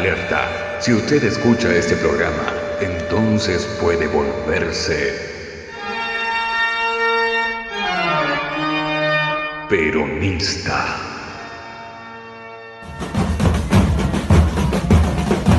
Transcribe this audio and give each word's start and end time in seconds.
Alerta. 0.00 0.80
Si 0.80 0.94
usted 0.94 1.22
escucha 1.24 1.74
este 1.74 1.94
programa, 1.96 2.54
entonces 2.80 3.66
puede 3.82 4.08
volverse 4.08 5.12
peronista. 9.68 10.96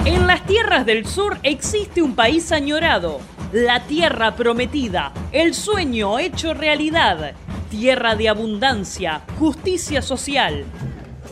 En 0.05 0.25
las 0.25 0.43
tierras 0.47 0.87
del 0.87 1.05
sur 1.05 1.37
existe 1.43 2.01
un 2.01 2.15
país 2.15 2.51
añorado, 2.51 3.21
la 3.51 3.83
tierra 3.83 4.35
prometida, 4.35 5.13
el 5.31 5.53
sueño 5.53 6.17
hecho 6.17 6.55
realidad, 6.55 7.35
tierra 7.69 8.15
de 8.15 8.29
abundancia, 8.29 9.21
justicia 9.37 10.01
social, 10.01 10.65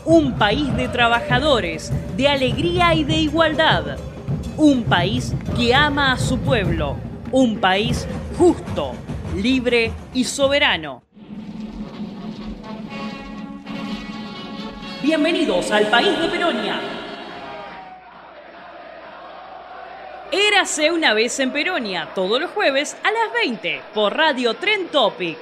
un 0.04 0.38
país 0.38 0.74
de 0.76 0.88
trabajadores, 0.88 1.92
de 2.16 2.28
alegría 2.28 2.94
y 2.94 3.04
de 3.04 3.16
igualdad, 3.16 3.98
un 4.56 4.84
país 4.84 5.34
que 5.56 5.74
ama 5.74 6.12
a 6.12 6.18
su 6.18 6.38
pueblo, 6.38 6.96
un 7.32 7.60
país 7.60 8.06
justo, 8.38 8.92
libre 9.36 9.92
y 10.14 10.24
soberano. 10.24 11.02
Bienvenidos 15.02 15.70
al 15.70 15.86
país 15.86 16.18
de 16.20 16.28
Peronia. 16.28 16.80
Érase 20.32 20.92
una 20.92 21.14
vez 21.14 21.40
en 21.40 21.50
Peronia, 21.50 22.10
todos 22.14 22.40
los 22.40 22.50
jueves 22.50 22.96
a 23.02 23.10
las 23.10 23.32
20 23.32 23.82
por 23.94 24.16
Radio 24.16 24.54
Tren 24.54 24.88
Topic. 24.88 25.36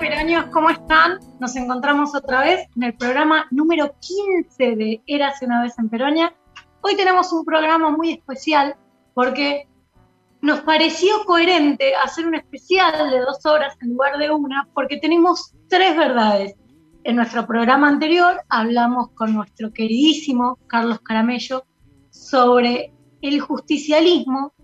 Peronios, 0.00 0.46
¿cómo 0.46 0.70
están? 0.70 1.18
Nos 1.40 1.54
encontramos 1.56 2.14
otra 2.14 2.40
vez 2.40 2.66
en 2.74 2.84
el 2.84 2.94
programa 2.94 3.44
número 3.50 3.94
15 4.00 4.74
de 4.74 5.02
Érase 5.06 5.44
una 5.44 5.62
vez 5.62 5.78
en 5.78 5.90
Peronia. 5.90 6.34
Hoy 6.80 6.96
tenemos 6.96 7.30
un 7.34 7.44
programa 7.44 7.90
muy 7.90 8.12
especial 8.12 8.76
porque 9.12 9.68
nos 10.40 10.60
pareció 10.60 11.22
coherente 11.26 11.92
hacer 12.02 12.26
un 12.26 12.34
especial 12.34 13.10
de 13.10 13.20
dos 13.20 13.44
horas 13.44 13.76
en 13.82 13.90
lugar 13.90 14.16
de 14.16 14.30
una, 14.30 14.66
porque 14.72 14.96
tenemos 14.96 15.52
tres 15.68 15.94
verdades. 15.94 16.54
En 17.04 17.16
nuestro 17.16 17.46
programa 17.46 17.88
anterior 17.88 18.40
hablamos 18.48 19.10
con 19.10 19.34
nuestro 19.34 19.70
queridísimo 19.70 20.58
Carlos 20.66 21.00
Caramello 21.00 21.64
sobre 22.08 22.94
el 23.20 23.38
justicialismo 23.42 24.54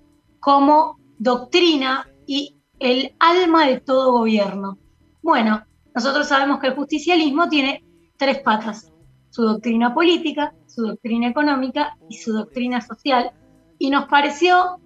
como 0.41 0.99
doctrina 1.19 2.09
y 2.27 2.57
el 2.79 3.15
alma 3.19 3.67
de 3.67 3.81
todo 3.81 4.13
gobierno. 4.13 4.79
Bueno, 5.27 5.61
nosotros 5.93 6.29
sabemos 6.29 6.61
que 6.61 6.69
el 6.69 6.77
justicialismo 6.77 7.49
tiene 7.49 7.83
tres 8.17 8.39
patas, 8.43 8.93
su 9.31 9.43
doctrina 9.43 9.93
política, 9.93 10.55
su 10.69 10.87
doctrina 10.87 11.27
económica 11.27 11.99
y 12.09 12.17
su 12.19 12.33
doctrina 12.33 12.81
social, 12.81 13.33
y 13.77 13.91
nos 13.91 14.07
pareció 14.07 14.79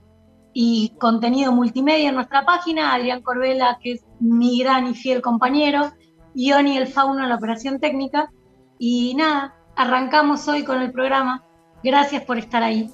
y 0.57 0.93
contenido 1.01 1.51
multimedia 1.51 2.07
en 2.09 2.15
nuestra 2.15 2.45
página, 2.45 2.93
Adrián 2.93 3.21
Corbela, 3.21 3.77
que 3.83 3.91
es 3.91 4.05
mi 4.21 4.57
gran 4.59 4.87
y 4.87 4.95
fiel 4.95 5.21
compañero, 5.21 5.91
Ioni 6.33 6.77
el 6.77 6.87
Fauno 6.87 7.23
en 7.23 7.29
la 7.29 7.35
operación 7.35 7.81
técnica. 7.81 8.31
Y 8.79 9.13
nada, 9.15 9.53
arrancamos 9.75 10.47
hoy 10.47 10.63
con 10.63 10.81
el 10.81 10.93
programa. 10.93 11.43
Gracias 11.83 12.23
por 12.23 12.37
estar 12.37 12.63
ahí. 12.63 12.89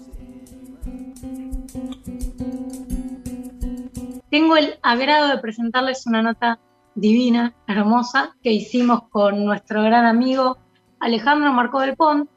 Tengo 4.32 4.58
el 4.58 4.80
agrado 4.82 5.28
de 5.28 5.38
presentarles 5.38 6.08
una 6.08 6.24
nota 6.24 6.60
divina, 6.96 7.56
hermosa, 7.68 8.36
que 8.44 8.52
hicimos 8.52 9.04
con 9.10 9.46
nuestro 9.46 9.84
gran 9.84 10.06
amigo 10.06 10.58
Alejandro 11.00 11.52
Marco 11.54 11.80
del 11.80 11.96
Pont, 11.96 12.30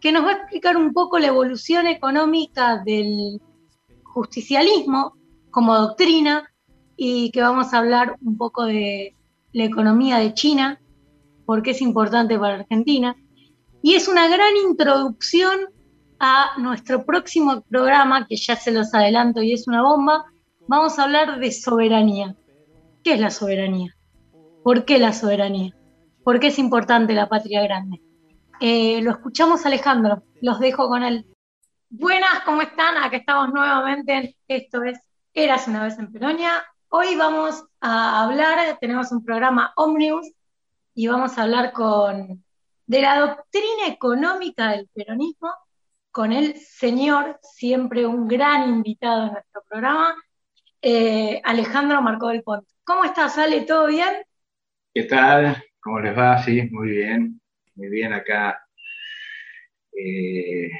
que 0.00 0.12
nos 0.12 0.24
va 0.24 0.30
a 0.30 0.32
explicar 0.34 0.76
un 0.76 0.92
poco 0.92 1.18
la 1.18 1.28
evolución 1.28 1.86
económica 1.86 2.82
del 2.84 3.40
justicialismo 4.02 5.14
como 5.50 5.78
doctrina 5.78 6.48
y 6.96 7.30
que 7.30 7.40
vamos 7.40 7.72
a 7.72 7.78
hablar 7.78 8.16
un 8.20 8.36
poco 8.36 8.64
de 8.64 9.14
la 9.52 9.64
economía 9.64 10.18
de 10.18 10.34
China, 10.34 10.80
porque 11.46 11.70
es 11.70 11.80
importante 11.80 12.38
para 12.38 12.54
Argentina. 12.54 13.16
Y 13.82 13.94
es 13.94 14.08
una 14.08 14.28
gran 14.28 14.56
introducción 14.68 15.60
a 16.18 16.58
nuestro 16.58 17.04
próximo 17.04 17.62
programa, 17.62 18.26
que 18.26 18.36
ya 18.36 18.56
se 18.56 18.70
los 18.70 18.94
adelanto 18.94 19.42
y 19.42 19.52
es 19.52 19.66
una 19.66 19.82
bomba. 19.82 20.24
Vamos 20.68 20.98
a 20.98 21.04
hablar 21.04 21.40
de 21.40 21.50
soberanía. 21.50 22.36
¿Qué 23.02 23.14
es 23.14 23.20
la 23.20 23.30
soberanía? 23.30 23.96
¿Por 24.62 24.84
qué 24.84 25.00
la 25.00 25.12
soberanía? 25.12 25.74
¿Por 26.22 26.38
qué 26.38 26.48
es 26.48 26.58
importante 26.60 27.14
la 27.14 27.28
patria 27.28 27.60
grande? 27.62 28.00
Eh, 28.60 29.02
lo 29.02 29.10
escuchamos 29.10 29.66
Alejandro, 29.66 30.22
los 30.40 30.60
dejo 30.60 30.88
con 30.88 31.02
él. 31.02 31.26
Buenas, 31.90 32.42
¿cómo 32.44 32.62
están? 32.62 32.96
Acá 32.98 33.16
estamos 33.16 33.52
nuevamente. 33.52 34.36
Esto 34.46 34.84
es 34.84 35.00
Eras 35.34 35.66
una 35.66 35.82
vez 35.82 35.98
en 35.98 36.12
Peronia. 36.12 36.64
Hoy 36.90 37.16
vamos 37.16 37.64
a 37.80 38.22
hablar, 38.22 38.78
tenemos 38.80 39.10
un 39.10 39.24
programa 39.24 39.72
Omnibus 39.74 40.30
y 40.94 41.08
vamos 41.08 41.36
a 41.36 41.42
hablar 41.42 41.72
con 41.72 42.44
de 42.86 43.02
la 43.02 43.18
doctrina 43.18 43.88
económica 43.88 44.70
del 44.70 44.88
peronismo 44.94 45.50
con 46.12 46.32
el 46.32 46.56
señor, 46.56 47.40
siempre 47.42 48.06
un 48.06 48.28
gran 48.28 48.68
invitado 48.68 49.26
en 49.26 49.32
nuestro 49.32 49.62
programa, 49.68 50.14
eh, 50.82 51.40
Alejandro 51.44 52.02
Marco 52.02 52.28
del 52.28 52.42
Ponte. 52.42 52.66
¿Cómo 52.84 53.04
estás, 53.04 53.38
Ale? 53.38 53.62
¿Todo 53.62 53.86
bien? 53.86 54.10
¿Qué 54.92 55.04
tal? 55.04 55.62
¿Cómo 55.80 56.00
les 56.00 56.16
va? 56.16 56.42
Sí, 56.42 56.62
muy 56.70 56.90
bien. 56.90 57.40
Muy 57.76 57.88
bien 57.88 58.12
acá. 58.12 58.60
Eh, 59.96 60.70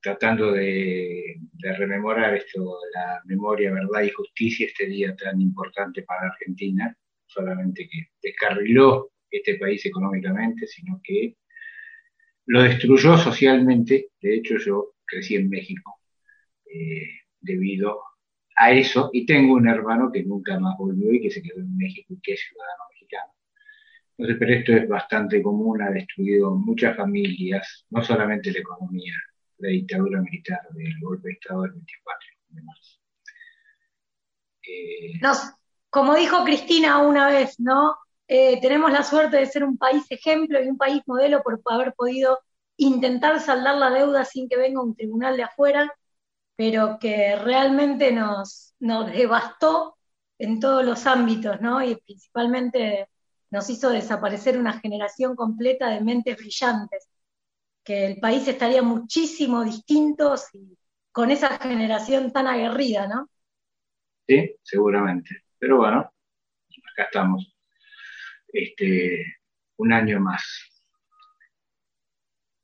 tratando 0.00 0.52
de, 0.52 1.36
rememorar 1.78 2.34
esto, 2.34 2.78
la 2.92 3.22
memoria, 3.24 3.72
verdad 3.72 4.02
y 4.02 4.10
justicia, 4.10 4.66
este 4.66 4.86
día 4.86 5.16
tan 5.16 5.40
importante 5.40 6.02
para 6.02 6.28
Argentina, 6.28 6.94
solamente 7.24 7.88
que 7.88 8.10
descarriló 8.22 9.12
este 9.30 9.54
país 9.54 9.86
económicamente, 9.86 10.66
sino 10.66 11.00
que 11.02 11.36
lo 12.46 12.62
destruyó 12.62 13.16
socialmente. 13.16 14.10
De 14.20 14.34
hecho, 14.34 14.58
yo 14.58 14.94
crecí 15.06 15.36
en 15.36 15.48
México 15.48 16.00
eh, 16.66 17.20
debido 17.40 18.02
a 18.56 18.72
eso 18.72 19.10
y 19.12 19.26
tengo 19.26 19.54
un 19.54 19.68
hermano 19.68 20.10
que 20.12 20.22
nunca 20.22 20.58
más 20.58 20.76
volvió 20.78 21.12
y 21.12 21.20
que 21.20 21.30
se 21.30 21.42
quedó 21.42 21.60
en 21.60 21.76
México 21.76 22.14
y 22.14 22.20
que 22.20 22.34
es 22.34 22.40
ciudadano 22.40 22.84
mexicano. 22.90 23.32
Entonces, 24.16 24.36
pero 24.38 24.54
esto 24.54 24.72
es 24.72 24.88
bastante 24.88 25.42
común, 25.42 25.82
ha 25.82 25.90
destruido 25.90 26.54
muchas 26.54 26.96
familias, 26.96 27.84
no 27.90 28.02
solamente 28.02 28.52
la 28.52 28.60
economía, 28.60 29.14
la 29.58 29.68
dictadura 29.70 30.20
militar 30.20 30.60
del 30.72 30.94
golpe 31.00 31.28
de 31.28 31.34
Estado 31.34 31.62
del 31.62 31.72
24 31.72 32.28
de 32.48 32.62
marzo. 32.62 32.98
Eh, 34.66 35.20
como 35.90 36.14
dijo 36.14 36.44
Cristina 36.44 36.98
una 36.98 37.28
vez, 37.28 37.60
¿no? 37.60 37.96
Eh, 38.26 38.60
tenemos 38.60 38.90
la 38.90 39.02
suerte 39.02 39.36
de 39.36 39.46
ser 39.46 39.64
un 39.64 39.76
país 39.76 40.04
ejemplo 40.10 40.62
y 40.62 40.68
un 40.68 40.78
país 40.78 41.02
modelo 41.06 41.42
por 41.42 41.60
haber 41.66 41.92
podido 41.94 42.38
intentar 42.76 43.38
saldar 43.40 43.76
la 43.76 43.90
deuda 43.90 44.24
sin 44.24 44.48
que 44.48 44.56
venga 44.56 44.82
un 44.82 44.96
tribunal 44.96 45.36
de 45.36 45.44
afuera, 45.44 45.92
pero 46.56 46.98
que 47.00 47.36
realmente 47.36 48.12
nos, 48.12 48.74
nos 48.78 49.10
devastó 49.10 49.96
en 50.38 50.60
todos 50.60 50.84
los 50.84 51.06
ámbitos, 51.06 51.60
¿no? 51.60 51.82
Y 51.82 51.96
principalmente 51.96 53.08
nos 53.50 53.70
hizo 53.70 53.90
desaparecer 53.90 54.58
una 54.58 54.80
generación 54.80 55.36
completa 55.36 55.88
de 55.88 56.00
mentes 56.00 56.36
brillantes, 56.36 57.08
que 57.84 58.06
el 58.06 58.18
país 58.18 58.46
estaría 58.48 58.82
muchísimo 58.82 59.62
distinto 59.62 60.34
con 61.12 61.30
esa 61.30 61.58
generación 61.58 62.32
tan 62.32 62.46
aguerrida, 62.46 63.06
¿no? 63.06 63.28
Sí, 64.26 64.56
seguramente. 64.62 65.44
Pero 65.58 65.76
bueno, 65.76 65.98
acá 65.98 67.04
estamos. 67.04 67.54
Este, 68.48 69.24
un 69.76 69.92
año 69.92 70.18
más. 70.20 70.42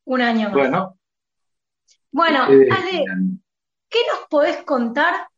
Un 0.05 0.23
año 0.23 0.49
más. 0.49 0.55
Bueno. 0.55 0.97
Bueno, 2.13 2.43
Ale, 2.43 3.05
¿qué 3.91 3.99
nos 4.09 4.29
podés 4.29 4.63
contar 4.65 5.29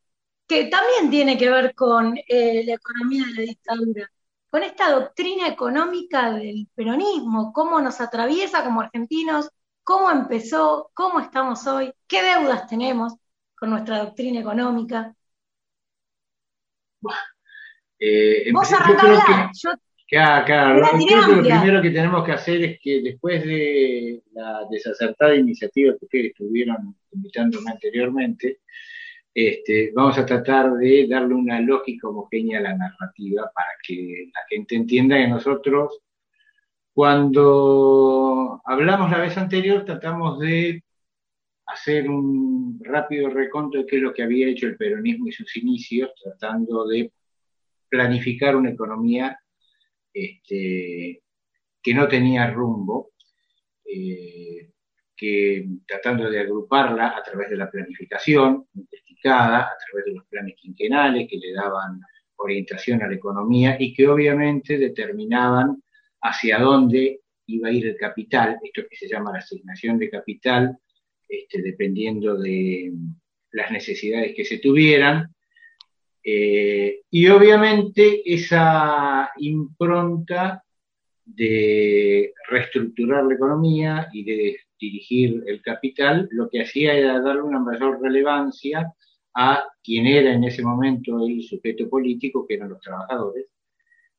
que 0.46 0.66
también 0.66 1.10
tiene 1.10 1.36
que 1.38 1.50
ver 1.50 1.74
con 1.74 2.16
eh, 2.28 2.62
la 2.64 2.74
economía 2.74 3.24
de 3.26 3.32
la 3.34 3.42
dictadura? 3.42 4.10
con 4.52 4.62
esta 4.62 4.90
doctrina 4.92 5.48
económica 5.48 6.30
del 6.30 6.68
peronismo, 6.74 7.54
cómo 7.54 7.80
nos 7.80 8.02
atraviesa 8.02 8.62
como 8.62 8.82
argentinos, 8.82 9.48
cómo 9.82 10.10
empezó, 10.10 10.90
cómo 10.92 11.20
estamos 11.20 11.66
hoy, 11.66 11.90
qué 12.06 12.22
deudas 12.22 12.66
tenemos 12.66 13.14
con 13.58 13.70
nuestra 13.70 14.00
doctrina 14.00 14.40
económica. 14.40 15.16
Eh, 17.98 18.52
Vos 18.52 18.68
yo 18.68 18.76
creo 18.76 18.94
que, 18.98 20.54
lo 20.74 21.40
primero 21.40 21.80
que 21.80 21.90
tenemos 21.90 22.22
que 22.22 22.32
hacer 22.32 22.62
es 22.62 22.78
que 22.78 23.00
después 23.00 23.42
de 23.46 24.22
la 24.32 24.66
desacertada 24.70 25.34
iniciativa 25.34 25.94
que 25.98 26.04
ustedes 26.04 26.26
estuvieron 26.26 26.94
invitándome 27.12 27.70
anteriormente, 27.70 28.60
este, 29.34 29.92
vamos 29.94 30.18
a 30.18 30.26
tratar 30.26 30.74
de 30.74 31.06
darle 31.08 31.34
una 31.34 31.60
lógica 31.60 32.08
homogénea 32.08 32.58
a 32.58 32.62
la 32.62 32.76
narrativa 32.76 33.50
para 33.54 33.70
que 33.82 34.30
la 34.34 34.40
gente 34.48 34.74
entienda 34.76 35.16
que 35.16 35.28
nosotros, 35.28 36.00
cuando 36.92 38.60
hablamos 38.64 39.10
la 39.10 39.18
vez 39.18 39.36
anterior, 39.38 39.84
tratamos 39.84 40.38
de 40.40 40.84
hacer 41.66 42.10
un 42.10 42.78
rápido 42.82 43.30
reconto 43.30 43.78
de 43.78 43.86
qué 43.86 43.96
es 43.96 44.02
lo 44.02 44.12
que 44.12 44.22
había 44.22 44.48
hecho 44.48 44.66
el 44.66 44.76
peronismo 44.76 45.28
y 45.28 45.32
sus 45.32 45.56
inicios, 45.56 46.10
tratando 46.22 46.86
de 46.86 47.12
planificar 47.88 48.56
una 48.56 48.70
economía 48.70 49.38
este, 50.12 51.22
que 51.82 51.94
no 51.94 52.08
tenía 52.08 52.50
rumbo. 52.50 53.12
Eh, 53.84 54.70
tratando 55.86 56.30
de 56.30 56.40
agruparla 56.40 57.16
a 57.16 57.22
través 57.22 57.50
de 57.50 57.56
la 57.56 57.70
planificación 57.70 58.66
investigada, 58.74 59.62
a 59.62 59.76
través 59.86 60.06
de 60.06 60.14
los 60.14 60.26
planes 60.26 60.54
quinquenales 60.56 61.28
que 61.28 61.38
le 61.38 61.52
daban 61.52 62.00
orientación 62.36 63.02
a 63.02 63.08
la 63.08 63.14
economía 63.14 63.76
y 63.78 63.94
que 63.94 64.08
obviamente 64.08 64.78
determinaban 64.78 65.82
hacia 66.20 66.58
dónde 66.58 67.20
iba 67.46 67.68
a 67.68 67.72
ir 67.72 67.86
el 67.86 67.96
capital, 67.96 68.58
esto 68.62 68.82
que 68.88 68.96
se 68.96 69.08
llama 69.08 69.32
la 69.32 69.38
asignación 69.38 69.98
de 69.98 70.10
capital, 70.10 70.78
este, 71.28 71.62
dependiendo 71.62 72.36
de 72.36 72.92
las 73.52 73.70
necesidades 73.70 74.34
que 74.34 74.44
se 74.44 74.58
tuvieran. 74.58 75.34
Eh, 76.24 77.00
y 77.10 77.28
obviamente 77.28 78.22
esa 78.24 79.30
impronta 79.38 80.62
de 81.24 82.32
reestructurar 82.48 83.24
la 83.24 83.34
economía 83.34 84.08
y 84.12 84.24
de 84.24 84.56
dirigir 84.82 85.44
el 85.46 85.62
capital, 85.62 86.28
lo 86.32 86.48
que 86.50 86.62
hacía 86.62 86.94
era 86.94 87.20
darle 87.20 87.42
una 87.42 87.60
mayor 87.60 88.00
relevancia 88.02 88.92
a 89.34 89.64
quien 89.82 90.06
era 90.06 90.32
en 90.32 90.44
ese 90.44 90.62
momento 90.62 91.24
el 91.24 91.42
sujeto 91.42 91.88
político, 91.88 92.44
que 92.46 92.54
eran 92.54 92.70
los 92.70 92.80
trabajadores, 92.80 93.46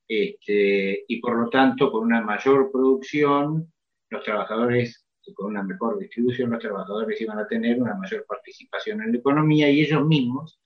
este, 0.07 1.03
y 1.07 1.19
por 1.19 1.37
lo 1.37 1.49
tanto, 1.49 1.91
con 1.91 2.03
una 2.03 2.21
mayor 2.21 2.71
producción, 2.71 3.71
los 4.09 4.23
trabajadores, 4.23 5.05
con 5.35 5.47
una 5.47 5.63
mejor 5.63 5.99
distribución, 5.99 6.51
los 6.51 6.61
trabajadores 6.61 7.19
iban 7.21 7.39
a 7.39 7.47
tener 7.47 7.81
una 7.81 7.95
mayor 7.95 8.25
participación 8.27 9.01
en 9.01 9.11
la 9.11 9.17
economía 9.17 9.69
y 9.69 9.81
ellos 9.81 10.05
mismos 10.05 10.59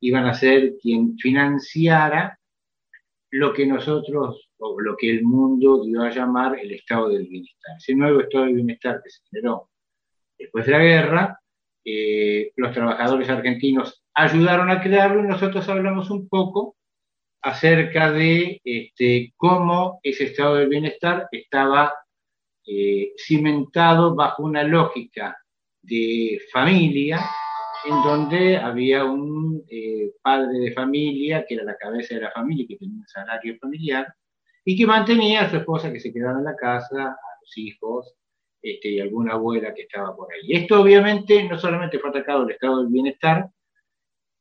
iban 0.00 0.26
a 0.26 0.34
ser 0.34 0.74
quien 0.80 1.16
financiara 1.18 2.38
lo 3.30 3.52
que 3.52 3.66
nosotros, 3.66 4.48
lo 4.78 4.96
que 4.96 5.10
el 5.10 5.24
mundo 5.24 5.84
dio 5.84 6.02
a 6.02 6.10
llamar 6.10 6.58
el 6.58 6.72
estado 6.72 7.08
del 7.08 7.26
bienestar. 7.26 7.76
Ese 7.76 7.94
nuevo 7.94 8.20
estado 8.20 8.44
del 8.44 8.54
bienestar 8.54 9.00
que 9.02 9.10
se 9.10 9.20
generó 9.30 9.70
después 10.38 10.66
de 10.66 10.72
la 10.72 10.78
guerra, 10.78 11.40
eh, 11.84 12.52
los 12.56 12.72
trabajadores 12.72 13.28
argentinos 13.28 14.02
ayudaron 14.14 14.70
a 14.70 14.80
crearlo 14.80 15.22
y 15.22 15.28
nosotros 15.28 15.68
hablamos 15.68 16.10
un 16.10 16.28
poco 16.28 16.76
acerca 17.42 18.10
de 18.10 18.60
este, 18.64 19.34
cómo 19.36 20.00
ese 20.02 20.24
estado 20.24 20.54
del 20.54 20.68
bienestar 20.68 21.28
estaba 21.30 21.92
eh, 22.66 23.12
cimentado 23.18 24.14
bajo 24.14 24.44
una 24.44 24.62
lógica 24.62 25.36
de 25.82 26.40
familia 26.50 27.20
en 27.84 28.02
donde 28.02 28.56
había 28.56 29.04
un 29.04 29.62
eh, 29.68 30.12
padre 30.22 30.58
de 30.58 30.72
familia 30.72 31.44
que 31.46 31.54
era 31.54 31.64
la 31.64 31.76
cabeza 31.76 32.14
de 32.14 32.22
la 32.22 32.30
familia, 32.30 32.64
que 32.66 32.76
tenía 32.76 32.96
un 32.96 33.06
salario 33.06 33.58
familiar, 33.60 34.06
y 34.64 34.76
que 34.76 34.86
mantenía 34.86 35.42
a 35.42 35.50
su 35.50 35.56
esposa 35.56 35.92
que 35.92 36.00
se 36.00 36.12
quedaba 36.12 36.38
en 36.38 36.44
la 36.44 36.56
casa, 36.56 37.02
a 37.08 37.40
los 37.40 37.58
hijos, 37.58 38.14
este, 38.62 38.88
y 38.88 39.00
alguna 39.00 39.34
abuela 39.34 39.74
que 39.74 39.82
estaba 39.82 40.16
por 40.16 40.32
ahí. 40.32 40.52
Esto 40.52 40.80
obviamente 40.80 41.44
no 41.44 41.58
solamente 41.58 41.98
fue 41.98 42.10
atacado 42.10 42.44
el 42.44 42.52
estado 42.52 42.82
del 42.82 42.92
bienestar 42.92 43.50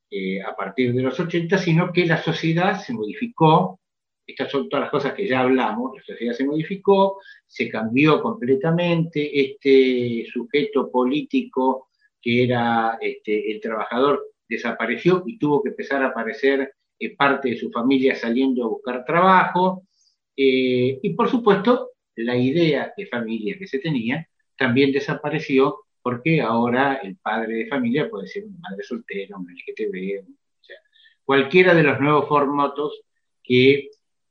eh, 0.09 0.41
a 0.41 0.55
partir 0.55 0.93
de 0.93 1.01
los 1.01 1.19
80, 1.19 1.57
sino 1.57 1.91
que 1.91 2.05
la 2.05 2.21
sociedad 2.21 2.79
se 2.79 2.93
modificó, 2.93 3.79
estas 4.25 4.49
son 4.49 4.69
todas 4.69 4.83
las 4.83 4.91
cosas 4.91 5.13
que 5.13 5.27
ya 5.27 5.41
hablamos, 5.41 5.95
la 5.95 6.03
sociedad 6.03 6.33
se 6.33 6.45
modificó, 6.45 7.19
se 7.45 7.67
cambió 7.69 8.21
completamente, 8.21 9.41
este 9.41 10.25
sujeto 10.31 10.89
político 10.89 11.89
que 12.21 12.45
era 12.45 12.97
este, 13.01 13.51
el 13.51 13.59
trabajador, 13.59 14.23
desapareció 14.47 15.23
y 15.25 15.37
tuvo 15.37 15.61
que 15.61 15.69
empezar 15.69 16.01
a 16.01 16.07
aparecer 16.07 16.73
eh, 16.97 17.15
parte 17.15 17.49
de 17.49 17.57
su 17.57 17.69
familia 17.69 18.15
saliendo 18.15 18.63
a 18.63 18.69
buscar 18.69 19.03
trabajo. 19.03 19.83
Eh, 20.35 20.99
y 21.01 21.13
por 21.13 21.29
supuesto, 21.29 21.91
la 22.15 22.35
idea 22.37 22.93
de 22.95 23.07
familia 23.07 23.57
que 23.57 23.67
se 23.67 23.79
tenía 23.79 24.27
también 24.57 24.91
desapareció 24.91 25.85
porque 26.01 26.41
ahora 26.41 26.95
el 26.95 27.17
padre 27.17 27.55
de 27.55 27.67
familia 27.67 28.09
puede 28.09 28.27
ser 28.27 28.43
una 28.45 28.59
madre 28.59 28.83
soltera, 28.83 29.37
un 29.37 29.47
LGTB, 29.47 30.25
o 30.25 30.63
sea, 30.63 30.77
cualquiera 31.23 31.73
de 31.73 31.83
los 31.83 31.99
nuevos 31.99 32.27
formatos 32.27 33.01
que 33.41 33.89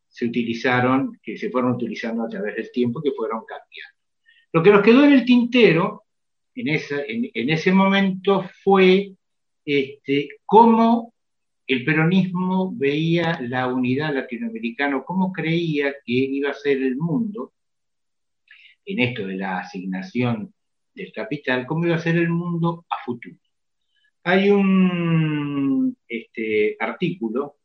se 0.09 0.27
utilizaron, 0.27 1.19
que 1.23 1.39
se 1.39 1.51
fueron 1.51 1.73
utilizando 1.73 2.25
a 2.25 2.29
través 2.29 2.57
del 2.57 2.71
tiempo, 2.71 3.03
que 3.03 3.13
fueron 3.13 3.45
cambiando. 3.47 3.99
Lo 4.53 4.63
que 4.63 4.71
nos 4.71 4.83
quedó 4.83 5.05
en 5.05 5.13
el 5.13 5.25
tintero 5.25 6.05
en, 6.55 7.51
ese 7.51 7.73
momento 7.73 8.49
fue 8.63 9.15
este, 9.65 10.29
cómo 10.45 11.12
el 11.67 11.85
peronismo 11.85 12.73
veía 12.75 13.41
la 13.41 13.69
unidad 13.69 14.15
latinoamericana, 14.15 15.03
cómo 15.05 15.33
creía 15.33 15.93
que 16.05 16.13
iba 16.13 16.51
a 16.51 16.55
ser 16.55 16.83
el 16.83 16.97
mundo, 16.97 17.53
en 18.85 18.99
esto 18.99 19.27
de 19.27 19.37
la 19.37 19.61
asignación 19.61 20.53
del 20.95 21.13
capital, 21.13 21.67
cómo 21.67 21.87
iba 21.87 21.97
a 21.97 22.01
ser 22.01 22.17
el 22.17 22.29
mundo 22.29 22.85
a 22.91 23.05
futuro. 23.05 23.37
Hay 24.25 24.51
un 24.51 25.97
este, 26.07 26.77
artículo, 26.79 27.57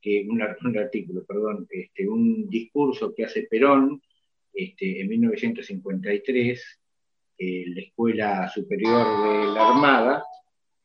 que, 0.00 0.26
un, 0.28 0.40
artículo, 0.78 1.24
perdón, 1.24 1.66
este, 1.70 2.08
un 2.08 2.48
discurso 2.48 3.14
que 3.14 3.24
hace 3.24 3.42
Perón 3.42 4.00
este, 4.52 5.00
en 5.00 5.08
1953, 5.08 6.80
la 7.40 7.80
Escuela 7.80 8.48
Superior 8.48 9.06
de 9.22 9.54
la 9.54 9.68
Armada, 9.68 10.24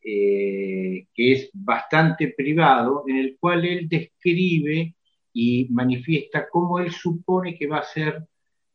eh, 0.04 1.06
que 1.14 1.32
es 1.32 1.50
bastante 1.54 2.28
privado, 2.36 3.04
en 3.06 3.16
el 3.16 3.38
cual 3.38 3.64
él 3.64 3.88
describe 3.88 4.94
y 5.32 5.66
manifiesta 5.70 6.48
cómo 6.50 6.78
él 6.78 6.92
supone 6.92 7.56
que 7.56 7.66
va 7.66 7.78
a 7.78 7.84
ser 7.84 8.22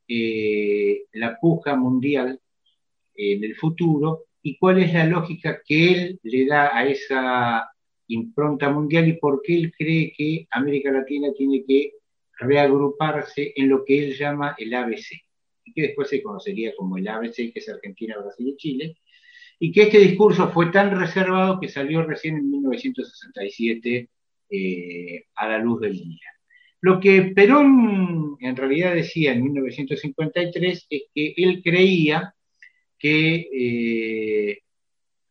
eh, 0.07 1.03
la 1.13 1.39
puja 1.39 1.75
mundial 1.75 2.39
en 3.15 3.43
el 3.43 3.55
futuro 3.55 4.25
y 4.41 4.57
cuál 4.57 4.79
es 4.79 4.93
la 4.93 5.05
lógica 5.05 5.61
que 5.63 5.91
él 5.91 6.19
le 6.23 6.45
da 6.47 6.75
a 6.75 6.87
esa 6.87 7.69
impronta 8.07 8.69
mundial 8.69 9.07
y 9.07 9.13
por 9.13 9.41
qué 9.43 9.55
él 9.55 9.71
cree 9.77 10.11
que 10.17 10.47
América 10.49 10.91
Latina 10.91 11.29
tiene 11.37 11.63
que 11.63 11.93
reagruparse 12.39 13.53
en 13.55 13.69
lo 13.69 13.85
que 13.85 13.99
él 13.99 14.17
llama 14.17 14.55
el 14.57 14.73
ABC, 14.73 15.21
y 15.65 15.73
que 15.73 15.81
después 15.83 16.09
se 16.09 16.23
conocería 16.23 16.73
como 16.75 16.97
el 16.97 17.07
ABC, 17.07 17.35
que 17.35 17.51
es 17.55 17.69
Argentina, 17.69 18.17
Brasil 18.17 18.47
y 18.47 18.57
Chile, 18.57 18.97
y 19.59 19.71
que 19.71 19.83
este 19.83 19.99
discurso 19.99 20.49
fue 20.51 20.71
tan 20.71 20.97
reservado 20.97 21.59
que 21.59 21.67
salió 21.67 22.03
recién 22.03 22.37
en 22.37 22.49
1967 22.49 24.09
eh, 24.49 25.25
a 25.35 25.47
la 25.47 25.57
luz 25.59 25.81
del 25.81 25.93
día. 25.93 26.29
Lo 26.81 26.99
que 26.99 27.23
Perón 27.35 28.37
en 28.39 28.55
realidad 28.55 28.95
decía 28.95 29.33
en 29.33 29.43
1953 29.43 30.87
es 30.89 31.09
que 31.13 31.33
él 31.35 31.61
creía 31.61 32.33
que 32.97 33.49
eh, 33.53 34.59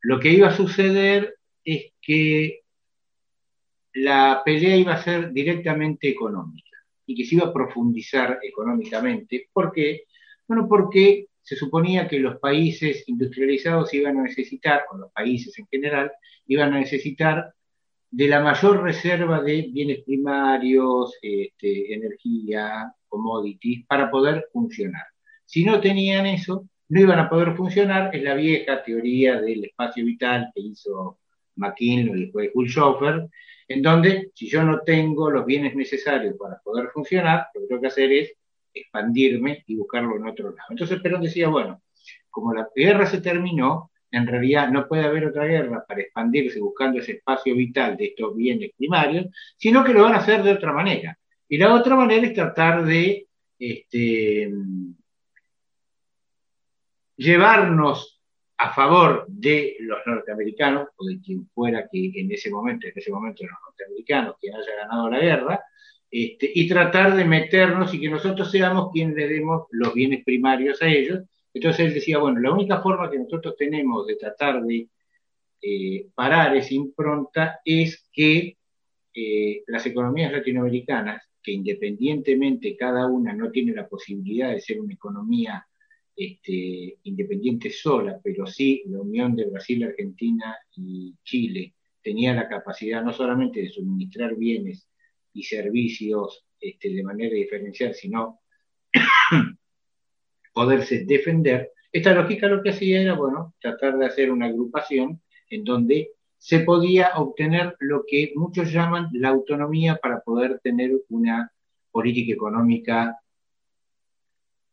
lo 0.02 0.20
que 0.20 0.30
iba 0.30 0.49
a 0.49 0.56
suceder 0.56 1.37
es 1.64 1.92
que 2.00 2.61
la 3.94 4.42
pelea 4.44 4.76
iba 4.76 4.94
a 4.94 5.02
ser 5.02 5.32
directamente 5.32 6.08
económica 6.08 6.76
y 7.06 7.14
que 7.14 7.25
se 7.25 7.37
iba 7.37 7.47
a 7.47 7.52
profundizar 7.52 8.38
económicamente. 8.42 9.49
¿Por 9.52 9.73
qué? 9.73 10.02
Bueno, 10.47 10.68
porque 10.68 11.27
se 11.49 11.57
suponía 11.57 12.07
que 12.07 12.19
los 12.19 12.38
países 12.38 13.05
industrializados 13.07 13.95
iban 13.95 14.19
a 14.19 14.23
necesitar, 14.25 14.83
o 14.93 14.99
los 14.99 15.12
países 15.12 15.59
en 15.59 15.67
general, 15.69 16.12
iban 16.47 16.75
a 16.75 16.81
necesitar 16.81 17.55
de 18.11 18.28
la 18.28 18.40
mayor 18.40 18.83
reserva 18.83 19.40
de 19.40 19.62
bienes 19.73 20.05
primarios, 20.05 21.17
este, 21.23 21.95
energía, 21.95 22.93
commodities, 23.09 23.87
para 23.87 24.11
poder 24.11 24.45
funcionar. 24.52 25.07
Si 25.47 25.64
no 25.64 25.81
tenían 25.81 26.26
eso, 26.26 26.69
no 26.90 27.00
iban 27.00 27.19
a 27.19 27.31
poder 27.31 27.57
funcionar, 27.57 28.14
es 28.14 28.23
la 28.23 28.35
vieja 28.35 28.83
teoría 28.83 29.40
del 29.40 29.64
espacio 29.64 30.05
vital 30.05 30.50
que 30.55 30.61
hizo 30.61 31.19
McKinley 31.57 32.25
y 32.25 32.25
después 32.26 32.50
Schoffer, 32.67 33.26
en 33.69 33.81
donde 33.81 34.33
si 34.35 34.50
yo 34.50 34.62
no 34.62 34.81
tengo 34.81 35.31
los 35.31 35.47
bienes 35.47 35.75
necesarios 35.75 36.35
para 36.38 36.61
poder 36.62 36.88
funcionar, 36.93 37.47
lo 37.55 37.62
que 37.62 37.67
tengo 37.69 37.81
que 37.81 37.87
hacer 37.87 38.12
es 38.12 38.33
expandirme 38.80 39.64
y 39.66 39.76
buscarlo 39.76 40.16
en 40.16 40.28
otro 40.28 40.50
lado. 40.50 40.68
Entonces 40.70 41.00
Perón 41.00 41.23
decía, 41.23 41.49
bueno, 41.49 41.82
como 42.30 42.54
la 42.54 42.68
guerra 42.75 43.06
se 43.06 43.20
terminó, 43.20 43.90
en 44.11 44.26
realidad 44.26 44.70
no 44.70 44.88
puede 44.88 45.04
haber 45.04 45.26
otra 45.26 45.44
guerra 45.44 45.85
para 45.87 46.00
expandirse 46.00 46.61
buscando 46.61 46.99
ese 46.99 47.12
espacio 47.12 47.54
vital 47.54 47.97
de 47.97 48.06
estos 48.06 48.35
bienes 48.35 48.70
primarios, 48.76 49.26
sino 49.56 49.85
que 49.85 49.92
lo 49.92 50.02
van 50.02 50.14
a 50.14 50.18
hacer 50.18 50.42
de 50.42 50.52
otra 50.52 50.73
manera. 50.73 51.18
Y 51.49 51.58
la 51.58 51.75
otra 51.75 51.97
manera 51.97 52.26
es 52.26 52.35
tratar 52.35 52.85
de 52.85 53.26
este, 53.58 54.50
llevarnos 57.16 58.20
a 58.56 58.73
favor 58.73 59.25
de 59.28 59.76
los 59.80 59.99
norteamericanos, 60.04 60.88
o 60.97 61.06
de 61.06 61.20
quien 61.20 61.47
fuera 61.49 61.88
que 61.90 62.12
en 62.14 62.32
ese 62.32 62.50
momento, 62.50 62.87
en 62.87 62.92
ese 62.94 63.11
momento 63.11 63.44
los 63.44 63.58
norteamericanos, 63.66 64.37
quien 64.40 64.54
haya 64.54 64.76
ganado 64.76 65.11
la 65.11 65.20
guerra, 65.20 65.64
este, 66.11 66.50
y 66.55 66.67
tratar 66.69 67.17
de 67.17 67.25
meternos 67.25 67.93
y 67.93 68.00
que 68.00 68.09
nosotros 68.09 68.50
seamos 68.50 68.91
quienes 68.93 69.17
le 69.17 69.29
demos 69.29 69.67
los 69.71 69.93
bienes 69.93 70.25
primarios 70.25 70.81
a 70.83 70.88
ellos. 70.88 71.21
Entonces 71.53 71.87
él 71.87 71.95
decía, 71.95 72.19
bueno, 72.19 72.41
la 72.41 72.53
única 72.53 72.81
forma 72.81 73.11
que 73.11 73.19
nosotros 73.19 73.55
tenemos 73.57 74.07
de 74.07 74.17
tratar 74.17 74.62
de 74.62 74.88
eh, 75.61 76.07
parar 76.15 76.57
esa 76.57 76.75
impronta 76.75 77.61
es 77.65 78.09
que 78.12 78.57
eh, 79.15 79.62
las 79.67 79.85
economías 79.87 80.33
latinoamericanas, 80.33 81.23
que 81.43 81.53
independientemente 81.53 82.77
cada 82.77 83.07
una 83.07 83.33
no 83.33 83.50
tiene 83.50 83.73
la 83.73 83.88
posibilidad 83.88 84.50
de 84.50 84.61
ser 84.61 84.81
una 84.81 84.95
economía 84.95 85.67
este, 86.17 86.99
independiente 87.05 87.71
sola, 87.71 88.19
pero 88.23 88.47
sí 88.47 88.83
la 88.87 89.00
unión 89.00 89.37
de 89.37 89.47
Brasil, 89.47 89.85
Argentina 89.85 90.57
y 90.77 91.15
Chile 91.23 91.75
tenía 92.03 92.35
la 92.35 92.49
capacidad 92.49 93.03
no 93.03 93.12
solamente 93.12 93.61
de 93.61 93.69
suministrar 93.69 94.35
bienes 94.37 94.88
y 95.38 95.45
servicios 95.45 96.45
este, 96.61 96.90
de 96.90 97.02
manera 97.02 97.35
diferencial, 97.35 97.95
sino 97.95 98.40
poderse 100.52 101.04
defender, 101.04 101.73
esta 101.92 102.12
lógica 102.12 102.49
lo 102.49 102.62
que 102.62 102.71
hacía 102.71 103.00
era, 103.00 103.14
bueno, 103.14 103.54
tratar 103.61 103.97
de 103.97 104.07
hacer 104.07 104.30
una 104.30 104.47
agrupación 104.47 105.23
en 105.49 105.64
donde 105.64 106.11
se 106.37 106.61
podía 106.61 107.12
obtener 107.16 107.76
lo 107.80 108.04
que 108.07 108.33
muchos 108.35 108.71
llaman 108.73 109.09
la 109.12 109.28
autonomía 109.30 109.97
para 109.97 110.21
poder 110.21 110.61
tener 110.61 110.92
una 111.09 111.52
política 111.90 112.33
económica 112.35 113.18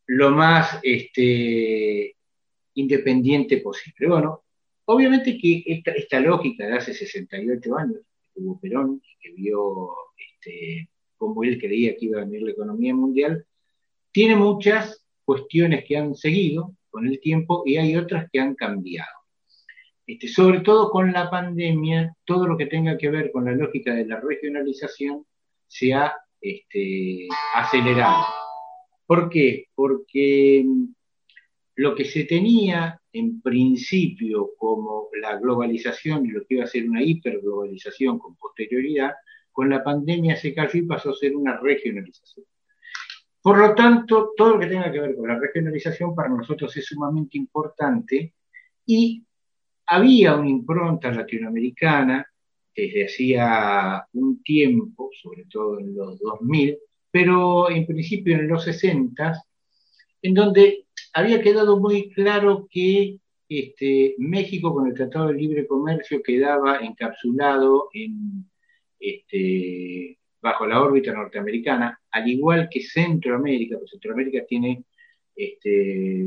lo 0.06 0.30
más 0.30 0.78
este, 0.82 2.16
independiente 2.74 3.58
posible. 3.58 4.08
Bueno, 4.08 4.44
obviamente 4.84 5.38
que 5.38 5.64
esta, 5.66 6.20
lógica 6.20 6.66
de 6.66 6.74
hace 6.74 6.94
68 6.94 7.76
años, 7.76 8.00
que 8.20 8.40
tuvo 8.40 8.60
Perón, 8.60 9.02
que 9.20 9.32
vio 9.32 9.88
este, 10.46 10.90
cómo 11.16 11.42
él 11.44 11.58
creía 11.58 11.96
que 11.96 12.06
iba 12.06 12.20
a 12.20 12.24
venir 12.24 12.42
la 12.42 12.52
economía 12.52 12.94
mundial, 12.94 13.44
tiene 14.12 14.36
muchas 14.36 15.04
cuestiones 15.24 15.84
que 15.84 15.96
han 15.96 16.14
seguido 16.14 16.74
con 16.90 17.06
el 17.06 17.20
tiempo 17.20 17.62
y 17.66 17.76
hay 17.76 17.96
otras 17.96 18.28
que 18.30 18.40
han 18.40 18.54
cambiado. 18.54 19.10
Este, 20.06 20.28
sobre 20.28 20.60
todo 20.60 20.90
con 20.90 21.12
la 21.12 21.30
pandemia, 21.30 22.14
todo 22.24 22.46
lo 22.46 22.56
que 22.56 22.66
tenga 22.66 22.96
que 22.96 23.10
ver 23.10 23.32
con 23.32 23.44
la 23.44 23.52
lógica 23.52 23.92
de 23.94 24.06
la 24.06 24.20
regionalización 24.20 25.26
se 25.66 25.94
ha 25.94 26.14
este, 26.40 27.26
acelerado 27.54 28.24
¿Por 29.04 29.28
qué? 29.30 29.66
Porque 29.74 30.64
lo 31.76 31.94
que 31.94 32.04
se 32.04 32.24
tenía 32.24 33.00
en 33.12 33.40
principio 33.40 34.50
como 34.58 35.08
la 35.20 35.38
globalización 35.38 36.26
y 36.26 36.30
lo 36.30 36.40
que 36.44 36.54
iba 36.54 36.64
a 36.64 36.68
ser 36.68 36.88
una 36.88 37.02
hiperglobalización 37.02 38.18
con 38.18 38.36
posterioridad, 38.36 39.12
con 39.56 39.70
la 39.70 39.82
pandemia 39.82 40.36
se 40.36 40.52
cayó 40.52 40.78
y 40.78 40.82
pasó 40.82 41.08
a 41.08 41.14
ser 41.14 41.34
una 41.34 41.56
regionalización. 41.56 42.44
Por 43.40 43.56
lo 43.56 43.74
tanto, 43.74 44.32
todo 44.36 44.50
lo 44.50 44.58
que 44.60 44.66
tenga 44.66 44.92
que 44.92 45.00
ver 45.00 45.16
con 45.16 45.26
la 45.26 45.38
regionalización 45.38 46.14
para 46.14 46.28
nosotros 46.28 46.76
es 46.76 46.84
sumamente 46.84 47.38
importante 47.38 48.34
y 48.84 49.24
había 49.86 50.36
una 50.36 50.50
impronta 50.50 51.10
latinoamericana 51.10 52.30
desde 52.76 53.06
hacía 53.06 54.06
un 54.12 54.42
tiempo, 54.42 55.08
sobre 55.22 55.46
todo 55.46 55.78
en 55.78 55.94
los 55.94 56.18
2000, 56.18 56.76
pero 57.10 57.70
en 57.70 57.86
principio 57.86 58.34
en 58.34 58.48
los 58.48 58.62
60, 58.62 59.42
en 60.20 60.34
donde 60.34 60.84
había 61.14 61.40
quedado 61.40 61.80
muy 61.80 62.10
claro 62.10 62.68
que 62.70 63.20
este, 63.48 64.16
México 64.18 64.74
con 64.74 64.86
el 64.86 64.92
Tratado 64.92 65.28
de 65.28 65.34
Libre 65.34 65.66
Comercio 65.66 66.22
quedaba 66.22 66.80
encapsulado 66.80 67.88
en, 67.94 68.44
este, 69.10 70.18
bajo 70.40 70.66
la 70.66 70.82
órbita 70.82 71.12
norteamericana, 71.12 72.00
al 72.10 72.28
igual 72.28 72.68
que 72.70 72.82
Centroamérica, 72.82 73.76
porque 73.76 73.90
Centroamérica 73.90 74.44
tiene 74.46 74.84
este, 75.34 76.26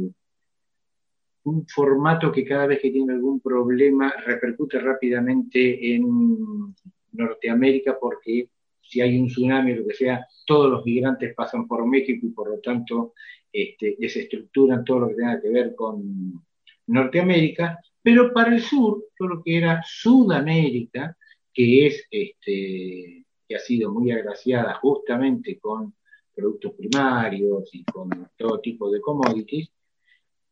un 1.44 1.68
formato 1.68 2.32
que 2.32 2.46
cada 2.46 2.68
vez 2.68 2.80
que 2.82 2.92
tiene 2.92 3.14
algún 3.14 3.40
problema 3.40 4.14
repercute 4.26 4.80
rápidamente 4.80 5.94
en 5.96 6.76
Norteamérica 7.14 7.98
porque 8.00 8.50
si 8.82 9.02
hay 9.02 9.20
un 9.20 9.28
tsunami 9.28 9.74
o 9.74 9.76
lo 9.78 9.88
que 9.88 9.94
sea, 9.94 10.26
todos 10.46 10.70
los 10.70 10.86
migrantes 10.86 11.34
pasan 11.36 11.68
por 11.68 11.86
México 11.86 12.26
y 12.26 12.30
por 12.30 12.50
lo 12.50 12.60
tanto 12.60 13.14
este, 13.52 13.96
desestructuran 14.00 14.84
todo 14.84 15.02
lo 15.02 15.08
que 15.10 15.16
tenga 15.16 15.42
que 15.42 15.50
ver 15.50 15.76
con 15.76 16.44
Norteamérica, 16.88 17.80
pero 18.02 18.34
para 18.34 18.54
el 18.54 18.62
sur, 18.62 19.06
todo 19.18 19.28
lo 19.28 19.44
que 19.44 19.58
era 19.58 19.82
Sudamérica, 19.86 21.16
que 21.60 21.88
es 21.88 22.08
este, 22.10 23.26
que 23.46 23.56
ha 23.58 23.60
sido 23.60 23.92
muy 23.92 24.12
agraciada 24.12 24.76
justamente 24.76 25.60
con 25.60 25.94
productos 26.34 26.72
primarios 26.72 27.70
y 27.74 27.84
con 27.84 28.30
todo 28.38 28.62
tipo 28.62 28.90
de 28.90 29.02
commodities, 29.02 29.70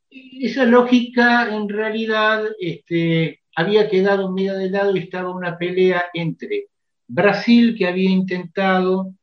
esa 0.10 0.66
lógica 0.66 1.56
en 1.56 1.70
realidad 1.70 2.44
este, 2.60 3.40
había 3.56 3.90
quedado 3.90 4.30
medio 4.34 4.56
de 4.56 4.70
lado 4.70 4.98
y 4.98 5.00
estaba 5.00 5.34
una 5.34 5.58
pelea 5.58 6.08
entre 6.14 6.68
Brasil, 7.08 7.74
que 7.78 7.88
había 7.88 8.10
intentado 8.10 9.14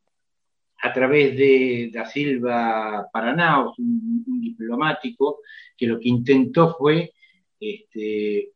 a 0.80 0.90
través 0.90 1.36
de 1.36 1.90
Da 1.92 2.06
Silva 2.06 3.10
Paranaos, 3.12 3.78
un, 3.78 4.24
diplomático, 4.40 5.40
que 5.76 5.86
lo 5.86 6.00
que 6.00 6.08
intentó 6.08 6.74
fue 6.78 7.12
este, 7.60 8.53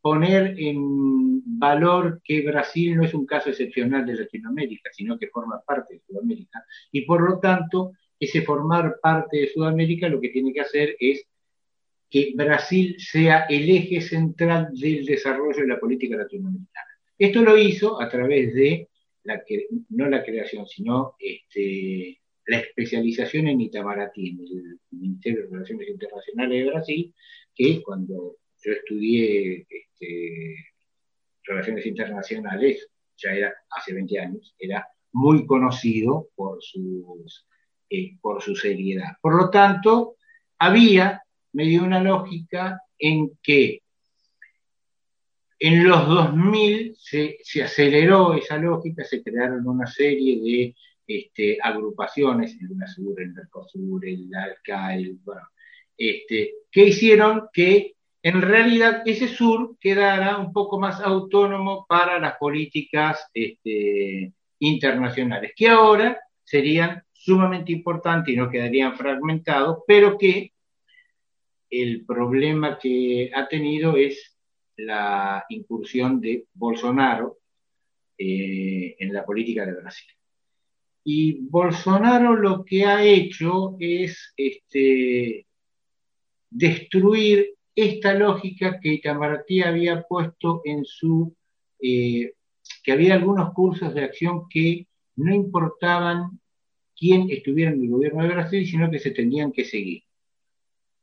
poner 0.00 0.54
en 0.58 1.58
valor 1.58 2.20
que 2.24 2.42
Brasil 2.42 2.96
no 2.96 3.04
es 3.04 3.14
un 3.14 3.26
caso 3.26 3.50
excepcional 3.50 4.06
de 4.06 4.14
Latinoamérica, 4.14 4.90
sino 4.92 5.18
que 5.18 5.28
forma 5.28 5.60
parte 5.66 5.94
de 5.94 6.00
Sudamérica, 6.00 6.64
y 6.90 7.02
por 7.02 7.22
lo 7.22 7.38
tanto, 7.38 7.92
ese 8.18 8.42
formar 8.42 8.96
parte 9.02 9.38
de 9.38 9.48
Sudamérica 9.48 10.08
lo 10.08 10.20
que 10.20 10.28
tiene 10.28 10.52
que 10.52 10.60
hacer 10.60 10.96
es 10.98 11.26
que 12.10 12.32
Brasil 12.34 12.96
sea 12.98 13.46
el 13.48 13.70
eje 13.70 14.00
central 14.00 14.68
del 14.72 15.06
desarrollo 15.06 15.60
de 15.60 15.68
la 15.68 15.78
política 15.78 16.16
latinoamericana. 16.16 16.88
Esto 17.16 17.42
lo 17.42 17.56
hizo 17.56 18.00
a 18.00 18.08
través 18.08 18.52
de, 18.52 18.88
la 19.24 19.42
no 19.90 20.08
la 20.08 20.24
creación, 20.24 20.66
sino 20.66 21.14
este, 21.18 22.20
la 22.46 22.58
especialización 22.58 23.46
en 23.46 23.60
Itamaraty, 23.60 24.30
en 24.30 24.40
el 24.40 24.80
Ministerio 24.90 25.42
de 25.42 25.50
Relaciones 25.50 25.88
Internacionales 25.88 26.64
de 26.64 26.70
Brasil, 26.70 27.14
que 27.54 27.82
cuando 27.82 28.36
yo 28.62 28.72
estudié 28.72 29.66
este, 29.68 30.56
Relaciones 31.44 31.86
Internacionales, 31.86 32.88
ya 33.16 33.30
era 33.32 33.52
hace 33.70 33.92
20 33.92 34.20
años, 34.20 34.54
era 34.58 34.86
muy 35.12 35.46
conocido 35.46 36.28
por, 36.34 36.62
sus, 36.62 37.46
eh, 37.88 38.16
por 38.20 38.42
su 38.42 38.54
seriedad. 38.54 39.16
Por 39.20 39.36
lo 39.36 39.50
tanto, 39.50 40.16
había 40.58 41.22
medio 41.52 41.82
una 41.82 42.00
lógica 42.00 42.80
en 42.98 43.38
que 43.42 43.82
en 45.58 45.86
los 45.86 46.08
2000 46.08 46.96
se, 46.98 47.38
aceleró 47.62 48.34
esa 48.34 48.56
lógica, 48.56 49.04
se 49.04 49.22
crearon 49.22 49.66
una 49.66 49.86
serie 49.86 50.40
de 50.40 50.74
este, 51.06 51.58
agrupaciones, 51.62 52.56
el 52.60 52.70
UNASUR, 52.70 53.20
el 53.20 53.32
Mercosur, 53.34 54.06
el 54.06 54.30
ALCA, 54.34 54.94
el, 54.94 55.18
bueno, 55.22 55.42
este, 55.98 56.54
que 56.70 56.86
hicieron 56.86 57.48
que 57.52 57.96
en 58.22 58.42
realidad 58.42 59.02
ese 59.06 59.28
sur 59.28 59.76
quedara 59.80 60.38
un 60.38 60.52
poco 60.52 60.78
más 60.78 61.00
autónomo 61.00 61.86
para 61.88 62.18
las 62.18 62.36
políticas 62.36 63.26
este, 63.32 64.32
internacionales, 64.58 65.52
que 65.56 65.68
ahora 65.68 66.20
serían 66.44 67.02
sumamente 67.12 67.72
importantes 67.72 68.34
y 68.34 68.36
no 68.36 68.50
quedarían 68.50 68.96
fragmentados, 68.96 69.78
pero 69.86 70.18
que 70.18 70.52
el 71.70 72.04
problema 72.04 72.78
que 72.78 73.30
ha 73.34 73.48
tenido 73.48 73.96
es 73.96 74.36
la 74.76 75.44
incursión 75.48 76.20
de 76.20 76.46
Bolsonaro 76.52 77.38
eh, 78.18 78.96
en 78.98 79.12
la 79.12 79.24
política 79.24 79.64
de 79.64 79.74
Brasil. 79.74 80.10
Y 81.04 81.38
Bolsonaro 81.48 82.34
lo 82.34 82.64
que 82.64 82.84
ha 82.84 83.02
hecho 83.02 83.76
es 83.78 84.34
este, 84.36 85.46
destruir 86.50 87.54
esta 87.82 88.14
lógica 88.14 88.78
que 88.80 88.94
Itamaraty 88.94 89.62
había 89.62 90.02
puesto 90.02 90.62
en 90.64 90.84
su, 90.84 91.34
eh, 91.80 92.34
que 92.82 92.92
había 92.92 93.14
algunos 93.14 93.52
cursos 93.52 93.94
de 93.94 94.04
acción 94.04 94.48
que 94.48 94.86
no 95.16 95.34
importaban 95.34 96.40
quién 96.96 97.30
estuviera 97.30 97.70
en 97.70 97.82
el 97.82 97.88
gobierno 97.88 98.22
de 98.22 98.34
Brasil, 98.34 98.66
sino 98.66 98.90
que 98.90 98.98
se 98.98 99.10
tenían 99.10 99.52
que 99.52 99.64
seguir. 99.64 100.02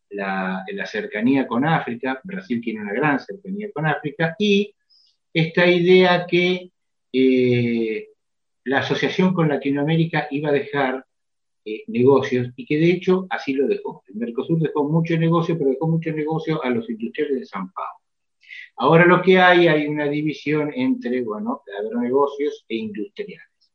La, 0.10 0.64
cercanía 0.86 1.48
con 1.48 1.66
África, 1.66 2.22
Brasil 2.24 2.62
tiene 2.62 2.82
una 2.82 2.94
gran 2.94 3.20
cercanía 3.20 3.72
con 3.74 3.86
África, 3.86 4.36
y 4.40 4.74
esta 5.34 5.68
idea 5.68 6.26
que 6.28 6.72
eh, 7.12 8.10
la 8.64 8.80
asociación 8.80 9.34
con 9.34 9.50
Latinoamérica 9.50 10.28
iba 10.30 10.50
a 10.50 10.54
dejar 10.54 11.07
eh, 11.70 11.84
negocios 11.88 12.48
y 12.56 12.66
que 12.66 12.78
de 12.78 12.92
hecho 12.92 13.28
así 13.30 13.52
lo 13.52 13.68
dejó. 13.68 14.02
El 14.08 14.16
Mercosur 14.16 14.58
dejó 14.58 14.88
mucho 14.88 15.18
negocio, 15.18 15.58
pero 15.58 15.72
dejó 15.72 15.86
mucho 15.90 16.14
negocio 16.14 16.64
a 16.64 16.70
los 16.70 16.90
industriales 16.90 17.42
de 17.42 17.46
San 17.46 17.74
Paulo. 17.74 18.00
Ahora 18.78 19.06
lo 19.06 19.22
que 19.22 19.38
hay, 19.38 19.68
hay 19.68 19.86
una 19.86 20.08
división 20.08 20.72
entre, 20.74 21.24
bueno, 21.24 21.64
agronegocios 21.78 22.64
e 22.70 22.76
industriales. 22.78 23.74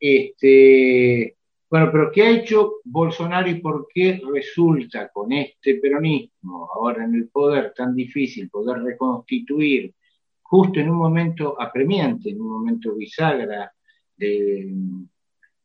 Este, 0.00 1.36
bueno, 1.70 1.90
pero 1.92 2.10
¿qué 2.10 2.22
ha 2.22 2.30
hecho 2.30 2.80
Bolsonaro 2.82 3.48
y 3.48 3.60
por 3.60 3.86
qué 3.94 4.20
resulta 4.34 5.08
con 5.12 5.30
este 5.30 5.76
peronismo 5.76 6.68
ahora 6.74 7.04
en 7.04 7.14
el 7.14 7.28
poder 7.28 7.72
tan 7.72 7.94
difícil 7.94 8.50
poder 8.50 8.82
reconstituir 8.82 9.94
justo 10.42 10.80
en 10.80 10.90
un 10.90 10.96
momento 10.96 11.54
apremiante, 11.60 12.30
en 12.30 12.40
un 12.40 12.48
momento 12.48 12.96
bisagra 12.96 13.72
de, 14.16 14.74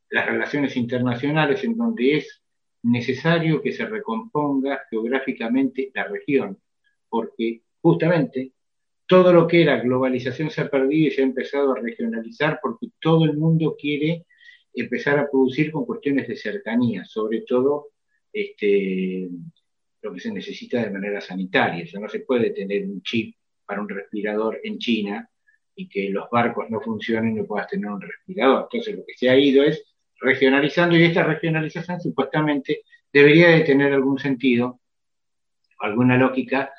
las 0.10 0.26
relaciones 0.26 0.76
internacionales 0.78 1.64
en 1.64 1.76
donde 1.76 2.18
es 2.18 2.42
necesario 2.84 3.62
que 3.62 3.74
se 3.74 3.86
recomponga 3.86 4.82
geográficamente 4.90 5.92
la 5.94 6.06
región, 6.06 6.58
porque 7.10 7.62
justamente 7.82 8.54
todo 9.06 9.32
lo 9.34 9.48
que 9.48 9.62
era 9.62 9.80
globalización 9.80 10.50
se 10.50 10.62
ha 10.62 10.70
perdido 10.70 11.08
y 11.08 11.12
se 11.12 11.22
ha 11.22 11.26
empezado 11.26 11.72
a 11.72 11.80
regionalizar 11.80 12.60
porque 12.62 12.88
todo 13.00 13.26
el 13.26 13.38
mundo 13.38 13.76
quiere 13.80 14.26
empezar 14.74 15.18
a 15.18 15.30
producir 15.30 15.72
con 15.72 15.86
cuestiones 15.86 16.28
de 16.28 16.36
cercanía, 16.36 17.06
sobre 17.06 17.42
todo 17.42 17.88
este, 18.32 19.30
lo 20.02 20.14
que 20.14 20.20
se 20.20 20.32
necesita 20.32 20.84
de 20.84 20.92
manera 20.92 21.22
sanitaria. 21.22 21.86
O 21.96 22.00
no 22.00 22.10
se 22.10 22.20
puede 22.20 22.52
tener 22.52 22.86
un 22.86 23.02
chip 23.02 23.36
para 23.66 23.82
un 23.82 23.90
respirador 23.90 24.60
en 24.64 24.78
China 24.78 25.30
y 25.76 25.88
que 25.88 26.10
los 26.10 26.30
barcos 26.30 26.70
no 26.70 26.82
funcionen 26.82 27.38
y 27.38 27.42
no 27.42 27.46
puedas 27.46 27.68
tener 27.68 27.90
un 27.90 28.02
respirador. 28.02 28.68
Entonces 28.72 28.96
lo 28.96 29.06
que 29.06 29.14
se 29.16 29.30
ha 29.30 29.38
ido 29.38 29.64
es 29.64 29.97
regionalizando 30.20 30.98
y 30.98 31.04
esta 31.04 31.24
regionalización 31.24 32.02
supuestamente 32.02 32.82
debería 33.12 33.50
de 33.50 33.62
tener 33.62 33.94
algún 33.94 34.20
sentido, 34.20 34.80
alguna 35.80 36.18
lógica 36.18 36.72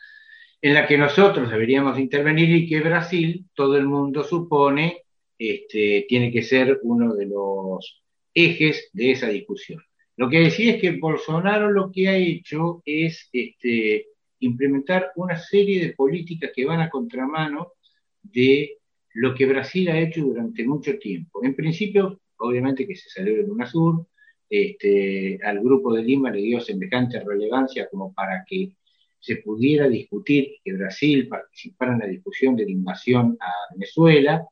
en 0.60 0.74
la 0.74 0.86
que 0.86 0.98
nosotros 0.98 1.50
deberíamos 1.50 1.98
intervenir 1.98 2.50
y 2.50 2.68
que 2.68 2.80
Brasil, 2.80 3.46
todo 3.54 3.76
el 3.76 3.86
mundo 3.86 4.24
supone, 4.24 5.04
este, 5.38 6.04
tiene 6.08 6.32
que 6.32 6.42
ser 6.42 6.80
uno 6.82 7.14
de 7.14 7.26
los 7.26 8.02
ejes 8.34 8.90
de 8.92 9.12
esa 9.12 9.28
discusión. 9.28 9.80
Lo 10.16 10.28
que 10.28 10.40
decía 10.40 10.74
es 10.74 10.80
que 10.80 10.98
Bolsonaro 10.98 11.70
lo 11.70 11.92
que 11.92 12.08
ha 12.08 12.16
hecho 12.16 12.82
es 12.84 13.28
este, 13.32 14.08
implementar 14.40 15.12
una 15.14 15.38
serie 15.38 15.80
de 15.80 15.92
políticas 15.92 16.50
que 16.54 16.64
van 16.64 16.80
a 16.80 16.90
contramano 16.90 17.74
de 18.22 18.78
lo 19.14 19.34
que 19.34 19.46
Brasil 19.46 19.88
ha 19.88 19.98
hecho 20.00 20.22
durante 20.22 20.64
mucho 20.64 20.98
tiempo. 20.98 21.44
En 21.44 21.54
principio, 21.54 22.20
obviamente 22.38 22.86
que 22.86 22.96
se 22.96 23.08
salió 23.10 23.34
de 23.34 23.50
UNASUR, 23.50 24.06
este, 24.48 25.38
al 25.42 25.60
grupo 25.60 25.92
de 25.94 26.02
Lima 26.02 26.30
le 26.30 26.40
dio 26.40 26.60
semejante 26.60 27.20
relevancia 27.20 27.88
como 27.90 28.12
para 28.14 28.44
que 28.46 28.72
se 29.20 29.36
pudiera 29.36 29.88
discutir 29.88 30.54
que 30.64 30.72
Brasil 30.74 31.28
participara 31.28 31.92
en 31.92 31.98
la 31.98 32.06
discusión 32.06 32.56
de 32.56 32.64
la 32.64 32.70
invasión 32.70 33.36
a 33.40 33.74
Venezuela, 33.74 34.46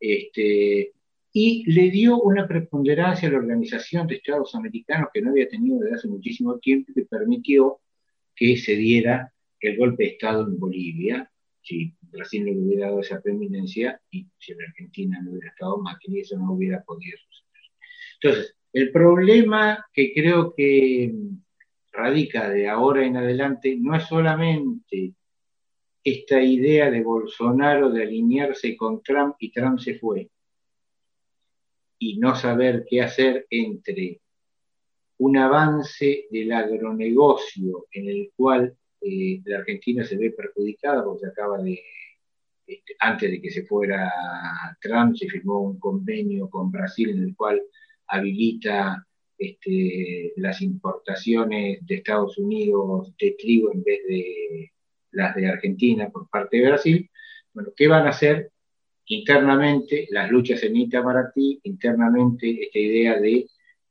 este, 0.00 0.92
y 1.32 1.70
le 1.70 1.90
dio 1.90 2.18
una 2.22 2.48
preponderancia 2.48 3.28
a 3.28 3.32
la 3.32 3.38
Organización 3.38 4.06
de 4.06 4.16
Estados 4.16 4.54
Americanos 4.54 5.10
que 5.12 5.20
no 5.20 5.30
había 5.30 5.48
tenido 5.48 5.78
desde 5.78 5.96
hace 5.96 6.08
muchísimo 6.08 6.58
tiempo 6.58 6.90
y 6.90 6.94
que 6.94 7.06
permitió 7.06 7.80
que 8.34 8.56
se 8.56 8.74
diera 8.74 9.32
el 9.60 9.76
golpe 9.76 10.04
de 10.04 10.10
Estado 10.10 10.46
en 10.46 10.58
Bolivia, 10.58 11.30
si 11.66 11.92
Brasil 12.00 12.44
no 12.44 12.52
le 12.52 12.58
hubiera 12.58 12.86
dado 12.86 13.00
esa 13.00 13.20
preeminencia 13.20 14.00
y 14.10 14.24
si 14.38 14.52
en 14.52 14.62
Argentina 14.62 15.20
no 15.20 15.32
hubiera 15.32 15.48
estado 15.48 15.82
y 16.06 16.20
eso 16.20 16.38
no 16.38 16.52
hubiera 16.52 16.82
podido 16.84 17.18
suceder. 17.18 17.64
Entonces, 18.20 18.56
el 18.72 18.92
problema 18.92 19.84
que 19.92 20.12
creo 20.14 20.54
que 20.54 21.12
radica 21.90 22.48
de 22.50 22.68
ahora 22.68 23.04
en 23.04 23.16
adelante 23.16 23.76
no 23.80 23.96
es 23.96 24.04
solamente 24.04 25.14
esta 26.04 26.40
idea 26.40 26.88
de 26.88 27.02
Bolsonaro 27.02 27.90
de 27.90 28.04
alinearse 28.04 28.76
con 28.76 29.02
Trump 29.02 29.34
y 29.40 29.50
Trump 29.50 29.80
se 29.80 29.98
fue 29.98 30.30
y 31.98 32.18
no 32.18 32.36
saber 32.36 32.84
qué 32.88 33.02
hacer 33.02 33.46
entre 33.50 34.20
un 35.18 35.36
avance 35.36 36.26
del 36.30 36.52
agronegocio 36.52 37.86
en 37.90 38.08
el 38.08 38.30
cual 38.36 38.76
eh, 39.06 39.42
la 39.44 39.58
Argentina 39.58 40.04
se 40.04 40.16
ve 40.16 40.30
perjudicada 40.32 41.04
porque 41.04 41.26
acaba 41.26 41.58
de, 41.58 41.80
este, 42.66 42.94
antes 42.98 43.30
de 43.30 43.40
que 43.40 43.50
se 43.50 43.64
fuera 43.64 44.10
Trump, 44.80 45.16
se 45.16 45.28
firmó 45.28 45.60
un 45.60 45.78
convenio 45.78 46.50
con 46.50 46.70
Brasil 46.70 47.10
en 47.10 47.22
el 47.22 47.36
cual 47.36 47.62
habilita 48.08 49.06
este, 49.38 50.32
las 50.36 50.60
importaciones 50.62 51.86
de 51.86 51.94
Estados 51.96 52.38
Unidos 52.38 53.12
de 53.18 53.36
trigo 53.38 53.72
en 53.72 53.82
vez 53.84 54.00
de 54.08 54.72
las 55.12 55.34
de 55.36 55.48
Argentina 55.48 56.10
por 56.10 56.28
parte 56.28 56.58
de 56.58 56.68
Brasil. 56.68 57.10
Bueno, 57.52 57.70
¿qué 57.76 57.88
van 57.88 58.06
a 58.06 58.10
hacer 58.10 58.50
internamente 59.06 60.08
las 60.10 60.30
luchas 60.30 60.62
en 60.64 60.76
Itamaraty, 60.76 61.60
internamente 61.62 62.64
esta 62.64 62.78
idea 62.78 63.20
de 63.20 63.46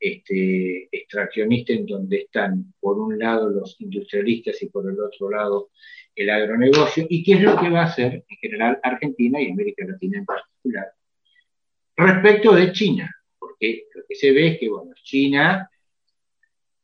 este, 0.08 0.88
extraccionista 0.92 1.74
en 1.74 1.86
donde 1.86 2.18
están 2.18 2.74
por 2.80 3.00
un 3.00 3.18
lado 3.18 3.50
los 3.50 3.80
industrialistas 3.80 4.62
y 4.62 4.70
por 4.70 4.90
el 4.90 5.00
otro 5.00 5.30
lado 5.30 5.70
el 6.16 6.30
agronegocio, 6.30 7.06
y 7.10 7.24
qué 7.24 7.34
es 7.34 7.42
lo 7.42 7.60
que 7.60 7.70
va 7.70 7.82
a 7.82 7.86
hacer 7.86 8.24
en 8.28 8.38
general 8.38 8.80
Argentina 8.84 9.42
y 9.42 9.52
América 9.52 9.86
Latina 9.86 10.20
en 10.20 10.26
particular 10.26 10.86
respecto 11.98 12.54
de 12.54 12.72
China, 12.72 13.14
porque 13.40 13.86
lo 13.94 14.04
que 14.08 14.16
se 14.16 14.32
ve 14.32 14.48
es 14.48 14.60
que, 14.60 14.70
bueno, 14.70 14.94
China 15.04 15.70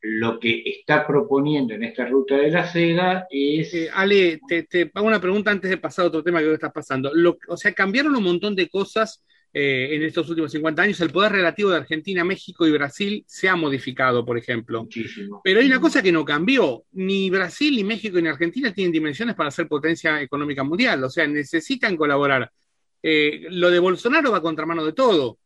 lo 0.03 0.39
que 0.39 0.63
está 0.65 1.05
proponiendo 1.05 1.75
en 1.75 1.83
esta 1.83 2.07
ruta 2.07 2.35
de 2.35 2.49
la 2.49 2.65
seda 2.65 3.27
es... 3.29 3.71
Eh, 3.73 3.89
Ale, 3.93 4.39
te, 4.47 4.91
hago 4.95 5.05
una 5.05 5.21
pregunta 5.21 5.51
antes 5.51 5.69
de 5.69 5.77
pasar 5.77 6.05
a 6.05 6.07
otro 6.07 6.23
tema 6.23 6.39
que 6.39 6.51
está 6.51 6.71
pasando. 6.71 7.11
o 7.47 7.57
sea, 7.57 7.71
cambiaron 7.73 8.15
un 8.15 8.23
montón 8.23 8.55
de 8.55 8.67
cosas 8.67 9.23
eh, 9.53 9.95
en 9.95 10.03
estos 10.03 10.29
últimos 10.29 10.51
50 10.51 10.81
años, 10.81 11.01
el 11.01 11.11
poder 11.11 11.33
relativo 11.33 11.71
de 11.71 11.77
Argentina, 11.77 12.23
México 12.23 12.65
y 12.65 12.71
Brasil 12.71 13.23
se 13.27 13.49
ha 13.49 13.55
modificado, 13.55 14.25
por 14.25 14.37
ejemplo. 14.37 14.87
Pero 15.43 15.59
hay 15.59 15.65
una 15.65 15.81
cosa 15.81 16.01
que 16.01 16.11
no 16.11 16.23
cambió. 16.23 16.85
Ni 16.93 17.29
Brasil, 17.29 17.75
ni 17.75 17.83
México, 17.83 18.19
ni 18.21 18.29
Argentina 18.29 18.73
tienen 18.73 18.93
dimensiones 18.93 19.35
para 19.35 19.51
ser 19.51 19.67
potencia 19.67 20.21
económica 20.21 20.63
mundial. 20.63 21.03
O 21.03 21.09
sea, 21.09 21.27
necesitan 21.27 21.97
colaborar. 21.97 22.49
Eh, 23.03 23.47
lo 23.49 23.69
de 23.69 23.79
Bolsonaro 23.79 24.31
va 24.31 24.41
contra 24.41 24.65
mano 24.65 24.85
de 24.85 24.93
todo, 24.93 25.37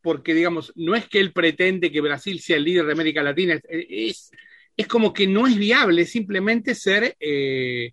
porque, 0.00 0.32
digamos, 0.32 0.72
no 0.76 0.94
es 0.94 1.06
que 1.06 1.20
él 1.20 1.32
pretende 1.32 1.92
que 1.92 2.00
Brasil 2.00 2.40
sea 2.40 2.56
el 2.56 2.64
líder 2.64 2.86
de 2.86 2.92
América 2.92 3.22
Latina, 3.22 3.60
es, 3.68 4.30
es, 4.74 4.86
como 4.86 5.12
que 5.12 5.26
no 5.26 5.46
es 5.46 5.56
viable 5.56 6.06
simplemente 6.06 6.74
ser... 6.74 7.14
Eh, 7.20 7.92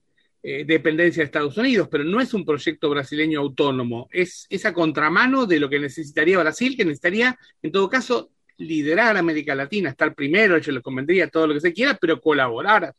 eh, 0.50 0.64
dependencia 0.64 1.20
de 1.20 1.26
Estados 1.26 1.58
Unidos, 1.58 1.90
pero 1.92 2.06
no 2.06 2.22
es 2.22 2.34
un 2.34 2.46
proyecto 2.46 2.90
brasileño 2.90 3.42
autónomo, 3.42 4.08
es 4.10 4.48
esa 4.50 4.72
contramano 4.72 5.46
de 5.46 5.60
lo 5.60 5.70
que 5.70 5.78
necesitaría 5.78 6.40
Brasil, 6.40 6.78
que 6.78 6.86
necesitaría, 6.86 7.38
en 7.62 7.70
todo 7.70 7.90
caso, 7.90 8.30
liderar 8.56 9.18
a 9.18 9.20
América 9.20 9.54
Latina, 9.56 9.90
estar 9.90 10.16
primero, 10.16 10.56
hecho 10.56 10.72
le 10.72 10.82
convendría 10.82 11.30
todo 11.30 11.48
lo 11.48 11.54
que 11.54 11.60
se 11.60 11.74
quiera, 11.74 11.98
pero 12.00 12.22
colaborar. 12.22 12.96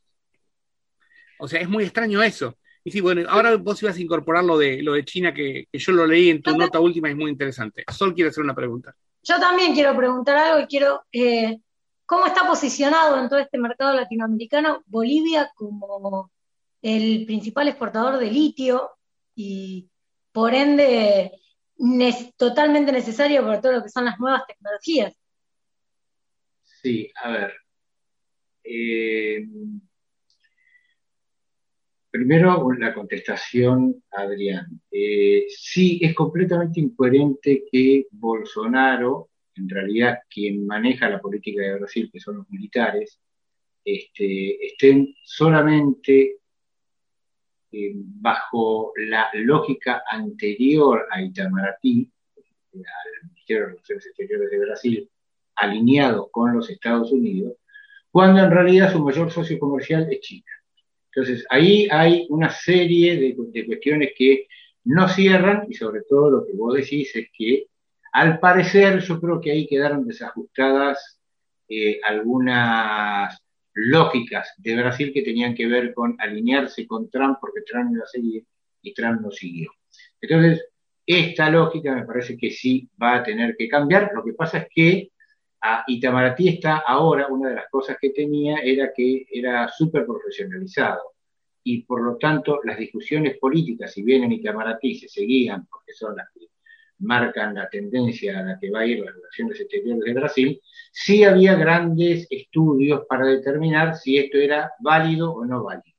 O 1.38 1.48
sea, 1.48 1.62
es 1.62 1.70
muy 1.70 1.84
extraño 1.84 2.22
eso. 2.22 2.58
Y 2.84 2.90
sí, 2.90 3.00
bueno, 3.00 3.26
ahora 3.30 3.56
vos 3.56 3.82
ibas 3.82 3.96
a 3.96 4.02
incorporar 4.02 4.44
lo 4.44 4.58
de, 4.58 4.82
lo 4.82 4.92
de 4.92 5.06
China, 5.06 5.32
que, 5.32 5.68
yo 5.72 5.92
lo 5.92 6.06
leí 6.06 6.28
en 6.28 6.42
tu 6.42 6.54
nota 6.54 6.80
última, 6.80 7.08
es 7.08 7.16
muy 7.16 7.30
interesante. 7.30 7.82
Sol 7.90 8.14
quiere 8.14 8.28
hacer 8.28 8.44
una 8.44 8.54
pregunta. 8.54 8.94
Yo 9.22 9.40
también 9.40 9.72
quiero 9.72 9.96
preguntar 9.96 10.36
algo 10.36 10.60
y 10.60 10.66
quiero, 10.66 11.02
eh, 11.12 11.60
¿cómo 12.04 12.26
está 12.26 12.46
posicionado 12.46 13.18
en 13.18 13.30
todo 13.30 13.38
este 13.38 13.56
mercado 13.56 13.94
latinoamericano 13.94 14.82
Bolivia 14.84 15.50
como 15.54 16.30
el 16.82 17.26
principal 17.26 17.68
exportador 17.68 18.18
de 18.18 18.30
litio 18.30 18.90
y 19.34 19.88
por 20.32 20.54
ende 20.54 21.32
totalmente 22.36 22.92
necesario 22.92 23.42
para 23.42 23.60
todo 23.60 23.72
lo 23.72 23.82
que 23.82 23.88
son 23.88 24.04
las 24.04 24.18
nuevas 24.18 24.46
tecnologías? 24.46 25.14
Sí, 26.62 27.10
a 27.22 27.30
ver. 27.30 27.52
Eh, 28.64 29.46
primero, 32.10 32.70
la 32.78 32.94
contestación, 32.94 34.02
Adrián. 34.10 34.80
Eh, 34.90 35.46
sí, 35.48 35.98
es 36.02 36.14
completamente 36.14 36.80
incoherente 36.80 37.64
que 37.70 38.06
Bolsonaro, 38.10 39.30
en 39.54 39.68
realidad 39.68 40.18
quien 40.28 40.66
maneja 40.66 41.08
la 41.08 41.20
política 41.20 41.62
de 41.62 41.78
Brasil, 41.78 42.10
que 42.12 42.20
son 42.20 42.38
los 42.38 42.50
militares, 42.50 43.20
este, 43.84 44.66
estén 44.66 45.14
solamente 45.24 46.38
eh, 47.70 47.92
bajo 47.94 48.92
la 48.96 49.28
lógica 49.34 50.02
anterior 50.10 51.06
a 51.10 51.22
Itamaraty, 51.22 52.10
al 52.74 53.28
Ministerio 53.28 53.62
de 53.62 53.68
Relaciones 53.70 54.06
Exteriores 54.06 54.50
de 54.50 54.58
Brasil, 54.58 55.10
alineados 55.56 56.28
con 56.30 56.54
los 56.54 56.70
Estados 56.70 57.12
Unidos, 57.12 57.54
cuando 58.10 58.42
en 58.42 58.50
realidad 58.50 58.92
su 58.92 59.02
mayor 59.02 59.30
socio 59.30 59.58
comercial 59.58 60.08
es 60.10 60.20
China. 60.20 60.50
Entonces, 61.12 61.44
ahí 61.50 61.88
hay 61.90 62.26
una 62.30 62.50
serie 62.50 63.18
de, 63.18 63.66
cuestiones 63.66 64.12
que 64.16 64.46
no 64.84 65.08
cierran 65.08 65.66
y 65.68 65.74
sobre 65.74 66.02
todo 66.08 66.30
lo 66.30 66.46
que 66.46 66.52
vos 66.54 66.74
decís 66.74 67.14
es 67.14 67.26
que 67.36 67.66
al 68.12 68.38
parecer 68.38 69.00
yo 69.00 69.20
creo 69.20 69.40
que 69.40 69.50
ahí 69.50 69.66
quedaron 69.66 70.06
desajustadas 70.06 71.20
eh, 71.68 72.00
algunas 72.02 73.42
lógicas 73.78 74.52
de 74.58 74.76
Brasil 74.76 75.12
que 75.12 75.22
tenían 75.22 75.54
que 75.54 75.66
ver 75.66 75.94
con 75.94 76.16
alinearse 76.18 76.86
con 76.86 77.08
Trump 77.10 77.38
porque 77.40 77.62
Trump 77.62 77.92
iba 77.92 78.04
a 78.04 78.08
seguir 78.08 78.44
y 78.82 78.92
Trump 78.92 79.20
no 79.20 79.30
siguió. 79.30 79.70
Entonces, 80.20 80.66
esta 81.06 81.48
lógica 81.50 81.94
me 81.94 82.04
parece 82.04 82.36
que 82.36 82.50
sí 82.50 82.88
va 83.00 83.16
a 83.16 83.22
tener 83.22 83.56
que 83.56 83.68
cambiar. 83.68 84.10
Lo 84.14 84.24
que 84.24 84.32
pasa 84.32 84.58
es 84.58 84.66
que 84.74 85.10
a 85.60 85.84
Itamaraty 85.86 86.48
está 86.48 86.78
ahora, 86.78 87.28
una 87.28 87.48
de 87.50 87.54
las 87.56 87.68
cosas 87.70 87.96
que 88.00 88.10
tenía 88.10 88.58
era 88.58 88.92
que 88.94 89.26
era 89.30 89.68
súper 89.68 90.06
profesionalizado 90.06 91.14
y 91.64 91.82
por 91.82 92.02
lo 92.02 92.16
tanto 92.16 92.60
las 92.64 92.78
discusiones 92.78 93.38
políticas, 93.38 93.92
si 93.92 94.02
bien 94.02 94.24
en 94.24 94.32
Itamaraty 94.32 94.94
se 94.94 95.08
seguían, 95.08 95.66
porque 95.66 95.92
son 95.92 96.16
las 96.16 96.28
que 96.32 96.46
marcan 97.00 97.54
la 97.54 97.68
tendencia 97.68 98.38
a 98.38 98.42
la 98.42 98.58
que 98.58 98.70
va 98.70 98.80
a 98.80 98.86
ir 98.86 99.04
las 99.04 99.14
relaciones 99.14 99.60
exteriores 99.60 100.04
de 100.04 100.14
Brasil, 100.14 100.60
sí 100.92 101.24
había 101.24 101.54
grandes 101.54 102.26
estudios 102.30 103.04
para 103.08 103.26
determinar 103.26 103.96
si 103.96 104.18
esto 104.18 104.38
era 104.38 104.72
válido 104.80 105.32
o 105.32 105.44
no 105.44 105.62
válido. 105.62 105.96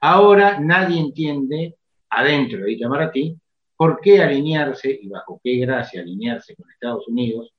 Ahora 0.00 0.58
nadie 0.60 1.00
entiende, 1.00 1.76
adentro 2.10 2.64
de 2.64 2.72
Itamaraty, 2.72 3.38
por 3.76 4.00
qué 4.00 4.20
alinearse 4.20 4.98
y 5.00 5.08
bajo 5.08 5.40
qué 5.42 5.56
gracia 5.56 6.02
alinearse 6.02 6.54
con 6.54 6.70
Estados 6.70 7.08
Unidos 7.08 7.52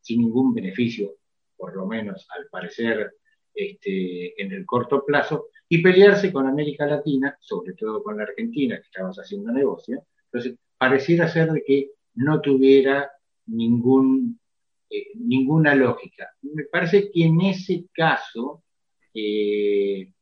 sin 0.00 0.20
ningún 0.20 0.54
beneficio, 0.54 1.16
por 1.56 1.76
lo 1.76 1.86
menos 1.86 2.26
al 2.36 2.46
parecer 2.48 3.12
este, 3.54 4.40
en 4.40 4.52
el 4.52 4.64
corto 4.64 5.04
plazo, 5.04 5.48
y 5.68 5.82
pelearse 5.82 6.32
con 6.32 6.46
América 6.46 6.86
Latina, 6.86 7.36
sobre 7.40 7.74
todo 7.74 8.02
con 8.02 8.16
la 8.16 8.22
Argentina, 8.22 8.76
que 8.76 8.86
estamos 8.86 9.18
haciendo 9.18 9.52
negocio. 9.52 10.02
Entonces, 10.32 10.58
pareciera 10.78 11.28
ser 11.28 11.52
de 11.52 11.62
que 11.62 11.90
no 12.18 12.40
tuviera 12.40 13.10
ningún, 13.46 14.38
eh, 14.90 15.08
ninguna 15.14 15.74
lógica. 15.74 16.28
Me 16.42 16.64
parece 16.64 17.10
que 17.10 17.24
en 17.24 17.40
ese 17.40 17.86
caso 17.92 18.62
eh, 19.14 20.12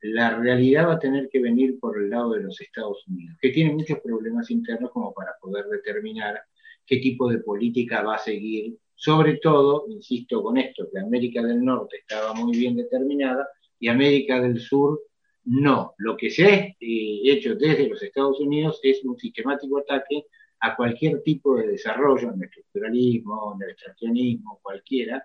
la 0.00 0.38
realidad 0.38 0.88
va 0.88 0.94
a 0.94 0.98
tener 0.98 1.28
que 1.30 1.40
venir 1.40 1.78
por 1.78 1.98
el 2.00 2.10
lado 2.10 2.32
de 2.32 2.42
los 2.42 2.60
Estados 2.60 3.06
Unidos, 3.08 3.36
que 3.40 3.50
tienen 3.50 3.76
muchos 3.76 4.00
problemas 4.00 4.50
internos 4.50 4.90
como 4.90 5.12
para 5.12 5.32
poder 5.40 5.66
determinar 5.66 6.40
qué 6.86 6.98
tipo 6.98 7.30
de 7.30 7.38
política 7.38 8.02
va 8.02 8.16
a 8.16 8.18
seguir 8.18 8.76
sobre 8.94 9.38
todo, 9.38 9.86
insisto 9.88 10.42
con 10.42 10.56
esto, 10.56 10.88
que 10.90 11.00
América 11.00 11.42
del 11.42 11.64
Norte 11.64 11.98
estaba 11.98 12.32
muy 12.32 12.56
bien 12.56 12.76
determinada 12.76 13.48
y 13.78 13.88
América 13.88 14.40
del 14.40 14.60
Sur 14.60 15.00
no. 15.44 15.94
Lo 15.98 16.16
que 16.16 16.30
se 16.30 16.44
ha 16.46 16.54
eh, 16.54 16.74
hecho 16.80 17.54
desde 17.54 17.88
los 17.88 18.02
Estados 18.02 18.40
Unidos 18.40 18.80
es 18.82 19.04
un 19.04 19.18
sistemático 19.18 19.78
ataque 19.78 20.26
a 20.64 20.74
cualquier 20.74 21.22
tipo 21.22 21.56
de 21.56 21.68
desarrollo, 21.68 22.32
en 22.32 22.36
el 22.36 22.44
estructuralismo, 22.44 23.54
en 23.54 23.64
el 23.64 23.70
extraccionismo, 23.72 24.60
cualquiera, 24.62 25.22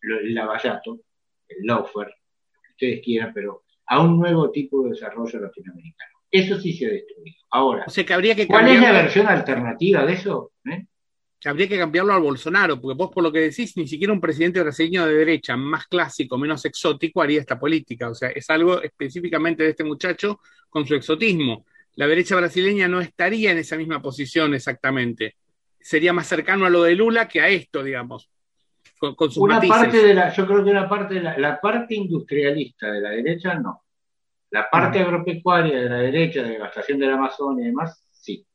el 0.00 0.32
lavallato, 0.32 1.00
el 1.48 1.66
lawfare, 1.66 2.10
lo 2.10 2.60
que 2.62 2.70
ustedes 2.70 3.04
quieran, 3.04 3.32
pero 3.34 3.64
a 3.86 4.00
un 4.00 4.20
nuevo 4.20 4.52
tipo 4.52 4.84
de 4.84 4.90
desarrollo 4.90 5.40
latinoamericano. 5.40 6.12
Eso 6.30 6.60
sí 6.60 6.72
se 6.72 6.86
ha 6.86 6.90
destruido. 6.90 7.36
Ahora, 7.50 7.84
¿cuál 8.46 8.68
es 8.68 8.80
la 8.80 8.92
versión 8.92 9.26
alternativa 9.26 10.06
de 10.06 10.12
eso? 10.12 10.52
¿Eh? 10.64 10.86
habría 11.46 11.66
que 11.66 11.78
cambiarlo 11.78 12.12
al 12.12 12.20
Bolsonaro, 12.20 12.80
porque 12.80 12.96
vos 12.96 13.10
por 13.10 13.24
lo 13.24 13.32
que 13.32 13.40
decís, 13.40 13.76
ni 13.76 13.88
siquiera 13.88 14.12
un 14.12 14.20
presidente 14.20 14.60
brasileño 14.60 15.06
de 15.06 15.14
derecha 15.14 15.56
más 15.56 15.86
clásico, 15.86 16.38
menos 16.38 16.64
exótico, 16.64 17.22
haría 17.22 17.40
esta 17.40 17.58
política. 17.58 18.10
O 18.10 18.14
sea, 18.14 18.28
es 18.28 18.48
algo 18.50 18.80
específicamente 18.82 19.64
de 19.64 19.70
este 19.70 19.82
muchacho 19.82 20.38
con 20.68 20.86
su 20.86 20.94
exotismo. 20.94 21.64
La 21.96 22.06
derecha 22.06 22.36
brasileña 22.36 22.88
no 22.88 23.00
estaría 23.00 23.52
en 23.52 23.58
esa 23.58 23.76
misma 23.76 24.00
posición 24.00 24.54
exactamente. 24.54 25.36
Sería 25.78 26.12
más 26.12 26.26
cercano 26.26 26.66
a 26.66 26.70
lo 26.70 26.82
de 26.82 26.94
Lula 26.94 27.28
que 27.28 27.40
a 27.40 27.48
esto, 27.48 27.82
digamos. 27.82 28.30
Con, 28.98 29.14
una 29.36 29.60
parte 29.60 30.02
de 30.02 30.14
la, 30.14 30.30
yo 30.32 30.46
creo 30.46 30.62
que 30.62 30.70
una 30.70 30.88
parte 30.88 31.14
de 31.14 31.22
la, 31.22 31.38
la 31.38 31.60
parte 31.60 31.94
industrialista 31.94 32.90
de 32.90 33.00
la 33.00 33.10
derecha 33.10 33.54
no. 33.54 33.84
La 34.50 34.68
parte 34.68 35.00
agropecuaria 35.00 35.80
de 35.80 35.88
la 35.88 35.98
derecha, 35.98 36.42
de 36.42 36.50
devastación 36.50 36.98
de 36.98 37.06
la 37.06 37.14
Amazonia 37.14 37.64
y 37.64 37.68
demás, 37.68 38.06
sí. 38.12 38.46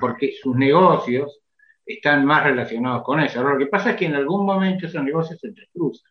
Porque 0.00 0.34
sus 0.40 0.56
negocios 0.56 1.40
están 1.84 2.24
más 2.24 2.44
relacionados 2.44 3.02
con 3.02 3.20
eso. 3.20 3.38
Ahora, 3.38 3.54
lo 3.54 3.58
que 3.58 3.66
pasa 3.66 3.90
es 3.90 3.96
que 3.96 4.06
en 4.06 4.16
algún 4.16 4.44
momento 4.44 4.86
esos 4.86 5.02
negocios 5.02 5.38
se 5.40 5.48
entrecruzan, 5.48 6.10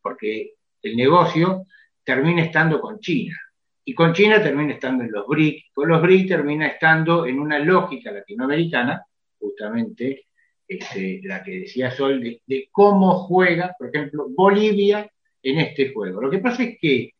porque 0.00 0.54
el 0.82 0.96
negocio 0.96 1.66
termina 2.04 2.42
estando 2.42 2.80
con 2.80 2.98
China, 2.98 3.36
y 3.84 3.94
con 3.94 4.12
China 4.12 4.42
termina 4.42 4.74
estando 4.74 5.04
en 5.04 5.10
los 5.10 5.26
BRIC, 5.26 5.72
con 5.72 5.88
los 5.88 6.00
BRIC 6.00 6.28
termina 6.28 6.68
estando 6.68 7.26
en 7.26 7.40
una 7.40 7.58
lógica 7.58 8.12
latinoamericana, 8.12 9.04
justamente 9.38 10.26
este, 10.68 11.20
la 11.24 11.42
que 11.42 11.60
decía 11.60 11.90
Sol, 11.90 12.20
de, 12.46 12.68
cómo 12.70 13.26
juega, 13.26 13.74
por 13.78 13.88
ejemplo, 13.88 14.28
Bolivia 14.28 15.10
en 15.42 15.58
este 15.58 15.92
juego. 15.92 16.20
Lo 16.22 16.30
que 16.30 16.38
pasa 16.38 16.62
es 16.62 16.78
que 16.80 17.10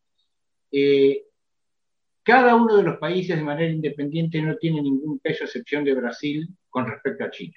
eh, 0.71 1.23
cada 2.23 2.55
uno 2.55 2.77
de 2.77 2.83
los 2.83 2.97
países 2.97 3.35
de 3.35 3.43
manera 3.43 3.71
independiente 3.71 4.41
no 4.41 4.55
tiene 4.57 4.81
ningún 4.81 5.19
peso, 5.19 5.43
a 5.43 5.47
excepción 5.47 5.83
de 5.83 5.93
Brasil, 5.93 6.47
con 6.69 6.89
respecto 6.89 7.25
a 7.25 7.31
China. 7.31 7.55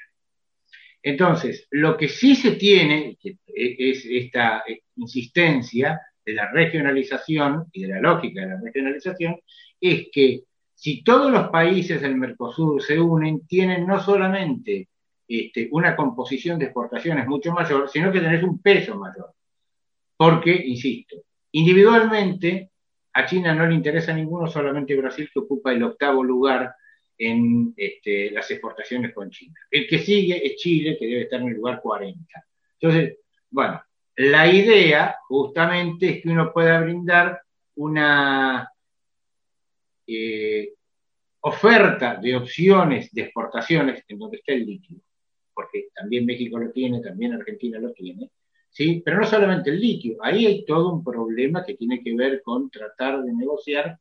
Entonces, 1.03 1.69
lo 1.71 1.97
que 1.97 2.09
sí 2.09 2.35
se 2.35 2.53
tiene 2.53 3.17
es 3.23 4.05
esta 4.05 4.65
insistencia 4.97 6.01
de 6.27 6.35
la 6.35 6.51
regionalización 6.51 7.67
y 7.73 7.83
de 7.83 7.89
la 7.89 8.01
lógica 8.01 8.41
de 8.41 8.49
la 8.49 8.61
regionalización, 8.61 9.39
es 9.81 10.09
que 10.13 10.43
si 10.75 11.03
todos 11.03 11.31
los 11.31 11.49
países 11.49 12.03
del 12.03 12.17
Mercosur 12.17 12.83
se 12.83 13.01
unen, 13.01 13.47
tienen 13.47 13.87
no 13.87 14.01
solamente 14.01 14.89
este, 15.27 15.69
una 15.71 15.97
composición 15.97 16.59
de 16.59 16.67
exportaciones 16.67 17.27
mucho 17.27 17.53
mayor, 17.53 17.89
sino 17.89 18.13
que 18.13 18.21
tenés 18.21 18.43
un 18.43 18.61
peso 18.61 18.97
mayor. 18.97 19.33
Porque, 20.17 20.51
insisto, 20.53 21.17
individualmente 21.53 22.71
a 23.13 23.25
China 23.25 23.55
no 23.55 23.67
le 23.67 23.75
interesa 23.75 24.13
ninguno, 24.13 24.49
solamente 24.49 24.97
Brasil 24.97 25.31
que 25.33 25.39
ocupa 25.39 25.73
el 25.73 25.83
octavo 25.83 26.23
lugar 26.23 26.75
en 27.17 27.73
este, 27.77 28.31
las 28.31 28.51
exportaciones 28.51 29.15
con 29.15 29.31
China. 29.31 29.55
El 29.71 29.87
que 29.89 29.99
sigue 29.99 30.45
es 30.47 30.57
Chile, 30.57 30.97
que 30.99 31.07
debe 31.07 31.23
estar 31.23 31.41
en 31.41 31.49
el 31.49 31.55
lugar 31.55 31.81
40. 31.81 32.45
Entonces, 32.79 33.19
bueno, 33.51 33.81
la 34.17 34.51
idea 34.53 35.17
justamente 35.29 36.11
es 36.11 36.23
que 36.23 36.29
uno 36.29 36.53
pueda 36.53 36.81
brindar 36.81 37.41
una 37.77 38.71
eh, 40.07 40.73
oferta 41.41 42.17
de 42.17 42.37
opciones 42.37 43.13
de 43.13 43.23
exportaciones 43.23 44.05
en 44.09 44.19
donde 44.19 44.39
está 44.39 44.53
el 44.53 44.67
litio, 44.67 44.99
porque 45.55 45.89
también 45.95 46.27
México 46.27 46.59
lo 46.59 46.71
tiene, 46.71 47.01
también 47.01 47.35
Argentina 47.35 47.79
lo 47.79 47.93
tiene, 47.93 48.31
¿sí? 48.71 49.03
pero 49.05 49.21
no 49.21 49.27
solamente 49.27 49.71
el 49.71 49.81
litio, 49.81 50.17
ahí 50.23 50.47
hay 50.47 50.65
todo 50.65 50.93
un 50.93 51.05
problema 51.05 51.65
que 51.65 51.75
tiene 51.75 52.03
que 52.03 52.15
ver 52.15 52.43
con 52.43 52.71
tratar 52.71 53.23
de 53.23 53.33
negociar 53.33 53.99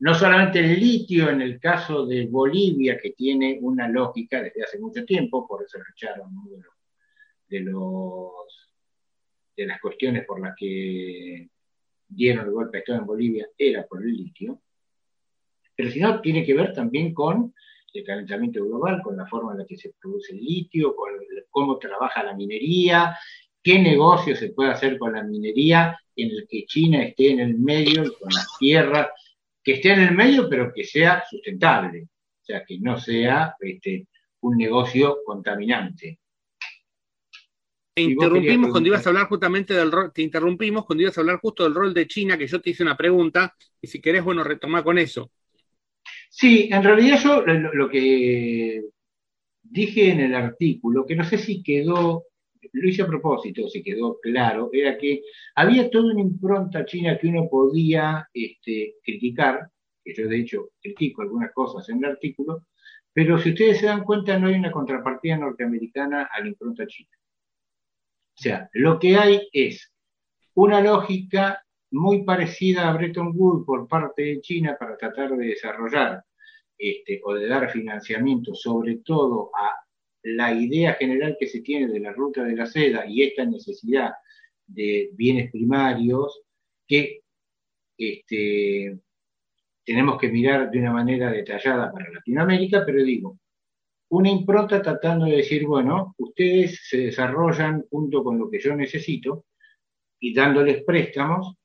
no 0.00 0.14
solamente 0.14 0.60
el 0.60 0.78
litio 0.78 1.28
en 1.28 1.42
el 1.42 1.58
caso 1.58 2.06
de 2.06 2.26
Bolivia, 2.26 2.98
que 2.98 3.10
tiene 3.10 3.58
una 3.60 3.88
lógica 3.88 4.42
desde 4.42 4.62
hace 4.62 4.78
mucho 4.78 5.04
tiempo, 5.04 5.46
por 5.46 5.64
eso 5.64 5.78
lo 5.78 5.84
echaron 5.92 6.30
de, 7.48 7.60
los, 7.60 8.67
las 9.66 9.80
cuestiones 9.80 10.24
por 10.26 10.40
las 10.40 10.54
que 10.56 11.48
dieron 12.08 12.46
el 12.46 12.52
golpe 12.52 12.78
de 12.78 12.80
Estado 12.80 13.00
en 13.00 13.06
Bolivia, 13.06 13.48
era 13.56 13.86
por 13.86 14.02
el 14.02 14.12
litio, 14.14 14.60
pero 15.78 15.90
si 15.90 16.00
no, 16.00 16.20
tiene 16.20 16.44
que 16.44 16.54
ver 16.54 16.72
también 16.72 17.14
con 17.14 17.54
el 17.92 18.04
calentamiento 18.04 18.64
global, 18.64 19.00
con 19.02 19.16
la 19.16 19.26
forma 19.26 19.52
en 19.52 19.58
la 19.58 19.64
que 19.66 19.76
se 19.76 19.92
produce 20.00 20.32
el 20.32 20.40
litio, 20.40 20.94
con 20.96 21.10
cómo 21.50 21.78
trabaja 21.78 22.22
la 22.22 22.34
minería, 22.34 23.16
qué 23.62 23.78
negocio 23.78 24.34
se 24.34 24.50
puede 24.50 24.70
hacer 24.70 24.98
con 24.98 25.12
la 25.12 25.22
minería 25.22 25.98
en 26.16 26.30
el 26.30 26.46
que 26.48 26.64
China 26.66 27.02
esté 27.02 27.30
en 27.30 27.40
el 27.40 27.58
medio 27.58 28.12
con 28.18 28.28
las 28.34 28.58
tierras, 28.58 29.08
que 29.62 29.74
esté 29.74 29.92
en 29.92 30.00
el 30.00 30.14
medio 30.14 30.48
pero 30.48 30.72
que 30.74 30.84
sea 30.84 31.22
sustentable, 31.28 32.08
o 32.42 32.44
sea, 32.44 32.64
que 32.64 32.78
no 32.80 32.98
sea 32.98 33.54
este, 33.60 34.06
un 34.40 34.56
negocio 34.56 35.18
contaminante. 35.24 36.18
Te 37.98 38.12
interrumpimos 38.12 38.70
cuando 38.70 38.88
ibas 38.88 39.04
a 39.04 39.10
hablar 39.10 39.26
justamente 39.26 39.74
del 39.74 39.90
rol, 39.90 40.12
te 40.14 40.22
interrumpimos 40.22 40.86
cuando 40.86 41.02
ibas 41.02 41.18
a 41.18 41.20
hablar 41.20 41.40
justo 41.40 41.64
del 41.64 41.74
rol 41.74 41.92
de 41.92 42.06
China, 42.06 42.38
que 42.38 42.46
yo 42.46 42.60
te 42.60 42.70
hice 42.70 42.84
una 42.84 42.96
pregunta, 42.96 43.56
y 43.80 43.88
si 43.88 44.00
querés, 44.00 44.22
bueno, 44.22 44.44
retomar 44.44 44.84
con 44.84 44.98
eso. 44.98 45.32
Sí, 46.30 46.68
en 46.70 46.84
realidad 46.84 47.18
yo 47.20 47.42
lo, 47.44 47.88
que 47.88 48.84
dije 49.62 50.12
en 50.12 50.20
el 50.20 50.34
artículo, 50.36 51.04
que 51.04 51.16
no 51.16 51.24
sé 51.24 51.38
si 51.38 51.60
quedó, 51.60 52.26
lo 52.72 52.88
hice 52.88 53.02
a 53.02 53.06
propósito, 53.08 53.68
si 53.68 53.82
quedó 53.82 54.20
claro, 54.20 54.70
era 54.72 54.96
que 54.96 55.22
había 55.56 55.90
toda 55.90 56.12
una 56.12 56.20
impronta 56.20 56.84
china 56.84 57.18
que 57.18 57.26
uno 57.26 57.48
podía 57.50 58.28
este, 58.32 58.94
criticar, 59.02 59.70
que 60.04 60.14
yo 60.14 60.28
de 60.28 60.38
hecho 60.38 60.70
critico 60.80 61.22
algunas 61.22 61.52
cosas 61.52 61.88
en 61.88 61.98
el 61.98 62.12
artículo, 62.12 62.66
pero 63.12 63.38
si 63.38 63.50
ustedes 63.50 63.78
se 63.80 63.86
dan 63.86 64.04
cuenta 64.04 64.38
no 64.38 64.46
hay 64.46 64.54
una 64.54 64.70
contrapartida 64.70 65.36
norteamericana 65.36 66.28
a 66.32 66.40
la 66.40 66.46
impronta 66.46 66.86
china. 66.86 67.10
O 68.38 68.40
sea, 68.40 68.70
lo 68.72 69.00
que 69.00 69.16
hay 69.16 69.48
es 69.52 69.92
una 70.54 70.80
lógica 70.80 71.60
muy 71.90 72.22
parecida 72.22 72.88
a 72.88 72.92
Bretton 72.92 73.32
Woods 73.34 73.66
por 73.66 73.88
parte 73.88 74.22
de 74.22 74.40
China 74.40 74.76
para 74.78 74.96
tratar 74.96 75.36
de 75.36 75.46
desarrollar 75.46 76.22
este, 76.76 77.20
o 77.24 77.34
de 77.34 77.48
dar 77.48 77.68
financiamiento, 77.72 78.54
sobre 78.54 78.98
todo 78.98 79.50
a 79.56 79.74
la 80.22 80.52
idea 80.52 80.94
general 80.94 81.36
que 81.38 81.48
se 81.48 81.62
tiene 81.62 81.88
de 81.88 81.98
la 81.98 82.12
ruta 82.12 82.44
de 82.44 82.54
la 82.54 82.66
seda 82.66 83.06
y 83.08 83.24
esta 83.24 83.44
necesidad 83.44 84.12
de 84.66 85.10
bienes 85.14 85.50
primarios 85.50 86.42
que 86.86 87.22
este, 87.96 89.00
tenemos 89.84 90.16
que 90.20 90.28
mirar 90.28 90.70
de 90.70 90.78
una 90.78 90.92
manera 90.92 91.32
detallada 91.32 91.90
para 91.90 92.12
Latinoamérica, 92.12 92.84
pero 92.86 93.02
digo, 93.02 93.40
una 94.10 94.30
impronta 94.30 94.80
tratando 94.80 95.26
de 95.26 95.36
decir, 95.36 95.66
bueno, 95.66 96.14
ustedes 96.18 96.80
se 96.88 96.98
desarrollan 96.98 97.84
junto 97.90 98.24
con 98.24 98.38
lo 98.38 98.50
que 98.50 98.60
yo 98.60 98.74
necesito 98.74 99.44
y 100.20 100.34
dándoles 100.34 100.82
préstamos, 100.84 101.56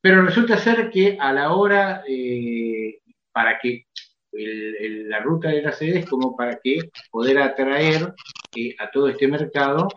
pero 0.00 0.22
resulta 0.22 0.56
ser 0.56 0.90
que 0.90 1.16
a 1.18 1.32
la 1.32 1.52
hora, 1.54 2.02
eh, 2.08 3.00
para 3.32 3.58
que 3.58 3.86
la 4.30 5.20
ruta 5.20 5.48
de 5.48 5.62
la 5.62 5.72
sede 5.72 6.00
es 6.00 6.06
como 6.06 6.36
para 6.36 6.60
que 6.62 6.90
poder 7.10 7.38
atraer 7.38 8.14
eh, 8.54 8.74
a 8.78 8.90
todo 8.90 9.08
este 9.08 9.26
mercado 9.26 9.88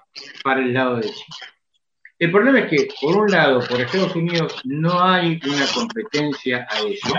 para 0.44 0.62
el 0.62 0.74
lado 0.74 0.98
de 0.98 1.04
China. 1.04 1.36
El 2.18 2.32
problema 2.32 2.60
es 2.60 2.70
que, 2.70 2.88
por 3.02 3.18
un 3.18 3.32
lado, 3.32 3.62
por 3.68 3.82
Estados 3.82 4.16
Unidos 4.16 4.62
no 4.64 5.04
hay 5.04 5.40
una 5.44 5.66
competencia 5.74 6.68
a 6.70 6.80
eso. 6.88 7.14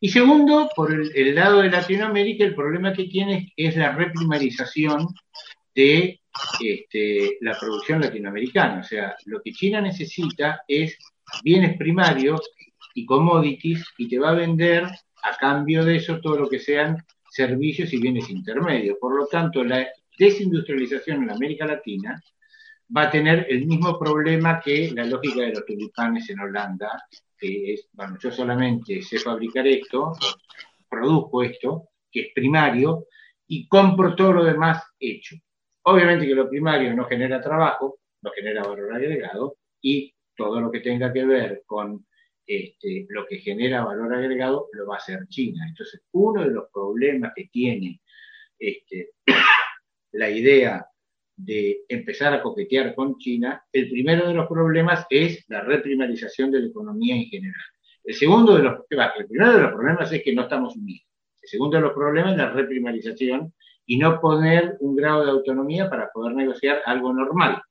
Y 0.00 0.08
segundo, 0.10 0.68
por 0.76 0.92
el, 0.92 1.34
lado 1.34 1.62
de 1.62 1.70
Latinoamérica, 1.70 2.44
el 2.44 2.54
problema 2.54 2.92
que 2.92 3.04
tiene 3.04 3.52
es 3.56 3.76
la 3.76 3.92
reprimarización 3.92 5.06
de 5.74 6.20
este, 6.60 7.38
la 7.40 7.58
producción 7.58 8.00
latinoamericana. 8.00 8.80
O 8.80 8.84
sea, 8.84 9.16
lo 9.24 9.40
que 9.42 9.52
China 9.52 9.80
necesita 9.80 10.62
es 10.68 10.98
bienes 11.42 11.76
primarios 11.76 12.40
y 12.94 13.06
commodities 13.06 13.84
y 13.98 14.08
te 14.08 14.18
va 14.18 14.30
a 14.30 14.34
vender 14.34 14.84
a 14.84 15.36
cambio 15.38 15.84
de 15.84 15.96
eso 15.96 16.20
todo 16.20 16.36
lo 16.36 16.48
que 16.48 16.58
sean 16.58 17.02
servicios 17.30 17.92
y 17.92 17.98
bienes 17.98 18.28
intermedios. 18.28 18.98
Por 19.00 19.16
lo 19.16 19.26
tanto, 19.26 19.64
la 19.64 19.86
desindustrialización 20.18 21.22
en 21.22 21.30
América 21.30 21.66
Latina 21.66 22.22
va 22.94 23.02
a 23.02 23.10
tener 23.10 23.46
el 23.50 23.66
mismo 23.66 23.98
problema 23.98 24.60
que 24.60 24.90
la 24.92 25.04
lógica 25.04 25.42
de 25.42 25.52
los 25.52 25.66
tulipanes 25.66 26.30
en 26.30 26.40
Holanda, 26.40 26.88
que 27.38 27.74
es, 27.74 27.88
bueno, 27.92 28.16
yo 28.20 28.30
solamente 28.30 29.02
sé 29.02 29.18
fabricar 29.18 29.66
esto, 29.66 30.12
produzco 30.88 31.42
esto, 31.42 31.88
que 32.10 32.20
es 32.20 32.26
primario, 32.34 33.06
y 33.46 33.68
compro 33.68 34.14
todo 34.14 34.32
lo 34.34 34.44
demás 34.44 34.82
hecho. 34.98 35.36
Obviamente 35.82 36.26
que 36.26 36.34
lo 36.34 36.48
primario 36.48 36.94
no 36.94 37.04
genera 37.04 37.40
trabajo, 37.40 38.00
no 38.22 38.30
genera 38.32 38.62
valor 38.62 38.94
agregado, 38.94 39.58
y 39.80 40.14
todo 40.36 40.60
lo 40.60 40.70
que 40.70 40.80
tenga 40.80 41.12
que 41.12 41.24
ver 41.24 41.62
con 41.66 42.06
este, 42.46 43.06
lo 43.08 43.26
que 43.26 43.38
genera 43.38 43.84
valor 43.84 44.14
agregado 44.14 44.68
lo 44.72 44.86
va 44.86 44.94
a 44.94 44.98
hacer 44.98 45.26
China. 45.28 45.64
Entonces, 45.68 46.02
uno 46.12 46.42
de 46.42 46.50
los 46.50 46.70
problemas 46.72 47.32
que 47.34 47.48
tiene 47.52 48.00
este, 48.58 49.10
la 50.12 50.30
idea 50.30 50.86
de 51.36 51.84
empezar 51.88 52.32
a 52.32 52.42
coquetear 52.42 52.94
con 52.94 53.18
China, 53.18 53.62
el 53.72 53.90
primero 53.90 54.26
de 54.26 54.34
los 54.34 54.48
problemas 54.48 55.06
es 55.10 55.44
la 55.48 55.60
reprimarización 55.60 56.50
de 56.50 56.60
la 56.60 56.66
economía 56.68 57.14
en 57.14 57.26
general. 57.26 57.60
El 58.04 58.14
segundo 58.14 58.56
de 58.56 58.62
los, 58.62 58.74
el 58.90 59.26
primero 59.26 59.52
de 59.52 59.62
los 59.62 59.72
problemas 59.72 60.12
es 60.12 60.22
que 60.22 60.34
no 60.34 60.42
estamos 60.42 60.76
unidos. 60.76 61.06
El 61.42 61.48
segundo 61.48 61.76
de 61.76 61.82
los 61.82 61.92
problemas 61.92 62.32
es 62.32 62.38
la 62.38 62.50
reprimarización 62.50 63.52
y 63.84 63.98
no 63.98 64.20
poner 64.20 64.76
un 64.80 64.96
grado 64.96 65.24
de 65.24 65.30
autonomía 65.30 65.88
para 65.90 66.10
poder 66.10 66.34
negociar 66.34 66.82
algo 66.86 67.12
normal. 67.12 67.62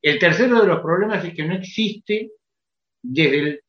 El 0.00 0.18
tercero 0.18 0.60
de 0.60 0.68
los 0.68 0.80
problemas 0.80 1.24
es 1.24 1.34
que 1.34 1.44
no 1.44 1.54
existe 1.54 2.30
desde 3.02 3.64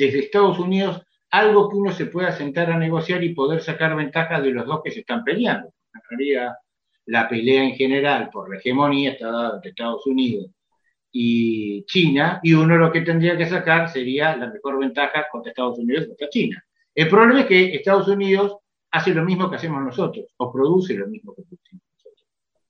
desde 0.00 0.20
Estados 0.20 0.58
Unidos 0.58 1.02
algo 1.30 1.68
que 1.68 1.76
uno 1.76 1.92
se 1.92 2.06
pueda 2.06 2.32
sentar 2.32 2.70
a 2.70 2.78
negociar 2.78 3.22
y 3.22 3.34
poder 3.34 3.62
sacar 3.62 3.94
ventaja 3.94 4.40
de 4.40 4.50
los 4.50 4.66
dos 4.66 4.80
que 4.82 4.90
se 4.90 5.00
están 5.00 5.22
peleando. 5.22 5.72
En 5.94 6.00
realidad, 6.08 6.54
la 7.10 7.28
pelea 7.28 7.64
en 7.64 7.74
general 7.74 8.30
por 8.32 8.48
la 8.48 8.56
hegemonía 8.56 9.12
está 9.12 9.30
dada 9.30 9.56
entre 9.56 9.70
Estados 9.70 10.06
Unidos 10.06 10.46
y 11.10 11.84
China, 11.86 12.38
y 12.40 12.52
uno 12.52 12.76
lo 12.76 12.92
que 12.92 13.00
tendría 13.00 13.36
que 13.36 13.46
sacar 13.46 13.88
sería 13.88 14.36
la 14.36 14.46
mejor 14.46 14.78
ventaja 14.78 15.26
contra 15.30 15.50
Estados 15.50 15.80
Unidos 15.80 16.06
contra 16.06 16.28
China. 16.28 16.64
El 16.94 17.08
problema 17.08 17.40
es 17.40 17.46
que 17.46 17.74
Estados 17.74 18.06
Unidos 18.06 18.58
hace 18.92 19.12
lo 19.12 19.24
mismo 19.24 19.50
que 19.50 19.56
hacemos 19.56 19.82
nosotros, 19.82 20.26
o 20.36 20.52
produce 20.52 20.94
lo 20.94 21.08
mismo 21.08 21.34
que 21.34 21.42
producimos. 21.42 21.82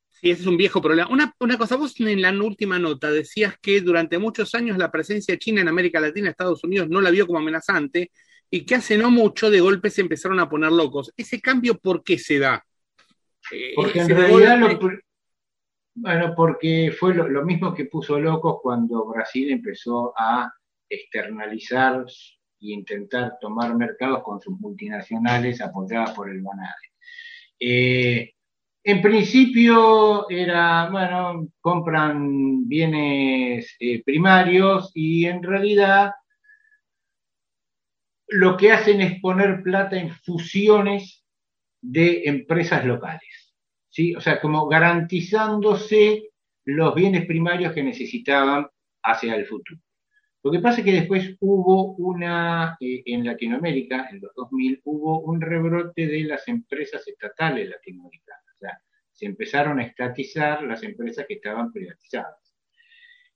Sí, 0.09 0.31
ese 0.31 0.40
es 0.40 0.46
un 0.46 0.57
viejo 0.57 0.81
problema. 0.81 1.11
Una, 1.11 1.35
una, 1.38 1.59
cosa, 1.59 1.76
vos 1.76 1.98
en 2.00 2.22
la 2.22 2.31
última 2.31 2.79
nota 2.79 3.11
decías 3.11 3.59
que 3.61 3.83
durante 3.83 4.18
muchos 4.18 4.55
años 4.55 4.79
la 4.79 4.90
presencia 4.90 5.38
china 5.38 5.61
en 5.61 5.68
América 5.68 6.00
Latina, 6.00 6.31
Estados 6.31 6.64
Unidos, 6.64 6.88
no 6.88 7.03
la 7.03 7.11
vio 7.11 7.26
como 7.26 7.38
amenazante 7.38 8.11
y 8.50 8.64
que 8.64 8.74
hace 8.74 8.96
no 8.96 9.11
mucho 9.11 9.50
de 9.50 9.61
golpe 9.61 9.90
se 9.90 10.00
empezaron 10.00 10.40
a 10.40 10.48
poner 10.48 10.72
locos. 10.72 11.12
¿Ese 11.14 11.42
cambio 11.42 11.79
por 11.79 12.03
qué 12.03 12.18
se 12.18 12.38
da? 12.38 12.64
Porque 13.75 14.01
en 14.01 14.09
realidad, 14.09 14.79
bueno, 15.95 16.35
porque 16.37 16.95
fue 16.99 17.15
lo, 17.15 17.45
mismo 17.45 17.75
que 17.75 17.87
puso 17.87 18.19
locos 18.19 18.59
cuando 18.63 19.07
Brasil 19.07 19.51
empezó 19.51 20.13
a 20.17 20.53
externalizar 20.89 22.05
e 22.61 22.73
intentar 22.73 23.39
tomar 23.41 23.75
mercados 23.75 24.23
con 24.23 24.41
sus 24.41 24.59
multinacionales 24.59 25.61
apoyadas 25.61 26.13
por 26.13 26.31
el 26.31 26.41
Banade. 26.41 26.91
Eh, 27.59 28.35
en 28.83 29.03
principio 29.03 30.29
era, 30.31 30.89
bueno, 30.91 31.49
compran 31.61 32.67
bienes 32.67 33.77
eh, 33.79 34.03
primarios 34.03 34.91
y 34.95 35.27
en 35.27 35.43
realidad 35.43 36.13
lo 38.29 38.57
que 38.57 38.73
hacen 38.73 39.01
es 39.01 39.21
poner 39.21 39.63
plata 39.63 39.97
en 39.99 40.11
fusiones 40.11 41.25
de 41.83 42.23
empresas 42.25 42.85
locales, 42.85 43.39
¿sí? 43.90 44.14
O 44.14 44.20
sea, 44.20 44.40
como 44.40 44.66
garantizándose 44.66 46.31
los 46.64 46.94
bienes 46.94 47.26
primarios 47.26 47.72
que 47.72 47.83
necesitaban 47.83 48.66
hacia 49.03 49.35
el 49.35 49.46
futuro. 49.46 49.81
Lo 50.42 50.50
que 50.50 50.61
pasa 50.61 50.79
es 50.79 50.85
que 50.87 50.92
después 50.92 51.37
hubo 51.40 51.94
una, 51.96 52.76
eh, 52.81 53.03
en 53.05 53.26
Latinoamérica, 53.26 54.09
en 54.11 54.20
los 54.20 54.33
2000, 54.35 54.81
hubo 54.85 55.20
un 55.20 55.40
rebrote 55.40 56.07
de 56.07 56.24
las 56.24 56.48
empresas 56.48 57.07
estatales 57.07 57.68
latinoamericanas 57.68 58.40
se 59.20 59.26
empezaron 59.26 59.79
a 59.79 59.85
estatizar 59.85 60.62
las 60.62 60.83
empresas 60.83 61.26
que 61.29 61.35
estaban 61.35 61.70
privatizadas. 61.70 62.55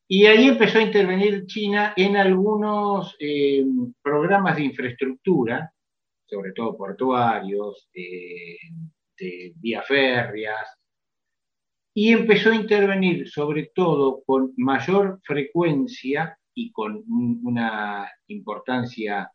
Y 0.08 0.24
ahí 0.24 0.48
empezó 0.48 0.78
a 0.78 0.82
intervenir 0.82 1.44
China 1.44 1.92
en 1.94 2.16
algunos 2.16 3.14
eh, 3.20 3.62
programas 4.02 4.56
de 4.56 4.64
infraestructura, 4.64 5.70
sobre 6.24 6.52
todo 6.52 6.74
portuarios, 6.74 7.90
de 9.18 9.52
vías 9.56 9.86
férreas, 9.86 10.68
y 11.94 12.12
empezó 12.12 12.50
a 12.50 12.56
intervenir 12.56 13.28
sobre 13.28 13.70
todo 13.74 14.22
con 14.26 14.52
mayor 14.56 15.20
frecuencia 15.22 16.36
y 16.52 16.72
con 16.72 17.04
una 17.06 18.10
importancia 18.26 19.30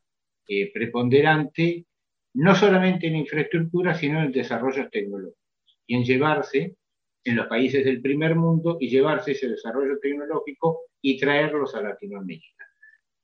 eh, 0.48 0.72
preponderante, 0.74 1.86
no 2.34 2.56
solamente 2.56 3.08
en 3.08 3.16
infraestructura, 3.16 3.94
sino 3.94 4.22
en 4.22 4.32
desarrollos 4.32 4.90
tecnológicos 4.92 5.40
y 5.88 5.96
en 5.96 6.04
llevarse 6.04 6.76
en 7.24 7.36
los 7.36 7.48
países 7.48 7.86
del 7.86 8.02
primer 8.02 8.36
mundo 8.36 8.78
y 8.80 8.90
llevarse 8.90 9.32
ese 9.32 9.50
desarrollo 9.50 9.98
tecnológico 10.02 10.82
y 11.02 11.18
traerlos 11.18 11.76
a 11.76 11.82
Latinoamérica. 11.82 12.66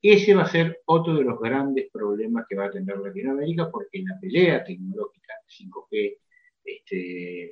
Ese 0.02 0.34
va 0.36 0.44
a 0.44 0.50
ser 0.50 0.82
otro 0.86 1.16
de 1.16 1.24
los 1.24 1.40
grandes 1.40 1.90
problemas 1.92 2.46
que 2.48 2.56
va 2.56 2.66
a 2.66 2.72
tener 2.72 2.98
Latinoamérica 2.98 3.70
porque 3.72 4.04
la 4.04 4.20
pelea 4.20 4.64
tecnológica 4.64 5.34
5G, 5.48 6.18
este, 6.66 7.44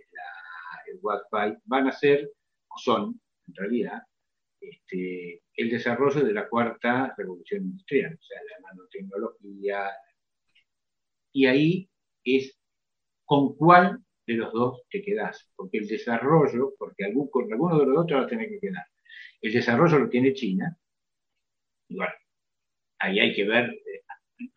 el 0.88 1.00
Wi-Fi, 1.02 1.58
van 1.66 1.88
a 1.88 1.92
ser, 1.92 2.30
o 2.68 2.78
son 2.78 3.22
en 3.48 3.56
realidad, 3.56 4.02
este, 4.60 5.42
el 5.56 5.70
desarrollo 5.70 6.24
de 6.24 6.34
la 6.34 6.48
cuarta 6.48 7.14
revolución 7.18 7.64
industrial, 7.64 8.18
o 8.20 8.24
sea, 8.24 8.40
la 8.50 8.70
nanotecnología. 8.70 9.90
Y 11.34 11.46
ahí 11.46 11.90
es 12.24 12.58
con 13.26 13.56
cuál 13.56 14.00
de 14.26 14.34
los 14.36 14.54
dos 14.54 14.84
te 14.90 15.02
quedás, 15.02 15.50
porque 15.56 15.80
el 15.80 15.88
desarrollo, 15.88 16.74
porque 16.78 17.06
algún, 17.06 17.30
con 17.30 17.52
alguno 17.52 17.80
de 17.80 17.86
los 17.86 17.96
dos 17.96 18.08
te 18.08 18.14
va 18.16 18.22
a 18.22 18.28
tener 18.28 18.50
que 18.50 18.60
quedar. 18.60 18.86
El 19.42 19.54
desarrollo 19.54 20.00
lo 20.00 20.10
tiene 20.10 20.34
China, 20.34 20.78
y 21.90 21.96
bueno, 21.98 22.14
ahí 23.00 23.20
hay 23.20 23.36
que 23.36 23.46
ver 23.46 23.66
eh, 23.70 24.04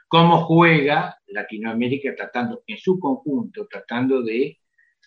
cómo 0.09 0.45
juega 0.47 1.16
Latinoamérica 1.29 2.15
tratando, 2.15 2.62
en 2.67 2.79
su 2.79 2.99
conjunto, 2.99 3.67
tratando 3.67 4.23
de 4.23 4.59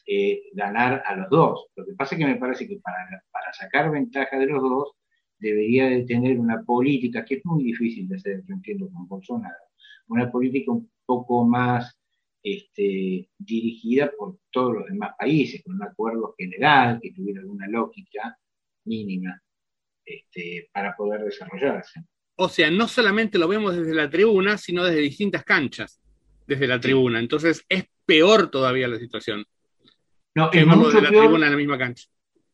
eh, 0.06 0.44
ganar 0.54 1.04
a 1.06 1.16
los 1.16 1.30
dos. 1.30 1.68
Lo 1.76 1.86
que 1.86 1.94
pasa 1.94 2.16
es 2.16 2.20
que 2.20 2.26
me 2.26 2.38
parece 2.38 2.68
que 2.68 2.78
para, 2.78 3.24
sacar 3.54 3.92
ventaja 3.92 4.38
de 4.38 4.46
los 4.48 4.62
dos, 4.62 4.92
debería 5.38 5.88
de 5.88 6.04
tener 6.04 6.40
una 6.40 6.64
política, 6.64 7.24
que 7.24 7.36
es 7.36 7.46
muy 7.46 7.64
difícil 7.64 8.08
de 8.08 8.16
hacer, 8.16 8.44
yo 8.48 8.54
entiendo 8.54 8.90
con 8.92 9.08
Bolsonaro, 9.08 9.56
una 10.08 10.32
política 10.32 10.72
un 10.72 10.90
poco 11.06 11.46
más 11.46 11.98
este, 12.44 13.30
dirigida 13.38 14.12
por 14.18 14.40
todos 14.52 14.76
los 14.76 14.86
demás 14.88 15.12
países, 15.18 15.64
con 15.64 15.76
un 15.76 15.84
acuerdo 15.84 16.36
general 16.38 17.00
que 17.02 17.12
tuviera 17.12 17.42
alguna 17.42 17.68
lógica 17.68 18.38
mínima 18.86 19.42
este, 20.06 20.70
para 20.74 20.96
poder 20.96 21.24
desarrollarse. 21.24 22.02
O 22.36 22.50
sea, 22.50 22.72
no 22.72 22.88
solamente 22.88 23.38
lo 23.38 23.48
vemos 23.48 23.76
desde 23.76 23.94
la 23.94 24.10
tribuna, 24.10 24.58
sino 24.58 24.86
desde 24.86 25.02
distintas 25.02 25.44
canchas, 25.44 26.02
desde 26.50 26.68
la 26.68 26.80
tribuna. 26.80 27.20
Entonces 27.20 27.64
es 27.70 27.86
peor 28.06 28.50
todavía 28.50 28.88
la 28.88 28.98
situación. 28.98 29.46
No, 30.36 30.52
es 30.52 30.66
mucho 30.66 31.00
la 31.00 31.10
tribuna 31.10 31.46
en 31.46 31.52
la 31.52 31.58
misma 31.58 31.78
cancha. 31.78 32.10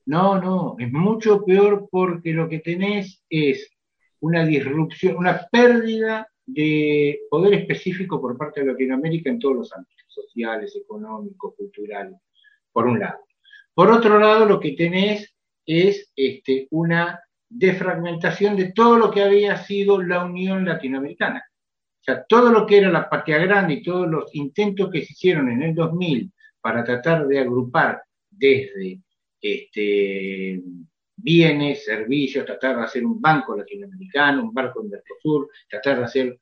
No, 0.05 0.39
no, 0.39 0.75
es 0.77 0.91
mucho 0.91 1.43
peor 1.43 1.87
porque 1.89 2.33
lo 2.33 2.47
que 2.47 2.59
tenés 2.59 3.23
es 3.29 3.71
una 4.19 4.45
disrupción, 4.45 5.15
una 5.17 5.47
pérdida 5.51 6.27
de 6.45 7.21
poder 7.29 7.55
específico 7.55 8.21
por 8.21 8.37
parte 8.37 8.61
de 8.61 8.67
Latinoamérica 8.67 9.29
en 9.29 9.39
todos 9.39 9.55
los 9.55 9.73
ámbitos, 9.73 10.05
sociales, 10.07 10.75
económicos, 10.75 11.55
culturales, 11.55 12.19
por 12.71 12.85
un 12.85 12.99
lado. 12.99 13.19
Por 13.73 13.89
otro 13.89 14.19
lado, 14.19 14.45
lo 14.45 14.59
que 14.59 14.73
tenés 14.73 15.33
es 15.65 16.11
este, 16.15 16.67
una 16.69 17.19
defragmentación 17.49 18.55
de 18.55 18.73
todo 18.73 18.97
lo 18.97 19.09
que 19.09 19.23
había 19.23 19.57
sido 19.57 20.01
la 20.01 20.23
Unión 20.23 20.65
Latinoamericana. 20.65 21.43
Sea, 22.05 22.23
todo 22.29 22.51
lo 22.51 22.67
que 22.67 22.77
era 22.77 22.91
la 22.91 23.09
patria 23.09 23.39
grande 23.39 23.73
y 23.75 23.83
todos 23.83 24.07
los 24.07 24.35
intentos 24.35 24.91
que 24.91 25.03
se 25.03 25.13
hicieron 25.13 25.49
en 25.49 25.63
el 25.63 25.73
2000 25.73 26.31
para 26.61 26.83
tratar 26.83 27.25
de 27.25 27.39
agrupar 27.39 28.03
desde 28.29 29.01
este, 29.41 30.61
bienes, 31.15 31.83
servicios, 31.83 32.45
tratar 32.45 32.77
de 32.77 32.83
hacer 32.83 33.03
un 33.03 33.19
banco 33.19 33.57
latinoamericano, 33.57 34.43
un 34.43 34.53
barco 34.53 34.83
en 34.83 34.91
Mercosur, 34.91 35.49
tratar 35.67 35.97
de 35.97 36.03
hacer 36.03 36.39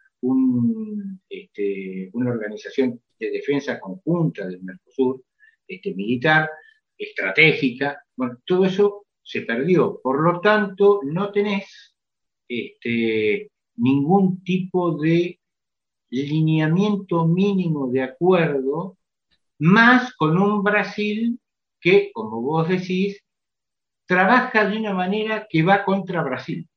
este, 1.29 2.09
una 2.11 2.31
organización 2.31 2.99
de 3.17 3.31
defensa 3.31 3.79
conjunta 3.79 4.45
del 4.45 4.61
Mercosur, 4.63 5.23
este, 5.65 5.93
militar, 5.93 6.49
estratégica. 6.97 8.03
Bueno, 8.17 8.37
todo 8.45 8.65
eso 8.65 9.05
se 9.21 9.43
perdió. 9.43 10.01
Por 10.03 10.21
lo 10.21 10.41
tanto, 10.41 10.99
no 11.05 11.31
tenés 11.31 11.95
ningún 13.77 14.43
tipo 14.43 14.97
de 14.97 15.39
lineamiento 16.21 17.25
mínimo 17.25 17.87
de 17.87 18.03
acuerdo, 18.03 18.97
más 19.59 20.13
con 20.15 20.37
un 20.37 20.63
Brasil 20.63 21.39
que, 21.79 22.11
como 22.13 22.41
vos 22.41 22.69
decís, 22.69 23.19
trabaja 24.05 24.69
de 24.69 24.77
una 24.77 24.93
manera 24.93 25.47
que 25.49 25.63
va 25.63 25.83
contra 25.83 26.21
Brasil. 26.21 26.67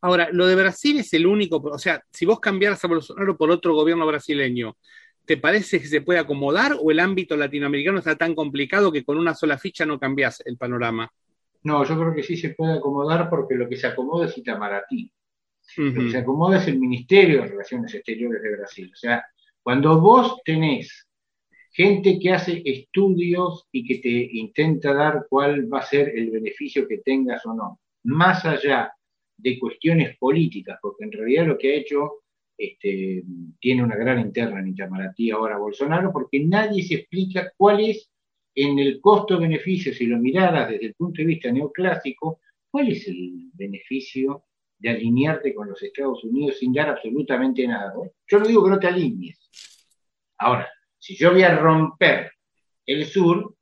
Ahora, 0.00 0.28
lo 0.30 0.46
de 0.46 0.54
Brasil 0.54 0.98
es 0.98 1.12
el 1.14 1.26
único, 1.26 1.56
o 1.56 1.78
sea, 1.78 2.02
si 2.12 2.26
vos 2.26 2.38
cambiaras 2.38 2.84
a 2.84 2.88
Bolsonaro 2.88 3.36
por 3.36 3.50
otro 3.50 3.74
gobierno 3.74 4.06
brasileño, 4.06 4.76
¿te 5.24 5.36
parece 5.36 5.80
que 5.80 5.86
se 5.86 6.02
puede 6.02 6.18
acomodar 6.18 6.76
o 6.80 6.90
el 6.90 7.00
ámbito 7.00 7.36
latinoamericano 7.36 7.98
está 7.98 8.16
tan 8.16 8.34
complicado 8.34 8.92
que 8.92 9.04
con 9.04 9.18
una 9.18 9.34
sola 9.34 9.58
ficha 9.58 9.86
no 9.86 9.98
cambias 9.98 10.42
el 10.46 10.56
panorama? 10.56 11.10
No, 11.62 11.84
yo 11.84 11.98
creo 11.98 12.14
que 12.14 12.22
sí 12.22 12.36
se 12.36 12.50
puede 12.50 12.74
acomodar 12.74 13.28
porque 13.28 13.56
lo 13.56 13.68
que 13.68 13.76
se 13.76 13.88
acomoda 13.88 14.26
es 14.26 14.38
Itamaraty. 14.38 15.10
Lo 15.76 15.92
que 15.92 16.10
se 16.10 16.18
acomoda 16.18 16.58
es 16.58 16.68
el 16.68 16.78
Ministerio 16.78 17.42
de 17.42 17.48
Relaciones 17.48 17.94
Exteriores 17.94 18.42
de 18.42 18.56
Brasil. 18.56 18.90
O 18.92 18.96
sea, 18.96 19.24
cuando 19.62 20.00
vos 20.00 20.40
tenés 20.44 21.06
gente 21.72 22.18
que 22.18 22.32
hace 22.32 22.62
estudios 22.64 23.66
y 23.70 23.84
que 23.84 23.98
te 23.98 24.08
intenta 24.38 24.94
dar 24.94 25.26
cuál 25.28 25.70
va 25.72 25.80
a 25.80 25.86
ser 25.86 26.08
el 26.16 26.30
beneficio 26.30 26.88
que 26.88 26.98
tengas 26.98 27.44
o 27.44 27.52
no, 27.52 27.80
más 28.04 28.44
allá 28.46 28.90
de 29.36 29.58
cuestiones 29.58 30.16
políticas, 30.16 30.78
porque 30.80 31.04
en 31.04 31.12
realidad 31.12 31.46
lo 31.46 31.58
que 31.58 31.72
ha 31.72 31.76
hecho 31.76 32.22
este, 32.56 33.22
tiene 33.60 33.84
una 33.84 33.96
gran 33.96 34.18
interna 34.20 34.60
en 34.60 34.68
Itamaraty 34.68 35.30
ahora 35.30 35.58
Bolsonaro, 35.58 36.10
porque 36.12 36.40
nadie 36.42 36.82
se 36.82 36.94
explica 36.94 37.52
cuál 37.56 37.80
es 37.80 38.10
en 38.54 38.78
el 38.78 39.00
costo-beneficio, 39.02 39.92
si 39.92 40.06
lo 40.06 40.18
miraras 40.18 40.70
desde 40.70 40.86
el 40.86 40.94
punto 40.94 41.20
de 41.20 41.26
vista 41.26 41.52
neoclásico, 41.52 42.40
cuál 42.70 42.88
es 42.88 43.06
el 43.06 43.50
beneficio 43.52 44.44
de 44.78 44.90
alinearte 44.90 45.54
con 45.54 45.68
los 45.68 45.82
Estados 45.82 46.22
Unidos 46.24 46.58
sin 46.58 46.72
dar 46.72 46.88
absolutamente 46.90 47.66
nada. 47.66 47.94
Yo 48.26 48.38
no 48.38 48.46
digo 48.46 48.64
que 48.64 48.70
no 48.70 48.78
te 48.78 48.88
alinees. 48.88 49.50
Ahora, 50.38 50.70
si 50.98 51.16
yo 51.16 51.32
voy 51.32 51.42
a 51.42 51.56
romper 51.56 52.32
el 52.84 53.06
sur, 53.06 53.54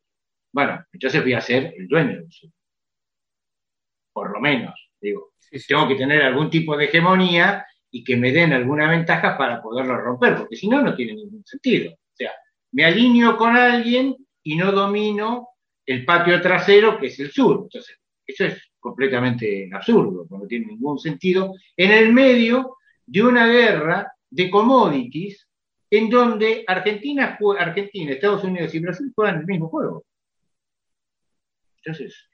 bueno, 0.52 0.84
entonces 0.92 1.22
voy 1.22 1.34
a 1.34 1.40
ser 1.40 1.74
el 1.76 1.88
dueño 1.88 2.20
del 2.20 2.32
sur. 2.32 2.50
Por 4.12 4.32
lo 4.32 4.40
menos, 4.40 4.74
digo. 5.00 5.32
Tengo 5.68 5.86
que 5.86 5.94
tener 5.94 6.22
algún 6.22 6.50
tipo 6.50 6.76
de 6.76 6.86
hegemonía 6.86 7.64
y 7.90 8.02
que 8.02 8.16
me 8.16 8.32
den 8.32 8.52
alguna 8.52 8.90
ventaja 8.90 9.38
para 9.38 9.62
poderlo 9.62 9.96
romper, 9.96 10.36
porque 10.36 10.56
si 10.56 10.68
no, 10.68 10.82
no 10.82 10.96
tiene 10.96 11.14
ningún 11.14 11.44
sentido. 11.44 11.92
O 11.92 12.16
sea, 12.16 12.32
me 12.72 12.84
alineo 12.84 13.36
con 13.36 13.56
alguien 13.56 14.16
y 14.42 14.56
no 14.56 14.72
domino 14.72 15.50
el 15.86 16.04
patio 16.04 16.40
trasero, 16.40 16.98
que 16.98 17.06
es 17.06 17.20
el 17.20 17.30
sur. 17.30 17.60
Entonces, 17.62 18.00
eso 18.26 18.46
es 18.46 18.73
completamente 18.84 19.70
absurdo, 19.72 20.26
no 20.28 20.46
tiene 20.46 20.66
ningún 20.66 20.98
sentido, 20.98 21.54
en 21.74 21.90
el 21.90 22.12
medio 22.12 22.76
de 23.06 23.22
una 23.22 23.46
guerra 23.46 24.12
de 24.28 24.50
commodities 24.50 25.48
en 25.88 26.10
donde 26.10 26.64
Argentina, 26.66 27.38
Argentina, 27.58 28.12
Estados 28.12 28.44
Unidos 28.44 28.74
y 28.74 28.80
Brasil 28.80 29.10
juegan 29.16 29.40
el 29.40 29.46
mismo 29.46 29.70
juego. 29.70 30.04
Entonces, 31.78 32.28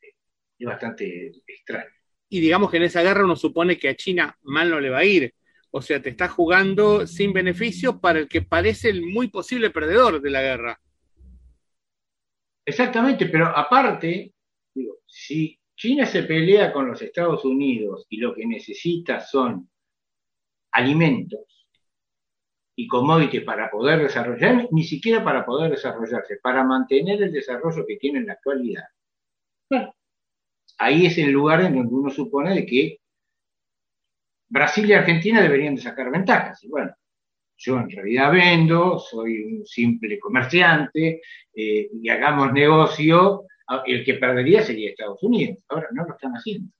es 0.58 0.66
bastante 0.66 1.30
extraño. 1.46 1.88
Y 2.28 2.40
digamos 2.40 2.68
que 2.68 2.78
en 2.78 2.82
esa 2.82 3.02
guerra 3.02 3.24
uno 3.24 3.36
supone 3.36 3.78
que 3.78 3.88
a 3.88 3.94
China 3.94 4.36
mal 4.42 4.70
no 4.70 4.80
le 4.80 4.90
va 4.90 4.98
a 4.98 5.04
ir. 5.04 5.32
O 5.70 5.80
sea, 5.80 6.02
te 6.02 6.08
está 6.08 6.26
jugando 6.26 7.06
sin 7.06 7.32
beneficio 7.32 8.00
para 8.00 8.18
el 8.18 8.28
que 8.28 8.42
parece 8.42 8.88
el 8.88 9.02
muy 9.02 9.28
posible 9.28 9.70
perdedor 9.70 10.20
de 10.20 10.30
la 10.30 10.42
guerra. 10.42 10.80
Exactamente, 12.64 13.26
pero 13.26 13.56
aparte, 13.56 14.34
digo, 14.74 14.96
si 15.06 15.59
China 15.80 16.04
se 16.04 16.24
pelea 16.24 16.74
con 16.74 16.88
los 16.88 17.00
Estados 17.00 17.42
Unidos 17.42 18.06
y 18.10 18.18
lo 18.18 18.34
que 18.34 18.46
necesita 18.46 19.18
son 19.18 19.70
alimentos, 20.72 21.66
y 22.76 22.86
commodities 22.86 23.44
para 23.44 23.70
poder 23.70 24.02
desarrollar, 24.02 24.68
ni 24.72 24.84
siquiera 24.84 25.24
para 25.24 25.42
poder 25.46 25.70
desarrollarse, 25.70 26.36
para 26.42 26.64
mantener 26.64 27.22
el 27.22 27.32
desarrollo 27.32 27.86
que 27.86 27.96
tiene 27.96 28.18
en 28.18 28.26
la 28.26 28.34
actualidad. 28.34 28.84
Bueno, 29.70 29.94
ahí 30.76 31.06
es 31.06 31.16
el 31.16 31.30
lugar 31.30 31.62
en 31.62 31.76
donde 31.76 31.94
uno 31.94 32.10
supone 32.10 32.54
de 32.54 32.66
que 32.66 32.98
Brasil 34.50 34.84
y 34.84 34.92
Argentina 34.92 35.40
deberían 35.40 35.76
de 35.76 35.80
sacar 35.80 36.10
ventajas. 36.10 36.62
Y 36.62 36.68
bueno, 36.68 36.94
yo 37.56 37.78
en 37.78 37.88
realidad 37.88 38.32
vendo, 38.32 38.98
soy 38.98 39.44
un 39.44 39.64
simple 39.64 40.18
comerciante, 40.18 41.22
eh, 41.54 41.88
y 41.90 42.08
hagamos 42.10 42.52
negocio, 42.52 43.46
el 43.86 44.04
que 44.04 44.14
perdería 44.14 44.62
sería 44.62 44.90
Estados 44.90 45.22
Unidos. 45.22 45.64
Ahora 45.68 45.88
no 45.92 46.04
lo 46.04 46.14
están 46.14 46.32
haciendo. 46.32 46.72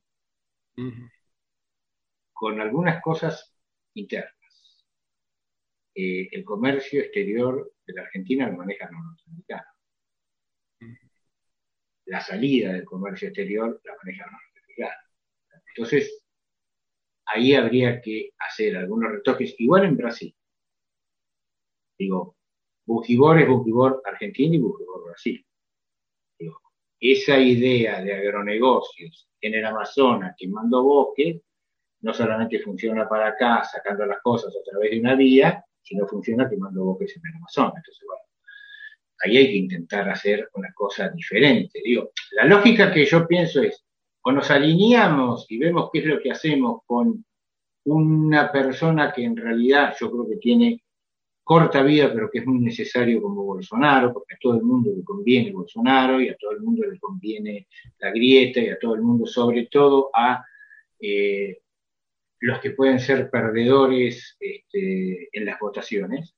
Con 2.33 2.61
algunas 2.61 3.03
cosas 3.03 3.55
internas. 3.95 4.35
Eh, 5.95 6.29
el 6.33 6.45
comercio 6.45 7.01
exterior 7.01 7.73
de 7.87 7.93
la 7.93 8.03
Argentina 8.03 8.49
lo 8.49 8.57
manejan 8.57 8.93
los 8.93 9.05
norteamericanos. 9.05 9.67
La 12.07 12.21
salida 12.21 12.73
del 12.73 12.85
comercio 12.85 13.29
exterior 13.29 13.81
la 13.85 13.97
manejan 14.03 14.33
los 14.33 14.41
norteamericanos. 14.41 15.05
Entonces, 15.75 16.25
ahí 17.27 17.55
habría 17.55 18.01
que 18.01 18.31
hacer 18.39 18.77
algunos 18.77 19.13
retoques, 19.13 19.55
igual 19.59 19.85
en 19.85 19.97
Brasil. 19.97 20.35
Digo, 21.99 22.37
Bujibor 22.87 23.39
es 23.41 23.49
Bujibor 23.49 24.03
Argentina 24.05 24.57
y 24.57 24.59
Bujibor 24.59 25.05
Brasil. 25.05 25.47
Esa 27.01 27.39
idea 27.39 28.03
de 28.03 28.15
agronegocios 28.15 29.29
en 29.41 29.55
el 29.55 29.65
Amazonas 29.65 30.35
quemando 30.37 30.83
bosques 30.83 31.41
no 32.03 32.13
solamente 32.15 32.59
funciona 32.61 33.09
para 33.09 33.29
acá, 33.29 33.65
sacando 33.65 34.07
las 34.07 34.21
cosas 34.21 34.55
a 34.55 34.71
través 34.71 34.91
de 34.91 35.01
una 35.01 35.15
vía, 35.15 35.65
sino 35.83 36.07
funciona 36.07 36.49
quemando 36.49 36.85
bosques 36.85 37.17
en 37.17 37.23
el 37.27 37.37
Amazonas. 37.37 37.75
Entonces, 37.77 38.07
bueno, 38.07 38.23
ahí 39.23 39.37
hay 39.37 39.47
que 39.47 39.57
intentar 39.57 40.09
hacer 40.09 40.49
una 40.55 40.73
cosa 40.75 41.09
diferente. 41.09 41.81
Digo, 41.85 42.11
la 42.33 42.45
lógica 42.45 42.93
que 42.93 43.05
yo 43.05 43.27
pienso 43.27 43.63
es, 43.63 43.85
o 44.23 44.33
nos 44.33 44.51
alineamos 44.51 45.47
y 45.49 45.59
vemos 45.59 45.91
qué 45.93 46.01
es 46.01 46.05
lo 46.07 46.21
que 46.21 46.31
hacemos 46.31 46.81
con 46.87 47.25
una 47.85 48.53
persona 48.53 49.13
que 49.13 49.25
en 49.25 49.37
realidad 49.37 49.95
yo 49.99 50.11
creo 50.11 50.29
que 50.29 50.37
tiene 50.37 50.83
corta 51.51 51.83
vida, 51.83 52.13
pero 52.15 52.31
que 52.31 52.39
es 52.39 52.47
muy 52.47 52.61
necesario 52.61 53.21
como 53.21 53.43
Bolsonaro, 53.43 54.13
porque 54.13 54.37
a 54.37 54.39
todo 54.41 54.55
el 54.55 54.63
mundo 54.63 54.93
le 54.97 55.03
conviene 55.03 55.51
Bolsonaro 55.51 56.21
y 56.21 56.29
a 56.29 56.37
todo 56.37 56.53
el 56.53 56.61
mundo 56.61 56.87
le 56.89 56.97
conviene 56.97 57.67
la 57.99 58.13
grieta 58.13 58.61
y 58.61 58.69
a 58.69 58.79
todo 58.79 58.95
el 58.95 59.03
mundo, 59.03 59.27
sobre 59.27 59.67
todo 59.67 60.11
a 60.15 60.45
eh, 61.01 61.59
los 62.39 62.61
que 62.61 62.71
pueden 62.71 63.01
ser 63.01 63.29
perdedores 63.31 64.37
este, 64.39 65.29
en 65.33 65.45
las 65.45 65.59
votaciones. 65.59 66.37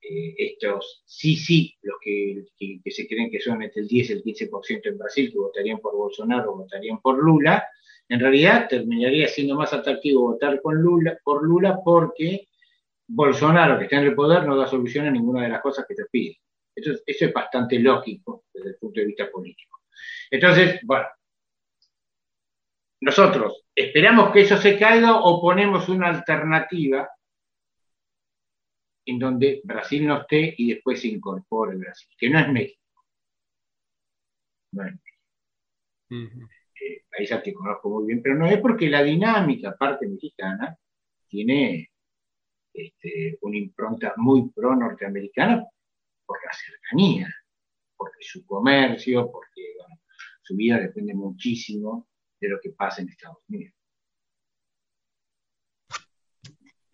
Eh, 0.00 0.36
estos 0.38 1.02
sí, 1.04 1.34
sí, 1.34 1.76
los 1.82 1.96
que, 2.00 2.44
se 2.92 3.08
creen 3.08 3.32
que 3.32 3.40
son 3.40 3.60
entre 3.60 3.82
el 3.82 3.88
10 3.88 4.10
y 4.10 4.12
el 4.12 4.22
15% 4.22 4.80
en 4.84 4.98
Brasil, 4.98 5.32
que 5.32 5.38
votarían 5.40 5.80
por 5.80 5.96
Bolsonaro 5.96 6.54
votarían 6.54 7.00
por 7.00 7.18
Lula, 7.18 7.64
en 8.08 8.20
realidad 8.20 8.68
terminaría 8.68 9.26
siendo 9.26 9.56
más 9.56 9.72
atractivo 9.72 10.28
votar 10.28 10.62
con 10.62 10.76
Lula, 10.76 11.18
por 11.24 11.42
Lula 11.42 11.80
porque 11.84 12.46
Bolsonaro, 13.08 13.78
que 13.78 13.84
está 13.84 13.96
en 13.96 14.04
el 14.04 14.14
poder, 14.14 14.44
no 14.44 14.56
da 14.56 14.66
solución 14.66 15.06
a 15.06 15.10
ninguna 15.10 15.42
de 15.42 15.48
las 15.48 15.62
cosas 15.62 15.86
que 15.88 15.94
te 15.94 16.04
pide. 16.10 16.38
Eso, 16.74 16.92
eso 17.04 17.24
es 17.24 17.32
bastante 17.32 17.78
lógico 17.78 18.44
desde 18.52 18.70
el 18.70 18.76
punto 18.76 19.00
de 19.00 19.06
vista 19.06 19.30
político. 19.30 19.80
Entonces, 20.30 20.80
bueno, 20.84 21.06
nosotros 23.00 23.64
esperamos 23.74 24.32
que 24.32 24.40
eso 24.42 24.56
se 24.56 24.78
caiga 24.78 25.20
o 25.20 25.40
ponemos 25.40 25.88
una 25.88 26.08
alternativa 26.08 27.08
en 29.06 29.18
donde 29.18 29.60
Brasil 29.64 30.06
no 30.06 30.20
esté 30.20 30.54
y 30.58 30.74
después 30.74 31.00
se 31.00 31.08
incorpore 31.08 31.76
Brasil, 31.76 32.08
que 32.18 32.28
no 32.28 32.38
es 32.38 32.48
México. 32.48 32.82
No 34.72 34.84
es 34.84 34.92
México. 34.92 36.48
Eh, 36.80 37.02
ahí 37.18 37.26
ya 37.26 37.42
te 37.42 37.54
conozco 37.54 37.88
muy 37.88 38.06
bien, 38.06 38.22
pero 38.22 38.34
no 38.34 38.46
es 38.46 38.60
porque 38.60 38.88
la 38.88 39.02
dinámica 39.02 39.74
parte 39.76 40.06
mexicana 40.06 40.76
tiene 41.26 41.90
este, 42.86 43.38
una 43.42 43.56
impronta 43.56 44.14
muy 44.16 44.50
pro-norteamericana 44.50 45.64
por 46.24 46.38
la 46.44 46.52
cercanía, 46.52 47.34
porque 47.96 48.18
su 48.20 48.44
comercio, 48.46 49.30
porque 49.30 49.74
su 50.42 50.56
vida 50.56 50.78
depende 50.78 51.14
muchísimo 51.14 52.08
de 52.40 52.48
lo 52.48 52.60
que 52.60 52.70
pasa 52.70 53.02
en 53.02 53.08
Estados 53.08 53.38
Unidos. 53.48 53.74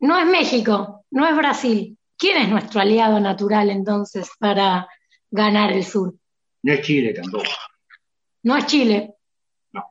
No 0.00 0.18
es 0.18 0.26
México, 0.26 1.04
no 1.10 1.26
es 1.26 1.36
Brasil. 1.36 1.98
¿Quién 2.16 2.42
es 2.42 2.48
nuestro 2.48 2.80
aliado 2.80 3.20
natural 3.20 3.70
entonces 3.70 4.30
para 4.38 4.88
ganar 5.30 5.72
el 5.72 5.84
sur? 5.84 6.14
No 6.62 6.72
es 6.72 6.80
Chile 6.82 7.14
tampoco. 7.14 7.44
No 8.42 8.56
es 8.56 8.66
Chile. 8.66 9.14
No, 9.72 9.82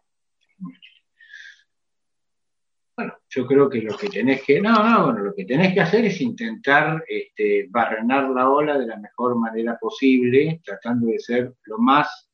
Bueno, 2.96 3.14
yo 3.36 3.48
creo 3.48 3.70
que 3.70 3.82
lo 3.82 3.98
que 3.98 4.10
tenés 4.10 4.44
que, 4.44 4.62
no, 4.62 4.72
no, 4.72 5.06
bueno, 5.06 5.20
lo 5.20 5.34
que 5.34 5.46
tenés 5.46 5.74
que 5.74 5.82
hacer 5.82 6.06
es 6.06 6.22
intentar 6.22 7.04
este, 7.08 7.68
barrenar 7.70 8.30
la 8.30 8.50
ola 8.50 8.78
de 8.78 8.86
la 8.86 8.98
mejor 8.98 9.40
manera 9.40 9.78
posible, 9.80 10.62
tratando 10.64 11.08
de 11.08 11.20
ser 11.20 11.54
lo 11.64 11.80
más 11.80 12.30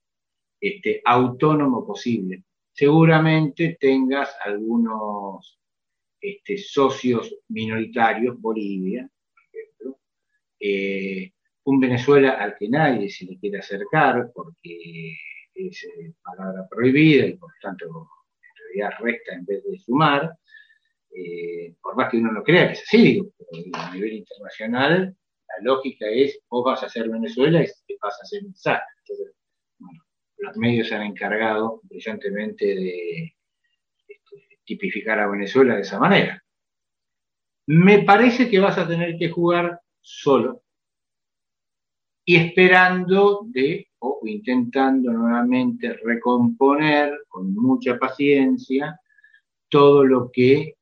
este, 0.60 1.02
autónomo 1.06 1.86
posible. 1.86 2.44
Seguramente 2.74 3.78
tengas 3.80 4.36
algunos 4.44 5.58
este, 6.20 6.58
socios 6.58 7.34
minoritarios, 7.48 8.40
Bolivia, 8.40 9.10
eh, 10.60 11.32
un 11.64 11.80
Venezuela 11.80 12.32
al 12.32 12.58
que 12.58 12.68
nadie 12.68 13.10
se 13.10 13.26
le 13.26 13.40
quiere 13.40 13.60
acercar 13.60 14.32
porque 14.34 15.16
es 15.54 15.84
eh, 15.84 16.14
palabra 16.22 16.68
prohibida 16.70 17.26
y 17.26 17.38
por 17.38 17.54
tanto 17.62 17.86
en 17.86 18.82
realidad 18.82 19.00
resta 19.00 19.36
en 19.36 19.46
vez 19.46 19.64
de 19.64 19.80
sumar, 19.80 20.38
eh, 21.16 21.76
por 21.82 21.96
más 21.96 22.10
que 22.10 22.18
uno 22.18 22.32
no 22.32 22.44
crea 22.44 22.68
que 22.68 22.74
es 22.74 22.84
así, 22.84 22.98
digo, 23.02 23.32
pero 23.38 23.50
a 23.74 23.94
nivel 23.94 24.14
internacional 24.14 25.16
la 25.48 25.64
lógica 25.64 26.06
es 26.08 26.40
vos 26.50 26.64
vas 26.64 26.84
a 26.84 26.86
hacer 26.86 27.10
Venezuela 27.10 27.62
y 27.62 27.66
te 27.66 27.98
vas 28.02 28.18
a 28.20 28.24
hacer 28.24 28.42
SAC. 28.54 28.82
Entonces, 29.00 29.36
bueno, 29.80 30.04
los 30.38 30.58
medios 30.58 30.88
se 30.88 30.96
han 30.96 31.04
encargado 31.04 31.82
brillantemente 31.84 32.66
de 32.66 33.36
este, 34.08 34.60
tipificar 34.64 35.20
a 35.20 35.30
Venezuela 35.30 35.76
de 35.76 35.82
esa 35.82 36.00
manera. 36.00 36.44
Me 37.68 38.04
parece 38.04 38.50
que 38.50 38.60
vas 38.60 38.78
a 38.78 38.88
tener 38.88 39.18
que 39.18 39.30
jugar 39.30 39.80
solo 40.02 40.64
y 42.26 42.36
esperando 42.36 43.42
de 43.46 43.88
o 44.00 44.22
intentando 44.26 45.12
nuevamente 45.12 45.94
recomponer 46.04 47.12
con 47.28 47.54
mucha 47.54 47.98
paciencia 47.98 49.00
todo 49.68 50.04
lo 50.04 50.32
que 50.32 50.76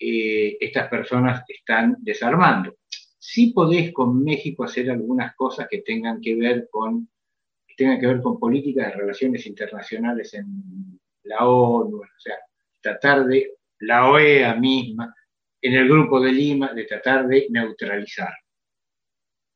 eh, 0.00 0.56
estas 0.58 0.88
personas 0.88 1.44
están 1.46 1.96
desarmando. 2.00 2.76
Si 3.18 3.52
podés 3.52 3.92
con 3.92 4.24
México 4.24 4.64
hacer 4.64 4.90
algunas 4.90 5.34
cosas 5.36 5.68
que 5.68 5.82
tengan 5.82 6.20
que 6.20 6.34
ver 6.34 6.68
con 6.70 7.08
que 7.66 7.74
tengan 7.76 8.00
que 8.00 8.06
ver 8.06 8.20
con 8.20 8.40
políticas 8.40 8.86
de 8.86 8.98
relaciones 8.98 9.46
internacionales 9.46 10.34
en 10.34 10.98
la 11.24 11.46
ONU, 11.46 11.98
o 11.98 12.20
sea, 12.20 12.34
tratar 12.80 13.26
de 13.26 13.58
la 13.80 14.10
OEA 14.10 14.54
misma, 14.56 15.14
en 15.62 15.74
el 15.74 15.88
grupo 15.88 16.20
de 16.20 16.32
Lima, 16.32 16.72
de 16.72 16.84
tratar 16.84 17.28
de 17.28 17.46
neutralizar 17.50 18.32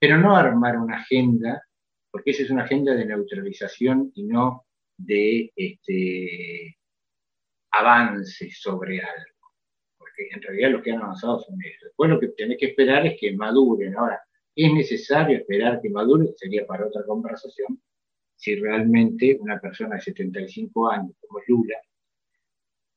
pero 0.04 0.18
no 0.18 0.36
armar 0.36 0.76
una 0.76 0.98
agenda, 0.98 1.66
porque 2.10 2.32
esa 2.32 2.42
es 2.42 2.50
una 2.50 2.64
agenda 2.64 2.94
de 2.94 3.06
neutralización 3.06 4.12
y 4.14 4.24
no 4.24 4.66
de 4.98 5.50
este, 5.56 6.76
avance 7.70 8.50
sobre 8.50 9.00
algo, 9.00 9.33
en 10.18 10.42
realidad 10.42 10.70
lo 10.70 10.82
que 10.82 10.92
han 10.92 11.02
avanzado 11.02 11.40
son 11.40 11.56
eso. 11.62 11.86
Después 11.86 12.10
lo 12.10 12.20
que 12.20 12.28
tenés 12.28 12.58
que 12.58 12.66
esperar 12.66 13.06
es 13.06 13.18
que 13.18 13.32
maduren. 13.34 13.96
Ahora, 13.96 14.20
¿es 14.54 14.72
necesario 14.72 15.38
esperar 15.38 15.80
que 15.80 15.90
maduren? 15.90 16.34
Sería 16.36 16.66
para 16.66 16.86
otra 16.86 17.04
conversación. 17.04 17.80
Si 18.36 18.54
realmente 18.56 19.36
una 19.40 19.60
persona 19.60 19.96
de 19.96 20.02
75 20.02 20.90
años 20.90 21.12
como 21.20 21.40
Lula 21.46 21.76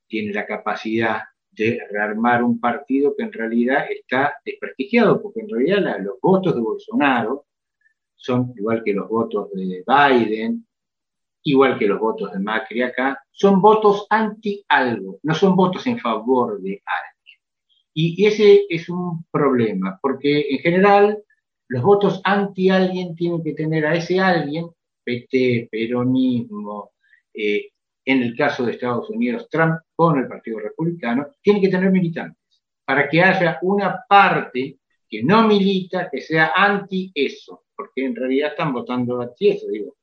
tiene 0.08 0.34
la 0.34 0.46
capacidad 0.46 1.22
de 1.52 1.80
rearmar 1.90 2.44
un 2.44 2.60
partido 2.60 3.16
que 3.16 3.24
en 3.24 3.34
realidad 3.34 3.86
está 3.90 4.36
desprestigiado, 4.46 5.22
porque 5.22 5.42
en 5.42 5.50
realidad 5.50 6.00
los 6.02 6.20
votos 6.22 6.56
de 6.56 6.62
Bolsonaro 6.62 7.48
son 8.16 8.54
igual 8.56 8.84
que 8.84 8.94
los 8.94 9.08
votos 9.10 9.50
de 9.52 9.84
Biden, 9.86 10.68
igual 11.52 11.80
que 11.80 11.88
los 11.88 12.00
votos 12.00 12.34
de 12.34 12.40
Macri 12.40 12.82
acá, 12.82 13.20
son 13.32 13.62
votos 13.62 14.06
anti 14.10 14.64
algo, 14.68 15.20
no 15.24 15.34
son 15.34 15.56
votos 15.56 15.86
en 15.88 15.98
favor 16.00 16.62
de 16.62 16.82
alguien. 16.86 17.40
Y 17.94 18.26
ese 18.26 18.66
es 18.70 18.90
un 18.90 19.26
problema, 19.32 19.98
porque 20.02 20.46
en 20.50 20.60
general 20.60 21.18
los 21.70 21.84
votos 21.84 22.22
anti 22.24 22.70
alguien 22.70 23.16
tienen 23.16 23.44
que 23.44 23.54
tener 23.54 23.86
a 23.86 23.96
ese 23.96 24.20
alguien, 24.20 24.68
PT, 25.04 25.70
peronismo, 25.72 26.92
eh, 27.34 27.70
en 28.06 28.24
el 28.24 28.36
caso 28.36 28.66
de 28.66 28.74
Estados 28.74 29.10
Unidos, 29.10 29.48
Trump 29.50 29.80
con 29.96 30.20
el 30.20 30.28
Partido 30.28 30.60
Republicano, 30.60 31.28
tiene 31.42 31.62
que 31.62 31.70
tener 31.70 31.92
militantes, 31.92 32.62
para 32.86 33.10
que 33.10 33.22
haya 33.22 33.60
una 33.62 34.04
parte 34.08 34.78
que 35.10 35.24
no 35.24 35.48
milita, 35.48 36.10
que 36.12 36.22
sea 36.22 36.52
anti 36.56 37.12
eso, 37.16 37.64
porque 37.76 38.06
en 38.06 38.16
realidad 38.16 38.52
están 38.52 38.74
votando 38.74 39.22
anti 39.22 39.50
eso, 39.50 39.68
digo. 39.68 39.96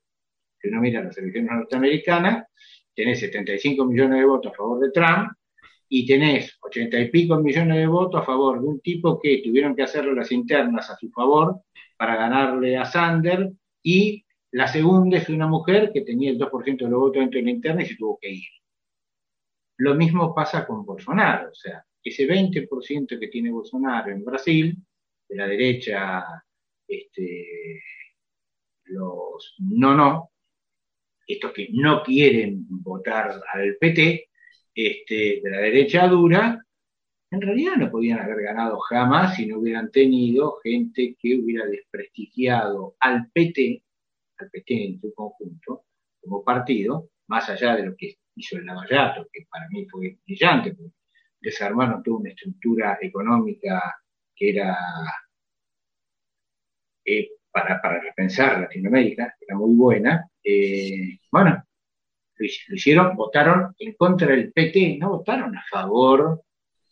Si 0.64 0.70
uno 0.70 0.80
mira 0.80 1.04
las 1.04 1.18
elecciones 1.18 1.50
norteamericanas, 1.52 2.46
tenés 2.94 3.20
75 3.20 3.84
millones 3.84 4.18
de 4.18 4.24
votos 4.24 4.50
a 4.50 4.54
favor 4.54 4.80
de 4.80 4.92
Trump 4.92 5.32
y 5.90 6.06
tenés 6.06 6.56
80 6.62 7.00
y 7.00 7.10
pico 7.10 7.36
millones 7.36 7.76
de 7.76 7.86
votos 7.86 8.22
a 8.22 8.24
favor 8.24 8.62
de 8.62 8.66
un 8.66 8.80
tipo 8.80 9.20
que 9.20 9.42
tuvieron 9.44 9.76
que 9.76 9.82
hacerle 9.82 10.14
las 10.14 10.32
internas 10.32 10.88
a 10.88 10.96
su 10.96 11.10
favor 11.10 11.60
para 11.98 12.16
ganarle 12.16 12.78
a 12.78 12.86
Sander 12.86 13.52
y 13.82 14.24
la 14.52 14.66
segunda 14.66 15.18
es 15.18 15.28
una 15.28 15.46
mujer 15.46 15.90
que 15.92 16.00
tenía 16.00 16.30
el 16.30 16.38
2% 16.38 16.78
de 16.78 16.90
los 16.90 16.98
votos 16.98 17.20
dentro 17.20 17.38
de 17.38 17.44
la 17.44 17.50
interna 17.50 17.82
y 17.82 17.86
se 17.86 17.96
tuvo 17.96 18.18
que 18.18 18.30
ir. 18.30 18.48
Lo 19.76 19.94
mismo 19.94 20.34
pasa 20.34 20.66
con 20.66 20.86
Bolsonaro, 20.86 21.50
o 21.50 21.54
sea, 21.54 21.84
ese 22.02 22.26
20% 22.26 23.20
que 23.20 23.28
tiene 23.28 23.50
Bolsonaro 23.50 24.10
en 24.10 24.24
Brasil, 24.24 24.78
de 25.28 25.36
la 25.36 25.46
derecha, 25.46 26.24
este, 26.88 27.82
los 28.84 29.56
no 29.58 29.94
no, 29.94 30.30
estos 31.27 31.53
que 31.53 31.68
no 31.72 32.03
quieren 32.03 32.66
votar 32.68 33.41
al 33.53 33.77
PT, 33.81 34.29
este, 34.75 35.41
de 35.43 35.51
la 35.51 35.59
derecha 35.59 36.07
dura, 36.09 36.64
en 37.31 37.41
realidad 37.41 37.77
no 37.77 37.91
podían 37.91 38.20
haber 38.20 38.43
ganado 38.43 38.79
jamás 38.79 39.37
si 39.37 39.47
no 39.47 39.59
hubieran 39.59 39.91
tenido 39.91 40.59
gente 40.62 41.16
que 41.18 41.37
hubiera 41.37 41.66
desprestigiado 41.66 42.97
al 43.01 43.31
PT, 43.33 43.83
al 44.39 44.51
PT 44.51 44.85
en 44.85 45.01
su 45.01 45.12
conjunto, 45.14 45.85
como 46.20 46.45
partido, 46.45 47.11
más 47.27 47.49
allá 47.49 47.77
de 47.77 47.87
lo 47.87 47.97
que 47.97 48.18
hizo 48.37 48.57
el 48.57 48.66
Lavallato, 48.66 49.27
que 49.33 49.47
para 49.51 49.68
mí 49.68 49.87
fue 49.91 50.18
brillante, 50.25 50.75
porque 50.75 50.93
desarmaron 51.41 52.03
toda 52.03 52.18
una 52.18 52.31
estructura 52.31 52.99
económica 53.01 53.81
que 54.35 54.51
era 54.51 54.77
eh, 57.05 57.31
para, 57.55 57.80
para 57.80 58.00
repensar 58.00 58.61
Latinoamérica, 58.61 59.36
era 59.40 59.57
muy 59.57 59.76
buena. 59.76 60.28
Eh, 60.42 61.20
bueno, 61.30 61.64
lo, 62.36 62.46
hicieron, 62.74 63.14
votaron 63.14 63.72
en 63.78 63.92
contra 63.94 64.26
del 64.26 64.52
PT, 64.52 64.98
no 64.98 65.11
votaron 65.11 65.57
a 65.57 65.64
favor 65.70 66.42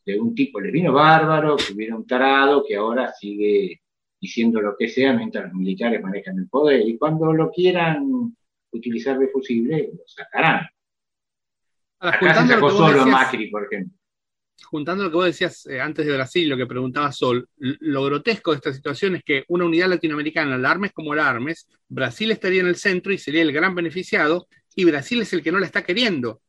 de 0.07 0.21
un 0.21 0.37
tipo, 0.37 0.61
les 0.61 0.73
vino 0.73 0.93
bárbaro, 0.93 1.57
que 1.57 1.73
hubiera 1.73 1.97
un 1.97 2.07
tarado 2.07 2.65
que 2.65 2.77
ahora 2.77 3.13
sigue 3.13 3.81
diciendo 4.21 4.61
lo 4.61 4.77
que 4.79 4.89
sea 4.89 5.13
mientras 5.15 5.47
los 5.47 5.55
militares 5.55 6.01
manejan 6.01 6.39
el 6.39 6.49
poder. 6.49 6.89
Y 6.89 6.97
cuando 6.97 7.33
lo 7.33 7.51
quieran 7.51 8.37
utilizar 8.71 9.19
de 9.19 9.29
fusible, 9.29 9.91
lo 9.93 10.05
sacarán. 10.07 10.69
Acá 11.99 12.35
se 12.43 12.55
sacó 12.55 12.71
solo 12.71 13.05
Macri, 13.07 13.51
por 13.51 13.65
ejemplo 13.65 14.02
juntando 14.65 15.05
lo 15.05 15.11
que 15.11 15.17
vos 15.17 15.27
decías 15.27 15.67
eh, 15.67 15.81
antes 15.81 16.07
de 16.07 16.13
Brasil, 16.13 16.49
lo 16.49 16.57
que 16.57 16.67
preguntaba 16.67 17.13
Sol, 17.13 17.49
lo 17.59 18.05
grotesco 18.05 18.53
de 18.53 18.57
esta 18.57 18.73
situación 18.73 19.17
es 19.17 19.25
que 19.25 19.45
una 19.49 19.65
unidad 19.65 19.89
latinoamericana, 19.89 20.59
la 20.59 20.71
armes 20.71 20.93
como 20.93 21.15
la 21.15 21.29
armes, 21.29 21.69
Brasil 21.89 22.31
estaría 22.31 22.61
en 22.61 22.69
el 22.69 22.77
centro 22.77 23.13
y 23.13 23.19
sería 23.19 23.43
el 23.43 23.53
gran 23.53 23.75
beneficiado, 23.75 24.49
y 24.75 24.85
Brasil 24.85 25.21
es 25.21 25.33
el 25.33 25.43
que 25.43 25.53
no 25.53 25.59
la 25.59 25.67
está 25.67 25.85
queriendo. 25.85 26.41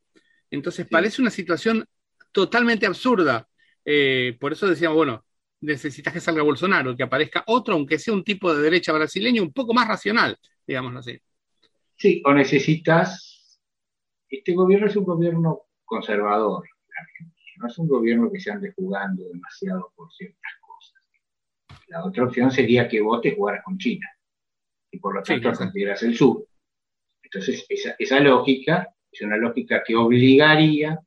Entonces 0.49 0.88
parece 0.89 1.22
una 1.22 1.32
situación 1.32 1.86
totalmente 2.32 2.86
absurda. 2.86 3.47
Eh, 3.84 4.38
por 4.39 4.54
eso 4.54 4.68
decíamos, 4.68 4.95
bueno, 4.95 5.26
necesitas 5.62 6.14
que 6.14 6.20
salga 6.20 6.43
Bolsonaro, 6.43 6.95
que 6.95 7.04
aparezca 7.04 7.43
otro, 7.47 7.74
aunque 7.74 7.99
sea 7.99 8.14
un 8.14 8.24
tipo 8.24 8.54
de 8.54 8.62
derecha 8.62 8.93
brasileño, 8.93 9.43
un 9.43 9.54
poco 9.54 9.74
más 9.74 9.88
racional, 9.88 10.38
digámoslo 10.66 10.99
así. 10.99 11.20
Sí, 11.95 12.22
o 12.26 12.34
necesitas, 12.34 13.60
este 14.30 14.54
gobierno 14.54 14.88
es 14.88 14.95
un 14.95 15.06
gobierno 15.06 15.64
conservador, 15.86 16.68
no 17.58 17.68
es 17.68 17.78
un 17.78 17.88
gobierno 17.88 18.32
que 18.32 18.39
se 18.39 18.51
ande 18.51 18.74
jugando 18.74 19.24
demasiado 19.24 19.91
por 19.95 20.12
ciertas 20.12 20.54
cosas. 20.62 21.04
La 21.88 22.06
otra 22.06 22.26
opción 22.26 22.51
sería 22.51 22.88
que 22.88 23.01
vos 23.01 23.22
te 23.22 23.36
jugaras 23.36 23.64
con 23.64 23.78
China 23.78 24.08
y 24.91 24.99
por 24.99 25.16
lo 25.16 25.24
tanto 25.24 25.54
sí, 25.56 26.06
el 26.06 26.16
sur. 26.16 26.45
Entonces, 27.24 27.66
esa, 27.97 28.20
lógica 28.20 28.88
es 29.12 29.22
una 29.22 29.38
lógica 29.38 29.84
que 29.86 29.95
obligaría 29.95 30.99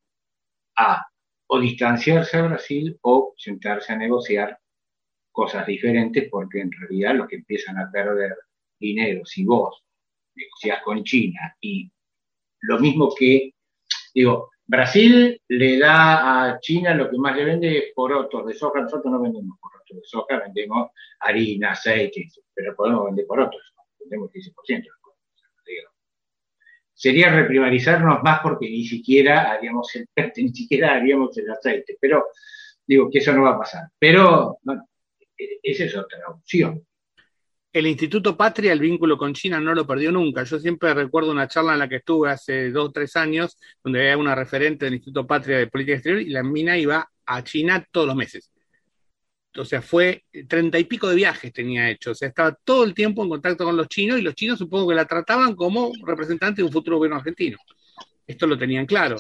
a 0.77 1.07
o 1.49 1.61
distanciarse 1.61 2.37
a 2.39 2.43
Brasil 2.43 2.99
o 3.03 3.33
sentarse 3.37 3.93
a 3.93 3.97
negociar 3.97 4.59
cosas 5.31 5.65
diferentes, 5.67 6.29
porque 6.29 6.61
en 6.61 6.73
realidad 6.73 7.15
los 7.15 7.29
que 7.29 7.37
empiezan 7.37 7.79
a 7.79 7.91
perder 7.93 8.35
dinero, 8.81 9.25
si 9.25 9.45
vos 9.45 9.85
negociás 10.35 10.83
con 10.83 11.05
China 11.05 11.57
y 11.61 11.91
lo 12.63 12.81
mismo 12.81 13.15
que, 13.17 13.55
digo, 14.13 14.51
Brasil 14.67 15.41
le 15.49 15.79
da 15.79 16.51
a 16.51 16.61
China 16.61 16.93
lo 16.95 17.09
que 17.09 17.17
más 17.19 17.37
le 17.37 17.45
vende 17.45 17.79
es 17.79 17.85
porotos 17.95 18.47
de 18.47 18.55
soja. 18.55 18.81
Nosotros 18.81 19.13
no 19.13 19.21
vendemos 19.21 19.59
porotos 19.61 19.97
de 19.97 20.03
soja, 20.05 20.41
vendemos 20.41 20.91
harina, 21.21 21.73
aceite, 21.73 22.29
pero 22.53 22.75
podemos 22.75 23.07
vender 23.07 23.27
porotos, 23.27 23.75
vendemos 24.01 24.31
15%. 24.33 24.85
Sería 26.99 27.31
reprimarizarnos 27.31 28.23
más 28.23 28.41
porque 28.41 28.71
ni 28.71 28.85
siquiera 28.87 29.53
haríamos 29.53 29.95
el 29.97 30.09
ni 30.37 30.49
siquiera 30.49 30.95
haríamos 30.95 31.37
el 31.37 31.51
aceite. 31.51 31.99
Pero 32.01 32.29
digo 32.87 33.11
que 33.11 33.19
eso 33.19 33.33
no 33.35 33.43
va 33.43 33.51
a 33.51 33.59
pasar. 33.59 33.89
Pero 33.99 34.59
bueno, 34.63 34.89
e-, 35.37 35.61
esa 35.63 35.85
es 35.85 35.97
otra 35.97 36.27
opción 36.29 36.87
el 37.79 37.87
Instituto 37.87 38.39
Patria, 38.39 38.73
el 38.73 38.81
vínculo 38.81 39.19
con 39.19 39.35
China 39.35 39.61
no 39.61 39.75
lo 39.75 39.87
perdió 39.87 40.11
nunca. 40.11 40.45
Yo 40.45 40.59
siempre 40.59 40.95
recuerdo 40.95 41.31
una 41.31 41.47
charla 41.47 41.75
en 41.75 41.81
la 41.81 41.89
que 41.89 41.97
estuve 41.97 42.31
hace 42.31 42.71
dos 42.71 42.89
o 42.89 42.91
tres 42.91 43.17
años, 43.17 43.59
donde 43.85 44.01
había 44.01 44.17
una 44.17 44.35
referente 44.35 44.87
del 44.87 44.95
Instituto 44.95 45.27
Patria 45.27 45.59
de 45.59 45.67
Política 45.67 45.97
Exterior 45.97 46.23
y 46.23 46.31
la 46.31 46.43
mina 46.43 46.79
iba 46.79 47.07
a 47.27 47.45
China 47.45 47.87
todos 47.91 48.07
los 48.07 48.17
meses. 48.17 48.51
O 49.59 49.65
sea, 49.67 49.83
fue 49.83 50.25
treinta 50.49 50.79
y 50.79 50.85
pico 50.85 51.07
de 51.07 51.17
viajes 51.17 51.53
tenía 51.53 51.91
hecho. 51.91 52.13
O 52.13 52.15
sea, 52.15 52.29
estaba 52.29 52.57
todo 52.65 52.83
el 52.83 52.95
tiempo 52.95 53.23
en 53.23 53.29
contacto 53.29 53.65
con 53.65 53.77
los 53.77 53.89
chinos 53.89 54.19
y 54.19 54.23
los 54.23 54.35
chinos 54.35 54.59
supongo 54.59 54.89
que 54.89 54.95
la 54.95 55.05
trataban 55.05 55.55
como 55.55 55.93
representante 56.07 56.63
de 56.63 56.67
un 56.67 56.73
futuro 56.73 56.97
gobierno 56.97 57.19
argentino. 57.19 57.59
Esto 58.27 58.47
lo 58.49 58.59
tenían 58.59 58.87
claro, 58.87 59.17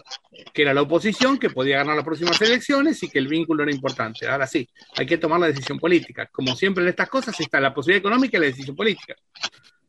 que 0.52 0.62
era 0.62 0.74
la 0.74 0.82
oposición 0.82 1.38
que 1.38 1.50
podía 1.50 1.78
ganar 1.78 1.94
las 1.94 2.04
próximas 2.04 2.40
elecciones 2.42 3.00
y 3.04 3.08
que 3.08 3.20
el 3.20 3.28
vínculo 3.28 3.62
era 3.62 3.72
importante. 3.72 4.26
Ahora 4.26 4.48
sí, 4.48 4.68
hay 4.96 5.06
que 5.06 5.18
tomar 5.18 5.38
la 5.38 5.46
decisión 5.46 5.78
política. 5.78 6.28
Como 6.32 6.56
siempre 6.56 6.82
en 6.82 6.88
estas 6.88 7.08
cosas 7.08 7.38
está 7.38 7.60
la 7.60 7.72
posibilidad 7.72 8.00
económica 8.00 8.36
y 8.36 8.40
la 8.40 8.46
decisión 8.46 8.74
política. 8.74 9.14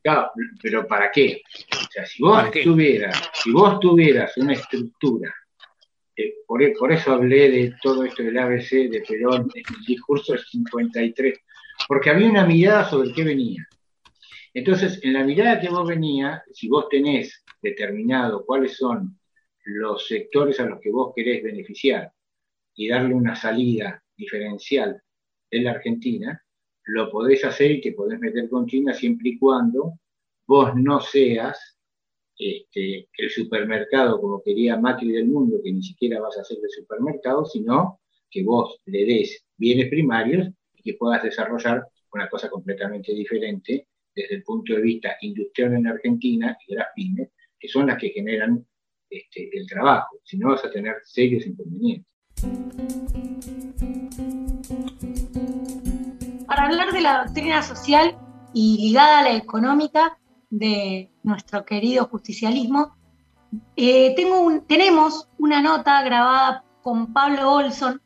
Claro, 0.03 0.32
pero 0.61 0.88
¿para 0.88 1.11
qué? 1.11 1.41
O 1.74 1.91
sea, 1.91 2.05
si 2.05 2.22
vos, 2.22 2.51
tuvieras, 2.63 3.30
si 3.34 3.51
vos 3.51 3.80
tuvieras 3.80 4.38
una 4.38 4.53
estructura, 4.53 5.34
eh, 6.15 6.36
por, 6.45 6.61
por, 6.78 6.91
eso 6.91 7.13
hablé 7.13 7.49
de 7.49 7.74
todo 7.82 8.03
esto 8.03 8.22
del 8.22 8.38
ABC 8.38 8.89
de 8.89 9.03
Perón 9.07 9.49
en 9.53 9.63
el 9.76 9.86
discurso 9.86 10.34
del 10.34 10.45
53, 10.45 11.39
porque 11.88 12.11
había 12.11 12.30
una 12.30 12.45
mirada 12.45 12.88
sobre 12.88 13.11
qué 13.11 13.24
venía. 13.24 13.68
Entonces, 14.53 14.99
en 15.03 15.13
la 15.13 15.24
mirada 15.24 15.59
que 15.59 15.70
vos 15.70 15.88
venía, 15.88 16.43
si 16.53 16.68
vos 16.68 16.88
tenés 16.89 17.43
determinado 17.61 18.45
cuáles 18.45 18.77
son 18.77 19.19
los 19.65 20.07
sectores 20.07 20.59
a 20.59 20.65
los 20.65 20.79
que 20.79 20.91
vos 20.91 21.13
querés 21.15 21.43
beneficiar 21.43 22.11
y 22.75 22.87
darle 22.87 23.13
una 23.13 23.35
salida 23.35 24.03
diferencial 24.15 25.01
en 25.51 25.63
la 25.63 25.71
Argentina, 25.71 26.41
lo 26.85 27.09
podés 27.09 27.43
hacer 27.43 27.71
y 27.71 27.81
te 27.81 27.91
podés 27.91 28.19
meter 28.19 28.49
con 28.49 28.65
China 28.65 28.93
siempre 28.93 29.29
y 29.29 29.39
cuando 29.39 29.99
vos 30.45 30.73
no 30.75 31.01
seas 31.01 31.77
este, 32.37 33.09
el 33.17 33.29
supermercado 33.29 34.21
como 34.21 34.43
quería 34.43 34.77
Macri 34.77 35.11
del 35.11 35.25
mundo, 35.25 35.59
que 35.63 35.71
ni 35.71 35.81
siquiera 35.81 36.21
vas 36.21 36.37
a 36.37 36.43
ser 36.43 36.59
de 36.59 36.69
supermercado, 36.69 37.45
sino 37.45 37.99
que 38.29 38.43
vos 38.43 38.79
le 38.85 39.05
des 39.05 39.45
bienes 39.57 39.89
primarios 39.89 40.47
y 40.75 40.83
que 40.83 40.93
puedas 40.93 41.23
desarrollar 41.23 41.87
una 42.13 42.29
cosa 42.29 42.49
completamente 42.49 43.13
diferente 43.13 43.87
desde 44.15 44.35
el 44.35 44.43
punto 44.43 44.73
de 44.73 44.81
vista 44.81 45.17
industrial 45.21 45.73
en 45.73 45.87
Argentina 45.87 46.57
y 46.65 46.73
de 46.73 46.79
las 46.79 46.87
pymes, 46.95 47.29
que 47.59 47.67
son 47.67 47.87
las 47.87 47.97
que 47.97 48.09
generan 48.09 48.65
este, 49.09 49.49
el 49.53 49.65
trabajo, 49.67 50.17
si 50.23 50.37
no 50.37 50.49
vas 50.49 50.65
a 50.65 50.71
tener 50.71 50.95
serios 51.03 51.45
inconvenientes. 51.45 52.05
Para 56.45 56.65
hablar 56.65 56.91
de 56.91 57.01
la 57.01 57.23
doctrina 57.23 57.61
social 57.61 58.17
y 58.53 58.77
ligada 58.87 59.19
a 59.19 59.23
la 59.23 59.35
económica 59.35 60.17
de 60.49 61.09
nuestro 61.23 61.65
querido 61.65 62.05
justicialismo, 62.05 62.95
eh, 63.75 64.13
tengo 64.15 64.61
tenemos 64.67 65.29
una 65.37 65.61
nota 65.61 66.01
grabada 66.03 66.63
con 66.81 67.13
Pablo 67.13 67.53
Olson 67.53 68.01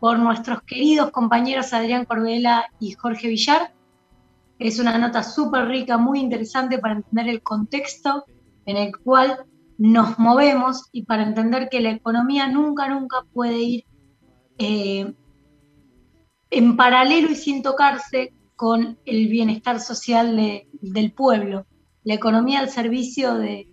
por 0.00 0.18
nuestros 0.18 0.62
queridos 0.62 1.10
compañeros 1.10 1.72
Adrián 1.72 2.04
Corbela 2.04 2.66
y 2.80 2.92
Jorge 2.92 3.28
Villar. 3.28 3.72
Es 4.58 4.78
una 4.78 4.96
nota 4.98 5.22
súper 5.22 5.66
rica, 5.66 5.98
muy 5.98 6.20
interesante 6.20 6.78
para 6.78 6.94
entender 6.94 7.28
el 7.28 7.42
contexto 7.42 8.24
en 8.66 8.76
el 8.76 8.96
cual 8.98 9.46
nos 9.78 10.18
movemos 10.18 10.88
y 10.92 11.04
para 11.04 11.22
entender 11.22 11.68
que 11.68 11.80
la 11.80 11.90
economía 11.90 12.48
nunca, 12.48 12.88
nunca 12.88 13.24
puede 13.32 13.58
ir 13.58 13.84
eh, 14.58 15.12
en 16.50 16.76
paralelo 16.76 17.30
y 17.30 17.36
sin 17.36 17.62
tocarse 17.62 18.32
con 18.56 18.98
el 19.04 19.28
bienestar 19.28 19.80
social 19.80 20.36
del 20.80 21.12
pueblo. 21.12 21.66
La 22.04 22.14
economía 22.14 22.60
al 22.60 22.70
servicio 22.70 23.34
de 23.34 23.68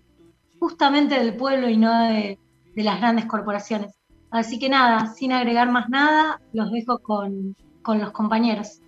justamente 0.58 1.18
del 1.18 1.36
pueblo 1.36 1.68
y 1.68 1.76
no 1.76 2.08
de, 2.08 2.38
las 2.74 2.98
grandes 2.98 3.26
corporaciones. 3.26 3.94
Así 4.30 4.58
que 4.58 4.68
nada, 4.68 5.14
sin 5.14 5.32
agregar 5.32 5.70
más 5.70 5.88
nada, 5.88 6.40
los 6.52 6.72
dejo 6.72 6.98
con, 6.98 7.56
con 7.82 8.00
los 8.00 8.10
compañeros 8.10 8.80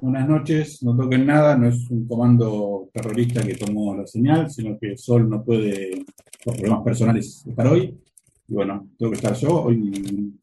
buenas 0.00 0.28
noches. 0.28 0.82
No 0.82 0.96
toquen 0.96 1.26
nada, 1.26 1.56
no 1.56 1.68
es 1.68 1.90
un 1.90 2.08
comando 2.08 2.88
terrorista 2.92 3.42
que 3.42 3.54
tomó 3.54 3.94
la 3.94 4.06
señal, 4.06 4.50
sino 4.50 4.78
que 4.78 4.96
Sol 4.96 5.28
no 5.28 5.44
puede, 5.44 6.06
por 6.42 6.54
problemas 6.54 6.82
personales, 6.82 7.44
estar 7.46 7.66
hoy. 7.66 8.00
Y 8.48 8.54
bueno, 8.54 8.88
tengo 8.98 9.12
que 9.12 9.16
estar 9.16 9.34
yo. 9.34 9.64
Hoy 9.64 10.38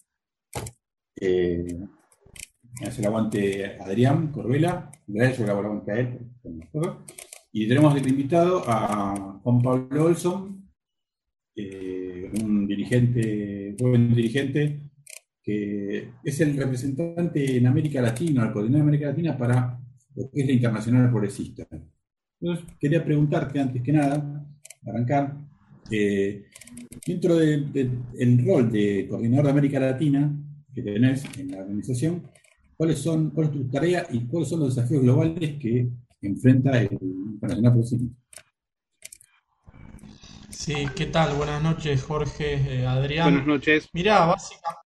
eh, 1.19 1.79
me 2.79 2.87
hace 2.87 3.01
el 3.01 3.07
aguante 3.07 3.77
Adrián 3.79 4.31
Corbela, 4.31 4.91
gracias, 5.07 5.39
yo 5.39 5.45
le 5.45 5.51
hago 5.51 5.61
el 5.61 5.65
aguante 5.65 5.91
a 5.91 5.99
él. 5.99 6.19
Y 7.51 7.67
tenemos 7.67 7.95
de 7.95 8.07
invitado 8.07 8.63
a 8.67 9.39
Juan 9.43 9.61
Pablo 9.63 10.05
Olson, 10.05 10.69
eh, 11.55 12.31
un 12.43 12.67
dirigente, 12.67 13.75
joven 13.79 14.13
dirigente 14.13 14.88
que 15.43 16.11
es 16.23 16.41
el 16.41 16.55
representante 16.55 17.57
en 17.57 17.67
América 17.67 18.01
Latina, 18.01 18.45
el 18.45 18.51
coordinador 18.51 18.85
de 18.85 18.89
América 18.89 19.09
Latina 19.09 19.37
para 19.37 19.79
lo 20.15 20.29
que 20.29 20.41
es 20.41 20.47
la 20.47 20.53
Internacional 20.53 21.09
Progresista. 21.09 21.67
Entonces, 22.41 22.65
quería 22.79 23.03
preguntarte 23.03 23.59
antes 23.59 23.81
que 23.81 23.91
nada, 23.91 24.45
arrancar, 24.85 25.37
eh, 25.91 26.45
dentro 27.05 27.35
del 27.35 28.45
rol 28.45 28.71
de 28.71 29.07
coordinador 29.09 29.45
de 29.45 29.51
América 29.51 29.79
Latina, 29.79 30.31
que 30.73 30.81
tenés 30.81 31.25
en 31.37 31.51
la 31.51 31.59
organización, 31.59 32.23
¿cuáles 32.77 32.99
son, 32.99 33.31
cuál 33.31 33.47
es 33.47 33.53
tu 33.53 33.67
tarea 33.69 34.07
y 34.11 34.25
cuáles 34.25 34.49
son 34.49 34.61
los 34.61 34.75
desafíos 34.75 35.01
globales 35.01 35.57
que 35.59 35.89
enfrenta 36.21 36.79
el 36.79 36.97
Internacional 37.01 37.71
Progresismo? 37.73 38.09
Sí, 40.49 40.75
¿qué 40.95 41.07
tal? 41.07 41.35
Buenas 41.35 41.63
noches, 41.63 42.03
Jorge, 42.03 42.55
eh, 42.55 42.85
Adrián. 42.85 43.29
Buenas 43.29 43.47
noches. 43.47 43.89
Mirá, 43.93 44.25
básicamente 44.25 44.88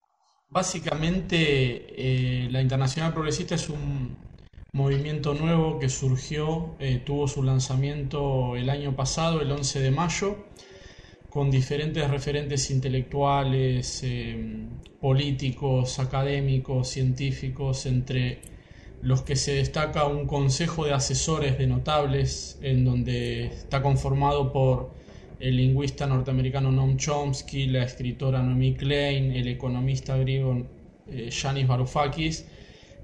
eh, 1.95 2.49
la 2.51 2.61
Internacional 2.61 3.13
Progresista 3.13 3.55
es 3.55 3.69
un 3.69 4.17
movimiento 4.73 5.33
nuevo 5.33 5.79
que 5.79 5.87
surgió, 5.87 6.75
eh, 6.79 7.01
tuvo 7.05 7.29
su 7.29 7.41
lanzamiento 7.41 8.57
el 8.57 8.69
año 8.69 8.93
pasado, 8.93 9.41
el 9.41 9.49
11 9.49 9.79
de 9.79 9.91
mayo, 9.91 10.45
con 11.29 11.49
diferentes 11.49 12.09
referentes 12.09 12.69
intelectuales, 12.69 14.03
políticos, 14.99 15.99
académicos, 15.99 16.89
científicos, 16.89 17.85
entre 17.85 18.41
los 19.01 19.21
que 19.21 19.37
se 19.37 19.53
destaca 19.53 20.05
un 20.05 20.27
consejo 20.27 20.83
de 20.83 20.91
asesores 20.91 21.57
de 21.57 21.67
notables, 21.67 22.59
en 22.61 22.83
donde 22.83 23.45
está 23.45 23.81
conformado 23.81 24.51
por 24.51 25.00
el 25.41 25.57
lingüista 25.57 26.05
norteamericano 26.05 26.71
Noam 26.71 26.97
Chomsky, 26.97 27.65
la 27.67 27.83
escritora 27.83 28.41
Noemi 28.41 28.75
Klein, 28.75 29.31
el 29.31 29.47
economista 29.47 30.15
griego 30.17 30.67
Yanis 31.07 31.63
eh, 31.63 31.67
Varoufakis. 31.67 32.45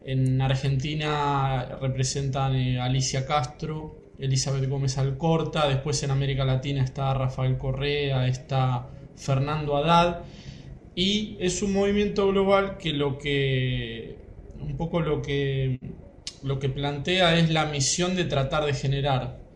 En 0.05 0.39
Argentina 0.41 1.77
representan 1.81 2.55
eh, 2.55 2.79
Alicia 2.79 3.25
Castro, 3.25 4.13
Elizabeth 4.19 4.69
Gómez 4.69 4.97
Alcorta, 4.97 5.67
después 5.67 6.01
en 6.03 6.11
América 6.11 6.45
Latina 6.45 6.83
está 6.83 7.13
Rafael 7.13 7.57
Correa, 7.57 8.27
está 8.27 8.87
Fernando 9.15 9.75
Haddad, 9.75 10.21
y 10.95 11.37
es 11.39 11.61
un 11.61 11.73
movimiento 11.73 12.27
global 12.27 12.77
que 12.77 12.93
lo 12.93 13.17
que 13.17 14.15
un 14.59 14.77
poco 14.77 15.01
lo 15.01 15.21
que 15.21 15.79
lo 16.43 16.59
que 16.59 16.69
plantea 16.69 17.37
es 17.37 17.49
la 17.49 17.65
misión 17.65 18.15
de 18.15 18.25
tratar 18.25 18.65
de 18.65 18.73
generar 18.73 19.46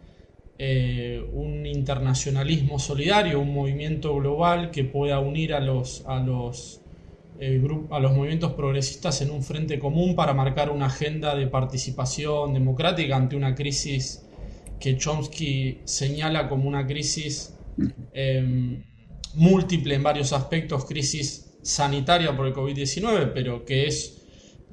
eh, 0.63 1.27
un 1.33 1.65
internacionalismo 1.65 2.77
solidario, 2.77 3.39
un 3.39 3.51
movimiento 3.51 4.13
global 4.13 4.69
que 4.69 4.83
pueda 4.83 5.19
unir 5.19 5.55
a 5.55 5.59
los, 5.59 6.03
a 6.05 6.19
los, 6.19 6.81
eh, 7.39 7.59
a 7.89 7.99
los 7.99 8.13
movimientos 8.13 8.53
progresistas 8.53 9.23
en 9.23 9.31
un 9.31 9.41
frente 9.41 9.79
común 9.79 10.15
para 10.15 10.35
marcar 10.35 10.69
una 10.69 10.85
agenda 10.85 11.35
de 11.35 11.47
participación 11.47 12.53
democrática 12.53 13.15
ante 13.15 13.35
una 13.35 13.55
crisis 13.55 14.23
que 14.79 14.97
Chomsky 14.97 15.79
señala 15.83 16.47
como 16.47 16.69
una 16.69 16.85
crisis 16.85 17.57
em, 18.13 18.83
múltiple 19.33 19.95
en 19.95 20.03
varios 20.03 20.31
aspectos, 20.31 20.85
crisis 20.85 21.57
sanitaria 21.63 22.37
por 22.37 22.45
el 22.45 22.53
COVID-19, 22.53 23.31
pero 23.33 23.65
que 23.65 23.87
es 23.87 24.21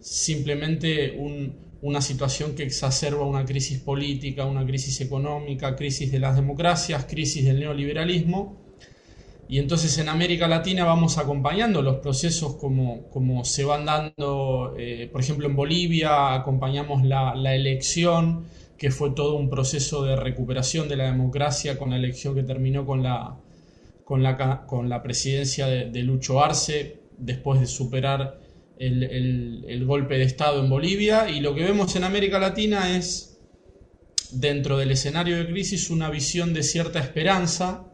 simplemente 0.00 1.16
un, 1.16 1.67
una 1.80 2.00
situación 2.00 2.54
que 2.54 2.64
exacerba 2.64 3.24
una 3.24 3.44
crisis 3.44 3.78
política, 3.78 4.44
una 4.44 4.66
crisis 4.66 5.00
económica, 5.00 5.76
crisis 5.76 6.10
de 6.10 6.18
las 6.18 6.34
democracias, 6.34 7.04
crisis 7.04 7.44
del 7.44 7.60
neoliberalismo. 7.60 8.56
Y 9.48 9.58
entonces 9.58 9.96
en 9.98 10.08
América 10.08 10.46
Latina 10.46 10.84
vamos 10.84 11.16
acompañando 11.16 11.80
los 11.80 11.96
procesos 11.96 12.56
como, 12.56 13.08
como 13.08 13.44
se 13.44 13.64
van 13.64 13.86
dando, 13.86 14.74
eh, 14.78 15.08
por 15.10 15.22
ejemplo 15.22 15.46
en 15.46 15.56
Bolivia 15.56 16.34
acompañamos 16.34 17.02
la, 17.04 17.54
elección, 17.54 18.44
que 18.76 18.90
fue 18.90 19.10
todo 19.10 19.36
un 19.36 19.48
proceso 19.48 20.04
de 20.04 20.16
recuperación 20.16 20.88
de 20.88 20.96
la 20.96 21.04
democracia 21.04 21.78
con 21.78 21.90
la 21.90 21.96
elección 21.96 22.34
que 22.34 22.42
terminó 22.42 22.84
con 22.84 23.02
la, 23.02 23.36
con 24.04 24.22
la, 24.22 24.66
con 24.66 24.88
la 24.88 25.02
presidencia 25.02 25.66
de, 25.66 25.90
de 25.90 26.02
Lucho 26.02 26.42
Arce, 26.42 26.98
después 27.16 27.58
de 27.58 27.66
superar 27.66 28.47
el, 28.78 29.84
golpe 29.86 30.18
de 30.18 30.24
Estado 30.24 30.62
en 30.62 30.70
Bolivia 30.70 31.28
y 31.28 31.40
lo 31.40 31.54
que 31.54 31.64
vemos 31.64 31.96
en 31.96 32.04
América 32.04 32.38
Latina 32.38 32.96
es, 32.96 33.40
dentro 34.30 34.78
del 34.78 34.90
escenario 34.90 35.38
de 35.38 35.46
crisis, 35.46 35.90
una 35.90 36.10
visión 36.10 36.52
de 36.54 36.62
cierta 36.62 36.98
esperanza 36.98 37.84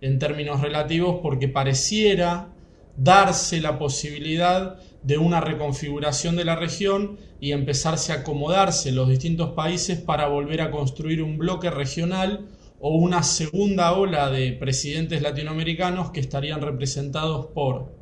en 0.00 0.18
términos 0.18 0.60
relativos 0.60 1.20
porque 1.22 1.48
pareciera 1.48 2.54
darse 2.96 3.60
la 3.60 3.78
posibilidad 3.78 4.78
de 5.02 5.18
una 5.18 5.40
reconfiguración 5.40 6.36
de 6.36 6.44
la 6.44 6.56
región 6.56 7.18
y 7.40 7.52
empezarse 7.52 8.12
a 8.12 8.16
acomodarse 8.16 8.92
los 8.92 9.08
distintos 9.08 9.52
países 9.52 9.98
para 9.98 10.26
volver 10.26 10.60
a 10.60 10.70
construir 10.70 11.22
un 11.22 11.38
bloque 11.38 11.70
regional 11.70 12.48
o 12.80 12.96
una 12.96 13.22
segunda 13.22 13.92
ola 13.92 14.30
de 14.30 14.52
presidentes 14.52 15.22
latinoamericanos 15.22 16.10
que 16.10 16.20
estarían 16.20 16.60
representados 16.60 17.46
por 17.46 17.97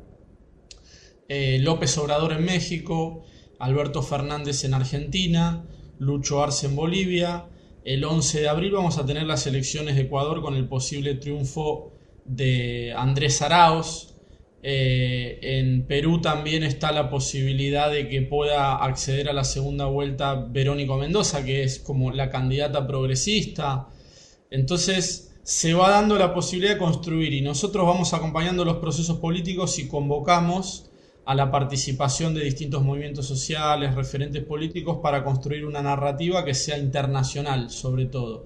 eh, 1.29 1.59
López 1.59 1.97
Obrador 1.97 2.33
en 2.33 2.45
México, 2.45 3.23
Alberto 3.59 4.01
Fernández 4.01 4.63
en 4.63 4.73
Argentina, 4.73 5.65
Lucho 5.99 6.43
Arce 6.43 6.67
en 6.67 6.75
Bolivia. 6.75 7.45
El 7.83 8.03
11 8.03 8.41
de 8.41 8.49
abril 8.49 8.71
vamos 8.71 8.97
a 8.97 9.05
tener 9.05 9.23
las 9.23 9.47
elecciones 9.47 9.95
de 9.95 10.03
Ecuador 10.03 10.41
con 10.41 10.55
el 10.55 10.67
posible 10.67 11.15
triunfo 11.15 11.91
de 12.25 12.93
Andrés 12.95 13.41
Arauz. 13.41 14.13
Eh, 14.63 15.39
en 15.41 15.85
Perú 15.85 16.19
también 16.19 16.63
está 16.63 16.91
la 16.91 17.09
posibilidad 17.09 17.91
de 17.91 18.09
que 18.09 18.21
pueda 18.21 18.75
acceder 18.75 19.29
a 19.29 19.33
la 19.33 19.43
segunda 19.43 19.85
vuelta 19.85 20.35
Verónico 20.35 20.97
Mendoza, 20.97 21.45
que 21.45 21.63
es 21.63 21.79
como 21.79 22.11
la 22.11 22.29
candidata 22.29 22.85
progresista. 22.85 23.87
Entonces 24.49 25.35
se 25.43 25.73
va 25.73 25.89
dando 25.89 26.17
la 26.17 26.33
posibilidad 26.33 26.73
de 26.73 26.79
construir 26.79 27.33
y 27.33 27.41
nosotros 27.41 27.85
vamos 27.85 28.13
acompañando 28.13 28.65
los 28.65 28.77
procesos 28.77 29.19
políticos 29.19 29.79
y 29.79 29.87
convocamos 29.87 30.89
a 31.27 31.35
la 31.35 31.51
participación 31.51 32.33
de 32.33 32.41
distintos 32.41 32.81
movimientos 32.83 33.27
sociales, 33.27 33.93
referentes 33.95 34.45
políticos, 34.45 34.99
para 35.03 35.25
construir 35.25 35.65
una 35.65 35.81
narrativa 35.81 36.45
que 36.45 36.53
sea 36.53 36.77
internacional, 36.77 37.69
sobre 37.69 38.05
todo. 38.05 38.45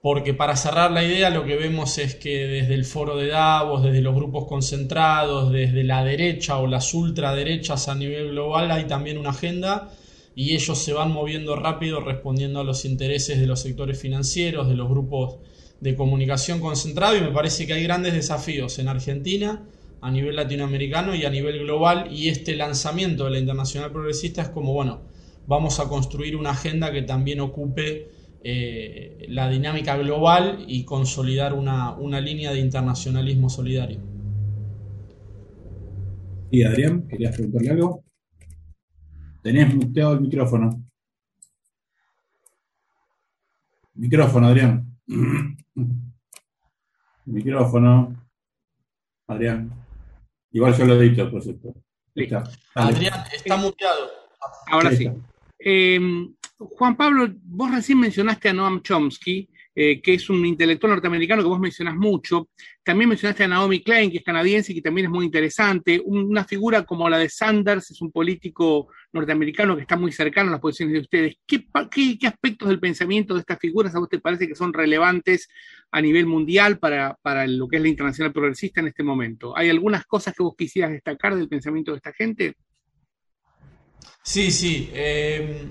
Porque 0.00 0.32
para 0.32 0.56
cerrar 0.56 0.90
la 0.92 1.04
idea, 1.04 1.28
lo 1.28 1.44
que 1.44 1.56
vemos 1.56 1.98
es 1.98 2.14
que 2.14 2.46
desde 2.46 2.72
el 2.72 2.86
foro 2.86 3.18
de 3.18 3.26
Davos, 3.26 3.82
desde 3.82 4.00
los 4.00 4.14
grupos 4.14 4.46
concentrados, 4.46 5.52
desde 5.52 5.84
la 5.84 6.02
derecha 6.02 6.56
o 6.56 6.66
las 6.66 6.94
ultraderechas 6.94 7.86
a 7.88 7.94
nivel 7.94 8.30
global, 8.30 8.70
hay 8.70 8.86
también 8.86 9.18
una 9.18 9.30
agenda 9.30 9.90
y 10.34 10.54
ellos 10.54 10.78
se 10.78 10.94
van 10.94 11.12
moviendo 11.12 11.54
rápido 11.54 12.00
respondiendo 12.00 12.60
a 12.60 12.64
los 12.64 12.86
intereses 12.86 13.38
de 13.38 13.46
los 13.46 13.60
sectores 13.60 14.00
financieros, 14.00 14.68
de 14.68 14.74
los 14.74 14.88
grupos 14.88 15.36
de 15.80 15.94
comunicación 15.94 16.60
concentrados 16.60 17.18
y 17.18 17.24
me 17.24 17.30
parece 17.30 17.66
que 17.66 17.74
hay 17.74 17.82
grandes 17.82 18.14
desafíos 18.14 18.78
en 18.78 18.88
Argentina 18.88 19.62
a 20.04 20.10
nivel 20.10 20.36
latinoamericano 20.36 21.14
y 21.14 21.24
a 21.24 21.30
nivel 21.30 21.60
global 21.60 22.12
y 22.12 22.28
este 22.28 22.54
lanzamiento 22.54 23.24
de 23.24 23.30
la 23.30 23.38
Internacional 23.38 23.90
Progresista 23.90 24.42
es 24.42 24.50
como, 24.50 24.74
bueno, 24.74 25.00
vamos 25.46 25.80
a 25.80 25.88
construir 25.88 26.36
una 26.36 26.50
agenda 26.50 26.92
que 26.92 27.00
también 27.00 27.40
ocupe 27.40 28.10
eh, 28.42 29.24
la 29.30 29.48
dinámica 29.48 29.96
global 29.96 30.66
y 30.68 30.84
consolidar 30.84 31.54
una, 31.54 32.20
línea 32.20 32.52
de 32.52 32.58
internacionalismo 32.58 33.48
solidario. 33.48 33.98
Y 36.50 36.64
Adrián, 36.64 37.08
¿querías 37.08 37.34
preguntarle 37.34 37.70
algo? 37.70 38.04
Tenés 39.42 39.74
muteado 39.74 40.12
el 40.12 40.20
micrófono. 40.20 40.84
Micrófono, 43.94 44.48
Adrián. 44.48 44.98
Micrófono. 47.24 48.22
Adrián. 49.26 49.83
Igual 50.54 50.78
yo 50.78 50.86
lo 50.86 50.94
he 50.94 51.08
dicho, 51.08 51.28
por 51.30 51.42
cierto. 51.42 51.74
Adrián, 52.76 53.24
está 53.32 53.56
muteado. 53.56 54.08
Ahora 54.68 54.92
sí. 54.92 55.10
Em, 55.58 56.32
Juan 56.56 56.96
Pablo, 56.96 57.28
vos 57.42 57.72
recién 57.72 57.98
mencionaste 57.98 58.50
a 58.50 58.52
Noam 58.52 58.80
Chomsky, 58.80 59.48
eh, 59.76 60.00
que 60.00 60.14
es 60.14 60.30
un 60.30 60.46
intelectual 60.46 60.92
norteamericano 60.92 61.42
que 61.42 61.48
vos 61.48 61.58
mencionás 61.58 61.96
mucho. 61.96 62.48
También 62.84 63.08
mencionaste 63.08 63.42
a 63.42 63.48
Naomi 63.48 63.82
Klein, 63.82 64.10
que 64.10 64.18
es 64.18 64.24
canadiense 64.24 64.70
y 64.70 64.76
que 64.76 64.82
también 64.82 65.06
es 65.06 65.10
muy 65.10 65.24
interesante. 65.24 66.00
Una 66.04 66.44
figura 66.44 66.84
como 66.84 67.08
la 67.08 67.18
de 67.18 67.28
Sanders 67.28 67.90
es 67.90 68.00
un 68.00 68.12
político 68.12 68.88
norteamericano 69.12 69.74
que 69.74 69.82
está 69.82 69.96
muy 69.96 70.12
cercano 70.12 70.50
a 70.50 70.52
las 70.52 70.60
posiciones 70.60 70.92
de 70.92 71.00
ustedes. 71.00 71.36
¿Qué, 71.44 71.66
qué, 71.90 72.26
aspectos 72.26 72.68
del 72.68 72.78
pensamiento 72.78 73.34
de 73.34 73.40
estas 73.40 73.58
figuras 73.58 73.94
a 73.94 73.98
vos 73.98 74.08
te 74.08 74.20
parece 74.20 74.46
que 74.46 74.54
son 74.54 74.72
relevantes 74.72 75.48
a 75.90 76.00
nivel 76.00 76.26
mundial 76.26 76.78
para, 76.78 77.16
lo 77.48 77.66
que 77.66 77.76
es 77.76 77.82
la 77.82 77.88
internacional 77.88 78.32
progresista 78.32 78.80
en 78.80 78.88
este 78.88 79.02
momento? 79.02 79.56
¿Hay 79.56 79.70
algunas 79.70 80.04
cosas 80.06 80.34
que 80.34 80.44
vos 80.44 80.54
quisieras 80.56 80.92
destacar 80.92 81.34
del 81.34 81.48
pensamiento 81.48 81.90
de 81.90 81.96
esta 81.96 82.12
gente? 82.12 82.54
Sí, 84.22 84.52
sí. 84.52 84.88
Eh, 84.92 85.66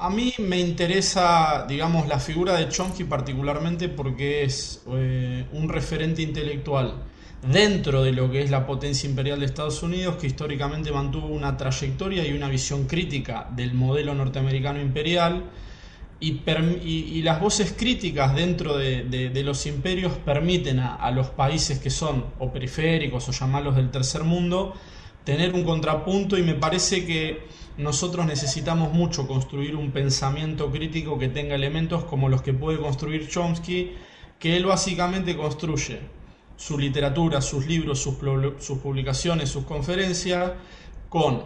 a 0.00 0.10
mí 0.10 0.32
me 0.38 0.60
interesa, 0.60 1.66
digamos, 1.68 2.06
la 2.06 2.20
figura 2.20 2.54
de 2.54 2.68
Chomsky 2.68 3.04
particularmente 3.04 3.88
porque 3.88 4.44
es 4.44 4.82
eh, 4.92 5.44
un 5.52 5.68
referente 5.68 6.22
intelectual 6.22 7.02
dentro 7.42 8.02
de 8.02 8.12
lo 8.12 8.30
que 8.30 8.42
es 8.42 8.50
la 8.50 8.66
potencia 8.66 9.08
imperial 9.08 9.40
de 9.40 9.46
Estados 9.46 9.82
Unidos, 9.82 10.16
que 10.16 10.28
históricamente 10.28 10.92
mantuvo 10.92 11.28
una 11.28 11.56
trayectoria 11.56 12.26
y 12.26 12.32
una 12.32 12.48
visión 12.48 12.86
crítica 12.86 13.48
del 13.54 13.74
modelo 13.74 14.14
norteamericano 14.14 14.80
imperial, 14.80 15.44
y, 16.20 17.22
las 17.22 17.40
voces 17.40 17.74
críticas 17.78 18.34
dentro 18.34 18.76
de, 18.76 19.42
los 19.44 19.66
imperios 19.66 20.12
permiten 20.24 20.80
a, 20.80 21.10
los 21.12 21.28
países 21.28 21.78
que 21.78 21.90
son 21.90 22.24
o 22.40 22.52
periféricos 22.52 23.28
o 23.28 23.32
llamarlos 23.32 23.76
del 23.76 23.90
tercer 23.90 24.24
mundo, 24.24 24.74
tener 25.22 25.54
un 25.54 25.62
contrapunto 25.62 26.36
y 26.36 26.42
me 26.42 26.54
parece 26.54 27.06
que 27.06 27.46
nosotros 27.78 28.26
necesitamos 28.26 28.92
mucho 28.92 29.26
construir 29.26 29.76
un 29.76 29.92
pensamiento 29.92 30.70
crítico 30.70 31.18
que 31.18 31.28
tenga 31.28 31.54
elementos 31.54 32.04
como 32.04 32.28
los 32.28 32.42
que 32.42 32.52
puede 32.52 32.78
construir 32.78 33.28
Chomsky, 33.28 33.92
que 34.38 34.56
él 34.56 34.66
básicamente 34.66 35.36
construye 35.36 36.00
su 36.56 36.76
literatura, 36.76 37.40
sus 37.40 37.66
libros, 37.66 38.00
sus, 38.00 38.16
sus 38.58 38.78
publicaciones, 38.78 39.48
sus 39.48 39.64
conferencias, 39.64 40.52
con 41.08 41.44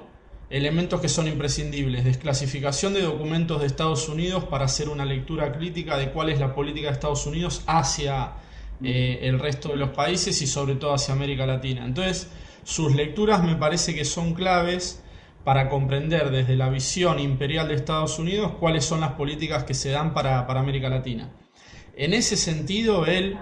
elementos 0.49 1.01
que 1.03 1.09
son 1.09 1.29
imprescindibles, 1.29 2.05
desclasificación 2.05 2.95
de 2.95 3.03
documentos 3.03 3.61
de 3.61 3.67
Estados 3.67 4.09
Unidos 4.09 4.45
para 4.45 4.65
hacer 4.65 4.89
una 4.89 5.05
lectura 5.05 5.53
crítica 5.53 5.99
de 5.99 6.11
cuál 6.13 6.31
es 6.31 6.41
la 6.41 6.55
política 6.55 6.89
de 6.89 6.95
Estados 6.95 7.27
Unidos 7.27 7.63
hacia 7.67 8.33
eh, 8.83 9.21
el 9.23 9.39
resto 9.39 9.69
de 9.69 9.77
los 9.77 9.91
países 9.91 10.41
y 10.41 10.47
sobre 10.47 10.77
todo 10.77 10.95
hacia 10.95 11.13
América 11.13 11.45
Latina. 11.45 11.85
Entonces, 11.85 12.29
sus 12.65 12.95
lecturas 12.95 13.45
me 13.45 13.57
parece 13.57 13.95
que 13.95 14.07
son 14.07 14.33
claves 14.33 15.02
para 15.45 15.69
comprender 15.69 16.31
desde 16.31 16.57
la 16.57 16.69
visión 16.69 17.19
imperial 17.19 17.69
de 17.69 17.75
Estados 17.75 18.19
Unidos 18.19 18.53
cuáles 18.61 18.85
son 18.85 19.01
las 19.01 19.13
políticas 19.13 19.65
que 19.65 19.75
se 19.75 19.91
dan 19.91 20.15
para, 20.15 20.41
América 20.41 20.89
Latina. 20.89 21.33
En 21.97 22.15
ese 22.15 22.37
sentido, 22.37 23.07
él, 23.07 23.37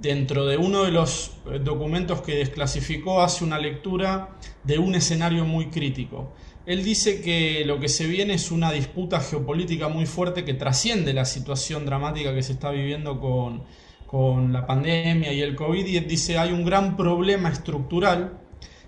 dentro 0.00 0.46
de 0.46 0.58
uno 0.58 0.84
de 0.84 0.92
los 0.92 1.38
eh, 1.50 1.58
documentos 1.58 2.20
que 2.20 2.36
desclasificó, 2.36 3.22
hace 3.22 3.44
una 3.44 3.58
lectura 3.58 4.36
de 4.64 4.78
un 4.78 4.94
escenario 4.94 5.44
muy 5.44 5.66
crítico. 5.70 6.34
Él 6.66 6.84
dice 6.84 7.20
que 7.20 7.64
lo 7.64 7.78
que 7.78 7.88
se 7.88 8.06
viene 8.06 8.34
es 8.34 8.50
una 8.50 8.72
disputa 8.72 9.20
geopolítica 9.20 9.88
muy 9.88 10.04
fuerte 10.04 10.44
que 10.44 10.54
trasciende 10.54 11.14
la 11.14 11.24
situación 11.24 11.86
dramática 11.86 12.34
que 12.34 12.42
se 12.42 12.52
está 12.52 12.70
viviendo 12.70 13.20
con, 13.20 13.62
con 14.06 14.52
la 14.52 14.66
pandemia 14.66 15.32
y 15.32 15.40
el 15.40 15.54
COVID, 15.54 15.86
y 15.86 16.00
dice 16.00 16.38
hay 16.38 16.52
un 16.52 16.64
gran 16.64 16.96
problema 16.96 17.48
estructural 17.48 18.40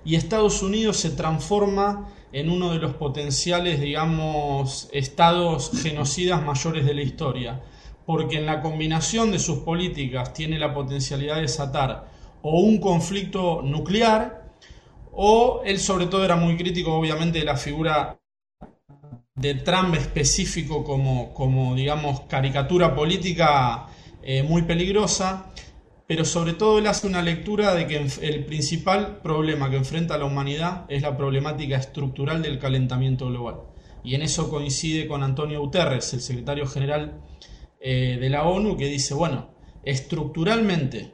y 0.04 0.14
Estados 0.16 0.62
Unidos 0.62 0.96
se 0.96 1.10
transforma 1.10 2.08
en 2.33 2.51
uno 2.51 2.72
de 2.72 2.79
los 2.79 2.95
potenciales, 2.95 3.81
digamos, 3.81 4.89
estados 4.93 5.70
genocidas 5.83 6.43
mayores 6.43 6.85
de 6.85 6.95
la 6.95 7.03
historia, 7.03 7.62
porque 8.07 8.39
en 8.39 8.47
la 8.47 8.61
combinación 8.61 9.33
de 9.33 9.39
sus 9.39 9.59
políticas 9.59 10.33
tiene 10.33 10.59
la 10.59 10.72
potencialidad 10.74 11.37
de 11.37 11.43
desatar 11.43 12.09
o 12.43 12.61
un 12.61 12.79
conflicto 12.79 13.62
nuclear, 13.62 14.53
o 15.12 15.62
él 15.64 15.79
sobre 15.79 16.07
todo 16.07 16.24
era 16.24 16.37
muy 16.37 16.57
crítico, 16.57 16.95
obviamente, 16.95 17.41
de 17.41 17.45
la 17.45 17.57
figura 17.57 18.18
de 19.35 19.55
Trump 19.55 19.95
específico 19.95 20.85
como, 20.85 21.33
como 21.33 21.74
digamos, 21.74 22.20
caricatura 22.22 22.95
política 22.95 23.87
eh, 24.22 24.43
muy 24.43 24.62
peligrosa, 24.62 25.53
pero 26.09 26.24
sobre 26.24 26.54
todo 26.54 26.78
él 26.78 26.86
hace 26.86 27.06
una 27.06 27.20
lectura 27.20 27.74
de 27.74 27.86
que 27.86 28.09
el 28.22 28.46
principal 28.46 29.20
problema 29.22 29.68
que 29.68 29.76
enfrenta 29.76 30.16
la 30.16 30.24
humanidad 30.24 30.86
es 30.88 31.02
la 31.02 31.18
problemática 31.18 31.76
estructural 31.76 32.40
del 32.40 32.59
calentamiento 32.59 33.26
global. 33.26 33.56
Y 34.02 34.14
en 34.14 34.22
eso 34.22 34.48
coincide 34.48 35.06
con 35.06 35.22
Antonio 35.22 35.61
Guterres, 35.61 36.14
el 36.14 36.22
secretario 36.22 36.66
general 36.66 37.20
eh, 37.78 38.16
de 38.18 38.30
la 38.30 38.44
ONU, 38.44 38.78
que 38.78 38.86
dice, 38.86 39.12
bueno, 39.12 39.50
estructuralmente 39.84 41.12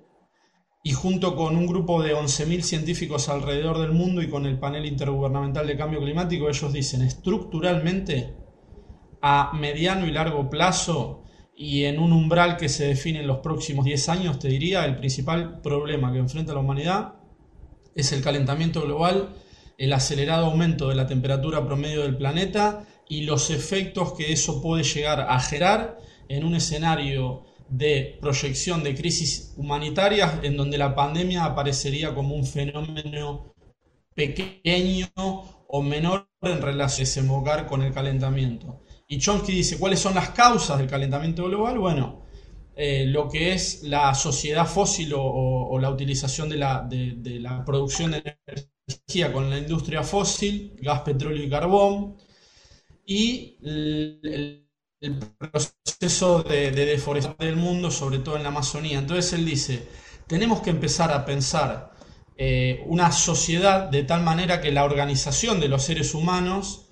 y 0.84 0.92
junto 0.92 1.34
con 1.34 1.56
un 1.56 1.66
grupo 1.66 2.00
de 2.00 2.14
11.000 2.14 2.60
científicos 2.60 3.28
alrededor 3.28 3.80
del 3.80 3.90
mundo 3.90 4.22
y 4.22 4.30
con 4.30 4.46
el 4.46 4.60
panel 4.60 4.86
intergubernamental 4.86 5.66
de 5.66 5.76
cambio 5.76 5.98
climático, 5.98 6.48
ellos 6.48 6.72
dicen, 6.72 7.02
estructuralmente, 7.02 8.36
a 9.20 9.50
mediano 9.54 10.06
y 10.06 10.12
largo 10.12 10.48
plazo, 10.48 11.23
y 11.56 11.84
en 11.84 11.98
un 11.98 12.12
umbral 12.12 12.56
que 12.56 12.68
se 12.68 12.86
define 12.86 13.20
en 13.20 13.26
los 13.26 13.38
próximos 13.38 13.84
10 13.84 14.08
años, 14.08 14.38
te 14.38 14.48
diría, 14.48 14.84
el 14.84 14.96
principal 14.96 15.60
problema 15.60 16.12
que 16.12 16.18
enfrenta 16.18 16.52
la 16.52 16.60
humanidad 16.60 17.14
es 17.94 18.12
el 18.12 18.22
calentamiento 18.22 18.82
global, 18.82 19.36
el 19.78 19.92
acelerado 19.92 20.46
aumento 20.46 20.88
de 20.88 20.96
la 20.96 21.06
temperatura 21.06 21.64
promedio 21.64 22.02
del 22.02 22.16
planeta 22.16 22.86
y 23.08 23.22
los 23.22 23.50
efectos 23.50 24.14
que 24.14 24.32
eso 24.32 24.60
puede 24.62 24.82
llegar 24.82 25.20
a 25.20 25.38
generar 25.40 25.98
en 26.28 26.44
un 26.44 26.54
escenario 26.54 27.44
de 27.68 28.18
proyección 28.20 28.82
de 28.82 28.94
crisis 28.94 29.54
humanitarias 29.56 30.40
en 30.42 30.56
donde 30.56 30.78
la 30.78 30.94
pandemia 30.94 31.44
aparecería 31.44 32.14
como 32.14 32.34
un 32.34 32.46
fenómeno 32.46 33.54
pequeño 34.14 35.08
o 35.16 35.82
menor 35.82 36.28
en 36.42 36.62
relación 36.62 37.42
con 37.68 37.82
el 37.82 37.92
calentamiento. 37.92 38.83
Y 39.06 39.18
Chomsky 39.18 39.52
dice, 39.52 39.78
¿cuáles 39.78 40.00
son 40.00 40.14
las 40.14 40.30
causas 40.30 40.78
del 40.78 40.88
calentamiento 40.88 41.44
global? 41.44 41.78
Bueno, 41.78 42.24
eh, 42.76 43.04
lo 43.06 43.28
que 43.28 43.52
es 43.52 43.82
la 43.84 44.14
sociedad 44.14 44.66
fósil 44.66 45.12
o, 45.16 45.78
la 45.80 45.90
utilización 45.90 46.48
de 46.48 46.56
la, 46.56 47.62
producción 47.64 48.12
de 48.12 48.38
energía 48.46 49.32
con 49.32 49.50
la 49.50 49.58
industria 49.58 50.02
fósil, 50.02 50.76
gas, 50.80 51.00
petróleo 51.00 51.44
y 51.44 51.50
carbón, 51.50 52.16
y 53.06 53.58
el, 53.62 54.60
proceso 55.38 56.42
de, 56.42 56.70
deforestación 56.70 57.48
del 57.48 57.56
mundo, 57.56 57.90
sobre 57.90 58.18
todo 58.18 58.36
en 58.36 58.42
la 58.42 58.48
Amazonía. 58.48 58.98
Entonces 58.98 59.34
él 59.34 59.44
dice, 59.44 59.86
tenemos 60.26 60.60
que 60.60 60.70
empezar 60.70 61.12
a 61.12 61.24
pensar 61.24 61.92
eh, 62.36 62.82
una 62.86 63.12
sociedad 63.12 63.88
de 63.88 64.02
tal 64.02 64.22
manera 64.22 64.60
que 64.60 64.72
la 64.72 64.84
organización 64.84 65.60
de 65.60 65.68
los 65.68 65.84
seres 65.84 66.14
humanos 66.14 66.83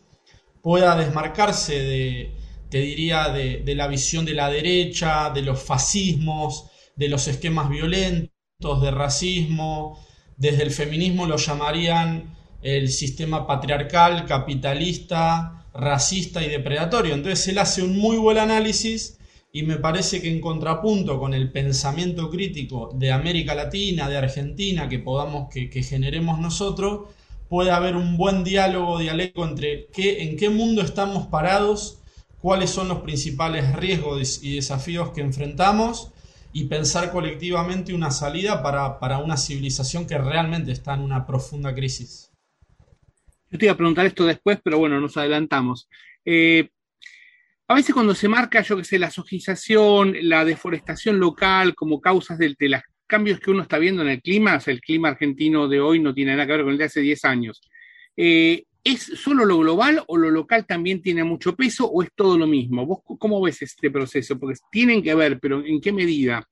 pueda 0.63 0.97
desmarcarse 0.97 1.79
de, 1.79 2.35
te 2.71 2.79
diría, 2.79 3.29
de, 3.29 3.75
la 3.75 3.89
visión 3.89 4.25
de 4.25 4.35
la 4.35 4.49
derecha, 4.49 5.31
de 5.31 5.43
los 5.43 5.63
fascismos, 5.63 6.71
de 6.97 7.09
los 7.09 7.29
esquemas 7.29 7.69
violentos, 7.69 8.81
de 8.81 8.91
racismo. 8.91 9.99
Desde 10.37 10.63
el 10.63 10.71
feminismo 10.71 11.27
lo 11.27 11.37
llamarían 11.37 12.35
el 12.63 12.89
sistema 12.89 13.47
patriarcal, 13.47 14.25
capitalista, 14.25 15.67
racista 15.75 16.43
y 16.43 16.49
depredatorio. 16.49 17.15
Entonces 17.15 17.49
él 17.49 17.59
hace 17.59 17.83
un 17.83 17.99
muy 17.99 18.17
buen 18.17 18.39
análisis 18.39 19.19
y 19.53 19.65
me 19.65 19.77
parece 19.77 20.23
que 20.23 20.31
en 20.31 20.41
contrapunto 20.41 21.19
con 21.19 21.35
el 21.35 21.53
pensamiento 21.53 22.31
crítico 22.31 22.91
de 22.95 23.13
América 23.13 23.55
Latina, 23.55 24.09
de 24.09 24.17
Argentina, 24.17 24.89
que 24.89 24.99
podamos, 24.99 25.51
que, 25.53 25.69
que 25.69 25.83
generemos 25.83 26.39
nosotros, 26.39 27.11
puede 27.53 27.71
haber 27.71 27.97
un 27.97 28.17
buen 28.17 28.45
diálogo, 28.45 28.99
dialéctico 28.99 29.45
entre 29.45 29.87
qué, 29.93 30.23
en 30.23 30.39
qué 30.39 30.49
mundo 30.49 30.81
estamos 30.81 31.27
parados, 31.27 32.03
cuáles 32.39 32.71
son 32.71 32.89
los 32.89 33.03
principales 33.03 33.77
riesgos 33.77 34.43
y 34.43 34.55
desafíos 34.55 35.11
que 35.11 35.21
enfrentamos 35.21 36.15
y 36.55 36.65
pensar 36.65 37.13
colectivamente 37.13 37.93
una 37.93 38.11
salida 38.11 38.63
para, 38.63 39.19
una 39.19 39.37
civilización 39.37 40.07
que 40.07 40.17
realmente 40.17 40.73
está 40.73 40.95
en 40.95 41.01
una 41.01 41.27
profunda 41.27 41.75
crisis. 41.75 42.33
Yo 43.51 43.59
te 43.59 43.67
iba 43.67 43.75
a 43.75 43.77
preguntar 43.77 44.07
esto 44.07 44.25
después, 44.25 44.59
pero 44.65 44.79
bueno, 44.79 44.99
nos 44.99 45.19
adelantamos. 45.19 45.91
Eh, 46.25 46.71
a 47.69 47.75
veces 47.75 47.93
cuando 47.93 48.15
se 48.15 48.29
marca, 48.29 48.63
yo 48.63 48.79
que 48.79 48.85
sé, 48.85 48.99
la 48.99 49.11
sojización, 49.11 50.17
la 50.23 50.47
deforestación 50.47 51.21
local 51.21 51.75
como 51.75 52.01
causas 52.01 52.39
del, 52.39 52.57
de 52.59 52.71
las 52.71 52.85
cambios 53.13 53.41
que 53.41 53.51
uno 53.51 53.61
está 53.61 53.77
viendo 53.77 54.01
en 54.01 54.09
el 54.09 54.23
clima, 54.23 54.59
el 54.65 54.81
clima 54.81 55.11
argentino 55.11 55.69
de 55.69 55.83
hoy 55.83 56.01
no 56.01 56.15
tiene 56.15 56.33
nada 56.33 56.47
que 56.47 56.53
ver 56.53 56.63
con 56.63 56.73
el 56.73 56.79
de 56.79 56.85
hace 56.85 57.03
10 57.03 57.27
años. 57.27 57.61
Eh, 58.17 58.65
¿Es 58.83 59.03
solo 59.03 59.45
lo 59.45 59.59
global 59.59 60.03
o 60.09 60.17
lo 60.17 60.31
local 60.31 60.65
también 60.65 61.03
tiene 61.03 61.23
mucho 61.23 61.55
peso 61.55 61.85
o 61.85 62.03
es 62.03 62.09
todo 62.17 62.39
lo 62.39 62.47
mismo? 62.47 62.87
¿Vos 62.87 63.01
cómo 63.19 63.39
ves 63.43 63.61
este 63.61 63.91
proceso? 63.91 64.39
Porque 64.39 64.59
tienen 64.71 65.03
que 65.03 65.15
ver, 65.15 65.39
pero 65.39 65.63
¿en 65.63 65.79
qué 65.83 65.93
medida? 65.93 66.43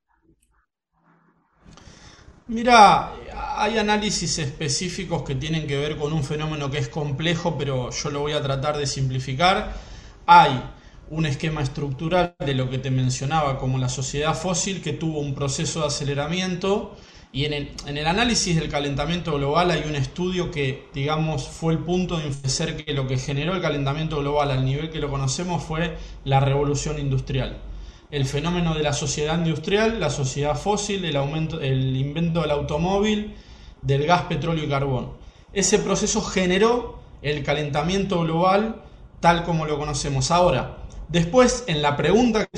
Mira, 2.48 3.14
hay 3.56 3.78
análisis 3.78 4.38
específicos 4.38 5.22
que 5.22 5.36
tienen 5.36 5.66
que 5.66 5.78
ver 5.78 5.96
con 5.96 6.12
un 6.12 6.22
fenómeno 6.22 6.70
que 6.70 6.76
es 6.76 6.90
complejo, 6.90 7.56
pero 7.56 7.88
yo 7.90 8.10
lo 8.10 8.20
voy 8.20 8.32
a 8.32 8.42
tratar 8.42 8.76
de 8.76 8.86
simplificar. 8.86 9.74
Hay 10.26 10.62
un 11.10 11.26
esquema 11.26 11.60
estructural 11.60 12.34
de 12.38 12.54
lo 12.54 12.70
que 12.70 12.78
te 12.78 12.90
mencionaba 12.90 13.58
como 13.58 13.78
la 13.78 13.88
sociedad 13.88 14.34
fósil 14.34 14.80
que 14.80 14.92
tuvo 14.92 15.18
un 15.18 15.34
proceso 15.34 15.80
de 15.80 15.86
aceleramiento 15.88 16.96
y 17.32 17.44
en 17.44 17.52
el, 17.52 18.06
análisis 18.06 18.56
del 18.56 18.68
calentamiento 18.68 19.34
global 19.34 19.70
hay 19.70 19.84
un 19.88 19.94
estudio 19.94 20.50
que, 20.50 20.88
digamos, 20.92 21.46
fue 21.46 21.72
el 21.72 21.78
punto 21.78 22.16
de 22.16 22.26
influenciar 22.26 22.76
que 22.76 22.92
lo 22.92 23.06
que 23.06 23.18
generó 23.18 23.54
el 23.54 23.62
calentamiento 23.62 24.18
global 24.18 24.50
al 24.50 24.64
nivel 24.64 24.90
que 24.90 24.98
lo 24.98 25.10
conocemos 25.10 25.62
fue 25.62 25.96
la 26.24 26.40
revolución 26.40 26.98
industrial. 26.98 27.58
El 28.10 28.24
fenómeno 28.24 28.74
de 28.74 28.82
la 28.82 28.92
sociedad 28.92 29.38
industrial, 29.38 30.00
la 30.00 30.10
sociedad 30.10 30.56
fósil, 30.56 31.04
el, 31.04 31.14
aumento, 31.14 31.60
el 31.60 31.96
invento 31.96 32.40
del 32.40 32.50
automóvil, 32.50 33.34
del 33.80 34.06
gas, 34.06 34.22
petróleo 34.22 34.64
y 34.64 34.68
carbón. 34.68 35.12
Ese 35.52 35.78
proceso 35.78 36.22
generó 36.22 36.98
el 37.22 37.44
calentamiento 37.44 38.22
global 38.22 38.82
tal 39.20 39.44
como 39.44 39.66
lo 39.66 39.78
conocemos 39.78 40.32
ahora. 40.32 40.79
Después, 41.10 41.64
en 41.66 41.82
la 41.82 41.96
pregunta, 41.96 42.48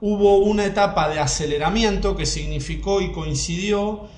hubo 0.00 0.38
una 0.38 0.64
etapa 0.64 1.08
de 1.08 1.20
aceleramiento 1.20 2.16
que 2.16 2.26
significó 2.26 3.00
y 3.00 3.12
coincidió 3.12 4.08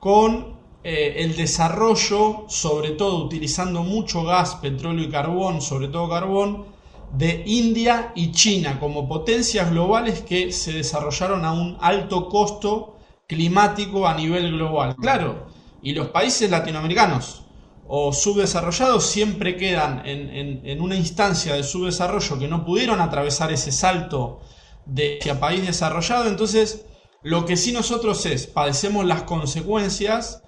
con 0.00 0.54
eh, 0.82 1.16
el 1.18 1.36
desarrollo, 1.36 2.46
sobre 2.48 2.92
todo 2.92 3.22
utilizando 3.22 3.82
mucho 3.82 4.24
gas, 4.24 4.54
petróleo 4.56 5.04
y 5.04 5.10
carbón, 5.10 5.60
sobre 5.60 5.88
todo 5.88 6.08
carbón, 6.08 6.64
de 7.12 7.42
India 7.44 8.12
y 8.14 8.32
China 8.32 8.80
como 8.80 9.06
potencias 9.06 9.70
globales 9.70 10.22
que 10.22 10.50
se 10.50 10.72
desarrollaron 10.72 11.44
a 11.44 11.52
un 11.52 11.76
alto 11.82 12.30
costo 12.30 12.96
climático 13.26 14.08
a 14.08 14.14
nivel 14.14 14.52
global. 14.52 14.96
Claro, 14.96 15.48
y 15.82 15.92
los 15.92 16.08
países 16.08 16.50
latinoamericanos, 16.50 17.43
o 17.86 18.12
subdesarrollados 18.12 19.06
siempre 19.06 19.56
quedan 19.56 20.02
en, 20.06 20.80
una 20.80 20.96
instancia 20.96 21.54
de 21.54 21.62
subdesarrollo 21.62 22.38
que 22.38 22.48
no 22.48 22.64
pudieron 22.64 23.00
atravesar 23.00 23.52
ese 23.52 23.72
salto 23.72 24.40
de 24.86 25.18
hacia 25.20 25.38
país 25.38 25.66
desarrollado. 25.66 26.28
Entonces, 26.28 26.86
lo 27.22 27.44
que 27.44 27.56
sí 27.56 27.72
nosotros 27.72 28.24
es, 28.26 28.46
padecemos 28.46 29.04
las 29.04 29.22
consecuencias 29.22 30.42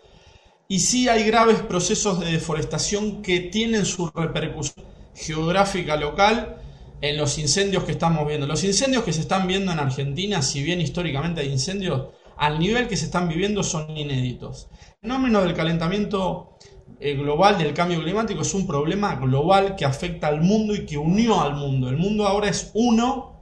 y 0.68 0.80
sí 0.80 1.08
hay 1.08 1.24
graves 1.24 1.60
procesos 1.60 2.20
de 2.20 2.32
deforestación 2.32 3.22
que 3.22 3.40
tienen 3.40 3.84
su 3.84 4.10
repercusión 4.10 4.84
geográfica 5.14 5.96
local 5.96 6.56
en 7.00 7.16
los 7.16 7.38
incendios 7.38 7.84
que 7.84 7.92
estamos 7.92 8.26
viendo. 8.26 8.46
Los 8.46 8.64
incendios 8.64 9.04
que 9.04 9.12
se 9.12 9.20
están 9.20 9.46
viendo 9.46 9.72
en 9.72 9.78
Argentina, 9.78 10.42
si 10.42 10.62
bien 10.62 10.80
históricamente 10.80 11.42
hay 11.42 11.52
incendios, 11.52 12.08
al 12.36 12.58
nivel 12.58 12.88
que 12.88 12.96
se 12.96 13.06
están 13.06 13.28
viviendo 13.28 13.62
son 13.62 13.96
inéditos. 13.96 14.68
El 15.02 15.10
fenómeno 15.10 15.42
del 15.42 15.54
calentamiento 15.54 16.58
global, 17.00 17.58
del 17.58 17.74
cambio 17.74 18.02
climático, 18.02 18.42
es 18.42 18.54
un 18.54 18.66
problema 18.66 19.16
global 19.16 19.76
que 19.76 19.84
afecta 19.84 20.28
al 20.28 20.40
mundo 20.40 20.74
y 20.74 20.86
que 20.86 20.96
unió 20.96 21.40
al 21.40 21.54
mundo. 21.54 21.88
El 21.88 21.96
mundo 21.96 22.26
ahora 22.26 22.48
es 22.48 22.70
uno 22.74 23.36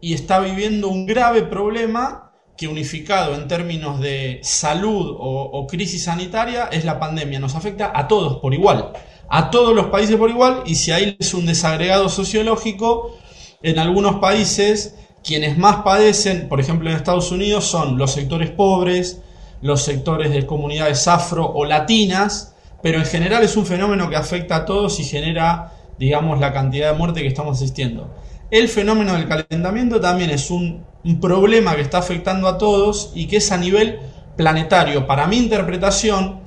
y 0.00 0.14
está 0.14 0.40
viviendo 0.40 0.88
un 0.88 1.06
grave 1.06 1.42
problema 1.42 2.32
que 2.56 2.66
unificado 2.66 3.36
en 3.36 3.46
términos 3.46 4.00
de 4.00 4.40
salud 4.42 5.16
o, 5.18 5.66
crisis 5.68 6.04
sanitaria 6.04 6.68
es 6.72 6.84
la 6.84 6.98
pandemia. 6.98 7.38
Nos 7.38 7.54
afecta 7.54 7.92
a 7.94 8.08
todos 8.08 8.40
por 8.40 8.52
igual, 8.52 8.92
a 9.28 9.50
todos 9.50 9.74
los 9.74 9.86
países 9.86 10.16
por 10.16 10.28
igual, 10.28 10.64
y 10.66 10.74
si 10.74 10.90
hay 10.90 11.16
es 11.18 11.34
un 11.34 11.46
desagregado 11.46 12.08
sociológico, 12.08 13.16
en 13.62 13.78
algunos 13.78 14.16
países 14.16 14.96
quienes 15.22 15.56
más 15.56 15.82
padecen, 15.82 16.48
por 16.48 16.60
ejemplo 16.60 16.90
en 16.90 16.96
Estados 16.96 17.30
Unidos, 17.30 17.64
son 17.64 17.96
los 17.96 18.12
sectores 18.12 18.50
pobres, 18.50 19.22
los 19.62 19.82
sectores 19.82 20.32
de 20.32 20.44
comunidades 20.44 21.06
afro 21.06 21.46
o 21.46 21.64
latinas, 21.64 22.56
pero 22.82 22.98
en 22.98 23.06
general 23.06 23.42
es 23.42 23.56
un 23.56 23.66
fenómeno 23.66 24.08
que 24.08 24.16
afecta 24.16 24.56
a 24.56 24.64
todos 24.64 25.00
y 25.00 25.04
genera, 25.04 25.72
digamos, 25.98 26.38
la 26.38 26.52
cantidad 26.52 26.92
de 26.92 26.98
muerte 26.98 27.22
que 27.22 27.28
estamos 27.28 27.56
asistiendo. 27.56 28.14
El 28.50 28.68
fenómeno 28.68 29.14
del 29.14 29.28
calentamiento 29.28 30.00
también 30.00 30.30
es 30.30 30.50
un, 30.50 30.86
problema 31.20 31.74
que 31.74 31.80
está 31.80 31.98
afectando 31.98 32.48
a 32.48 32.58
todos 32.58 33.12
y 33.14 33.28
que 33.28 33.38
es 33.38 33.50
a 33.50 33.56
nivel 33.56 33.98
planetario. 34.36 35.06
Para 35.06 35.26
mi 35.26 35.38
interpretación, 35.38 36.40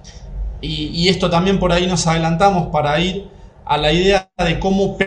y, 0.61 1.09
esto 1.09 1.31
también 1.31 1.57
por 1.57 1.71
ahí 1.71 1.87
nos 1.87 2.05
adelantamos 2.05 2.67
para 2.67 2.99
ir 2.99 3.27
a 3.65 3.77
la 3.77 3.91
idea 3.91 4.29
de 4.37 4.59
cómo 4.59 4.97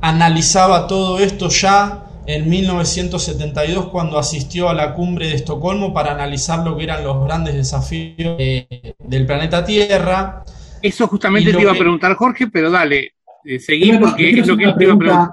analizaba 0.00 0.86
todo 0.86 1.18
esto 1.18 1.48
ya 1.48 2.05
en 2.26 2.48
1972 2.48 3.88
cuando 3.88 4.18
asistió 4.18 4.68
a 4.68 4.74
la 4.74 4.94
cumbre 4.94 5.28
de 5.28 5.34
Estocolmo 5.34 5.94
para 5.94 6.12
analizar 6.12 6.64
lo 6.64 6.76
que 6.76 6.84
eran 6.84 7.04
los 7.04 7.24
grandes 7.24 7.54
desafíos 7.54 8.36
del 8.38 9.26
planeta 9.26 9.64
Tierra. 9.64 10.44
Eso 10.82 11.06
justamente 11.06 11.52
te 11.52 11.60
iba 11.60 11.72
a 11.72 11.78
preguntar 11.78 12.14
Jorge, 12.14 12.48
pero 12.48 12.70
dale, 12.70 13.12
eh, 13.44 13.58
seguí 13.58 13.96
porque 13.98 14.30
es 14.30 14.46
lo 14.46 14.56
que 14.56 14.72
te 14.72 14.84
iba 14.84 14.94
a 14.94 14.98
preguntar. 14.98 15.28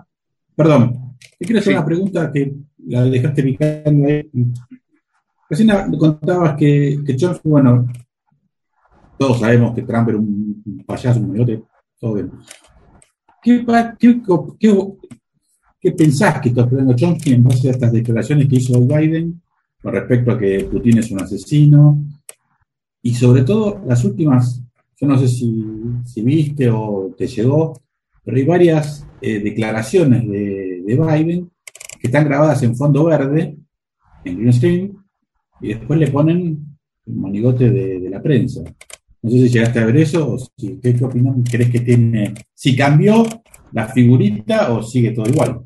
Perdón, 0.55 1.15
te 1.39 1.45
quiero 1.45 1.59
hacer 1.59 1.73
una 1.73 1.85
pregunta 1.85 2.31
que 2.31 2.53
la 2.87 3.03
dejaste 3.05 3.43
picando 3.43 4.07
ahí. 4.07 4.29
Recién 5.49 5.69
contabas 5.97 6.55
que, 6.55 6.99
que 7.05 7.13
Trump, 7.15 7.39
bueno, 7.43 7.87
todos 9.17 9.39
sabemos 9.39 9.73
que 9.75 9.81
Trump 9.83 10.09
era 10.09 10.17
un 10.17 10.83
payaso, 10.85 11.19
un 11.19 11.31
malote, 11.31 11.63
todo 11.99 12.13
bien. 12.13 12.31
¿Qué, 13.41 13.65
qué, 14.59 14.71
pensás 15.91 16.39
que 16.39 16.49
está 16.49 16.61
esperando 16.61 16.95
Trump 16.95 17.19
en 17.25 17.43
base 17.43 17.67
a 17.67 17.71
estas 17.71 17.91
declaraciones 17.91 18.47
que 18.47 18.55
hizo 18.55 18.79
Biden 18.79 19.41
con 19.81 19.93
respecto 19.93 20.31
a 20.31 20.39
que 20.39 20.63
Putin 20.71 20.99
es 20.99 21.11
un 21.11 21.21
asesino? 21.21 22.01
Y 23.01 23.13
sobre 23.13 23.43
todo 23.43 23.83
las 23.85 24.03
últimas, 24.05 24.63
yo 24.99 25.07
no 25.07 25.19
sé 25.19 25.27
si, 25.27 26.23
viste 26.23 26.69
o 26.69 27.13
te 27.17 27.27
llegó, 27.27 27.81
pero 28.23 28.37
hay 28.37 28.45
varias 28.45 29.05
eh, 29.21 29.39
declaraciones 29.41 30.25
de, 30.25 30.81
Biden 30.85 31.49
que 31.99 32.07
están 32.07 32.25
grabadas 32.25 32.63
en 32.63 32.75
fondo 32.75 33.03
verde, 33.05 33.57
en 34.23 34.37
green 34.37 34.53
screen, 34.53 34.97
y 35.59 35.69
después 35.69 35.99
le 35.99 36.11
ponen 36.11 36.77
el 37.05 37.13
monigote 37.13 37.69
de, 37.69 38.09
la 38.09 38.21
prensa. 38.21 38.61
No 39.21 39.29
sé 39.29 39.37
si 39.37 39.49
llegaste 39.49 39.79
a 39.79 39.85
ver 39.85 39.97
eso 39.97 40.33
o 40.33 40.37
si, 40.37 40.79
¿qué, 40.81 40.95
opinión 41.03 41.43
crees 41.43 41.69
que 41.69 41.81
tiene? 41.81 42.33
Si 42.53 42.75
cambió 42.75 43.25
la 43.73 43.87
figurita 43.89 44.71
o 44.71 44.81
sigue 44.81 45.11
todo 45.11 45.27
igual. 45.29 45.61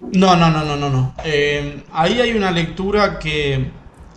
No, 0.00 0.36
no, 0.36 0.50
no, 0.50 0.64
no, 0.64 0.76
no, 0.76 0.90
no. 0.90 1.14
Eh, 1.24 1.82
ahí 1.92 2.20
hay 2.20 2.32
una 2.32 2.50
lectura 2.50 3.18
que 3.18 3.70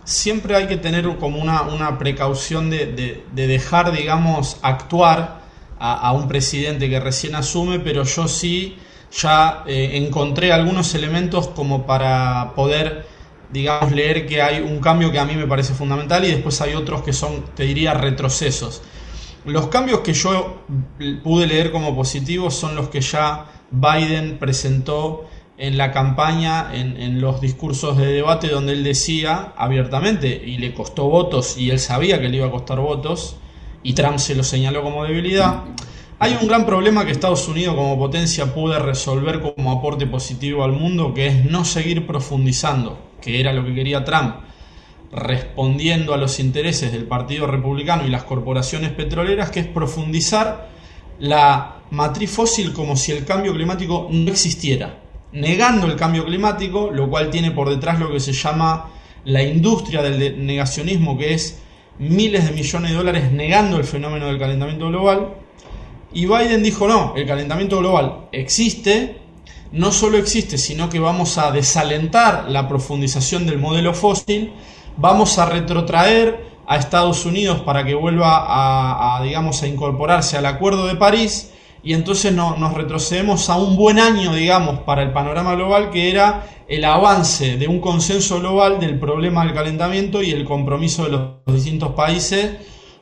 siempre 0.04 0.56
hay 0.56 0.66
que 0.66 0.76
tener 0.76 1.16
como 1.18 1.40
una, 1.40 1.62
una 1.62 1.98
precaución 1.98 2.70
de, 2.70 3.22
de 3.30 3.46
dejar, 3.46 3.92
digamos, 3.92 4.58
actuar 4.62 5.44
a, 5.78 6.12
un 6.12 6.28
presidente 6.28 6.88
que 6.88 6.98
recién 7.00 7.34
asume, 7.34 7.78
pero 7.78 8.04
yo 8.04 8.26
sí 8.26 8.76
ya 9.12 9.64
eh, 9.66 9.90
encontré 9.94 10.52
algunos 10.52 10.94
elementos 10.94 11.48
como 11.48 11.86
para 11.86 12.52
poder, 12.56 13.06
digamos, 13.52 13.92
leer 13.92 14.26
que 14.26 14.40
hay 14.40 14.60
un 14.60 14.80
cambio 14.80 15.12
que 15.12 15.18
a 15.18 15.24
mí 15.24 15.34
me 15.34 15.46
parece 15.46 15.74
fundamental 15.74 16.24
y 16.24 16.30
después 16.30 16.60
hay 16.60 16.74
otros 16.74 17.02
que 17.02 17.12
son, 17.12 17.44
te 17.54 17.64
diría, 17.64 17.94
retrocesos. 17.94 18.82
Los 19.44 19.68
cambios 19.68 20.00
que 20.00 20.14
yo 20.14 20.62
pude 21.22 21.46
leer 21.46 21.70
como 21.70 21.94
positivos 21.94 22.54
son 22.54 22.74
los 22.74 22.88
que 22.88 23.02
ya 23.02 23.46
Biden 23.70 24.38
presentó 24.38 25.28
en 25.56 25.78
la 25.78 25.92
campaña, 25.92 26.70
en, 26.74 27.20
los 27.20 27.40
discursos 27.40 27.96
de 27.96 28.06
debate, 28.06 28.48
donde 28.48 28.72
él 28.72 28.82
decía 28.82 29.52
abiertamente, 29.56 30.42
y 30.44 30.58
le 30.58 30.74
costó 30.74 31.04
votos, 31.08 31.56
y 31.56 31.70
él 31.70 31.78
sabía 31.78 32.20
que 32.20 32.28
le 32.28 32.38
iba 32.38 32.46
a 32.46 32.50
costar 32.50 32.80
votos, 32.80 33.36
y 33.82 33.92
Trump 33.92 34.18
se 34.18 34.34
lo 34.34 34.42
señaló 34.42 34.82
como 34.82 35.04
debilidad. 35.04 35.62
Hay 36.18 36.36
un 36.40 36.48
gran 36.48 36.64
problema 36.66 37.04
que 37.04 37.12
Estados 37.12 37.46
Unidos 37.48 37.74
como 37.74 37.98
potencia 37.98 38.54
puede 38.54 38.78
resolver 38.78 39.40
como 39.40 39.72
aporte 39.72 40.06
positivo 40.06 40.64
al 40.64 40.72
mundo, 40.72 41.12
que 41.14 41.26
es 41.28 41.44
no 41.44 41.64
seguir 41.64 42.06
profundizando, 42.06 42.98
que 43.20 43.40
era 43.40 43.52
lo 43.52 43.64
que 43.64 43.74
quería 43.74 44.04
Trump, 44.04 44.36
respondiendo 45.12 46.14
a 46.14 46.16
los 46.16 46.40
intereses 46.40 46.92
del 46.92 47.04
Partido 47.04 47.46
Republicano 47.46 48.04
y 48.04 48.10
las 48.10 48.24
corporaciones 48.24 48.90
petroleras, 48.90 49.50
que 49.50 49.60
es 49.60 49.66
profundizar 49.66 50.68
la 51.20 51.76
matriz 51.90 52.30
fósil 52.30 52.72
como 52.72 52.96
si 52.96 53.12
el 53.12 53.24
cambio 53.24 53.52
climático 53.54 54.08
no 54.10 54.30
existiera, 54.30 55.03
negando 55.34 55.86
el 55.86 55.96
cambio 55.96 56.24
climático, 56.24 56.90
lo 56.90 57.10
cual 57.10 57.28
tiene 57.28 57.50
por 57.50 57.68
detrás 57.68 57.98
lo 57.98 58.10
que 58.10 58.20
se 58.20 58.32
llama 58.32 58.90
la 59.24 59.42
industria 59.42 60.00
del 60.00 60.46
negacionismo, 60.46 61.18
que 61.18 61.34
es 61.34 61.60
miles 61.98 62.46
de 62.46 62.52
millones 62.52 62.90
de 62.92 62.96
dólares 62.96 63.32
negando 63.32 63.76
el 63.76 63.84
fenómeno 63.84 64.26
del 64.26 64.38
calentamiento 64.38 64.88
global. 64.88 65.34
Y 66.12 66.26
Biden 66.26 66.62
dijo, 66.62 66.86
no, 66.86 67.14
el 67.16 67.26
calentamiento 67.26 67.78
global 67.78 68.28
existe, 68.30 69.18
no 69.72 69.90
solo 69.90 70.18
existe, 70.18 70.56
sino 70.56 70.88
que 70.88 71.00
vamos 71.00 71.36
a 71.36 71.50
desalentar 71.50 72.46
la 72.48 72.68
profundización 72.68 73.44
del 73.44 73.58
modelo 73.58 73.92
fósil, 73.92 74.52
vamos 74.96 75.38
a 75.38 75.46
retrotraer 75.46 76.54
a 76.66 76.76
Estados 76.76 77.26
Unidos 77.26 77.60
para 77.62 77.84
que 77.84 77.94
vuelva 77.94 79.16
a, 79.16 79.22
digamos, 79.24 79.62
a 79.64 79.66
incorporarse 79.66 80.36
al 80.36 80.46
Acuerdo 80.46 80.86
de 80.86 80.94
París 80.94 81.50
y 81.84 81.92
entonces 81.92 82.32
no, 82.32 82.56
nos 82.56 82.72
retrocedemos 82.72 83.50
a 83.50 83.56
un 83.56 83.76
buen 83.76 83.98
año, 83.98 84.34
digamos, 84.34 84.80
para 84.80 85.02
el 85.02 85.12
panorama 85.12 85.54
global, 85.54 85.90
que 85.90 86.10
era 86.10 86.46
el 86.66 86.82
avance 86.86 87.58
de 87.58 87.68
un 87.68 87.78
consenso 87.80 88.40
global 88.40 88.80
del 88.80 88.98
problema 88.98 89.44
del 89.44 89.52
calentamiento 89.52 90.22
y 90.22 90.30
el 90.30 90.46
compromiso 90.46 91.04
de 91.04 91.10
los 91.10 91.54
distintos 91.54 91.92
países 91.92 92.52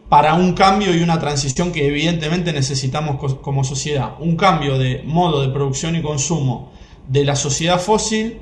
para 0.08 0.34
un 0.34 0.52
cambio 0.54 0.94
y 0.94 1.00
una 1.00 1.20
transición 1.20 1.70
que 1.70 1.86
evidentemente 1.86 2.52
necesitamos 2.52 3.16
como 3.40 3.62
sociedad. 3.62 4.16
Un 4.18 4.36
cambio 4.36 4.76
de 4.76 5.02
modo 5.04 5.42
de 5.42 5.48
producción 5.50 5.94
y 5.94 6.02
consumo 6.02 6.72
de 7.06 7.24
la 7.24 7.36
sociedad 7.36 7.80
fósil 7.80 8.40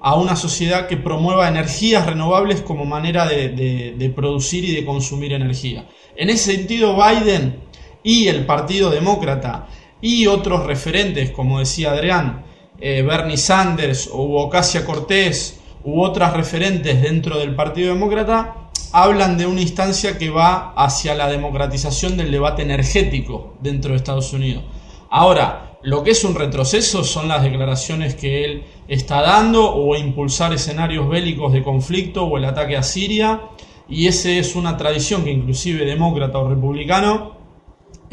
a 0.00 0.14
una 0.14 0.36
sociedad 0.36 0.86
que 0.86 0.96
promueva 0.96 1.48
energías 1.48 2.06
renovables 2.06 2.60
como 2.60 2.84
manera 2.84 3.26
de 3.26 4.12
producir 4.14 4.64
y 4.64 4.72
de 4.72 4.84
consumir 4.84 5.32
energía. 5.32 5.88
En 6.16 6.30
ese 6.30 6.54
sentido, 6.54 6.96
Biden 6.96 7.64
y 8.04 8.28
el 8.28 8.46
Partido 8.46 8.90
Demócrata 8.90 9.66
y 10.00 10.26
otros 10.28 10.66
referentes, 10.66 11.30
como 11.30 11.58
decía 11.58 11.90
Adrián, 11.90 12.44
eh, 12.78 13.02
Bernie 13.02 13.38
Sanders 13.38 14.08
o 14.12 14.42
Ocasio 14.42 14.84
Cortés 14.84 15.60
u 15.82 16.02
otras 16.02 16.34
referentes 16.34 17.02
dentro 17.02 17.38
del 17.38 17.54
Partido 17.54 17.94
Demócrata, 17.94 18.70
hablan 18.92 19.36
de 19.38 19.46
una 19.46 19.62
instancia 19.62 20.18
que 20.18 20.30
va 20.30 20.72
hacia 20.76 21.14
la 21.14 21.28
democratización 21.28 22.16
del 22.16 22.30
debate 22.30 22.62
energético 22.62 23.54
dentro 23.60 23.90
de 23.90 23.96
Estados 23.96 24.32
Unidos. 24.32 24.62
Ahora, 25.10 25.78
lo 25.82 26.02
que 26.02 26.12
es 26.12 26.24
un 26.24 26.34
retroceso 26.34 27.04
son 27.04 27.28
las 27.28 27.42
declaraciones 27.42 28.14
que 28.14 28.44
él 28.44 28.64
está 28.88 29.20
dando 29.20 29.74
o 29.74 29.96
impulsar 29.96 30.52
escenarios 30.52 31.08
bélicos 31.08 31.52
de 31.52 31.62
conflicto 31.62 32.24
o 32.24 32.38
el 32.38 32.44
ataque 32.44 32.76
a 32.76 32.82
Siria, 32.82 33.40
y 33.88 34.06
esa 34.06 34.30
es 34.30 34.56
una 34.56 34.76
tradición 34.76 35.24
que 35.24 35.30
inclusive 35.30 35.84
demócrata 35.84 36.38
o 36.38 36.48
republicano 36.48 37.33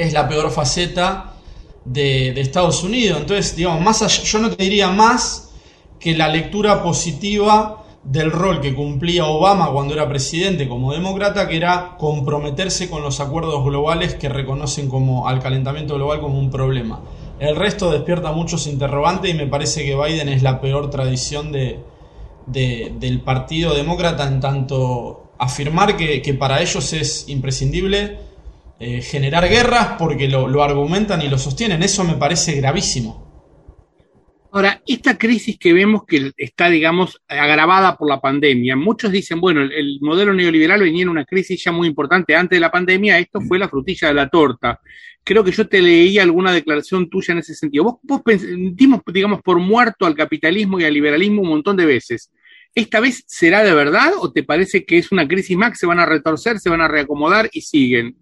es 0.04 0.14
la 0.14 0.28
peor 0.28 0.52
faceta 0.52 1.34
de, 1.86 2.40
Estados 2.40 2.84
Unidos. 2.84 3.20
Entonces, 3.20 3.56
digamos, 3.56 3.82
más 3.82 4.24
yo 4.24 4.40
no 4.40 4.52
te 4.52 4.64
diría 4.64 4.90
más 4.90 5.52
que 6.00 6.16
la 6.16 6.28
lectura 6.28 6.82
positiva 6.84 7.78
del 8.04 8.32
rol 8.32 8.62
que 8.62 8.74
cumplía 8.74 9.26
Obama 9.26 9.72
cuando 9.72 9.94
era 9.94 10.10
presidente 10.10 10.68
como 10.68 10.92
demócrata, 10.92 11.48
que 11.48 11.58
era 11.58 11.96
comprometerse 11.98 12.90
con 12.90 13.04
los 13.04 13.20
acuerdos 13.20 13.64
globales 13.64 14.16
que 14.16 14.28
reconocen 14.28 14.90
como 14.90 15.28
al 15.28 15.40
calentamiento 15.40 15.96
global 15.96 16.20
como 16.20 16.40
un 16.40 16.50
problema. 16.50 17.02
El 17.40 17.56
resto 17.56 17.92
despierta 17.92 18.32
muchos 18.32 18.68
interrogantes 18.68 19.32
y 19.32 19.34
me 19.34 19.48
parece 19.48 19.84
que 19.84 19.96
Biden 19.96 20.30
es 20.30 20.42
la 20.42 20.62
peor 20.62 20.90
tradición 20.90 21.52
de, 21.52 21.80
del 22.46 23.22
Partido 23.22 23.74
Demócrata 23.74 24.28
en 24.28 24.40
tanto 24.40 25.32
afirmar 25.38 25.98
que, 25.98 26.36
para 26.36 26.62
ellos 26.62 26.94
es 26.94 27.28
imprescindible 27.30 28.20
eh, 28.84 29.00
generar 29.04 29.48
guerras 29.48 29.90
porque 30.00 30.28
lo, 30.28 30.64
argumentan 30.64 31.22
y 31.22 31.30
lo 31.30 31.38
sostienen. 31.38 31.84
Eso 31.84 32.04
me 32.04 32.16
parece 32.16 32.56
gravísimo. 32.56 33.30
Ahora, 34.52 34.82
esta 34.88 35.20
crisis 35.20 35.60
que 35.60 35.72
vemos 35.72 36.02
que 36.08 36.32
está, 36.36 36.68
digamos, 36.68 37.22
agravada 37.28 37.96
por 37.96 38.10
la 38.10 38.20
pandemia, 38.20 38.76
muchos 38.76 39.12
dicen, 39.12 39.40
bueno, 39.40 39.62
el, 39.62 40.00
modelo 40.02 40.34
neoliberal 40.34 40.82
venía 40.82 41.04
en 41.04 41.10
una 41.10 41.26
crisis 41.26 41.64
ya 41.64 41.72
muy 41.72 41.88
importante 41.88 42.36
antes 42.36 42.58
de 42.58 42.60
la 42.60 42.72
pandemia, 42.72 43.20
esto 43.20 43.40
fue 43.42 43.60
la 43.60 43.70
frutilla 43.70 44.08
de 44.08 44.14
la 44.16 44.30
torta. 44.30 44.80
Creo 45.24 45.44
que 45.44 45.52
yo 45.52 45.68
te 45.68 45.80
leí 45.80 46.18
alguna 46.18 46.52
declaración 46.52 47.08
tuya 47.08 47.34
en 47.34 47.38
ese 47.38 47.54
sentido. 47.54 47.84
Vos, 47.84 47.96
vos 48.02 48.22
dimos, 48.74 49.02
digamos, 49.14 49.44
por 49.44 49.60
muerto 49.60 50.08
al 50.08 50.16
capitalismo 50.16 50.80
y 50.80 50.86
al 50.86 50.94
liberalismo 50.96 51.44
un 51.44 51.50
montón 51.50 51.78
de 51.78 51.86
veces. 51.86 52.32
¿Esta 52.74 53.00
vez 53.00 53.24
será 53.28 53.64
de 53.64 53.76
verdad 53.76 54.14
o 54.20 54.32
te 54.32 54.42
parece 54.42 54.86
que 54.86 54.98
es 54.98 55.12
una 55.12 55.28
crisis 55.28 55.56
más, 55.56 55.78
se 55.78 55.86
van 55.86 56.00
a 56.00 56.08
retorcer, 56.08 56.58
se 56.60 56.72
van 56.72 56.82
a 56.82 56.88
reacomodar 56.88 57.48
y 57.54 57.62
siguen? 57.62 58.16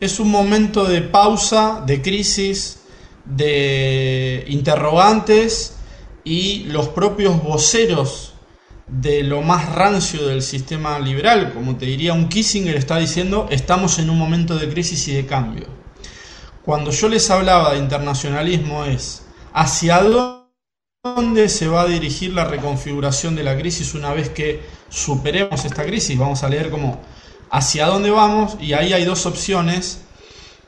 Es 0.00 0.18
un 0.18 0.30
momento 0.30 0.84
de 0.86 1.02
pausa, 1.02 1.82
de 1.86 2.00
crisis, 2.00 2.80
de 3.26 4.46
interrogantes 4.48 5.76
y 6.24 6.64
los 6.64 6.88
propios 6.88 7.42
voceros 7.42 8.32
de 8.86 9.22
lo 9.22 9.42
más 9.42 9.74
rancio 9.74 10.26
del 10.26 10.40
sistema 10.40 10.98
liberal, 10.98 11.52
como 11.52 11.76
te 11.76 11.84
diría 11.84 12.14
un 12.14 12.30
Kissinger, 12.30 12.76
está 12.76 12.96
diciendo 12.96 13.46
estamos 13.50 13.98
en 13.98 14.08
un 14.08 14.18
momento 14.18 14.56
de 14.56 14.70
crisis 14.70 15.06
y 15.08 15.12
de 15.12 15.26
cambio. 15.26 15.66
Cuando 16.64 16.90
yo 16.92 17.10
les 17.10 17.28
hablaba 17.30 17.74
de 17.74 17.78
internacionalismo 17.80 18.86
es 18.86 19.26
hacia 19.52 20.00
dónde 21.04 21.50
se 21.50 21.68
va 21.68 21.82
a 21.82 21.86
dirigir 21.86 22.32
la 22.32 22.44
reconfiguración 22.44 23.36
de 23.36 23.44
la 23.44 23.56
crisis 23.58 23.92
una 23.92 24.14
vez 24.14 24.30
que 24.30 24.62
superemos 24.88 25.62
esta 25.62 25.84
crisis. 25.84 26.18
Vamos 26.18 26.42
a 26.42 26.48
leer 26.48 26.70
como 26.70 27.00
hacia 27.50 27.86
dónde 27.86 28.10
vamos 28.10 28.56
y 28.60 28.72
ahí 28.72 28.92
hay 28.92 29.04
dos 29.04 29.26
opciones 29.26 30.02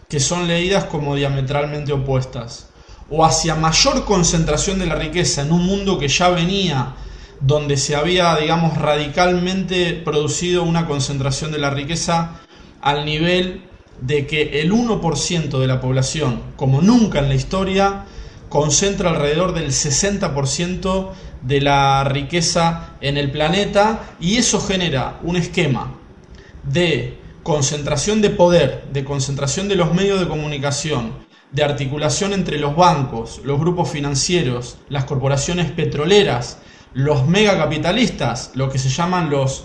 que 0.09 0.21
son 0.21 0.47
leídas 0.47 0.85
como 0.85 1.15
diametralmente 1.15 1.93
opuestas, 1.93 2.69
o 3.09 3.25
hacia 3.25 3.55
mayor 3.55 4.05
concentración 4.05 4.79
de 4.79 4.85
la 4.87 4.95
riqueza 4.95 5.41
en 5.41 5.53
un 5.53 5.65
mundo 5.65 5.99
que 5.99 6.09
ya 6.09 6.29
venía, 6.29 6.95
donde 7.41 7.79
se 7.79 7.97
había, 7.97 8.37
digamos, 8.37 8.77
radicalmente 8.77 9.95
producido 9.95 10.65
una 10.65 10.87
concentración 10.87 11.51
de 11.51 11.59
la 11.59 11.71
riqueza 11.71 12.41
al 12.83 13.07
nivel 13.07 13.63
de 14.03 14.27
que 14.27 14.61
el 14.61 14.73
1% 14.73 15.59
de 15.59 15.67
la 15.67 15.81
población, 15.81 16.43
como 16.57 16.83
nunca 16.83 17.21
en 17.21 17.29
la 17.29 17.35
historia, 17.35 18.05
concentra 18.51 19.11
alrededor 19.11 19.55
del 19.55 19.71
60% 19.71 21.11
de 21.41 21.61
la 21.63 22.05
riqueza 22.05 22.97
en 23.01 23.17
el 23.17 23.31
planeta 23.31 24.15
y 24.21 24.37
eso 24.37 24.61
genera 24.61 25.19
un 25.23 25.37
esquema 25.37 26.02
de 26.65 27.19
concentración 27.43 28.23
de 28.23 28.31
poder, 28.31 28.85
de 28.93 29.05
concentración 29.05 29.69
de 29.69 29.77
los 29.77 29.93
medios 29.95 30.21
de 30.21 30.29
comunicación, 30.29 31.13
de 31.51 31.65
articulación 31.65 32.33
entre 32.33 32.59
los 32.59 32.77
bancos, 32.77 33.41
los 33.45 33.59
grupos 33.59 33.91
financieros, 33.91 34.79
las 34.89 35.05
corporaciones 35.05 35.71
petroleras, 35.71 36.59
los 36.95 37.27
megacapitalistas, 37.27 38.53
lo 38.55 38.71
que 38.71 38.79
se 38.79 38.89
llaman 38.89 39.31
los, 39.31 39.65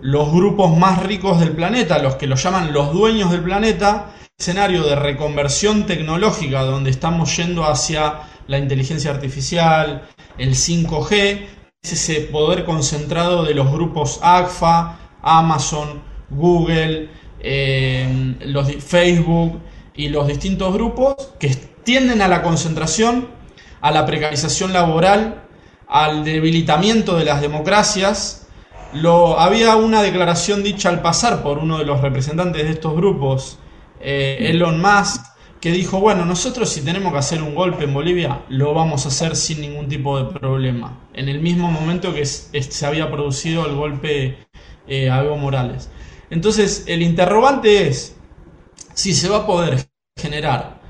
los 0.00 0.32
grupos 0.32 0.76
más 0.76 1.02
ricos 1.02 1.38
del 1.40 1.52
planeta, 1.52 1.98
los 1.98 2.16
que 2.16 2.26
los 2.26 2.42
llaman 2.42 2.72
los 2.72 2.92
dueños 2.92 3.30
del 3.30 3.42
planeta, 3.42 4.14
escenario 4.38 4.84
de 4.84 4.96
reconversión 4.96 5.86
tecnológica 5.86 6.62
donde 6.62 6.90
estamos 6.90 7.36
yendo 7.36 7.64
hacia 7.64 8.20
la 8.46 8.58
inteligencia 8.58 9.10
artificial, 9.10 10.08
el 10.38 10.54
5G, 10.54 11.46
es 11.82 11.92
ese 11.92 12.20
poder 12.22 12.64
concentrado 12.64 13.44
de 13.44 13.54
los 13.54 13.70
grupos 13.70 14.18
AGFA, 14.22 14.98
Amazon, 15.22 16.02
Google, 16.30 17.08
eh, 17.40 18.34
los 18.46 18.70
Facebook 18.84 19.60
y 19.94 20.08
los 20.08 20.26
distintos 20.26 20.72
grupos 20.72 21.14
que 21.38 21.48
tienden 21.84 22.22
a 22.22 22.28
la 22.28 22.42
concentración, 22.42 23.28
a 23.80 23.90
la 23.90 24.06
precarización 24.06 24.72
laboral, 24.72 25.44
al 25.86 26.24
debilitamiento 26.24 27.16
de 27.16 27.24
las 27.24 27.40
democracias. 27.40 28.46
Lo, 28.92 29.38
había 29.38 29.76
una 29.76 30.02
declaración 30.02 30.62
dicha 30.62 30.88
al 30.88 31.02
pasar 31.02 31.42
por 31.42 31.58
uno 31.58 31.78
de 31.78 31.84
los 31.84 32.00
representantes 32.00 32.64
de 32.64 32.70
estos 32.70 32.94
grupos, 32.94 33.58
eh, 34.00 34.50
Elon 34.50 34.80
Musk, 34.80 35.24
que 35.60 35.72
dijo, 35.72 36.00
bueno, 36.00 36.24
nosotros 36.24 36.68
si 36.68 36.82
tenemos 36.82 37.12
que 37.12 37.18
hacer 37.18 37.42
un 37.42 37.54
golpe 37.54 37.84
en 37.84 37.94
Bolivia, 37.94 38.42
lo 38.48 38.74
vamos 38.74 39.04
a 39.04 39.08
hacer 39.08 39.34
sin 39.34 39.60
ningún 39.60 39.88
tipo 39.88 40.18
de 40.18 40.38
problema, 40.38 41.00
en 41.14 41.28
el 41.28 41.40
mismo 41.40 41.70
momento 41.70 42.14
que 42.14 42.24
se 42.24 42.86
había 42.86 43.10
producido 43.10 43.66
el 43.66 43.74
golpe 43.74 44.38
eh, 44.86 45.10
a 45.10 45.24
Evo 45.24 45.36
Morales. 45.36 45.90
Entonces, 46.30 46.84
el 46.86 47.02
interrogante 47.02 47.88
es 47.88 48.14
si 48.94 49.14
se 49.14 49.28
va 49.28 49.38
a 49.38 49.46
poder 49.46 49.88
generar 50.16 50.80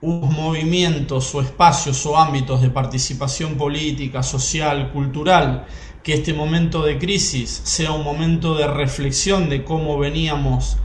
unos 0.00 0.30
movimientos 0.30 1.34
o 1.34 1.40
espacios 1.40 2.04
o 2.06 2.16
ámbitos 2.16 2.60
de 2.60 2.70
participación 2.70 3.56
política, 3.56 4.22
social, 4.22 4.92
cultural, 4.92 5.66
que 6.02 6.14
este 6.14 6.34
momento 6.34 6.82
de 6.82 6.98
crisis 6.98 7.62
sea 7.64 7.92
un 7.92 8.04
momento 8.04 8.54
de 8.54 8.68
reflexión 8.68 9.48
de 9.48 9.64
cómo 9.64 9.98
veníamos, 9.98 10.76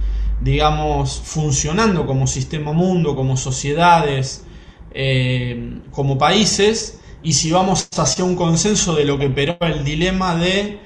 digamos, 0.42 1.22
funcionando 1.24 2.08
como 2.08 2.26
sistema 2.26 2.72
mundo, 2.72 3.16
como 3.16 3.38
sociedades, 3.38 4.46
eh, 4.94 5.80
como 5.92 6.18
países, 6.18 7.00
y 7.22 7.34
si 7.34 7.52
vamos 7.52 7.88
hacia 7.96 8.26
un 8.26 8.36
consenso 8.36 8.96
de 8.96 9.06
lo 9.06 9.20
que 9.20 9.30
peró 9.30 9.58
el 9.62 9.84
dilema 9.84 10.36
de 10.36 10.80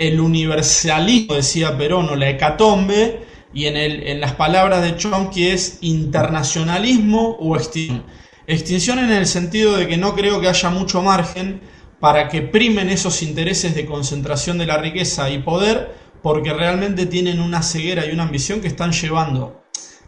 el 0.00 0.18
universalismo, 0.18 1.34
decía 1.34 1.76
Perón, 1.76 2.08
o 2.08 2.16
la 2.16 2.30
hecatombe, 2.30 3.20
y 3.52 3.66
en, 3.66 3.76
el, 3.76 4.02
en 4.08 4.20
las 4.20 4.32
palabras 4.32 4.80
de 4.80 4.96
Chomsky 4.96 5.48
es 5.48 5.78
internacionalismo 5.82 7.36
o 7.38 7.54
extinción. 7.54 8.04
Extinción 8.46 8.98
en 8.98 9.10
el 9.10 9.26
sentido 9.26 9.76
de 9.76 9.86
que 9.86 9.98
no 9.98 10.14
creo 10.14 10.40
que 10.40 10.48
haya 10.48 10.70
mucho 10.70 11.02
margen 11.02 11.60
para 12.00 12.28
que 12.28 12.40
primen 12.40 12.88
esos 12.88 13.22
intereses 13.22 13.74
de 13.74 13.84
concentración 13.84 14.56
de 14.56 14.66
la 14.66 14.78
riqueza 14.78 15.28
y 15.28 15.40
poder, 15.40 15.94
porque 16.22 16.54
realmente 16.54 17.04
tienen 17.04 17.38
una 17.38 17.62
ceguera 17.62 18.06
y 18.06 18.12
una 18.12 18.22
ambición 18.22 18.62
que 18.62 18.68
están 18.68 18.92
llevando 18.92 19.60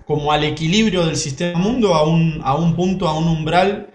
como 0.06 0.32
al 0.32 0.44
equilibrio 0.44 1.04
del 1.04 1.16
sistema 1.16 1.58
mundo 1.58 1.94
a 1.94 2.04
un, 2.04 2.40
a 2.42 2.54
un 2.54 2.74
punto, 2.74 3.08
a 3.08 3.16
un 3.16 3.28
umbral 3.28 3.90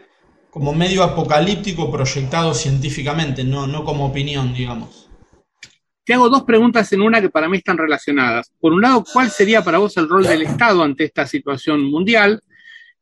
como 0.51 0.73
medio 0.73 1.03
apocalíptico 1.03 1.91
proyectado 1.91 2.53
científicamente, 2.53 3.43
no, 3.43 3.67
no 3.67 3.83
como 3.83 4.05
opinión, 4.05 4.53
digamos. 4.53 5.06
Te 6.07 6.13
hago 6.13 6.29
dos 6.29 6.43
preguntas 6.43 6.93
en 6.93 7.01
una 7.01 7.19
que 7.19 7.29
para 7.29 7.49
mí 7.49 7.57
están 7.57 7.77
relacionadas. 7.77 8.49
Por 8.61 8.71
un 8.71 8.81
lado, 8.81 9.03
¿cuál 9.11 9.29
sería 9.29 9.61
para 9.61 9.77
vos 9.77 9.97
el 9.97 10.07
rol 10.07 10.23
del 10.23 10.41
Estado 10.43 10.81
ante 10.81 11.03
esta 11.03 11.27
situación 11.27 11.83
mundial? 11.83 12.41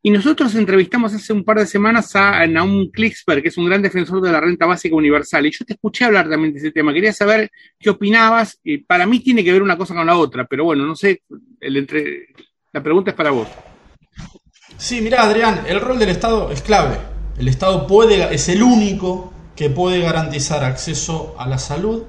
Y 0.01 0.09
nosotros 0.09 0.55
entrevistamos 0.55 1.13
hace 1.13 1.31
un 1.31 1.43
par 1.43 1.59
de 1.59 1.67
semanas 1.67 2.15
a 2.15 2.47
Naum 2.47 2.89
Klicksberg, 2.89 3.43
que 3.43 3.49
es 3.49 3.57
un 3.59 3.67
gran 3.67 3.83
defensor 3.83 4.21
de 4.21 4.31
la 4.31 4.41
renta 4.41 4.65
básica 4.65 4.95
universal. 4.95 5.45
Y 5.45 5.51
yo 5.51 5.63
te 5.65 5.73
escuché 5.73 6.05
hablar 6.05 6.27
también 6.27 6.51
de 6.51 6.57
ese 6.57 6.71
tema. 6.71 6.91
Quería 6.93 7.13
saber 7.13 7.51
qué 7.79 7.91
opinabas. 7.91 8.59
Y 8.63 8.79
para 8.79 9.05
mí 9.05 9.19
tiene 9.19 9.43
que 9.43 9.53
ver 9.53 9.61
una 9.61 9.77
cosa 9.77 9.93
con 9.93 10.07
la 10.07 10.17
otra, 10.17 10.45
pero 10.45 10.63
bueno, 10.63 10.83
no 10.83 10.95
sé. 10.95 11.21
La 11.59 12.81
pregunta 12.81 13.11
es 13.11 13.15
para 13.15 13.29
vos. 13.29 13.47
Sí, 14.77 15.01
mira, 15.01 15.21
Adrián, 15.21 15.61
el 15.67 15.79
rol 15.79 15.99
del 15.99 16.09
Estado 16.09 16.51
es 16.51 16.63
clave. 16.63 16.97
El 17.37 17.49
Estado 17.49 17.85
puede, 17.85 18.33
es 18.33 18.49
el 18.49 18.63
único 18.63 19.31
que 19.55 19.69
puede 19.69 20.01
garantizar 20.01 20.63
acceso 20.63 21.35
a 21.37 21.47
la 21.47 21.59
salud, 21.59 22.01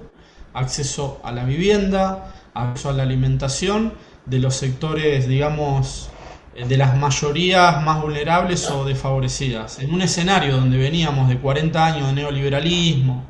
acceso 0.56 1.20
a 1.22 1.32
la 1.32 1.44
vivienda, 1.44 2.32
acceso 2.54 2.88
a 2.88 2.92
la 2.94 3.02
alimentación 3.02 3.92
de 4.24 4.38
los 4.38 4.56
sectores, 4.56 5.28
digamos, 5.28 6.08
eh, 6.54 6.64
de 6.66 6.76
las 6.78 6.96
mayorías 6.96 7.82
más 7.84 8.00
vulnerables 8.00 8.68
o 8.70 8.84
desfavorecidas. 8.84 9.78
En 9.78 9.92
un 9.92 10.00
escenario 10.00 10.56
donde 10.56 10.78
veníamos 10.78 11.28
de 11.28 11.38
40 11.38 11.84
años 11.84 12.08
de 12.08 12.14
neoliberalismo, 12.14 13.24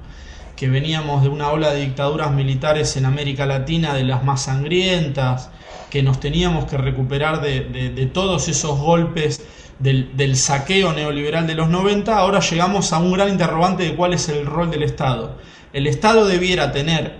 que 0.55 0.69
veníamos 0.69 1.23
de 1.23 1.29
una 1.29 1.51
ola 1.51 1.73
de 1.73 1.81
dictaduras 1.81 2.31
militares 2.31 2.97
en 2.97 3.05
América 3.05 3.45
Latina 3.45 3.93
de 3.93 4.05
las 4.05 4.25
más 4.25 4.43
sangrientas, 4.43 5.51
que 5.91 6.03
nos 6.03 6.21
teníamos 6.21 6.65
que 6.67 6.79
recuperar 6.79 7.41
de, 7.41 8.11
todos 8.15 8.49
esos 8.49 8.79
golpes 8.79 9.45
del, 9.81 10.17
del, 10.17 10.37
saqueo 10.37 10.93
neoliberal 10.93 11.47
de 11.47 11.55
los 11.55 11.69
90, 11.69 12.17
ahora 12.17 12.41
llegamos 12.41 12.93
a 12.93 12.99
un 12.99 13.13
gran 13.13 13.29
interrogante 13.29 13.83
de 13.83 13.95
cuál 13.95 14.15
es 14.15 14.29
el 14.29 14.47
rol 14.47 14.71
del 14.71 14.85
Estado 14.85 15.37
el 15.73 15.87
Estado 15.87 16.27
debiera 16.27 16.73
tener 16.73 17.19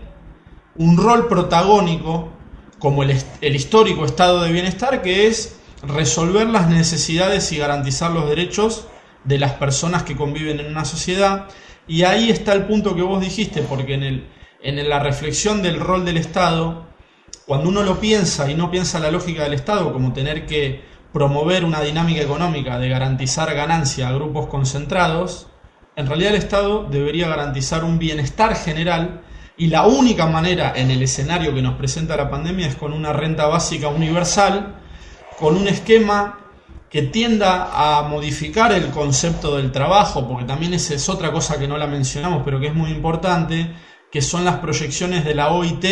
un 0.77 0.97
rol 0.97 1.29
protagónico 1.29 2.33
como 2.79 3.03
el, 3.03 3.57
histórico 3.57 4.05
estado 4.05 4.43
de 4.43 4.53
bienestar, 4.53 5.03
que 5.03 5.27
es 5.27 5.59
resolver 5.83 6.47
las 6.49 6.69
necesidades 6.69 7.51
y 7.53 7.59
garantizar 7.59 8.11
los 8.11 8.29
derechos 8.29 8.87
de 9.25 9.39
las 9.39 9.53
personas 9.53 10.03
que 10.03 10.17
conviven 10.17 10.61
en 10.61 10.67
una 10.67 10.85
sociedad, 10.85 11.49
Y 11.89 12.03
ahí 12.03 12.31
está 12.31 12.53
el 12.53 12.67
punto 12.67 12.97
que 12.97 13.03
vos 13.03 13.21
dijiste, 13.21 13.63
porque 13.63 13.95
en, 13.95 14.03
el, 14.03 14.27
en 14.61 14.89
la 14.89 14.99
reflexión 14.99 15.63
del 15.63 15.79
rol 15.79 16.05
del 16.05 16.17
Estado, 16.17 16.87
cuando 17.47 17.69
uno 17.69 17.85
lo 17.85 18.01
piensa 18.01 18.51
y 18.51 18.55
no 18.57 18.73
piensa 18.73 18.99
la 18.99 19.13
lógica 19.13 19.45
del 19.45 19.55
Estado 19.55 19.93
como 19.93 20.13
tener 20.13 20.47
que 20.47 20.83
promover 21.13 21.65
una 21.65 21.81
dinámica 21.81 22.23
económica 22.23 22.79
de 22.79 22.89
garantizar 22.89 23.55
ganancia 23.55 24.09
a 24.09 24.13
grupos 24.13 24.49
concentrados, 24.49 25.47
en 25.97 26.07
realidad 26.07 26.35
el 26.35 26.39
Estado 26.39 26.85
debería 26.85 27.27
garantizar 27.27 27.83
un 27.83 27.99
bienestar 27.99 28.55
general 28.55 29.23
y 29.57 29.69
la 29.69 29.87
única 29.87 30.27
manera 30.27 30.75
en 30.77 30.91
el 30.91 31.03
escenario 31.03 31.55
que 31.55 31.63
nos 31.63 31.77
presenta 31.77 32.17
la 32.17 32.31
pandemia 32.31 32.67
es 32.67 32.77
con 32.77 32.93
una 32.93 33.15
renta 33.15 33.47
básica 33.47 33.89
universal, 33.89 34.77
con 35.39 35.57
un 35.57 35.67
esquema 35.67 36.39
que 36.91 37.01
tienda 37.01 37.71
a 37.73 38.03
modificar 38.03 38.73
el 38.73 38.91
concepto 38.91 39.57
del 39.57 39.73
trabajo, 39.73 40.29
porque 40.29 40.45
también 40.45 40.75
esa 40.75 40.95
es 40.95 41.09
otra 41.09 41.33
cosa 41.33 41.59
que 41.59 41.67
no 41.67 41.79
la 41.79 41.87
mencionamos, 41.87 42.43
pero 42.45 42.61
que 42.61 42.69
es 42.69 42.75
muy 42.75 42.91
importante, 42.91 43.73
que 44.13 44.21
son 44.21 44.45
las 44.45 44.57
proyecciones 44.57 45.25
de 45.25 45.35
la 45.35 45.51
OIT, 45.51 45.85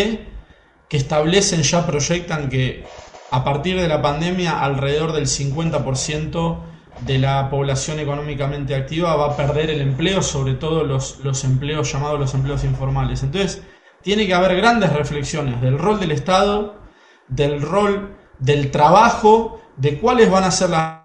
que 0.89 0.97
establecen, 0.99 1.63
ya 1.63 1.87
proyectan 1.87 2.51
que 2.51 2.85
a 3.31 3.43
partir 3.43 3.81
de 3.81 3.89
la 3.89 4.03
pandemia 4.03 4.61
alrededor 4.61 5.13
del 5.13 5.27
50% 5.27 6.74
de 7.01 7.19
la 7.19 7.51
población 7.51 7.99
económicamente 7.99 8.75
activa 8.75 9.17
va 9.17 9.33
a 9.33 9.37
perder 9.37 9.71
el 9.71 9.81
empleo, 9.81 10.23
sobre 10.23 10.55
todo 10.55 10.85
los, 10.85 11.19
los 11.25 11.45
empleos 11.45 11.93
llamados 11.93 12.21
los 12.21 12.35
empleos 12.35 12.65
informales. 12.65 13.23
Entonces, 13.23 13.63
tiene 14.03 14.27
que 14.27 14.35
haber 14.35 14.57
grandes 14.57 14.93
reflexiones 14.93 15.61
del 15.61 15.79
rol 15.79 15.99
del 15.99 16.13
Estado, 16.13 16.81
del 17.29 17.61
rol 17.63 18.17
del 18.39 18.71
trabajo, 18.71 19.61
de 19.77 19.99
cuáles 19.99 20.31
van 20.31 20.45
a 20.45 20.51
ser 20.51 20.71
las 20.71 21.01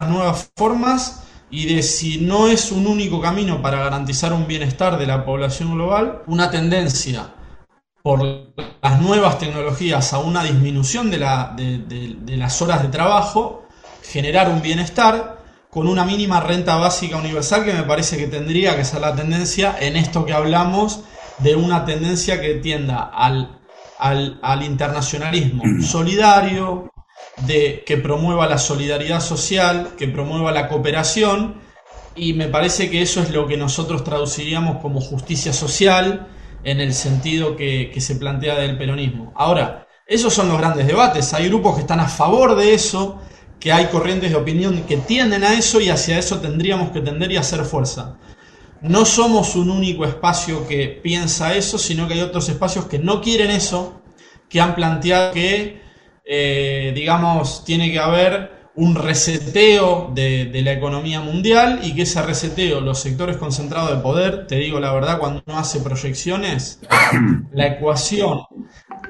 nuevas 0.00 0.50
formas 0.56 1.24
y 1.50 1.74
de 1.74 1.82
si 1.82 2.20
no 2.20 2.46
es 2.46 2.70
un 2.70 2.86
único 2.86 3.20
camino 3.20 3.60
para 3.60 3.78
garantizar 3.78 4.32
un 4.32 4.46
bienestar 4.46 4.98
de 4.98 5.06
la 5.06 5.24
población 5.24 5.74
global, 5.74 6.22
una 6.26 6.50
tendencia 6.50 7.34
por 8.02 8.22
las 8.22 9.00
nuevas 9.00 9.38
tecnologías 9.38 10.12
a 10.12 10.20
una 10.20 10.44
disminución 10.44 11.10
de, 11.10 11.18
la, 11.18 11.54
de 11.56 12.36
las 12.36 12.62
horas 12.62 12.82
de 12.82 12.88
trabajo 12.88 13.66
generar 14.10 14.48
un 14.48 14.60
bienestar 14.60 15.40
con 15.70 15.86
una 15.86 16.04
mínima 16.04 16.40
renta 16.40 16.76
básica 16.76 17.16
universal 17.16 17.64
que 17.64 17.72
me 17.72 17.84
parece 17.84 18.16
que 18.16 18.26
tendría 18.26 18.76
que 18.76 18.84
ser 18.84 19.00
la 19.00 19.14
tendencia 19.14 19.76
en 19.80 19.96
esto 19.96 20.26
que 20.26 20.32
hablamos 20.32 21.04
de 21.38 21.54
una 21.54 21.84
tendencia 21.84 22.40
que 22.40 22.54
tienda 22.54 23.04
al, 23.04 23.60
al, 23.98 24.62
internacionalismo 24.62 25.62
solidario, 25.82 26.90
de, 27.46 27.84
que 27.86 27.96
promueva 27.96 28.48
la 28.48 28.58
solidaridad 28.58 29.20
social, 29.20 29.90
que 29.96 30.08
promueva 30.08 30.50
la 30.50 30.68
cooperación 30.68 31.60
y 32.16 32.32
me 32.32 32.48
parece 32.48 32.90
que 32.90 33.02
eso 33.02 33.22
es 33.22 33.30
lo 33.30 33.46
que 33.46 33.56
nosotros 33.56 34.02
traduciríamos 34.02 34.82
como 34.82 35.00
justicia 35.00 35.52
social 35.52 36.26
en 36.64 36.80
el 36.80 36.92
sentido 36.92 37.56
que, 37.56 37.90
que 37.94 38.00
se 38.00 38.16
plantea 38.16 38.56
del 38.56 38.76
peronismo. 38.76 39.32
Ahora, 39.36 39.86
esos 40.04 40.34
son 40.34 40.48
los 40.48 40.58
grandes 40.58 40.88
debates, 40.88 41.32
hay 41.32 41.46
grupos 41.46 41.76
que 41.76 41.82
están 41.82 42.00
a 42.00 42.08
favor 42.08 42.56
de 42.56 42.74
eso, 42.74 43.20
que 43.60 43.72
hay 43.72 43.86
corrientes 43.86 44.30
de 44.30 44.36
opinión 44.36 44.82
que 44.84 44.96
tienden 44.96 45.44
a 45.44 45.52
eso 45.52 45.80
y 45.80 45.90
hacia 45.90 46.18
eso 46.18 46.40
tendríamos 46.40 46.90
que 46.90 47.02
tender 47.02 47.30
y 47.30 47.36
hacer 47.36 47.64
fuerza. 47.64 48.16
No 48.80 49.04
somos 49.04 49.54
un 49.54 49.70
único 49.70 50.06
espacio 50.06 50.66
que 50.66 50.88
piensa 50.88 51.54
eso, 51.54 51.76
sino 51.76 52.08
que 52.08 52.14
hay 52.14 52.22
otros 52.22 52.48
espacios 52.48 52.86
que 52.86 52.98
no 52.98 53.20
quieren 53.20 53.50
eso, 53.50 54.00
que 54.48 54.62
han 54.62 54.74
planteado 54.74 55.32
que, 55.32 55.82
eh, 56.24 56.92
digamos, 56.94 57.62
tiene 57.66 57.92
que 57.92 57.98
haber 57.98 58.58
un 58.76 58.94
reseteo 58.94 60.10
de, 60.14 60.46
de, 60.46 60.62
la 60.62 60.72
economía 60.72 61.20
mundial 61.20 61.80
y 61.82 61.94
que 61.94 62.02
ese 62.02 62.22
reseteo, 62.22 62.80
los 62.80 63.00
sectores 63.00 63.36
concentrados 63.36 63.90
de 63.90 63.96
poder, 63.96 64.46
te 64.46 64.56
digo 64.56 64.80
la 64.80 64.94
verdad, 64.94 65.18
cuando 65.18 65.42
uno 65.44 65.58
hace 65.58 65.80
proyecciones, 65.80 66.80
la 67.52 67.66
ecuación, 67.66 68.40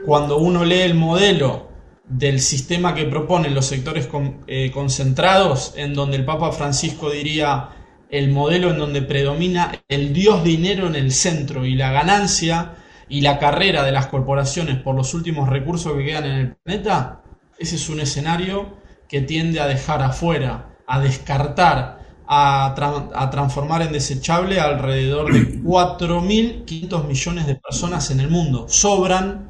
cuando 0.05 0.39
uno 0.39 0.65
lee 0.65 0.81
el 0.81 0.95
modelo 0.95 1.70
del 2.11 2.41
sistema 2.41 2.95
que 2.95 3.05
proponen 3.05 3.55
los 3.55 3.67
sectores 3.67 4.09
eh, 4.49 4.71
concentrados, 4.73 5.75
en 5.77 5.95
donde 5.95 6.17
el 6.17 6.25
Papa 6.25 6.51
Francisco 6.51 7.09
diría 7.09 7.69
el 8.11 8.31
modelo 8.33 8.71
en 8.71 8.79
donde 8.79 9.03
predomina 9.03 9.81
el 9.89 10.13
dios 10.13 10.43
dinero 10.43 10.89
en 10.89 10.97
el 10.97 11.13
centro 11.13 11.65
y 11.65 11.77
la 11.77 11.93
ganancia 11.93 12.75
y 13.09 13.21
la 13.21 13.39
carrera 13.39 13.85
de 13.85 13.93
las 13.93 14.07
corporaciones 14.07 14.79
por 14.79 14.97
los 14.97 15.15
últimos 15.15 15.49
recursos 15.49 15.93
que 15.95 16.05
quedan 16.05 16.25
en 16.25 16.33
el 16.33 16.57
planeta, 16.57 17.23
ese 17.59 17.77
es 17.77 17.89
un 17.89 18.01
escenario 18.01 18.75
que 19.09 19.21
tiende 19.21 19.61
a 19.61 19.69
dejar 19.69 20.03
afuera, 20.03 20.77
a 20.89 21.01
descartar, 21.01 22.01
a, 22.27 22.75
a 23.15 23.31
transformar 23.31 23.83
en 23.83 23.93
desechable 23.93 24.59
alrededor 24.59 25.33
de 25.33 25.61
4.500 25.63 27.07
millones 27.07 27.47
de 27.47 27.55
personas 27.55 28.11
en 28.11 28.21
el 28.21 28.31
mundo. 28.31 28.67
Sobran 28.69 29.50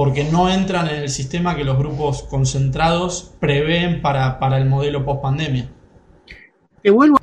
porque 0.00 0.24
no 0.24 0.48
entran 0.48 0.88
en 0.88 1.02
el 1.02 1.10
sistema 1.10 1.54
que 1.54 1.62
los 1.62 1.76
grupos 1.76 2.22
concentrados 2.22 3.34
prevén 3.38 4.00
para, 4.00 4.56
el 4.56 4.64
modelo 4.64 5.04
post 5.04 5.20
pandemia. 5.20 5.68
Te 6.82 6.88
vuelvo. 6.88 7.18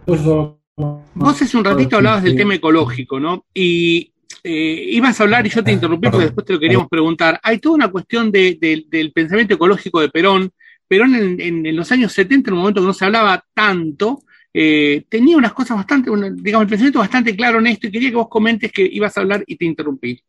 Vos 1.15 1.41
hace 1.41 1.57
un 1.57 1.65
ratito 1.65 1.95
hablabas 1.95 2.21
del 2.21 2.35
tema 2.35 2.53
ecológico, 2.53 3.19
¿no? 3.19 3.45
Y 3.51 4.11
eh, 4.43 4.89
ibas 4.91 5.19
a 5.19 5.23
hablar 5.23 5.47
y 5.47 5.49
yo 5.49 5.63
te 5.63 5.71
interrumpí 5.71 6.07
porque 6.07 6.25
después 6.25 6.45
te 6.45 6.53
lo 6.53 6.59
queríamos 6.59 6.87
preguntar. 6.87 7.39
Hay 7.41 7.57
toda 7.57 7.73
una 7.73 7.87
cuestión 7.87 8.31
del 8.31 9.11
pensamiento 9.11 9.55
ecológico 9.55 9.99
de 9.99 10.09
Perón. 10.09 10.51
Perón 10.87 11.15
en, 11.15 11.75
los 11.75 11.91
años 11.91 12.13
70, 12.13 12.51
en 12.51 12.53
un 12.53 12.59
momento 12.59 12.81
que 12.81 12.87
no 12.87 12.93
se 12.93 13.05
hablaba 13.05 13.43
tanto, 13.55 14.19
eh, 14.53 15.03
tenía 15.09 15.35
unas 15.35 15.53
cosas 15.53 15.77
bastante, 15.77 16.11
digamos, 16.35 16.65
el 16.65 16.69
pensamiento 16.69 16.99
bastante 16.99 17.35
claro 17.35 17.57
en 17.57 17.65
esto 17.65 17.87
y 17.87 17.91
quería 17.91 18.11
que 18.11 18.17
vos 18.17 18.29
comentes 18.29 18.71
que 18.71 18.87
ibas 18.87 19.17
a 19.17 19.21
hablar 19.21 19.43
y 19.47 19.55
te 19.55 19.65
interrumpí. 19.65 20.21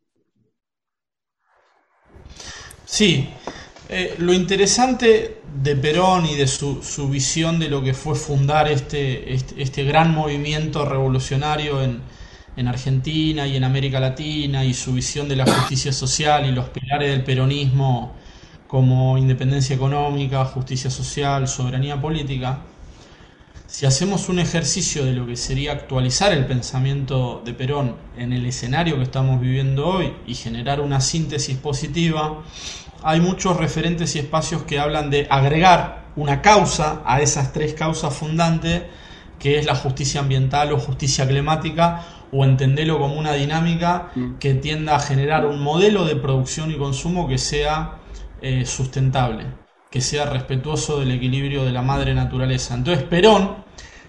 Sí, 2.91 3.29
eh, 3.87 4.15
lo 4.17 4.33
interesante 4.33 5.41
de 5.61 5.75
Perón 5.75 6.25
y 6.25 6.33
de 6.33 6.47
su, 6.47 6.81
visión 7.07 7.59
de 7.59 7.69
lo 7.69 7.83
que 7.83 7.93
fue 7.93 8.15
fundar 8.15 8.67
este, 8.67 9.31
este, 9.31 9.61
este 9.61 9.83
gran 9.83 10.13
movimiento 10.13 10.85
revolucionario 10.85 11.83
en, 11.83 12.01
en, 12.57 12.67
Argentina 12.67 13.45
y 13.45 13.55
en 13.55 13.63
América 13.63 13.99
Latina 13.99 14.65
y 14.65 14.73
su 14.73 14.93
visión 14.93 15.29
de 15.29 15.35
la 15.35 15.45
justicia 15.45 15.93
social 15.93 16.47
y 16.47 16.51
los 16.51 16.69
pilares 16.69 17.11
del 17.11 17.23
peronismo 17.23 18.15
como 18.67 19.19
independencia 19.19 19.75
económica, 19.75 20.43
justicia 20.45 20.89
social, 20.89 21.47
soberanía 21.47 22.01
política, 22.01 22.63
si 23.69 23.85
hacemos 23.85 24.29
un 24.29 24.39
ejercicio 24.39 25.05
de 25.05 25.13
lo 25.13 25.27
que 25.27 25.35
sería 25.35 25.73
actualizar 25.73 26.33
el 26.33 26.47
pensamiento 26.47 27.43
de 27.45 27.53
Perón 27.53 27.97
en 28.17 28.33
el 28.33 28.47
escenario 28.47 28.97
que 28.97 29.03
estamos 29.03 29.39
viviendo 29.39 29.87
hoy 29.87 30.11
y 30.25 30.33
generar 30.33 30.81
una 30.81 30.99
síntesis 30.99 31.55
positiva, 31.55 32.43
hay 33.03 33.21
muchos 33.21 33.57
referentes 33.57 34.15
y 34.15 34.19
espacios 34.19 34.63
que 34.63 34.79
hablan 34.79 35.11
de 35.11 35.27
agregar 35.29 36.05
una 36.15 36.41
causa 36.41 37.03
a 37.05 37.21
esas 37.21 37.53
tres 37.53 37.75
causas 37.75 38.11
fundantes, 38.11 38.81
que 39.37 39.59
es 39.59 39.67
la 39.67 39.75
justicia 39.75 40.21
ambiental 40.21 40.73
o 40.73 40.79
justicia 40.79 41.27
climática, 41.27 42.03
o 42.31 42.43
entenderlo 42.45 42.97
como 42.97 43.19
una 43.19 43.33
dinámica 43.33 44.09
mm. 44.15 44.39
que 44.39 44.55
tienda 44.55 44.95
a 44.95 44.99
generar 44.99 45.45
un 45.45 45.61
modelo 45.61 46.05
de 46.05 46.15
producción 46.15 46.71
y 46.71 46.75
consumo 46.75 47.27
que 47.27 47.37
sea 47.37 47.99
eh, 48.41 48.65
sustentable 48.65 49.58
que 49.89 50.01
sea 50.01 50.25
respetuoso 50.25 50.99
del 50.99 51.11
equilibrio 51.11 51.63
de 51.65 51.71
la 51.71 51.81
madre 51.81 52.13
naturaleza. 52.13 52.75
Entonces 52.75 53.03
Perón, 53.03 53.63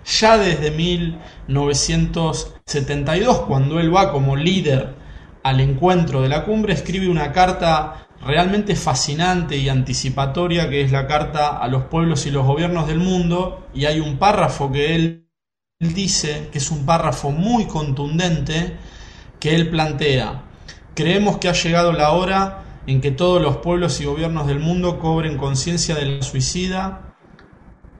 ya 0.04 0.36
desde 0.38 0.70
1972, 0.70 3.40
cuando 3.40 3.80
él 3.80 3.92
va 3.94 4.12
como 4.12 4.36
líder 4.36 4.94
al 5.42 5.60
encuentro 5.60 6.22
de 6.22 6.28
la 6.28 6.44
cumbre, 6.44 6.74
escribe 6.74 7.08
una 7.08 7.32
carta 7.32 8.06
realmente 8.24 8.76
fascinante 8.76 9.56
y 9.56 9.70
anticipatoria, 9.70 10.68
que 10.68 10.82
es 10.82 10.92
la 10.92 11.06
carta 11.06 11.56
a 11.56 11.66
los 11.68 11.84
pueblos 11.84 12.26
y 12.26 12.30
los 12.30 12.44
gobiernos 12.46 12.86
del 12.86 12.98
mundo, 12.98 13.66
y 13.72 13.86
hay 13.86 14.00
un 14.00 14.18
párrafo 14.18 14.70
que 14.70 14.94
él 14.94 15.28
dice, 15.78 16.50
que 16.52 16.58
es 16.58 16.70
un 16.70 16.84
párrafo 16.84 17.30
muy 17.30 17.64
contundente, 17.64 18.76
que 19.38 19.54
él 19.54 19.70
plantea, 19.70 20.42
creemos 20.94 21.38
que 21.38 21.48
ha 21.48 21.52
llegado 21.52 21.92
la 21.92 22.10
hora 22.10 22.59
en 22.86 23.00
que 23.00 23.10
todos 23.10 23.40
los 23.40 23.58
pueblos 23.58 24.00
y 24.00 24.04
gobiernos 24.04 24.46
del 24.46 24.60
mundo 24.60 24.98
cobren 24.98 25.36
conciencia 25.36 25.94
del 25.94 26.22
suicida 26.22 27.14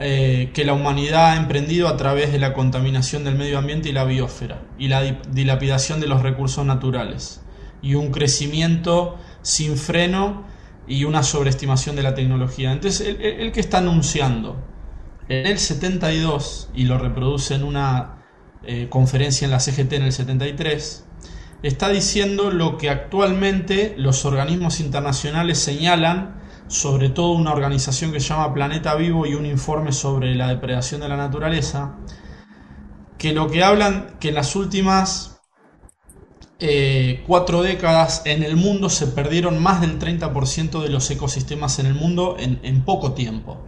eh, 0.03 0.51
que 0.55 0.65
la 0.65 0.73
humanidad 0.73 1.33
ha 1.33 1.37
emprendido 1.37 1.87
a 1.87 1.97
través 1.99 2.33
de 2.33 2.39
la 2.39 2.55
contaminación 2.55 3.23
del 3.23 3.35
medio 3.35 3.59
ambiente 3.59 3.91
y 3.91 3.93
la 3.93 4.05
biosfera 4.05 4.63
y 4.79 4.89
la 4.89 5.03
dilapidación 5.03 6.01
de 6.01 6.07
los 6.07 6.23
recursos 6.23 6.65
naturales 6.65 7.43
y 7.83 7.97
un 7.97 8.11
crecimiento 8.11 9.19
sin 9.43 9.77
freno 9.77 10.45
y 10.87 11.05
una 11.05 11.23
sobreestimación 11.23 11.97
de 11.97 12.03
la 12.03 12.15
tecnología. 12.15 12.73
Entonces, 12.73 13.17
el, 13.21 13.53
que 13.53 13.61
está 13.61 13.79
anunciando 13.79 14.57
en 15.29 15.47
el 15.47 15.59
72 15.59 16.71
y 16.75 16.85
lo 16.85 16.97
reproduce 16.97 17.55
en 17.55 17.65
una 17.65 18.25
eh, 18.63 18.89
conferencia 18.89 19.45
en 19.45 19.51
la 19.51 19.61
CGT 19.61 19.93
en 19.93 20.03
el 20.05 20.13
73, 20.13 21.05
está 21.63 21.89
diciendo 21.89 22.51
lo 22.51 22.79
que 22.79 22.91
actualmente 22.91 23.95
los 23.97 24.25
organismos 24.25 24.81
internacionales 24.81 25.59
señalan, 25.59 26.41
sobre 26.69 27.11
todo 27.11 27.33
una 27.33 27.53
organización 27.53 28.13
que 28.13 28.21
se 28.21 28.29
llama 28.29 28.55
Planeta 28.55 28.95
Vivo 28.95 29.27
y 29.27 29.35
un 29.35 29.47
informe 29.47 29.93
sobre 29.93 30.35
la 30.35 30.49
depredación 30.49 31.01
de 31.01 31.09
la 31.09 31.17
naturaleza, 31.17 31.97
que 33.19 33.33
lo 33.33 33.51
que 33.51 33.63
hablan 33.63 34.17
que 34.19 34.31
en 34.31 34.37
las 34.37 34.57
últimas 34.57 35.41
eh, 36.59 37.25
cuatro 37.27 37.63
décadas 37.63 38.23
en 38.25 38.43
el 38.43 38.57
mundo 38.57 38.89
se 38.89 39.07
perdieron 39.07 39.63
más 39.63 39.81
del 39.81 39.99
30% 39.99 40.83
de 40.83 40.89
los 40.89 41.11
ecosistemas 41.11 41.79
en 41.79 41.87
el 41.87 41.95
mundo 41.95 42.37
en, 42.39 42.61
en 42.63 42.85
poco 42.85 43.13
tiempo. 43.13 43.65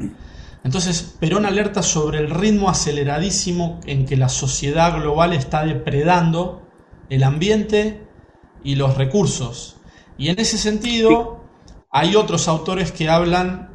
Entonces, 0.64 1.16
Perón 1.19 1.44
alerta 1.44 1.82
sobre 1.82 2.20
el 2.20 2.31
ritmo 2.31 2.70
aceleradísimo 2.70 3.81
en 3.85 4.06
que 4.06 4.16
la 4.16 4.28
sociedad 4.28 4.94
global 4.94 5.32
está 5.32 5.64
depredando 5.64 6.61
el 7.08 7.22
ambiente 7.22 8.06
y 8.64 8.74
los 8.74 8.96
recursos. 8.96 9.76
Y 10.18 10.28
en 10.28 10.38
ese 10.38 10.58
sentido, 10.58 11.44
hay 11.90 12.16
otros 12.16 12.48
autores 12.48 12.92
que 12.92 13.08
hablan 13.08 13.70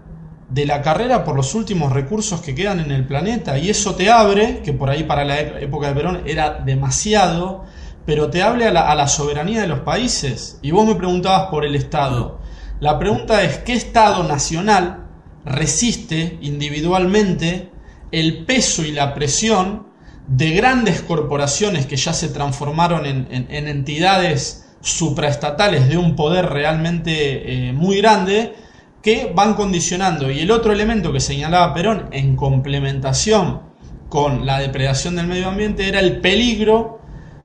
de 0.49 0.65
la 0.65 0.81
carrera 0.81 1.23
por 1.23 1.35
los 1.35 1.53
últimos 1.55 1.91
recursos 1.91 2.41
que 2.41 2.55
quedan 2.55 2.79
en 2.79 2.91
el 2.91 3.05
planeta. 3.05 3.57
Y 3.57 3.69
eso 3.69 3.95
te 3.95 4.09
abre, 4.09 4.61
que 4.63 4.73
por 4.73 4.89
ahí 4.89 5.03
para 5.03 5.25
la 5.25 5.39
época 5.39 5.89
de 5.89 5.95
Perón 5.95 6.23
era 6.25 6.61
demasiado, 6.61 7.65
pero 8.05 8.29
te 8.29 8.41
abre 8.41 8.67
a 8.67 8.71
la, 8.71 8.89
a 8.89 8.95
la 8.95 9.07
soberanía 9.07 9.61
de 9.61 9.67
los 9.67 9.81
países. 9.81 10.59
Y 10.61 10.71
vos 10.71 10.87
me 10.87 10.95
preguntabas 10.95 11.49
por 11.49 11.65
el 11.65 11.75
Estado. 11.75 12.39
La 12.79 12.97
pregunta 12.97 13.43
es, 13.43 13.57
¿qué 13.59 13.73
Estado 13.73 14.23
nacional 14.23 15.07
resiste 15.43 16.37
individualmente 16.41 17.71
el 18.11 18.45
peso 18.45 18.83
y 18.83 18.91
la 18.91 19.13
presión 19.13 19.86
de 20.27 20.51
grandes 20.51 21.01
corporaciones 21.01 21.85
que 21.85 21.95
ya 21.95 22.13
se 22.13 22.29
transformaron 22.29 23.05
en, 23.05 23.47
entidades 23.49 24.65
supraestatales 24.81 25.87
de 25.87 25.97
un 25.97 26.15
poder 26.15 26.47
realmente 26.47 27.69
eh, 27.69 27.73
muy 27.73 27.97
grande 27.97 28.53
que 29.01 29.31
van 29.33 29.53
condicionando. 29.53 30.29
Y 30.29 30.41
el 30.41 30.51
otro 30.51 30.73
elemento 30.73 31.13
que 31.13 31.19
señalaba 31.19 31.73
Perón 31.73 32.09
en 32.11 32.35
complementación 32.35 33.61
con 34.09 34.45
la 34.45 34.59
depredación 34.59 35.15
del 35.15 35.27
medio 35.27 35.47
ambiente 35.47 35.87
era 35.87 35.99
el 35.99 36.19
peligro 36.19 36.99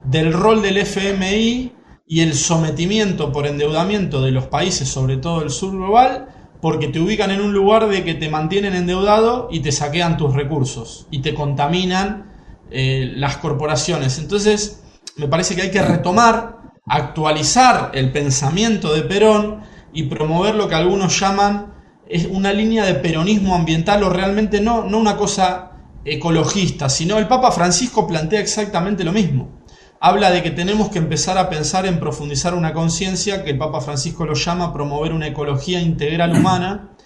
del 0.05 0.33
rol 0.33 0.61
del 0.63 0.79
FMI 0.79 1.73
y 2.07 2.21
el 2.21 2.35
sometimiento 2.35 3.33
por 3.33 3.47
endeudamiento 3.47 4.21
de 4.23 4.33
los 4.33 4.47
países, 4.47 4.89
sobre 4.89 5.17
todo 5.17 5.43
el 5.43 5.51
sur 5.51 5.73
global, 5.73 6.29
porque 6.61 6.89
te 6.89 7.01
ubican 7.01 7.31
en 7.31 7.41
un 7.41 7.53
lugar 7.53 7.89
de 7.89 8.05
que 8.05 8.15
te 8.15 8.29
mantienen 8.29 8.75
endeudado 8.75 9.49
y 9.51 9.61
te 9.61 9.73
saquean 9.73 10.17
tus 10.17 10.35
recursos 10.35 11.07
y 11.11 11.21
te 11.21 11.35
contaminan 11.35 12.32
eh, 12.73 13.13
las 13.17 13.37
corporaciones. 13.37 14.19
Entonces, 14.19 14.83
me 15.17 15.29
parece 15.29 15.55
que 15.55 15.63
hay 15.63 15.71
que 15.71 15.83
retomar, 15.83 16.73
actualizar 16.87 17.91
el 17.95 18.11
pensamiento 18.13 18.93
de 18.95 19.03
Perón 19.03 19.63
y 19.93 20.05
promover 20.05 20.55
lo 20.55 20.69
que 20.69 20.75
algunos 20.75 21.19
llaman 21.19 21.75
es 22.09 22.27
una 22.27 22.53
línea 22.53 22.85
de 22.85 22.95
peronismo 22.95 23.55
ambiental 23.55 24.03
o 24.03 24.11
realmente 24.11 24.61
no, 24.61 24.85
no 24.85 24.99
una 24.99 25.17
cosa 25.17 25.73
ecologista, 26.05 26.89
sino 26.89 27.19
el 27.19 27.29
Papa 27.29 27.53
Francisco 27.53 28.07
plantea 28.07 28.41
exactamente 28.41 29.05
lo 29.05 29.13
mismo 29.13 29.63
habla 30.05 30.33
de 30.33 30.43
que 30.43 30.51
tenemos 30.51 30.89
que 30.89 30.99
empezar 30.99 31.39
a 31.39 31.49
pensar 31.49 31.87
en 31.87 32.01
profundizar 32.01 32.55
una 32.55 32.73
conciencia 32.73 33.45
que 33.45 33.51
el 33.51 33.59
Papa 33.59 33.81
Francisco 33.81 34.27
lo 34.27 34.35
llama 34.35 34.73
promover 34.73 35.13
una 35.13 35.29
ecología 35.29 35.81
integral 35.81 36.33
humana 36.37 36.97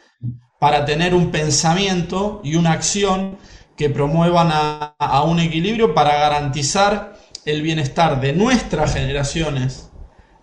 para 0.58 0.86
tener 0.86 1.14
un 1.14 1.30
pensamiento 1.30 2.40
y 2.42 2.56
una 2.56 2.72
acción 2.72 3.36
que 3.76 3.90
promuevan 3.90 4.48
a, 4.52 5.22
un 5.22 5.38
equilibrio 5.38 5.94
para 5.94 6.16
garantizar 6.16 7.16
el 7.44 7.62
bienestar 7.62 8.20
de 8.20 8.32
nuestras 8.32 8.94
generaciones 8.94 9.90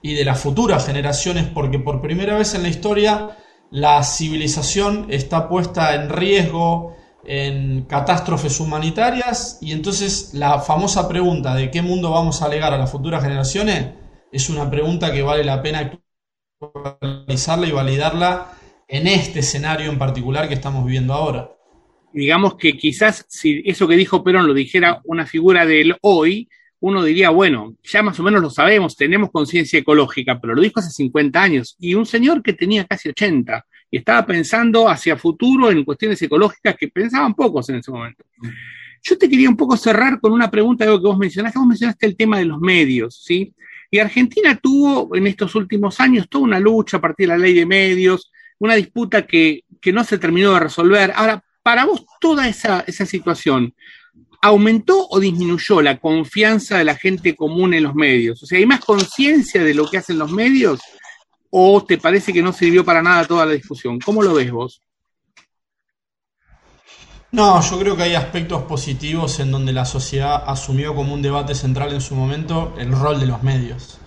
y 0.02 0.14
de 0.14 0.26
las 0.26 0.40
futuras 0.40 0.86
generaciones, 0.86 1.46
porque 1.46 1.80
por 1.80 2.02
primera 2.02 2.38
vez 2.38 2.54
en 2.54 2.64
la 2.64 2.70
historia 2.70 3.38
la 3.72 4.04
civilización 4.04 5.08
está 5.10 5.50
puesta 5.50 5.96
en 5.96 6.10
riesgo, 6.10 6.96
en 7.26 7.86
catástrofes 7.86 8.60
humanitarias 8.60 9.58
y 9.62 9.72
entonces 9.72 10.34
la 10.34 10.60
famosa 10.60 11.08
pregunta 11.08 11.56
de 11.56 11.72
qué 11.72 11.82
mundo 11.82 12.12
vamos 12.12 12.42
a 12.42 12.50
legar 12.50 12.74
a 12.74 12.78
las 12.78 12.92
futuras 12.92 13.24
generaciones 13.24 14.04
es 14.34 14.50
una 14.50 14.70
pregunta 14.70 15.12
que 15.12 15.22
vale 15.22 15.44
la 15.44 15.62
pena 15.62 15.92
actualizarla 16.60 17.68
y 17.68 17.72
validarla 17.72 18.48
en 18.88 19.08
este 19.08 19.40
escenario 19.40 19.90
en 19.90 20.00
particular 20.00 20.48
que 20.48 20.56
estamos 20.56 20.84
viviendo 20.86 21.14
ahora. 21.14 21.52
Digamos 22.14 22.56
que 22.56 22.78
quizás 22.78 23.26
si 23.28 23.62
eso 23.66 23.88
que 23.88 23.96
dijo 23.96 24.24
Perón 24.24 24.48
lo 24.48 24.54
dijera 24.54 25.02
una 25.04 25.26
figura 25.26 25.66
del 25.66 25.96
hoy, 26.02 26.48
uno 26.80 27.02
diría, 27.04 27.30
bueno, 27.30 27.76
ya 27.82 28.04
más 28.04 28.20
o 28.20 28.24
menos 28.24 28.42
lo 28.42 28.50
sabemos, 28.50 28.98
tenemos 28.98 29.32
conciencia 29.32 29.80
ecológica, 29.80 30.40
pero 30.42 30.54
lo 30.54 30.62
dijo 30.62 30.82
hace 30.82 30.92
50 30.92 31.42
años 31.42 31.78
y 31.80 31.96
un 31.96 32.06
señor 32.06 32.44
que 32.44 32.52
tenía 32.52 32.86
casi 32.86 33.10
80 33.10 33.66
y 33.90 33.98
estaba 33.98 34.26
pensando 34.26 34.90
hacia 34.90 35.16
futuro 35.16 35.72
en 35.72 35.86
cuestiones 35.86 36.22
ecológicas 36.22 36.76
que 36.76 36.90
pensaban 36.90 37.36
pocos 37.36 37.70
en 37.70 37.76
ese 37.78 37.90
momento. 37.90 38.26
Yo 39.02 39.18
te 39.18 39.30
quería 39.30 39.50
un 39.50 39.56
poco 39.56 39.78
cerrar 39.78 40.20
con 40.20 40.34
una 40.34 40.52
pregunta 40.52 40.84
de 40.84 40.92
lo 40.92 41.00
que 41.00 41.08
vos 41.08 41.18
mencionaste. 41.18 41.60
Vos 41.60 41.68
mencionaste 41.68 42.06
el 42.06 42.18
tema 42.18 42.38
de 42.38 42.46
los 42.46 42.60
medios, 42.60 43.24
¿sí? 43.24 43.54
Y 43.90 44.00
Argentina 44.00 44.56
tuvo 44.56 45.16
en 45.16 45.28
estos 45.28 45.56
últimos 45.56 46.00
años 46.00 46.28
toda 46.28 46.44
una 46.44 46.60
lucha 46.60 46.98
a 46.98 47.02
partir 47.02 47.28
de 47.28 47.38
la 47.38 47.38
ley 47.38 47.54
de 47.54 47.66
medios, 47.66 48.32
una 48.60 48.76
disputa 48.76 49.28
que, 49.28 49.64
que 49.80 49.94
no 49.94 50.04
se 50.04 50.18
terminó 50.18 50.54
de 50.54 50.62
resolver. 50.62 51.14
Ahora, 51.16 51.44
para 51.64 51.86
vos, 51.86 52.06
toda 52.20 52.48
esa, 52.48 52.84
esa 52.86 53.06
situación, 53.06 53.74
¿aumentó 54.42 55.08
o 55.10 55.20
disminuyó 55.20 55.82
la 55.82 55.98
confianza 55.98 56.78
de 56.78 56.84
la 56.84 56.96
gente 56.96 57.36
común 57.36 57.74
en 57.74 57.84
los 57.84 57.96
medios? 57.96 58.44
O 58.44 58.46
sea, 58.46 58.60
¿hay 58.60 58.66
más 58.66 58.84
conciencia 58.84 59.64
de 59.64 59.74
lo 59.74 59.90
que 59.90 59.98
hacen 59.98 60.20
los 60.20 60.32
medios? 60.32 60.80
o 61.56 61.84
te 61.84 62.00
parece 62.00 62.34
que 62.34 62.42
no 62.42 62.52
sirvió 62.52 62.84
para 62.84 63.04
nada 63.04 63.26
toda 63.26 63.46
la 63.46 63.52
discusión? 63.52 64.00
¿Cómo 64.00 64.24
lo 64.24 64.34
ves 64.34 64.52
vos? 64.52 64.82
No, 67.32 67.62
yo 67.62 67.80
creo 67.80 67.96
que 67.96 68.04
hay 68.04 68.16
aspectos 68.16 68.64
positivos 68.64 69.40
en 69.40 69.52
donde 69.52 69.72
la 69.72 69.86
sociedad 69.86 70.44
asumió 70.48 70.96
como 70.96 71.14
un 71.14 71.22
debate 71.22 71.54
central 71.54 71.94
en 71.94 72.02
su 72.02 72.16
momento 72.16 72.74
el 72.80 72.92
rol 72.92 73.20
de 73.20 73.28
los 73.28 73.44
medios. 73.44 74.00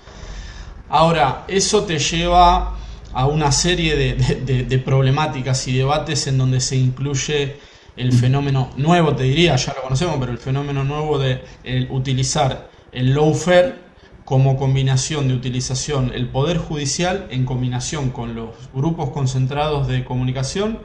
Ahora, 0.89 1.45
eso 1.47 1.85
te 1.85 2.01
lleva 2.01 2.77
a 3.17 3.25
una 3.25 3.51
serie 3.51 3.97
de, 3.97 4.79
problemáticas 4.79 5.67
y 5.69 5.79
debates 5.79 6.27
en 6.27 6.37
donde 6.37 6.61
se 6.61 6.77
incluye 6.77 7.57
el 7.97 8.13
fenómeno 8.13 8.71
nuevo, 8.77 9.17
te 9.17 9.23
diría, 9.23 9.57
ya 9.57 9.73
lo 9.73 9.81
conocemos, 9.81 10.17
pero 10.21 10.33
el 10.33 10.39
fenómeno 10.39 10.85
nuevo 10.85 11.19
de 11.19 11.41
utilizar 11.89 12.69
el 12.93 13.15
lawfare 13.15 13.77
como 14.27 14.59
combinación 14.59 15.29
de 15.29 15.35
utilización 15.35 16.13
el 16.15 16.29
Poder 16.29 16.59
Judicial 16.59 17.27
en 17.31 17.47
combinación 17.47 18.11
con 18.11 18.35
los 18.35 18.51
grupos 18.75 19.09
concentrados 19.09 19.89
de 19.89 20.05
comunicación 20.05 20.81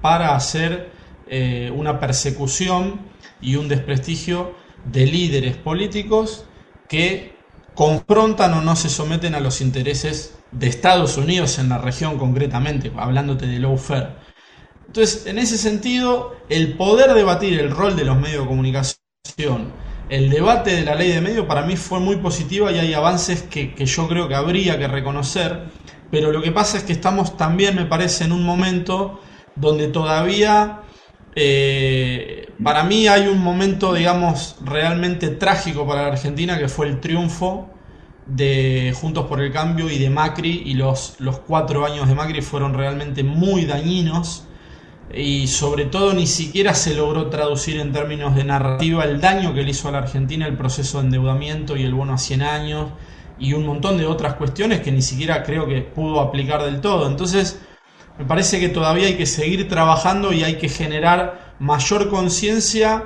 para 0.00 0.34
hacer 0.34 0.90
eh, 1.28 1.70
una 1.76 2.00
persecución 2.00 3.00
y 3.42 3.56
un 3.56 3.68
desprestigio 3.68 4.54
de 4.90 5.04
líderes 5.04 5.58
políticos 5.58 6.46
que 6.88 7.36
confrontan 7.74 8.54
o 8.54 8.62
no 8.62 8.76
se 8.76 8.88
someten 8.88 9.34
a 9.34 9.40
los 9.40 9.60
intereses 9.60 10.35
de 10.52 10.68
Estados 10.68 11.16
Unidos 11.16 11.58
en 11.58 11.68
la 11.68 11.78
región 11.78 12.18
concretamente, 12.18 12.92
hablándote 12.96 13.46
de 13.46 13.58
lawfare. 13.58 14.16
Entonces, 14.86 15.26
en 15.26 15.38
ese 15.38 15.58
sentido, 15.58 16.36
el 16.48 16.74
poder 16.74 17.12
debatir 17.14 17.58
el 17.58 17.70
rol 17.70 17.96
de 17.96 18.04
los 18.04 18.18
medios 18.18 18.42
de 18.42 18.48
comunicación 18.48 19.72
el 20.08 20.30
debate 20.30 20.72
de 20.72 20.84
la 20.84 20.94
ley 20.94 21.10
de 21.10 21.20
medio 21.20 21.48
para 21.48 21.62
mí 21.62 21.76
fue 21.76 21.98
muy 21.98 22.16
positiva 22.16 22.70
y 22.70 22.78
hay 22.78 22.94
avances 22.94 23.42
que, 23.42 23.74
yo 23.84 24.08
creo 24.08 24.28
que 24.28 24.34
habría 24.34 24.78
que 24.78 24.86
reconocer, 24.86 25.64
pero 26.10 26.30
lo 26.30 26.40
que 26.40 26.52
pasa 26.52 26.78
es 26.78 26.84
que 26.84 26.92
estamos 26.92 27.36
también, 27.36 27.74
me 27.74 27.86
parece, 27.86 28.24
en 28.24 28.32
un 28.32 28.44
momento 28.44 29.20
donde 29.56 29.88
todavía, 29.88 30.82
eh, 31.34 32.48
para 32.62 32.84
mí 32.84 33.08
hay 33.08 33.26
un 33.26 33.40
momento, 33.40 33.92
digamos, 33.94 34.56
realmente 34.64 35.28
trágico 35.28 35.86
para 35.86 36.02
la 36.02 36.08
Argentina, 36.08 36.58
que 36.58 36.68
fue 36.68 36.86
el 36.86 37.00
triunfo 37.00 37.70
de 38.26 38.94
Juntos 39.00 39.26
por 39.26 39.40
el 39.40 39.52
Cambio 39.52 39.88
y 39.90 39.98
de 39.98 40.10
Macri, 40.10 40.62
y 40.66 40.74
los, 40.74 41.16
los 41.20 41.38
cuatro 41.40 41.84
años 41.86 42.08
de 42.08 42.14
Macri 42.14 42.42
fueron 42.42 42.74
realmente 42.74 43.22
muy 43.22 43.64
dañinos 43.64 44.44
y 45.14 45.46
sobre 45.46 45.84
todo 45.84 46.12
ni 46.12 46.26
siquiera 46.26 46.74
se 46.74 46.94
logró 46.94 47.28
traducir 47.28 47.78
en 47.78 47.92
términos 47.92 48.34
de 48.34 48.44
narrativa 48.44 49.04
el 49.04 49.20
daño 49.20 49.54
que 49.54 49.62
le 49.62 49.70
hizo 49.70 49.88
a 49.88 49.92
la 49.92 49.98
Argentina 49.98 50.46
el 50.46 50.56
proceso 50.56 50.98
de 50.98 51.04
endeudamiento 51.06 51.76
y 51.76 51.84
el 51.84 51.94
bono 51.94 52.14
a 52.14 52.18
100 52.18 52.42
años 52.42 52.90
y 53.38 53.52
un 53.52 53.66
montón 53.66 53.98
de 53.98 54.06
otras 54.06 54.34
cuestiones 54.34 54.80
que 54.80 54.92
ni 54.92 55.02
siquiera 55.02 55.42
creo 55.42 55.66
que 55.66 55.82
pudo 55.82 56.20
aplicar 56.20 56.64
del 56.64 56.80
todo. 56.80 57.06
Entonces, 57.06 57.60
me 58.18 58.24
parece 58.24 58.58
que 58.58 58.68
todavía 58.68 59.06
hay 59.06 59.16
que 59.16 59.26
seguir 59.26 59.68
trabajando 59.68 60.32
y 60.32 60.42
hay 60.42 60.56
que 60.56 60.68
generar 60.68 61.54
mayor 61.58 62.08
conciencia 62.08 63.04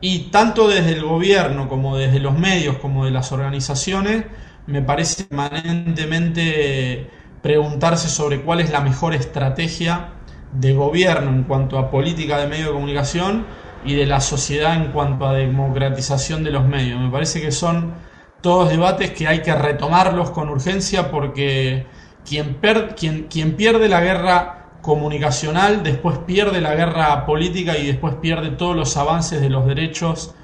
y 0.00 0.30
tanto 0.30 0.68
desde 0.68 0.92
el 0.92 1.04
gobierno 1.04 1.68
como 1.68 1.96
desde 1.96 2.20
los 2.20 2.38
medios 2.38 2.78
como 2.78 3.04
de 3.04 3.10
las 3.10 3.32
organizaciones, 3.32 4.24
me 4.66 4.82
parece 4.82 5.24
permanentemente 5.24 7.08
preguntarse 7.42 8.08
sobre 8.08 8.42
cuál 8.42 8.60
es 8.60 8.70
la 8.70 8.80
mejor 8.80 9.14
estrategia 9.14 10.10
de 10.52 10.74
gobierno 10.74 11.30
en 11.30 11.44
cuanto 11.44 11.78
a 11.78 11.90
política 11.90 12.38
de 12.38 12.48
medio 12.48 12.66
de 12.66 12.72
comunicación 12.72 13.46
y 13.84 13.94
de 13.94 14.06
la 14.06 14.20
sociedad 14.20 14.74
en 14.74 14.92
cuanto 14.92 15.26
a 15.26 15.34
democratización 15.34 16.42
de 16.42 16.50
los 16.50 16.66
medios. 16.66 17.00
Me 17.00 17.10
parece 17.10 17.40
que 17.40 17.52
son 17.52 17.94
todos 18.40 18.70
debates 18.70 19.12
que 19.12 19.28
hay 19.28 19.42
que 19.42 19.54
retomarlos 19.54 20.30
con 20.30 20.48
urgencia 20.48 21.10
porque 21.10 21.86
quien, 22.24 22.58
quien, 22.96 23.24
quien 23.24 23.54
pierde 23.54 23.88
la 23.88 24.00
guerra 24.00 24.66
comunicacional 24.82 25.82
después 25.82 26.18
pierde 26.18 26.60
la 26.60 26.74
guerra 26.74 27.26
política 27.26 27.76
y 27.76 27.86
después 27.86 28.14
pierde 28.14 28.50
todos 28.50 28.76
los 28.76 28.96
avances 28.96 29.40
de 29.40 29.50
los 29.50 29.66
derechos 29.66 30.35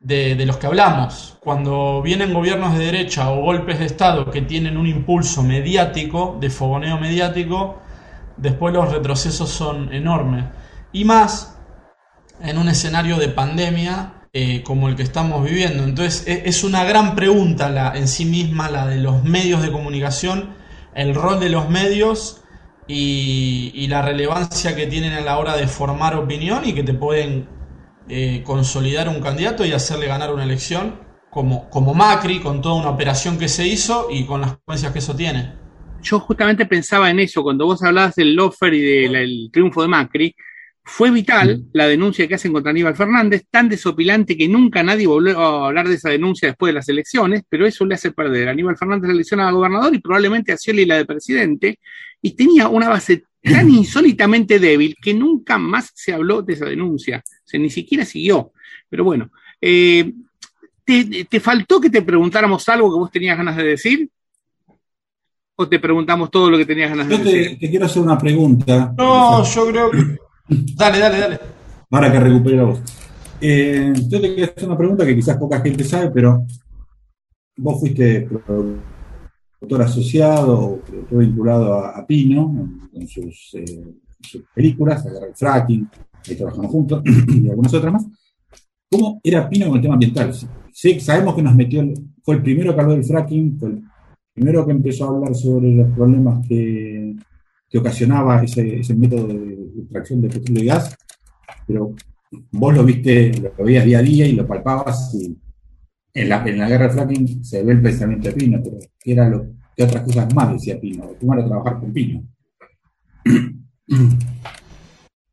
de, 0.00 0.44
los 0.46 0.56
que 0.56 0.66
hablamos. 0.66 1.36
Cuando 1.40 2.02
vienen 2.02 2.34
gobiernos 2.34 2.76
de 2.76 2.86
derecha 2.86 3.30
o 3.30 3.42
golpes 3.42 3.78
de 3.78 3.86
Estado 3.86 4.30
que 4.30 4.42
tienen 4.42 4.76
un 4.76 4.86
impulso 4.86 5.42
mediático, 5.42 6.36
de 6.40 6.50
fogoneo 6.50 6.98
mediático, 6.98 7.78
después 8.36 8.74
los 8.74 8.90
retrocesos 8.90 9.50
son 9.50 9.92
enormes. 9.92 10.46
Y 10.92 11.04
más 11.04 11.58
en 12.40 12.58
un 12.58 12.68
escenario 12.68 13.18
de 13.18 13.28
pandemia 13.28 14.14
eh, 14.32 14.62
como 14.62 14.88
el 14.88 14.96
que 14.96 15.02
estamos 15.02 15.44
viviendo. 15.44 15.84
Entonces 15.84 16.26
e, 16.26 16.48
es 16.48 16.64
una 16.64 16.84
gran 16.84 17.14
pregunta 17.14 17.68
la, 17.68 17.92
en 17.96 18.08
sí 18.08 18.24
misma 18.24 18.70
la 18.70 18.86
de 18.86 18.96
los 18.98 19.22
medios 19.24 19.62
de 19.62 19.70
comunicación, 19.70 20.54
el 20.94 21.14
rol 21.14 21.40
de 21.40 21.50
los 21.50 21.68
medios 21.68 22.42
y, 22.86 23.86
la 23.88 24.02
relevancia 24.02 24.76
que 24.76 24.86
tienen 24.86 25.12
a 25.14 25.20
la 25.20 25.38
hora 25.38 25.56
de 25.56 25.66
formar 25.66 26.14
opinión 26.14 26.62
y 26.64 26.72
que 26.74 26.84
te 26.84 26.94
pueden 26.94 27.48
eh, 28.10 28.42
consolidar 28.44 29.08
un 29.08 29.20
candidato 29.20 29.64
y 29.64 29.72
hacerle 29.72 30.06
ganar 30.06 30.34
una 30.34 30.44
elección, 30.44 31.00
como, 31.30 31.70
como 31.70 31.94
Macri, 31.94 32.40
con 32.40 32.60
toda 32.60 32.74
una 32.74 32.90
operación 32.90 33.38
que 33.38 33.48
se 33.48 33.66
hizo 33.66 34.08
y 34.10 34.24
con 34.24 34.40
las 34.40 34.50
consecuencias 34.50 34.92
que 34.92 34.98
eso 34.98 35.14
tiene. 35.14 35.52
Yo 36.02 36.18
justamente 36.18 36.66
pensaba 36.66 37.10
en 37.10 37.20
eso, 37.20 37.42
cuando 37.42 37.66
vos 37.66 37.82
hablabas 37.82 38.16
del 38.16 38.34
Lofer 38.34 38.74
y 38.74 38.80
del 38.80 39.50
triunfo 39.52 39.82
de 39.82 39.88
Macri, 39.88 40.34
fue 40.82 41.10
vital 41.10 41.64
la 41.72 41.86
denuncia 41.86 42.26
que 42.26 42.34
hacen 42.34 42.52
contra 42.52 42.70
Aníbal 42.70 42.96
Fernández, 42.96 43.44
tan 43.50 43.68
desopilante 43.68 44.36
que 44.36 44.48
nunca 44.48 44.82
nadie 44.82 45.06
volvió 45.06 45.38
a 45.38 45.66
hablar 45.68 45.86
de 45.86 45.94
esa 45.94 46.10
denuncia 46.10 46.48
después 46.48 46.70
de 46.70 46.74
las 46.74 46.88
elecciones, 46.88 47.42
pero 47.48 47.66
eso 47.66 47.84
le 47.84 47.94
hace 47.94 48.10
perder. 48.10 48.48
Aníbal 48.48 48.76
Fernández 48.76 49.08
la 49.08 49.14
elección 49.14 49.40
a 49.40 49.52
gobernador 49.52 49.94
y 49.94 50.00
probablemente 50.00 50.52
a 50.52 50.56
Scioli 50.56 50.86
la 50.86 50.96
de 50.96 51.04
presidente, 51.04 51.78
y 52.20 52.34
tenía 52.34 52.68
una 52.68 52.88
base 52.88 53.24
tan 53.42 53.70
insólitamente 53.70 54.58
débil 54.58 54.96
que 55.00 55.14
nunca 55.14 55.58
más 55.58 55.90
se 55.94 56.12
habló 56.12 56.42
de 56.42 56.54
esa 56.54 56.66
denuncia, 56.66 57.22
se 57.44 57.58
ni 57.58 57.70
siquiera 57.70 58.04
siguió. 58.04 58.52
Pero 58.88 59.04
bueno, 59.04 59.30
eh, 59.60 60.12
¿te, 60.84 61.40
faltó 61.40 61.80
que 61.80 61.90
te 61.90 62.02
preguntáramos 62.02 62.68
algo 62.68 62.90
que 62.90 62.98
vos 62.98 63.10
tenías 63.10 63.36
ganas 63.36 63.56
de 63.56 63.64
decir? 63.64 64.10
¿O 65.56 65.68
te 65.68 65.78
preguntamos 65.78 66.30
todo 66.30 66.50
lo 66.50 66.58
que 66.58 66.66
tenías 66.66 66.90
ganas 66.90 67.08
de 67.08 67.18
decir? 67.18 67.58
Te 67.58 67.70
quiero 67.70 67.86
hacer 67.86 68.02
una 68.02 68.18
pregunta. 68.18 68.94
No, 68.96 69.44
yo 69.44 69.66
creo 69.68 69.90
que 69.90 69.98
Dale, 70.76 70.98
dale, 70.98 71.18
dale. 71.18 71.40
Ahora 71.90 72.10
que 72.10 72.20
recupere 72.20 72.56
la 72.56 72.64
voz. 72.64 72.80
Eh, 73.40 73.92
yo 74.08 74.20
te 74.20 74.34
quiero 74.34 74.52
hacer 74.52 74.68
una 74.68 74.76
pregunta 74.76 75.06
que 75.06 75.14
quizás 75.14 75.36
poca 75.36 75.60
gente 75.60 75.84
sabe, 75.84 76.10
pero 76.10 76.44
vos 77.56 77.80
fuiste 77.80 78.28
productor 79.60 79.82
asociado, 79.82 80.80
productor 80.86 81.18
vinculado 81.18 81.74
a, 81.74 82.04
Pino 82.06 82.68
en, 82.92 83.06
sus, 83.06 83.50
eh, 83.54 83.84
sus, 84.20 84.42
películas, 84.54 85.06
Agarra 85.06 85.26
el 85.26 85.36
Fracking, 85.36 85.88
ahí 86.28 86.34
trabajamos 86.34 86.70
juntos, 86.70 87.02
y 87.28 87.48
algunas 87.48 87.72
otras 87.72 87.92
más. 87.92 88.06
¿Cómo 88.90 89.20
era 89.22 89.48
Pino 89.48 89.66
con 89.68 89.76
el 89.76 89.82
tema 89.82 89.94
ambiental? 89.94 90.34
Sí, 90.72 90.98
sabemos 90.98 91.36
que 91.36 91.42
nos 91.42 91.54
metió, 91.54 91.84
fue 92.24 92.36
el 92.36 92.42
primero 92.42 92.74
que 92.74 92.80
habló 92.80 92.94
del 92.94 93.04
fracking, 93.04 93.58
fue 93.58 93.68
el 93.68 93.82
primero 94.34 94.66
que 94.66 94.72
empezó 94.72 95.04
a 95.04 95.08
hablar 95.08 95.34
sobre 95.34 95.74
los 95.74 95.90
problemas 95.94 96.44
que 96.48 97.14
que 97.70 97.78
ocasionaba 97.78 98.42
ese, 98.42 98.80
ese 98.80 98.94
método 98.94 99.28
de 99.28 99.54
extracción 99.78 100.20
de 100.20 100.28
petróleo 100.28 100.64
y 100.64 100.66
gas, 100.66 100.96
pero 101.66 101.94
vos 102.50 102.74
lo 102.74 102.84
viste, 102.84 103.32
lo 103.56 103.64
veías 103.64 103.84
día 103.84 104.00
a 104.00 104.02
día 104.02 104.26
y 104.26 104.32
lo 104.32 104.46
palpabas 104.46 105.14
y 105.14 105.38
en 106.14 106.28
la, 106.28 106.44
en 106.44 106.58
la 106.58 106.68
guerra 106.68 106.88
de 106.88 106.92
fracking 106.92 107.44
se 107.44 107.62
ve 107.62 107.72
el 107.72 107.82
pensamiento 107.82 108.28
de 108.28 108.34
Pino, 108.34 108.60
pero 108.62 108.78
¿qué, 108.98 109.12
era 109.12 109.28
lo, 109.28 109.46
qué 109.76 109.84
otras 109.84 110.04
cosas 110.04 110.34
más 110.34 110.52
decía 110.52 110.80
Pino? 110.80 111.10
¿Cómo 111.18 111.34
era 111.34 111.46
trabajar 111.46 111.80
con 111.80 111.92
Pino? 111.92 112.22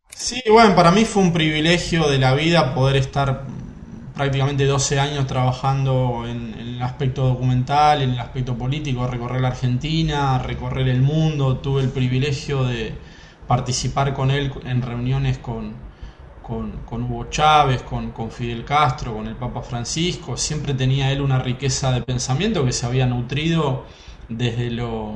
Sí, 0.09 0.41
bueno, 0.49 0.75
para 0.75 0.91
mí 0.91 1.05
fue 1.05 1.23
un 1.23 1.31
privilegio 1.31 2.09
de 2.09 2.17
la 2.17 2.33
vida 2.33 2.73
poder 2.73 2.95
estar 2.97 3.45
prácticamente 4.15 4.65
12 4.65 4.99
años 4.99 5.27
trabajando 5.27 6.25
en, 6.27 6.55
el 6.55 6.81
aspecto 6.81 7.27
documental, 7.27 8.01
en 8.01 8.11
el 8.11 8.19
aspecto 8.19 8.57
político, 8.57 9.07
recorrer 9.07 9.41
la 9.41 9.49
Argentina, 9.49 10.39
recorrer 10.39 10.87
el 10.89 11.01
mundo. 11.01 11.57
Tuve 11.57 11.81
el 11.83 11.89
privilegio 11.89 12.63
de 12.63 12.93
participar 13.47 14.13
con 14.13 14.31
él 14.31 14.51
en 14.65 14.81
reuniones 14.81 15.37
con, 15.37 15.73
con, 16.47 17.03
Hugo 17.03 17.25
Chávez, 17.29 17.81
con, 17.83 18.11
con, 18.11 18.31
Fidel 18.31 18.63
Castro, 18.63 19.13
con 19.13 19.27
el 19.27 19.35
Papa 19.35 19.61
Francisco. 19.61 20.37
Siempre 20.37 20.73
tenía 20.73 21.11
él 21.11 21.21
una 21.21 21.39
riqueza 21.39 21.91
de 21.91 22.01
pensamiento 22.01 22.65
que 22.65 22.71
se 22.71 22.85
había 22.85 23.05
nutrido 23.05 23.85
desde 24.29 24.71
lo, 24.71 25.15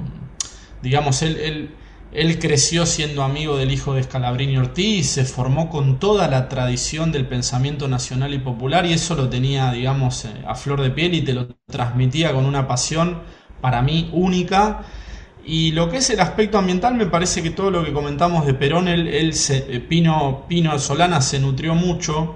digamos, 0.82 1.22
él, 1.22 1.38
él 1.38 1.76
él 2.14 2.40
creció 2.40 2.86
siendo 2.86 3.24
amigo 3.24 3.56
del 3.56 3.72
hijo 3.72 3.94
de 3.94 4.04
Scalabrini 4.04 4.58
Ortiz, 4.58 5.12
se 5.12 5.24
formó 5.24 5.70
con 5.70 5.98
toda 5.98 6.28
la 6.28 6.50
tradición 6.50 7.12
del 7.14 7.26
pensamiento 7.26 7.88
nacional 7.88 8.34
y 8.34 8.40
popular 8.40 8.86
y 8.86 8.92
eso 8.92 9.16
lo 9.16 9.30
tenía, 9.30 9.72
digamos, 9.72 10.26
eh, 10.26 10.30
a 10.46 10.56
flor 10.56 10.82
de 10.82 10.92
piel 10.92 11.14
y 11.14 11.22
te 11.22 11.34
lo 11.34 11.48
transmitía 11.68 12.34
con 12.34 12.46
una 12.46 12.68
pasión 12.68 13.22
para 13.62 13.82
mí 13.82 14.10
única. 14.12 14.84
Y 15.46 15.72
lo 15.72 15.90
que 15.90 15.98
es 15.98 16.10
el 16.10 16.20
aspecto 16.20 16.58
ambiental, 16.58 16.94
me 16.96 17.08
parece 17.08 17.42
que 17.42 17.50
todo 17.50 17.72
lo 17.72 17.84
que 17.84 17.92
comentamos 17.92 18.46
de 18.46 18.54
Perón, 18.54 18.88
él, 18.88 19.08
eh, 19.08 19.80
Pino, 19.88 20.46
Pino 20.48 20.78
Solana 20.78 21.22
se 21.22 21.40
nutrió 21.40 21.74
mucho. 21.74 22.36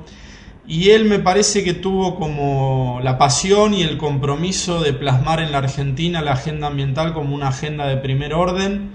Y 0.68 0.90
él 0.90 1.06
me 1.06 1.19
parece 1.19 1.64
que 1.64 1.73
tuvo 1.76 2.15
como 2.15 2.99
la 3.03 3.19
pasión 3.19 3.76
y 3.76 3.84
el 3.84 3.98
compromiso 3.98 4.82
de 4.82 4.94
plasmar 4.94 5.40
en 5.40 5.52
la 5.52 5.60
Argentina 5.60 6.22
la 6.22 6.34
agenda 6.34 6.68
ambiental 6.68 7.14
como 7.14 7.36
una 7.36 7.49
agenda 7.49 7.88
de 7.88 7.98
primer 7.98 8.34
orden 8.34 8.91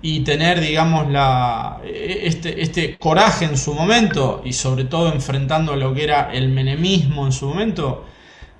y 0.00 0.20
tener, 0.20 0.60
digamos, 0.60 1.10
la, 1.10 1.80
este, 1.84 2.62
este 2.62 2.96
coraje 2.96 3.44
en 3.44 3.56
su 3.56 3.74
momento 3.74 4.42
y 4.44 4.52
sobre 4.52 4.84
todo 4.84 5.12
enfrentando 5.12 5.74
lo 5.74 5.92
que 5.94 6.04
era 6.04 6.30
el 6.32 6.48
menemismo 6.50 7.26
en 7.26 7.32
su 7.32 7.48
momento, 7.48 8.04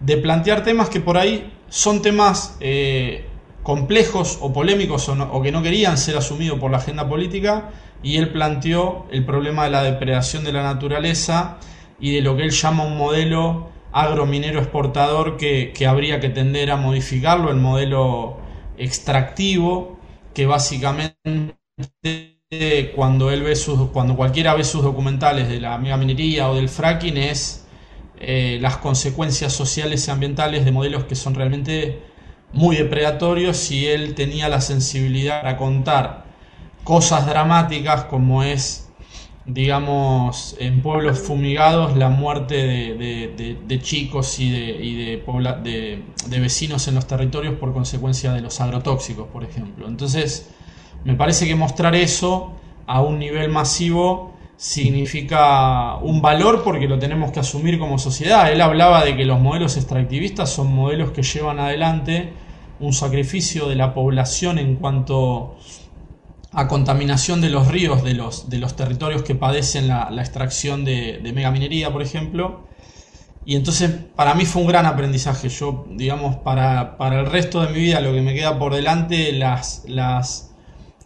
de 0.01 0.17
plantear 0.17 0.65
temas 0.65 0.89
que 0.89 1.01
por 1.01 1.17
ahí 1.17 1.53
son 1.69 2.03
temas 2.03 2.57
eh, 2.61 3.28
complejos 3.69 4.39
o 4.41 4.51
polémicos 4.51 5.11
o, 5.11 5.43
que 5.43 5.53
no 5.53 5.63
querían 5.63 5.99
ser 5.99 6.17
asumidos 6.17 6.59
por 6.59 6.71
la 6.71 6.79
agenda 6.79 7.07
política 7.07 7.69
y 8.03 8.17
él 8.17 8.31
planteó 8.31 9.05
el 9.11 9.27
problema 9.27 9.65
de 9.65 9.71
la 9.71 9.83
depredación 9.83 10.43
de 10.43 10.53
la 10.53 10.63
naturaleza 10.63 11.59
y 12.01 12.15
de 12.15 12.23
lo 12.23 12.35
que 12.35 12.45
él 12.45 12.51
llama 12.51 12.87
un 12.87 12.97
modelo 12.97 13.69
agrominero 13.93 14.59
exportador 14.59 15.37
que, 15.37 15.75
que 15.77 15.87
habría 15.87 16.19
que 16.19 16.31
tender 16.31 16.71
a 16.71 16.77
modificarlo, 16.77 17.51
el 17.51 17.59
modelo 17.59 18.39
extractivo 18.79 19.99
que 20.33 20.47
básicamente 20.47 21.59
cuando 22.97 23.31
él 23.31 23.43
ve 23.43 23.55
sus, 23.55 23.91
cuando 23.91 24.17
cualquiera 24.17 24.55
ve 24.55 24.65
sus 24.65 24.83
documentales 24.83 25.47
de 25.47 25.61
la 25.61 25.77
mega 25.77 25.99
minería 25.99 26.49
o 26.49 26.55
del 26.55 26.71
fracking 26.71 27.19
es 27.19 27.67
eh, 28.19 28.57
las 28.63 28.79
consecuencias 28.79 29.53
sociales 29.53 30.09
y 30.09 30.11
ambientales 30.11 30.65
de 30.65 30.73
modelos 30.73 31.05
que 31.05 31.15
son 31.15 31.35
realmente 31.35 32.08
muy 32.53 32.77
depredatorios 32.77 33.71
y 33.71 33.87
él 33.87 34.15
tenía 34.15 34.49
la 34.49 34.61
sensibilidad 34.61 35.43
para 35.43 35.57
contar 35.57 36.25
cosas 36.85 37.27
dramáticas 37.27 38.05
como 38.05 38.43
es 38.43 38.89
digamos 39.49 40.57
en 40.59 40.83
pueblos 40.83 41.19
fumigados 41.19 41.97
la 41.97 42.11
muerte 42.11 42.55
de, 42.55 43.81
chicos 43.81 44.39
y, 44.39 44.51
de, 44.51 44.59
y 44.85 44.95
de, 44.95 46.03
de, 46.29 46.41
vecinos 46.41 46.87
en 46.87 46.95
los 46.95 47.07
territorios 47.07 47.55
por 47.55 47.73
consecuencia 47.73 48.33
de 48.33 48.43
los 48.43 48.61
agrotóxicos, 48.61 49.27
por 49.29 49.45
ejemplo. 49.45 49.89
Entonces, 49.89 50.51
me 51.05 51.15
parece 51.15 51.47
que 51.47 51.55
mostrar 51.55 51.95
eso 51.95 52.53
a 52.87 53.01
un 53.01 53.19
nivel 53.19 53.49
masivo 53.49 54.28
significa 54.59 55.97
un 55.99 56.21
valor 56.21 56.65
porque 56.65 56.89
lo 56.89 56.99
tenemos 56.99 57.31
que 57.31 57.41
asumir 57.41 57.79
como 57.79 57.99
sociedad. 57.99 58.53
Él 58.53 58.61
hablaba 58.61 59.05
de 59.05 59.17
que 59.17 59.25
los 59.25 59.41
modelos 59.41 59.77
extractivistas 59.77 60.51
son 60.51 60.75
modelos 60.75 61.13
que 61.13 61.23
llevan 61.23 61.61
adelante 61.61 62.33
un 62.81 62.93
sacrificio 62.93 63.69
de 63.69 63.77
la 63.77 63.95
población 63.95 64.59
en 64.59 64.77
cuanto 64.77 65.57
a 66.53 66.67
contaminación 66.67 67.41
de 67.41 67.51
los 67.51 67.69
ríos 67.69 68.03
de 68.03 68.15
los, 68.15 68.51
de 68.51 68.59
los 68.59 68.75
territorios 68.75 69.23
que 69.23 69.35
padecen 69.37 69.87
la, 69.87 70.09
extracción 70.19 70.85
de, 70.85 71.19
de 71.23 71.33
megaminería, 71.33 71.93
por 71.93 72.03
ejemplo. 72.03 72.67
Y 73.45 73.55
entonces 73.55 73.91
para 74.17 74.35
mí 74.35 74.45
fue 74.45 74.63
un 74.63 74.69
gran 74.69 74.87
aprendizaje. 74.87 75.49
Yo, 75.49 75.87
digamos, 75.91 76.37
para, 76.37 76.97
el 77.01 77.27
resto 77.27 77.63
de 77.63 77.73
mi 77.73 77.79
vida, 77.79 78.01
lo 78.01 78.13
que 78.13 78.23
me 78.23 78.35
queda 78.35 78.59
por 78.59 78.75
delante, 78.75 79.33
las, 79.33 79.85
las 79.87 80.48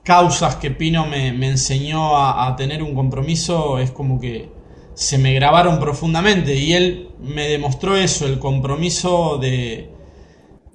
causas 0.02 0.56
que 0.56 0.70
Pino 0.70 1.06
me, 1.06 1.28
enseñó 1.28 2.16
a, 2.16 2.54
tener 2.56 2.82
un 2.82 2.94
compromiso, 2.94 3.78
es 3.78 3.90
como 3.90 4.20
que 4.20 4.50
se 4.94 5.18
me 5.18 5.32
grabaron 5.34 5.78
profundamente. 5.78 6.56
Y 6.56 6.72
él 6.72 7.10
me 7.20 7.48
demostró 7.48 7.96
eso, 7.96 8.26
el 8.26 8.38
compromiso 8.38 9.38
de, 9.38 9.90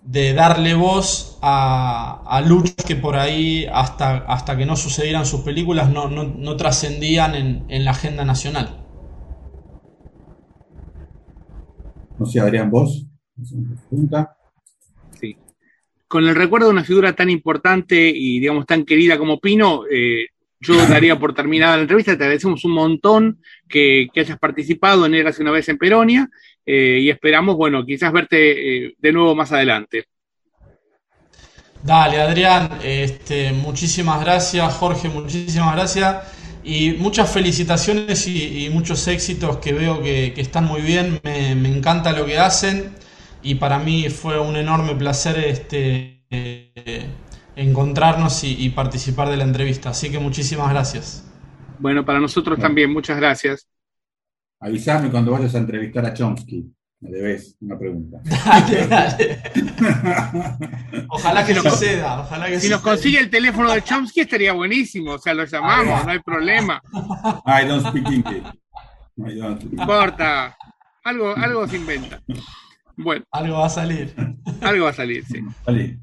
de 0.03 0.33
darle 0.33 0.73
voz 0.75 1.37
a, 1.41 2.23
a, 2.25 2.41
luchas 2.41 2.85
que 2.85 2.95
por 2.95 3.17
ahí, 3.17 3.65
hasta, 3.71 4.17
hasta 4.17 4.57
que 4.57 4.65
no 4.65 4.75
sucedieran 4.75 5.25
sus 5.25 5.41
películas, 5.41 5.89
no, 5.91 6.07
no, 6.07 6.55
trascendían 6.55 7.35
en, 7.67 7.85
la 7.85 7.91
agenda 7.91 8.23
nacional. 8.23 8.83
No 12.17 12.25
sé, 12.25 12.39
Adrián, 12.39 12.71
vos. 12.71 13.05
Sí. 13.43 13.55
Con 16.07 16.27
el 16.27 16.35
recuerdo 16.35 16.67
de 16.67 16.73
una 16.73 16.83
figura 16.83 17.13
tan 17.13 17.29
importante 17.29 18.09
y, 18.13 18.39
digamos, 18.39 18.65
tan 18.65 18.85
querida 18.85 19.17
como 19.17 19.39
Pino, 19.39 19.83
eh, 19.91 20.27
yo 20.59 20.75
daría 20.87 21.19
por 21.19 21.33
terminada 21.33 21.75
la 21.75 21.81
entrevista. 21.81 22.17
Te 22.17 22.23
agradecemos 22.23 22.63
un 22.65 22.71
montón 22.71 23.41
que, 23.67 24.07
hayas 24.15 24.39
participado 24.39 25.05
en 25.05 25.27
hace 25.27 25.41
una 25.41 25.51
vez 25.51 25.67
en 25.69 25.77
Peronia 25.77 26.29
eh, 26.65 26.99
y 27.01 27.09
esperamos, 27.09 27.55
bueno, 27.57 27.85
quizás 27.85 28.11
verte 28.11 28.95
de 28.97 29.11
nuevo 29.11 29.35
más 29.35 29.51
adelante. 29.51 30.05
Dale, 31.83 32.19
Adrián, 32.19 32.79
este, 32.83 33.53
muchísimas 33.53 34.19
gracias, 34.19 34.73
Jorge, 34.73 35.09
muchísimas 35.09 35.75
gracias. 35.75 36.17
Y 36.63 36.91
muchas 36.91 37.31
felicitaciones 37.31 38.27
y, 38.27 38.69
muchos 38.73 39.07
éxitos 39.07 39.57
que 39.57 39.71
veo 39.71 40.01
que, 40.01 40.33
están 40.35 40.65
muy 40.65 40.81
bien. 40.81 41.21
Me, 41.23 41.51
encanta 41.51 42.11
lo 42.11 42.25
que 42.25 42.37
hacen 42.37 42.93
y 43.47 43.55
para 43.55 43.79
mí 43.79 44.09
fue 44.09 44.37
un 44.37 44.57
enorme 44.57 44.93
placer 44.95 45.37
este, 45.39 46.21
encontrarnos 47.55 48.43
y, 48.43 48.69
participar 48.71 49.29
de 49.29 49.37
la 49.37 49.45
entrevista. 49.45 49.91
Así 49.91 50.11
que 50.11 50.19
muchísimas 50.19 50.69
gracias. 50.69 51.23
Bueno, 51.79 52.03
para 52.03 52.19
nosotros 52.19 52.59
también, 52.59 52.91
muchas 52.91 53.15
gracias. 53.15 53.65
Avísame 54.59 55.09
cuando 55.09 55.31
vayas 55.31 55.55
a 55.55 55.59
entrevistar 55.59 56.05
a 56.05 56.13
Chomsky. 56.13 56.69
Me 56.99 57.09
debes 57.09 57.55
una 57.61 57.79
pregunta. 57.79 58.17
Dale, 58.45 58.87
dale. 58.87 59.43
ojalá 61.09 61.45
que 61.45 61.53
nos 61.53 61.63
suceda. 61.63 62.19
Ojalá 62.21 62.47
que 62.47 62.59
si 62.59 62.67
nos 62.67 62.81
consigue 62.81 63.19
el 63.19 63.29
teléfono 63.29 63.71
de 63.71 63.81
Chomsky 63.81 64.21
estaría 64.21 64.51
buenísimo. 64.51 65.13
O 65.13 65.19
sea, 65.19 65.33
lo 65.33 65.45
llamamos, 65.45 66.03
no 66.03 66.11
hay 66.11 66.19
problema. 66.19 66.81
I 67.45 67.65
don't 67.65 67.87
speak 67.87 68.07
English. 68.11 68.43
No 69.15 69.51
importa. 69.51 70.57
Algo, 71.05 71.33
algo 71.37 71.65
se 71.65 71.77
inventa. 71.77 72.21
Bueno. 72.97 73.23
Algo 73.31 73.57
va 73.59 73.67
a 73.67 73.69
salir. 73.69 74.13
Algo 74.61 74.85
va 74.85 74.89
a 74.89 74.93
salir, 74.93 75.23
sí. 75.25 75.39
Salir. 75.65 75.99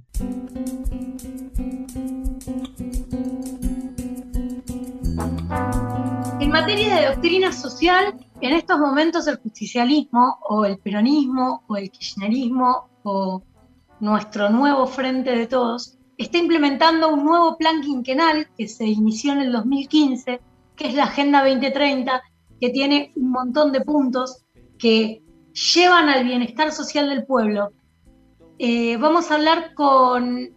En 6.41 6.51
materia 6.51 6.95
de 6.97 7.07
doctrina 7.09 7.53
social, 7.53 8.15
en 8.41 8.53
estos 8.53 8.79
momentos 8.79 9.27
el 9.27 9.37
justicialismo 9.39 10.39
o 10.49 10.65
el 10.65 10.79
peronismo 10.79 11.65
o 11.67 11.77
el 11.77 11.91
kirchnerismo 11.91 12.89
o 13.03 13.43
nuestro 13.99 14.51
nuevo 14.51 14.87
frente 14.87 15.37
de 15.37 15.47
todos 15.47 15.99
está 16.17 16.39
implementando 16.39 17.13
un 17.13 17.25
nuevo 17.25 17.57
plan 17.57 17.81
quinquenal 17.81 18.49
que 18.57 18.69
se 18.69 18.87
inició 18.87 19.33
en 19.33 19.41
el 19.41 19.53
2015, 19.53 20.41
que 20.77 20.89
es 20.89 20.95
la 20.95 21.05
Agenda 21.05 21.45
2030, 21.45 22.23
que 22.61 22.71
tiene 22.71 23.13
un 23.17 23.31
montón 23.33 23.73
de 23.73 23.81
puntos 23.81 24.45
que 24.79 25.24
llevan 25.55 26.09
al 26.09 26.25
bienestar 26.25 26.73
social 26.73 27.09
del 27.09 27.25
pueblo. 27.25 27.73
Eh, 28.59 28.97
vamos 28.97 29.31
a 29.31 29.35
hablar 29.35 29.75
con 29.75 30.51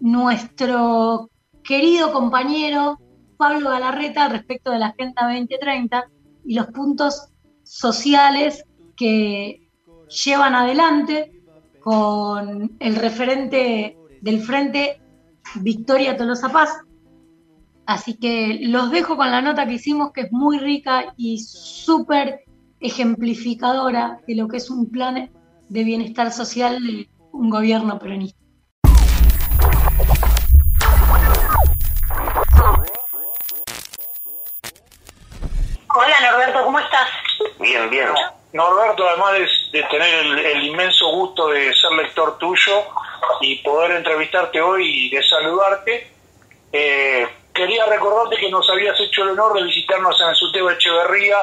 nuestro 0.00 1.30
querido 1.62 2.12
compañero 2.12 2.98
Pablo 3.36 3.70
Galarreta 3.70 4.28
respecto 4.28 4.70
de 4.70 4.78
la 4.78 4.88
Agenda 4.88 5.24
2030 5.24 6.04
y 6.44 6.54
los 6.54 6.66
puntos 6.68 7.28
sociales 7.62 8.64
que 8.96 9.68
llevan 10.24 10.54
adelante 10.54 11.32
con 11.80 12.76
el 12.78 12.96
referente 12.96 13.96
del 14.20 14.40
Frente 14.40 15.00
Victoria 15.56 16.16
Tolosa 16.16 16.50
Paz. 16.50 16.70
Así 17.86 18.14
que 18.14 18.60
los 18.62 18.90
dejo 18.90 19.16
con 19.16 19.30
la 19.30 19.42
nota 19.42 19.66
que 19.66 19.74
hicimos, 19.74 20.12
que 20.12 20.22
es 20.22 20.32
muy 20.32 20.58
rica 20.58 21.12
y 21.16 21.38
súper 21.38 22.43
ejemplificadora 22.84 24.20
de 24.26 24.34
lo 24.36 24.46
que 24.46 24.58
es 24.58 24.68
un 24.68 24.90
plan 24.90 25.30
de 25.70 25.84
bienestar 25.84 26.30
social 26.30 26.78
de 26.84 27.08
un 27.32 27.48
gobierno 27.48 27.98
peronista. 27.98 28.38
Hola 35.96 36.30
Norberto, 36.30 36.64
¿cómo 36.64 36.78
estás? 36.78 37.08
Bien, 37.58 37.88
bien. 37.88 38.08
Norberto, 38.52 39.08
además 39.08 39.32
de, 39.72 39.82
tener 39.84 40.46
el, 40.46 40.64
inmenso 40.64 41.10
gusto 41.10 41.48
de 41.48 41.72
ser 41.74 41.92
lector 41.92 42.36
tuyo 42.36 42.84
y 43.40 43.56
poder 43.62 43.92
entrevistarte 43.92 44.60
hoy 44.60 45.06
y 45.06 45.10
de 45.10 45.22
saludarte, 45.22 46.10
eh, 46.70 47.26
quería 47.54 47.86
recordarte 47.86 48.36
que 48.36 48.50
nos 48.50 48.68
habías 48.68 48.98
hecho 48.98 49.22
el 49.22 49.30
honor 49.30 49.54
de 49.54 49.62
visitarnos 49.62 50.20
en 50.20 50.28
el 50.28 50.34
Suteo 50.34 50.70
Echeverría 50.70 51.36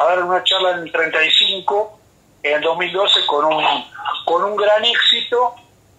a 0.00 0.04
dar 0.04 0.24
una 0.24 0.42
charla 0.42 0.72
en 0.72 0.78
el 0.78 0.92
35 0.92 2.00
en 2.42 2.56
el 2.56 2.62
2012 2.62 3.26
con 3.26 3.44
un, 3.44 3.64
con 4.24 4.44
un 4.44 4.56
gran 4.56 4.84
éxito. 4.84 5.54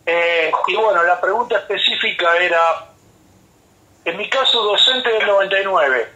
Eh, 0.05 0.51
y 0.67 0.75
bueno, 0.75 1.03
la 1.03 1.21
pregunta 1.21 1.57
específica 1.57 2.35
era, 2.37 2.89
en 4.03 4.17
mi 4.17 4.27
caso 4.27 4.63
docente 4.63 5.09
del 5.09 5.27
99, 5.27 6.11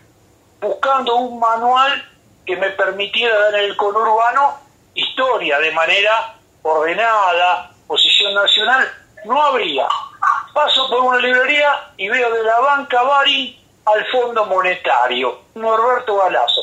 buscando 0.60 1.16
un 1.18 1.40
manual 1.40 2.04
que 2.46 2.56
me 2.58 2.72
permitiera 2.72 3.38
dar 3.38 3.56
en 3.56 3.66
el 3.66 3.78
conurbano 3.78 4.58
historia 4.96 5.60
de 5.60 5.72
manera 5.72 6.36
ordenada, 6.64 7.72
posición 7.88 8.34
nacional, 8.34 8.92
no 9.26 9.42
habría. 9.42 9.88
Paso 10.56 10.90
por 10.90 11.02
una 11.02 11.18
librería 11.18 11.92
y 11.98 12.08
veo 12.08 12.34
de 12.34 12.42
la 12.44 12.58
banca 12.62 13.04
Bari 13.04 13.60
al 13.84 14.06
Fondo 14.06 14.46
Monetario, 14.46 15.38
Norberto 15.56 16.16
Galazo. 16.16 16.62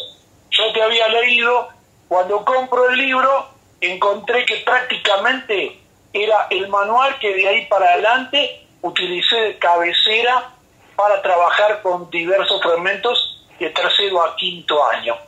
Yo 0.49 0.73
te 0.73 0.83
había 0.83 1.09
leído, 1.09 1.69
cuando 2.09 2.43
compro 2.43 2.89
el 2.89 2.97
libro, 2.97 3.49
encontré 3.83 4.47
que 4.47 4.63
prácticamente 4.65 5.79
era 6.11 6.47
el 6.49 6.69
manual 6.69 7.19
que 7.19 7.35
de 7.35 7.47
ahí 7.47 7.67
para 7.67 7.93
adelante 7.93 8.67
utilicé 8.81 9.37
de 9.37 9.59
cabecera 9.59 10.55
para 10.97 11.21
trabajar 11.21 11.83
con 11.83 12.09
diversos 12.09 12.63
fragmentos 12.63 13.47
de 13.59 13.69
tercero 13.69 14.25
a 14.25 14.35
quinto 14.37 14.83
año. 14.87 15.19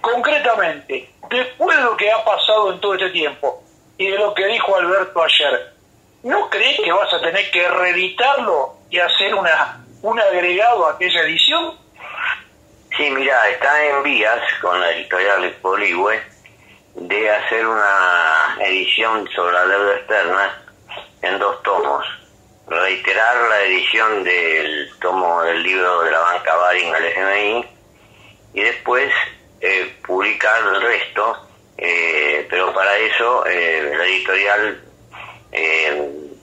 Concretamente, 0.00 1.10
después 1.28 1.76
de 1.76 1.84
lo 1.84 1.94
que 1.94 2.10
ha 2.10 2.24
pasado 2.24 2.72
en 2.72 2.80
todo 2.80 2.94
este 2.94 3.10
tiempo 3.10 3.62
y 3.98 4.06
de 4.06 4.16
lo 4.16 4.32
que 4.32 4.46
dijo 4.46 4.74
Alberto 4.74 5.22
ayer, 5.22 5.75
¿no 6.26 6.50
crees 6.50 6.80
que 6.80 6.92
vas 6.92 7.12
a 7.14 7.20
tener 7.20 7.50
que 7.50 7.68
reeditarlo 7.68 8.74
y 8.90 8.98
hacer 8.98 9.34
una, 9.34 9.84
un 10.02 10.18
agregado 10.18 10.86
a 10.86 10.92
aquella 10.92 11.22
edición? 11.22 11.74
Sí, 12.96 13.10
mira, 13.10 13.48
está 13.48 13.84
en 13.84 14.02
vías 14.02 14.40
con 14.60 14.80
la 14.80 14.90
editorial 14.90 15.50
Poligüe 15.62 16.20
de 16.94 17.30
hacer 17.30 17.66
una 17.66 18.56
edición 18.60 19.28
sobre 19.34 19.52
la 19.52 19.66
deuda 19.66 19.96
externa 19.96 20.62
en 21.22 21.38
dos 21.38 21.62
tomos 21.62 22.04
reiterar 22.66 23.48
la 23.48 23.62
edición 23.62 24.24
del 24.24 24.90
tomo 25.00 25.42
del 25.42 25.62
libro 25.62 26.02
de 26.02 26.10
la 26.10 26.18
banca 26.18 26.56
Baring 26.56 26.94
al 26.94 27.04
FMI 27.04 27.64
y 28.54 28.60
después 28.62 29.12
eh, 29.60 29.94
publicar 30.04 30.60
el 30.74 30.82
resto, 30.82 31.48
eh, 31.78 32.44
pero 32.50 32.72
para 32.74 32.96
eso 32.98 33.46
eh, 33.46 33.92
la 33.96 34.04
editorial 34.04 34.85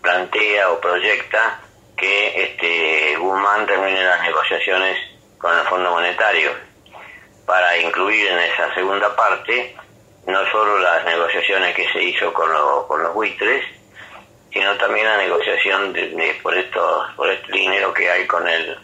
plantea 0.02 0.70
o 0.72 0.80
proyecta 0.80 1.60
que 1.96 2.44
este 2.44 3.16
Guzmán 3.18 3.66
termine 3.66 4.04
las 4.04 4.22
negociaciones 4.22 4.98
con 5.38 5.58
el 5.58 5.66
Fondo 5.66 5.92
Monetario 5.92 6.52
para 7.46 7.78
incluir 7.78 8.28
en 8.28 8.40
esa 8.40 8.74
segunda 8.74 9.16
parte 9.16 9.76
no 10.28 10.46
solo 10.52 10.78
las 10.80 11.04
negociaciones 11.06 11.76
que 11.76 11.92
se 11.92 12.02
hizo 12.02 12.34
con, 12.34 12.50
con 12.88 13.04
los 13.04 13.14
buitres, 13.14 13.66
sino 14.52 14.76
también 14.78 15.06
la 15.06 15.18
negociación 15.18 15.92
de, 15.94 16.40
por 16.42 16.56
esto 16.56 17.08
por 17.16 17.30
este 17.30 17.52
dinero 17.52 17.94
que 17.94 18.10
hay 18.10 18.26
con 18.28 18.48
el 18.48 18.78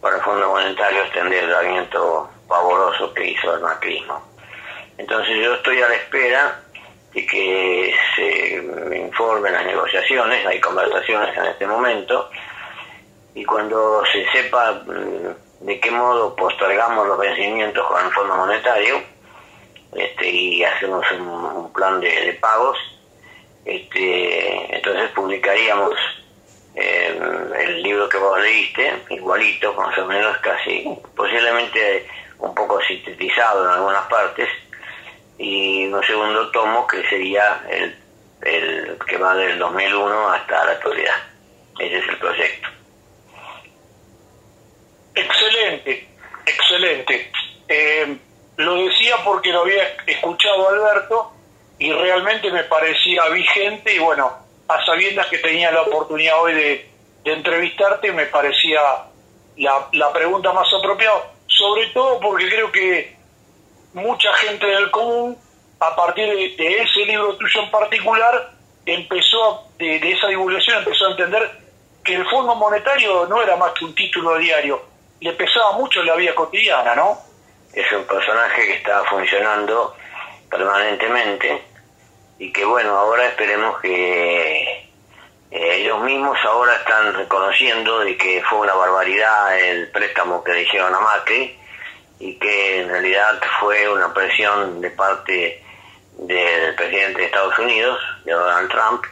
con 0.00 0.14
el 0.14 0.20
Fondo 0.20 0.48
Monetario 0.50 1.02
extender 1.02 1.44
el 1.44 1.88
pavoroso 2.46 3.14
que 3.14 3.30
hizo 3.30 3.54
el 3.54 3.60
macrismo. 3.60 4.22
Entonces 4.98 5.36
yo 5.42 5.54
estoy 5.54 5.80
a 5.80 5.88
la 5.88 5.94
espera 5.94 6.63
de 7.14 7.26
que 7.26 7.94
se 8.16 8.96
informen 8.96 9.52
las 9.52 9.64
negociaciones, 9.64 10.44
hay 10.46 10.60
conversaciones 10.60 11.36
en 11.36 11.44
este 11.46 11.66
momento, 11.66 12.28
y 13.34 13.44
cuando 13.44 14.04
se 14.12 14.26
sepa 14.30 14.82
mm, 14.84 15.66
de 15.66 15.80
qué 15.80 15.90
modo 15.90 16.34
postergamos 16.34 17.06
los 17.06 17.18
vencimientos 17.18 17.86
con 17.86 18.04
el 18.04 18.12
Fondo 18.12 18.36
Monetario, 18.36 19.00
este, 19.94 20.28
y 20.28 20.64
hacemos 20.64 21.04
un, 21.12 21.72
plan 21.72 22.00
de 22.00 22.36
pagos, 22.40 22.78
este, 23.64 24.76
entonces 24.76 25.10
publicaríamos 25.10 25.94
eh, 26.74 27.18
el 27.58 27.82
libro 27.82 28.08
que 28.08 28.18
vos 28.18 28.40
leíste, 28.40 28.92
igualito, 29.10 29.70
o 29.70 30.06
menos 30.06 30.36
casi, 30.38 30.88
posiblemente 31.16 32.06
un 32.38 32.54
poco 32.54 32.80
sintetizado 32.82 33.64
en 33.64 33.70
algunas 33.70 34.06
partes, 34.06 34.48
y 35.38 35.86
un 35.86 36.02
segundo 36.04 36.50
tomo 36.50 36.86
que 36.86 37.02
sería 37.08 37.62
el, 37.70 37.96
el 38.42 38.98
que 39.06 39.16
va 39.16 39.34
del 39.34 39.58
2001 39.58 40.28
hasta 40.30 40.64
la 40.64 40.72
actualidad. 40.72 41.16
Ese 41.78 41.98
es 41.98 42.08
el 42.08 42.18
proyecto. 42.18 42.68
Excelente, 45.14 46.08
excelente. 46.46 47.32
Eh, 47.68 48.16
lo 48.56 48.74
decía 48.76 49.16
porque 49.24 49.52
lo 49.52 49.62
había 49.62 49.84
escuchado 50.06 50.68
Alberto 50.68 51.32
y 51.78 51.92
realmente 51.92 52.50
me 52.50 52.64
parecía 52.64 53.28
vigente 53.28 53.94
y 53.94 53.98
bueno, 53.98 54.32
a 54.68 54.84
sabiendas 54.84 55.26
que 55.26 55.38
tenía 55.38 55.70
la 55.70 55.82
oportunidad 55.82 56.40
hoy 56.40 56.54
de, 56.54 56.90
entrevistarte, 57.24 58.12
me 58.12 58.26
parecía 58.26 58.80
la, 59.56 59.88
la, 59.92 60.12
pregunta 60.12 60.52
más 60.52 60.68
apropiada, 60.74 61.32
sobre 61.46 61.86
todo 61.88 62.20
porque 62.20 62.48
creo 62.48 62.70
que 62.70 63.13
mucha 63.94 64.32
gente 64.34 64.66
del 64.66 64.90
común 64.90 65.38
a 65.80 65.96
partir 65.96 66.26
de, 66.26 66.82
ese 66.82 67.04
libro 67.06 67.36
tuyo 67.36 67.62
en 67.62 67.70
particular, 67.70 68.50
empezó, 68.84 69.68
de, 69.78 69.96
esa 69.96 70.28
divulgación, 70.28 70.78
empezó 70.78 71.06
a 71.06 71.10
entender 71.12 71.50
que 72.02 72.14
el 72.14 72.26
Fondo 72.28 72.54
Monetario 72.54 73.26
no 73.26 73.42
era 73.42 73.56
más 73.56 73.72
que 73.72 73.84
un 73.84 73.94
título 73.94 74.36
diario, 74.36 74.82
le 75.20 75.32
pesaba 75.32 75.72
mucho 75.72 76.02
la 76.02 76.16
vida 76.16 76.34
cotidiana, 76.34 76.94
¿no? 76.94 77.18
Es 77.72 77.90
un 77.92 78.04
personaje 78.04 78.66
que 78.66 78.74
está 78.74 79.04
funcionando 79.04 79.96
permanentemente 80.50 81.62
y 82.38 82.52
que 82.52 82.64
bueno, 82.64 82.96
ahora 82.96 83.26
esperemos 83.26 83.80
que 83.80 84.62
eh, 85.50 85.76
ellos 85.76 86.00
mismos 86.00 86.38
ahora 86.44 86.76
están 86.76 87.14
reconociendo 87.14 88.00
de 88.00 88.16
que 88.16 88.42
fue 88.42 88.58
una 88.60 88.74
barbaridad 88.74 89.58
el 89.58 89.90
préstamo 89.90 90.44
que 90.44 90.52
le 90.52 90.62
hicieron 90.62 90.94
a 90.94 91.00
Macri 91.00 91.58
y 92.18 92.38
que 92.38 92.80
en 92.80 92.88
realidad 92.88 93.40
fue 93.60 93.88
una 93.88 94.12
presión 94.12 94.80
de 94.80 94.90
parte 94.90 95.62
del 96.18 96.74
presidente 96.74 97.20
de 97.20 97.26
Estados 97.26 97.58
Unidos, 97.58 97.98
de 98.24 98.32
Donald 98.32 98.70
Trump, 98.70 99.04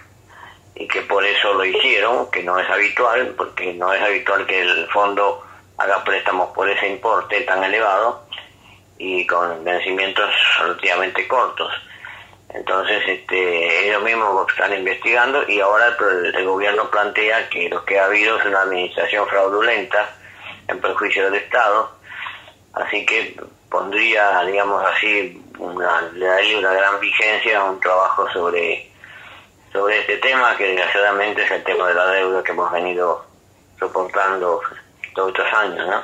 y 0.75 0.89
que 0.89 1.03
por 1.03 1.25
eso 1.25 1.55
lo 1.55 1.65
hicieron, 1.65 2.31
que 2.31 2.43
no 2.43 2.59
es 2.59 2.69
habitual, 2.71 3.35
porque 3.37 3.75
no 3.75 3.93
es 3.93 4.03
habitual 4.03 4.47
que 4.47 4.61
el 4.61 4.89
fondo 4.89 5.45
haga 5.77 6.03
préstamos 6.05 6.51
por 6.55 6.69
ese 6.69 6.89
importe 6.89 7.41
tan 7.43 7.63
elevado 7.65 8.27
y 8.99 9.27
con 9.27 9.65
vencimientos 9.65 10.31
relativamente 10.61 11.27
cortos. 11.27 11.73
Entonces, 12.55 13.03
este, 13.07 13.89
ellos 13.89 14.03
mismos 14.03 14.47
están 14.51 14.75
investigando 14.75 15.49
y 15.49 15.61
ahora 15.61 15.97
el, 16.35 16.45
gobierno 16.45 16.91
plantea 16.91 17.49
que 17.49 17.69
lo 17.69 17.85
que 17.85 17.99
ha 17.99 18.05
habido 18.05 18.39
es 18.39 18.45
una 18.45 18.61
administración 18.61 19.27
fraudulenta 19.27 20.15
en 20.69 20.81
perjuicio 20.81 21.25
del 21.25 21.37
Estado. 21.37 21.91
Así 22.75 23.05
que 23.05 23.37
pondría, 23.71 24.43
digamos 24.45 24.83
así, 24.85 25.43
una, 25.59 26.03
le 26.13 26.27
daría 26.27 26.59
una 26.59 26.73
gran 26.73 27.01
vigencia 27.01 27.61
a 27.61 27.65
un 27.65 27.81
trabajo 27.81 28.29
sobre, 28.33 28.91
sobre 29.73 30.01
este 30.01 30.17
tema, 30.19 30.57
que 30.57 30.65
desgraciadamente 30.65 31.43
es 31.43 31.51
el 31.51 31.65
tema 31.65 31.89
de 31.89 31.95
la 31.95 32.07
deuda 32.07 32.43
que 32.43 32.53
hemos 32.53 32.71
venido 32.73 33.25
soportando 33.79 34.61
todos 35.15 35.29
estos 35.29 35.53
años, 35.53 35.87
¿no? 35.87 36.03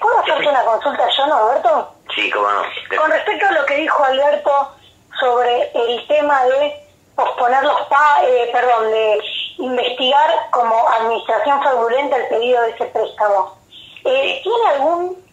¿Puedo 0.00 0.18
hacerte 0.18 0.48
una 0.48 0.64
consulta 0.64 1.08
yo, 1.16 1.26
no, 1.26 1.48
Alberto? 1.48 1.94
Sí, 2.14 2.30
cómo 2.30 2.50
no. 2.50 2.62
Con 2.96 3.10
respecto 3.10 3.46
a 3.46 3.52
lo 3.52 3.66
que 3.66 3.76
dijo 3.76 4.04
Alberto 4.04 4.74
sobre 5.20 5.70
el 5.74 6.06
tema 6.08 6.44
de 6.44 6.82
posponer 7.14 7.62
los 7.62 7.80
pa 7.82 8.20
eh, 8.24 8.50
perdón, 8.52 8.90
de 8.90 9.20
investigar 9.58 10.30
como 10.50 10.88
administración 10.88 11.62
fraudulenta 11.62 12.16
el 12.16 12.28
pedido 12.28 12.62
de 12.62 12.70
ese 12.70 12.84
préstamo. 12.86 13.61
Eh, 14.04 14.40
¿Tiene 14.42 14.66
algún 14.74 15.24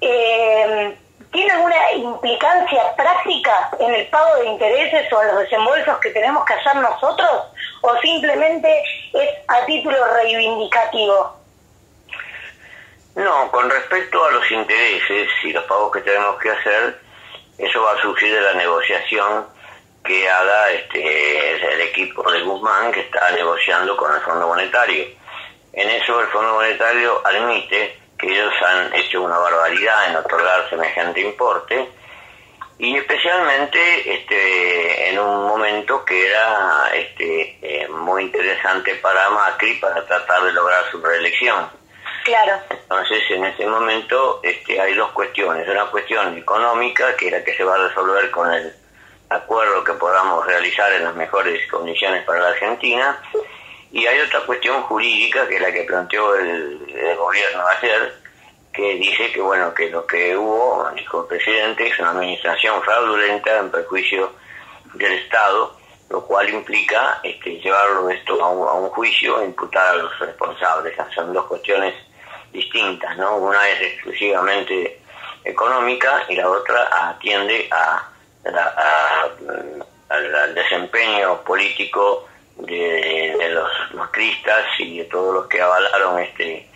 eh, 0.00 0.96
tiene 1.32 1.50
alguna 1.50 1.92
implicancia 1.92 2.94
práctica 2.94 3.70
en 3.80 3.94
el 3.94 4.06
pago 4.08 4.36
de 4.36 4.46
intereses 4.46 5.10
o 5.12 5.22
en 5.22 5.28
los 5.28 5.38
desembolsos 5.40 5.98
que 5.98 6.10
tenemos 6.10 6.44
que 6.44 6.54
hacer 6.54 6.76
nosotros 6.76 7.30
o 7.80 7.96
simplemente 8.00 8.82
es 9.14 9.28
a 9.48 9.64
título 9.64 9.96
reivindicativo? 10.14 11.36
No, 13.14 13.50
con 13.50 13.70
respecto 13.70 14.24
a 14.24 14.30
los 14.30 14.50
intereses 14.50 15.28
y 15.44 15.52
los 15.52 15.64
pagos 15.64 15.92
que 15.92 16.00
tenemos 16.00 16.38
que 16.38 16.50
hacer, 16.50 17.00
eso 17.58 17.82
va 17.82 17.92
a 17.92 18.02
surgir 18.02 18.34
de 18.34 18.40
la 18.40 18.54
negociación 18.54 19.46
que 20.04 20.28
haga 20.28 20.70
este 20.72 21.74
el 21.74 21.80
equipo 21.82 22.30
de 22.30 22.42
Guzmán 22.42 22.92
que 22.92 23.00
está 23.00 23.30
negociando 23.30 23.96
con 23.96 24.14
el 24.14 24.20
Fondo 24.20 24.48
Monetario. 24.48 25.06
En 25.72 25.88
eso 25.88 26.20
el 26.20 26.26
Fondo 26.28 26.54
Monetario 26.54 27.22
admite 27.24 28.01
que 28.22 28.28
ellos 28.28 28.54
han 28.62 28.94
hecho 28.94 29.20
una 29.20 29.36
barbaridad 29.36 30.08
en 30.08 30.16
otorgar 30.16 30.70
semejante 30.70 31.20
importe 31.20 31.90
y 32.78 32.96
especialmente 32.96 34.14
este 34.14 35.10
en 35.10 35.18
un 35.18 35.46
momento 35.46 36.04
que 36.04 36.28
era 36.28 36.90
este 36.94 37.58
eh, 37.60 37.88
muy 37.88 38.22
interesante 38.22 38.94
para 38.94 39.28
Macri 39.28 39.74
para 39.74 40.06
tratar 40.06 40.44
de 40.44 40.52
lograr 40.52 40.90
su 40.90 41.02
reelección 41.02 41.82
Claro. 42.24 42.60
Entonces, 42.70 43.22
en 43.30 43.44
este 43.44 43.66
momento 43.66 44.40
este, 44.42 44.80
hay 44.80 44.94
dos 44.94 45.10
cuestiones. 45.10 45.68
Una 45.68 45.86
cuestión 45.86 46.36
económica, 46.38 47.16
que 47.16 47.26
es 47.26 47.32
la 47.32 47.44
que 47.44 47.56
se 47.56 47.64
va 47.64 47.74
a 47.74 47.88
resolver 47.88 48.30
con 48.30 48.52
el 48.52 48.72
acuerdo 49.28 49.82
que 49.82 49.94
podamos 49.94 50.46
realizar 50.46 50.92
en 50.92 51.04
las 51.04 51.14
mejores 51.14 51.68
condiciones 51.70 52.24
para 52.24 52.40
la 52.40 52.48
Argentina. 52.48 53.20
Y 53.92 54.06
hay 54.06 54.20
otra 54.20 54.40
cuestión 54.40 54.82
jurídica, 54.84 55.46
que 55.46 55.56
es 55.56 55.60
la 55.60 55.70
que 55.70 55.82
planteó 55.82 56.34
el, 56.34 56.80
gobierno 57.16 57.66
ayer, 57.78 58.14
que 58.72 58.94
dice 58.94 59.30
que, 59.32 59.40
bueno, 59.40 59.74
que 59.74 59.90
lo 59.90 60.06
que 60.06 60.34
hubo, 60.34 60.90
dijo 60.96 61.22
el 61.22 61.28
presidente, 61.28 61.86
es 61.86 61.98
una 61.98 62.10
administración 62.10 62.82
fraudulenta 62.82 63.58
en 63.58 63.70
perjuicio 63.70 64.32
del 64.94 65.12
Estado, 65.12 65.76
lo 66.08 66.24
cual 66.24 66.48
implica 66.48 67.20
este, 67.22 67.60
llevarlo 67.60 68.08
esto 68.08 68.42
a 68.42 68.48
un, 68.48 68.66
a 68.66 68.72
un 68.72 68.88
juicio 68.88 69.42
e 69.42 69.44
imputar 69.44 69.94
a 69.94 69.96
los 69.96 70.18
responsables. 70.18 70.96
Son 71.14 71.32
dos 71.34 71.46
cuestiones 71.46 71.94
distintas, 72.50 73.16
¿no? 73.18 73.36
Una 73.36 73.68
es 73.68 73.80
exclusivamente 73.82 75.02
económica 75.44 76.24
y 76.28 76.36
la 76.36 76.48
otra 76.48 77.10
atiende 77.10 77.68
a, 77.70 78.08
al 80.08 80.54
desempeño 80.54 81.42
político 81.42 82.28
de, 82.66 83.50
los 83.50 83.94
macristas 83.94 84.64
y 84.78 84.98
de 84.98 85.04
todos 85.04 85.34
los 85.34 85.46
que 85.46 85.60
avalaron 85.60 86.18
este 86.20 86.68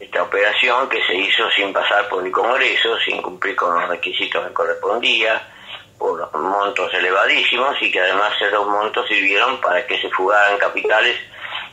esta 0.00 0.24
operación 0.24 0.88
que 0.88 1.00
se 1.04 1.14
hizo 1.14 1.48
sin 1.52 1.72
pasar 1.72 2.08
por 2.08 2.26
el 2.26 2.32
Congreso, 2.32 2.98
sin 3.04 3.22
cumplir 3.22 3.54
con 3.54 3.72
los 3.72 3.88
requisitos 3.88 4.44
que 4.44 4.52
correspondía, 4.52 5.40
por 5.96 6.36
montos 6.36 6.92
elevadísimos 6.92 7.80
y 7.80 7.92
que 7.92 8.00
además 8.00 8.32
esos 8.40 8.66
montos 8.66 9.06
sirvieron 9.06 9.60
para 9.60 9.86
que 9.86 10.00
se 10.00 10.10
fugaran 10.10 10.58
capitales 10.58 11.16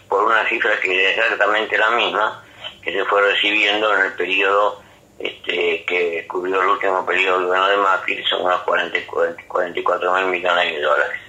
por 0.08 0.24
una 0.24 0.48
cifra 0.48 0.80
que 0.80 1.12
es 1.12 1.18
exactamente 1.18 1.76
la 1.76 1.90
misma 1.90 2.44
que 2.84 2.94
se 2.94 3.04
fue 3.06 3.22
recibiendo 3.22 3.94
en 3.96 4.06
el 4.06 4.14
periodo 4.14 4.82
este, 5.20 5.84
que 5.86 6.26
cubrió 6.28 6.62
el 6.62 6.68
último 6.68 7.06
periodo 7.06 7.40
del 7.40 7.48
gobierno 7.48 7.68
de 7.70 7.78
Macri, 7.78 8.24
son 8.24 8.44
unos 8.44 8.62
44 8.62 10.14
mil 10.14 10.26
millones 10.28 10.74
de 10.74 10.82
dólares. 10.82 11.20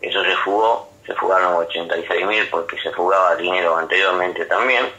Eso 0.00 0.24
se 0.24 0.36
fugó, 0.36 0.89
se 1.06 1.14
fugaron 1.14 1.54
86 1.54 2.26
mil 2.26 2.48
porque 2.48 2.78
se 2.80 2.90
fugaba 2.92 3.36
dinero 3.36 3.76
anteriormente 3.76 4.44
también. 4.46 4.90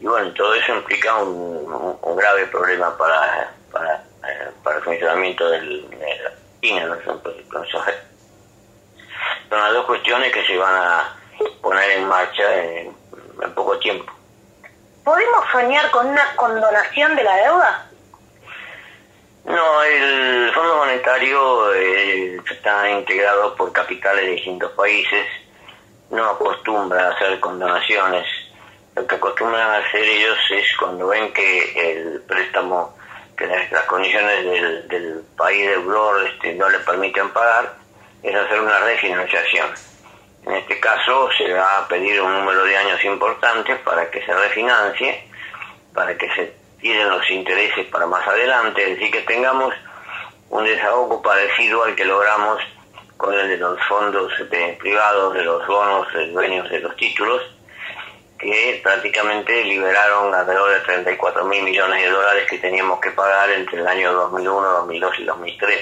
Y 0.00 0.06
bueno, 0.06 0.32
todo 0.34 0.54
eso 0.54 0.74
implica 0.74 1.16
un, 1.16 2.16
grave 2.16 2.46
problema 2.46 2.96
para, 2.96 3.52
para, 3.70 3.94
eh, 4.28 4.50
para 4.64 4.78
el 4.78 4.82
funcionamiento 4.82 5.48
del, 5.50 5.88
de 5.90 6.20
la 6.86 7.02
Son 9.48 9.60
las 9.60 9.72
dos 9.72 9.86
cuestiones 9.86 10.32
que 10.32 10.44
se 10.44 10.56
van 10.56 10.74
a 10.74 11.16
poner 11.62 11.90
en 11.92 12.08
marcha 12.08 12.64
en 12.64 13.54
poco 13.54 13.78
tiempo. 13.78 14.12
¿Podemos 15.08 15.42
soñar 15.50 15.90
con 15.90 16.06
una 16.06 16.36
condonación 16.36 17.16
de 17.16 17.24
la 17.24 17.36
deuda? 17.36 17.87
No, 19.44 19.82
el 19.82 20.52
Fondo 20.52 20.76
Monetario 20.76 21.74
eh, 21.74 22.40
está 22.50 22.90
integrado 22.90 23.54
por 23.54 23.72
capitales 23.72 24.26
de 24.26 24.32
distintos 24.32 24.72
países, 24.72 25.26
no 26.10 26.24
acostumbra 26.30 27.08
a 27.08 27.12
hacer 27.12 27.40
condonaciones. 27.40 28.26
Lo 28.94 29.06
que 29.06 29.14
acostumbran 29.14 29.82
hacer 29.82 30.02
ellos 30.02 30.38
es 30.50 30.76
cuando 30.76 31.08
ven 31.08 31.32
que 31.32 31.90
el 31.90 32.20
préstamo, 32.22 32.96
que 33.36 33.46
las, 33.46 33.84
condiciones 33.84 34.88
del, 34.88 35.22
país 35.36 35.68
deudor 35.68 36.26
este, 36.26 36.54
no 36.54 36.68
le 36.68 36.80
permiten 36.80 37.30
pagar, 37.30 37.74
es 38.22 38.34
hacer 38.34 38.60
una 38.60 38.78
refinanciación 38.80 39.68
en 40.48 40.54
este 40.54 40.80
caso 40.80 41.28
se 41.36 41.52
va 41.52 41.78
a 41.78 41.88
pedir 41.88 42.20
un 42.22 42.32
número 42.32 42.64
de 42.64 42.74
años 42.74 43.04
importantes 43.04 43.78
para 43.80 44.10
que 44.10 44.24
se 44.24 44.32
refinancie, 44.32 45.28
para 45.92 46.16
que 46.16 46.26
se 46.32 46.54
tiren 46.80 47.08
los 47.08 47.28
intereses 47.30 47.86
para 47.86 48.06
más 48.06 48.26
adelante, 48.26 48.82
es 48.82 48.90
decir, 48.98 49.10
que 49.10 49.22
tengamos 49.22 49.74
un 50.50 50.64
desahogo 50.64 51.20
parecido 51.22 51.84
al 51.84 51.94
que 51.94 52.04
logramos 52.04 52.60
con 53.16 53.34
el 53.34 53.48
de 53.48 53.56
los 53.56 53.78
fondos 53.86 54.32
privados, 54.78 55.34
de 55.34 55.42
los 55.42 55.66
bonos, 55.66 56.12
de 56.14 56.30
dueños 56.30 56.70
de 56.70 56.80
los 56.80 56.96
títulos, 56.96 57.42
que 58.38 58.80
prácticamente 58.82 59.64
liberaron 59.64 60.32
alrededor 60.32 60.72
de 60.72 60.80
34 60.80 61.44
mil 61.44 61.64
millones 61.64 62.02
de 62.02 62.10
dólares 62.10 62.46
que 62.48 62.58
teníamos 62.58 63.00
que 63.00 63.10
pagar 63.10 63.50
entre 63.50 63.80
el 63.80 63.86
año 63.86 64.12
2001, 64.12 64.68
2002 64.68 65.18
y 65.18 65.24
2003. 65.24 65.80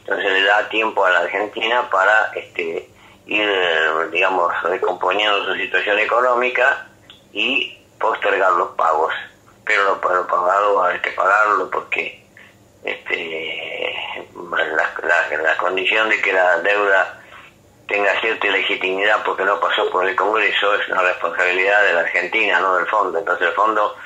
Entonces 0.00 0.32
le 0.32 0.42
da 0.42 0.68
tiempo 0.68 1.04
a 1.04 1.10
la 1.10 1.20
Argentina 1.20 1.88
para 1.90 2.30
este, 2.34 2.90
ir, 3.26 3.48
digamos, 4.10 4.52
recomponiendo 4.62 5.44
su 5.46 5.54
situación 5.54 5.98
económica 5.98 6.86
y 7.32 7.78
postergar 7.98 8.52
los 8.52 8.70
pagos. 8.72 9.14
Pero 9.64 9.84
lo, 9.84 9.94
lo 9.94 10.26
pagado 10.26 10.82
hay 10.84 10.98
que 11.00 11.10
pagarlo 11.10 11.70
porque 11.70 12.20
este, 12.84 14.26
la, 14.34 15.42
la, 15.42 15.56
condición 15.58 16.08
de 16.08 16.20
que 16.20 16.32
la 16.32 16.58
deuda 16.60 17.20
tenga 17.86 18.18
cierta 18.20 18.46
legitimidad 18.48 19.22
porque 19.24 19.44
no 19.44 19.60
pasó 19.60 19.90
por 19.90 20.08
el 20.08 20.16
Congreso 20.16 20.74
es 20.74 20.88
una 20.88 21.02
responsabilidad 21.02 21.82
de 21.84 21.92
la 21.92 22.00
Argentina, 22.00 22.60
no 22.60 22.76
del 22.76 22.86
fondo. 22.86 23.18
Entonces 23.18 23.48
el 23.48 23.54
fondo 23.54 23.96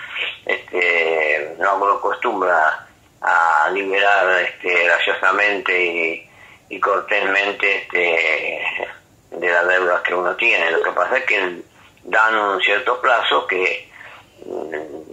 este, 0.46 1.54
no 1.58 1.70
acostumbra 1.70 2.86
a 3.20 3.70
liberar 3.70 4.40
este, 4.40 4.84
graciosamente 4.84 6.28
y, 6.68 6.80
cortésmente 6.80 7.82
este, 7.82 8.88
de 9.30 9.48
las 9.48 9.68
deudas 9.68 10.00
que 10.02 10.14
uno 10.14 10.34
tiene. 10.34 10.70
Lo 10.72 10.82
que 10.82 10.90
pasa 10.90 11.18
es 11.18 11.24
que 11.24 11.62
dan 12.02 12.36
un 12.36 12.60
cierto 12.60 13.00
plazo 13.00 13.46
que 13.46 13.88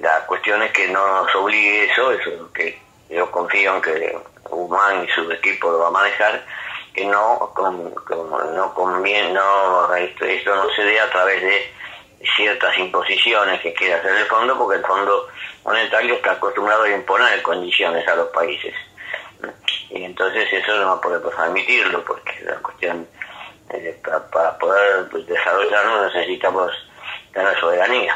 la 0.01 0.25
cuestión 0.25 0.61
es 0.63 0.71
que 0.71 0.87
no 0.87 1.23
nos 1.23 1.35
obligue 1.35 1.85
eso, 1.91 2.11
eso 2.11 2.51
que 2.53 2.79
yo 3.09 3.29
confío 3.31 3.75
en 3.75 3.81
que 3.81 4.17
Humán 4.49 5.05
y 5.05 5.11
su 5.11 5.29
equipo 5.31 5.71
lo 5.71 5.79
va 5.79 5.87
a 5.87 5.91
manejar, 5.91 6.43
que 6.93 7.05
no, 7.05 7.53
no 8.55 8.73
conviene, 8.73 9.33
no, 9.33 9.93
esto, 9.95 10.25
esto 10.25 10.55
no 10.55 10.69
se 10.71 10.83
dé 10.83 10.99
a 10.99 11.09
través 11.09 11.41
de 11.41 11.73
ciertas 12.35 12.77
imposiciones 12.77 13.61
que 13.61 13.73
quiere 13.73 13.95
hacer 13.95 14.15
el 14.15 14.25
fondo, 14.25 14.57
porque 14.57 14.79
el 14.79 14.85
fondo 14.85 15.27
monetario 15.63 16.15
está 16.15 16.33
acostumbrado 16.33 16.83
a 16.83 16.89
imponer 16.89 17.41
condiciones 17.41 18.07
a 18.07 18.15
los 18.15 18.27
países. 18.29 18.73
Y 19.89 20.03
entonces 20.03 20.51
eso 20.51 20.75
no 20.77 20.99
podemos 21.01 21.33
admitirlo, 21.37 22.03
porque 22.03 22.39
la 22.43 22.55
cuestión, 22.55 23.07
eh, 23.69 23.99
para, 24.03 24.57
poder 24.57 25.09
pues, 25.09 25.25
desarrollarnos 25.25 26.13
necesitamos 26.13 26.71
tener 27.33 27.59
soberanía. 27.59 28.15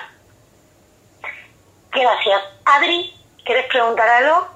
Gracias. 1.96 2.42
Adri, 2.66 3.14
¿querés 3.46 3.66
preguntar 3.68 4.08
algo? 4.10 4.48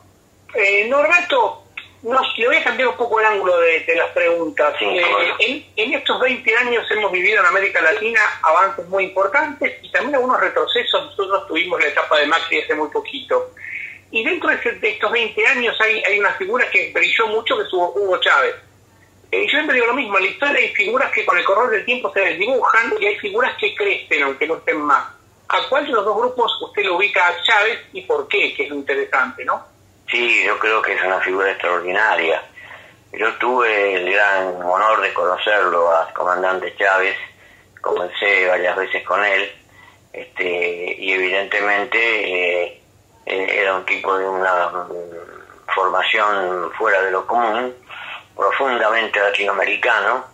Eh, 0.53 0.87
Norberto, 0.89 1.63
no, 2.03 2.21
le 2.37 2.47
voy 2.47 2.55
a 2.57 2.63
cambiar 2.63 2.89
un 2.89 2.97
poco 2.97 3.19
el 3.19 3.25
ángulo 3.25 3.59
de, 3.59 3.95
las 3.95 4.09
preguntas. 4.09 4.75
Eh, 4.81 5.65
en, 5.75 5.93
estos 5.93 6.19
20 6.19 6.55
años 6.57 6.85
hemos 6.91 7.11
vivido 7.11 7.39
en 7.39 7.45
América 7.45 7.81
Latina 7.81 8.19
avances 8.43 8.87
muy 8.87 9.05
importantes 9.05 9.83
y 9.83 9.91
también 9.91 10.15
algunos 10.15 10.39
retrocesos. 10.39 11.05
Nosotros 11.05 11.47
tuvimos 11.47 11.79
la 11.79 11.87
etapa 11.87 12.19
de 12.19 12.27
Macri 12.27 12.61
hace 12.61 12.75
muy 12.75 12.89
poquito. 12.89 13.51
Y 14.11 14.23
dentro 14.23 14.49
de, 14.49 14.79
estos 14.81 15.11
20 15.11 15.47
años 15.47 15.79
hay, 15.79 16.03
hay 16.03 16.19
una 16.19 16.33
figura 16.33 16.69
que 16.69 16.91
brilló 16.93 17.27
mucho, 17.27 17.57
que 17.57 17.63
es 17.63 17.73
Hugo 17.73 18.17
Chávez. 18.19 18.55
Eh, 19.31 19.43
yo 19.45 19.51
siempre 19.51 19.75
digo 19.75 19.85
lo 19.85 19.93
mismo, 19.93 20.17
en 20.17 20.23
la 20.23 20.29
historia 20.31 20.57
hay 20.57 20.69
figuras 20.69 21.11
que 21.11 21.23
con 21.23 21.37
el 21.37 21.45
correr 21.45 21.69
del 21.69 21.85
tiempo 21.85 22.11
se 22.11 22.21
desdibujan 22.21 22.93
y 22.99 23.05
hay 23.05 23.15
figuras 23.19 23.55
que 23.59 23.75
crecen, 23.75 24.23
aunque 24.23 24.47
no 24.47 24.55
estén 24.55 24.81
más. 24.81 25.18
¿A 25.49 25.67
cuál 25.67 25.85
de 25.85 25.91
los 25.91 26.05
dos 26.05 26.15
grupos 26.15 26.61
usted 26.61 26.83
lo 26.83 26.97
ubica 26.97 27.27
a 27.27 27.41
Chávez 27.41 27.79
y 27.93 28.01
por 28.01 28.27
qué? 28.27 28.53
Que 28.53 28.63
es 28.63 28.69
lo 28.69 28.75
interesante, 28.75 29.43
¿no? 29.43 29.65
Sí, 30.07 30.43
yo 30.45 30.59
creo 30.59 30.81
que 30.81 30.93
es 30.93 31.03
una 31.03 31.19
figura 31.21 31.49
extraordinaria. 31.51 32.43
Yo 33.13 33.33
tuve 33.37 33.95
el 33.95 34.13
gran 34.13 34.61
honor 34.61 35.01
de 35.01 35.11
conocerlo 35.11 35.91
al 35.91 36.13
comandante 36.13 36.75
Chávez, 36.77 37.17
comencé 37.81 38.47
varias 38.47 38.75
veces 38.75 39.03
con 39.03 39.23
él, 39.25 39.51
este, 40.13 40.95
y 40.99 41.13
evidentemente 41.13 41.97
eh, 41.97 42.81
eh, 43.25 43.59
era 43.61 43.75
un 43.75 43.85
tipo 43.85 44.15
de 44.15 44.29
una 44.29 44.69
formación 45.73 46.71
fuera 46.77 47.01
de 47.01 47.11
lo 47.11 47.25
común, 47.25 47.73
profundamente 48.35 49.19
latinoamericano. 49.19 50.25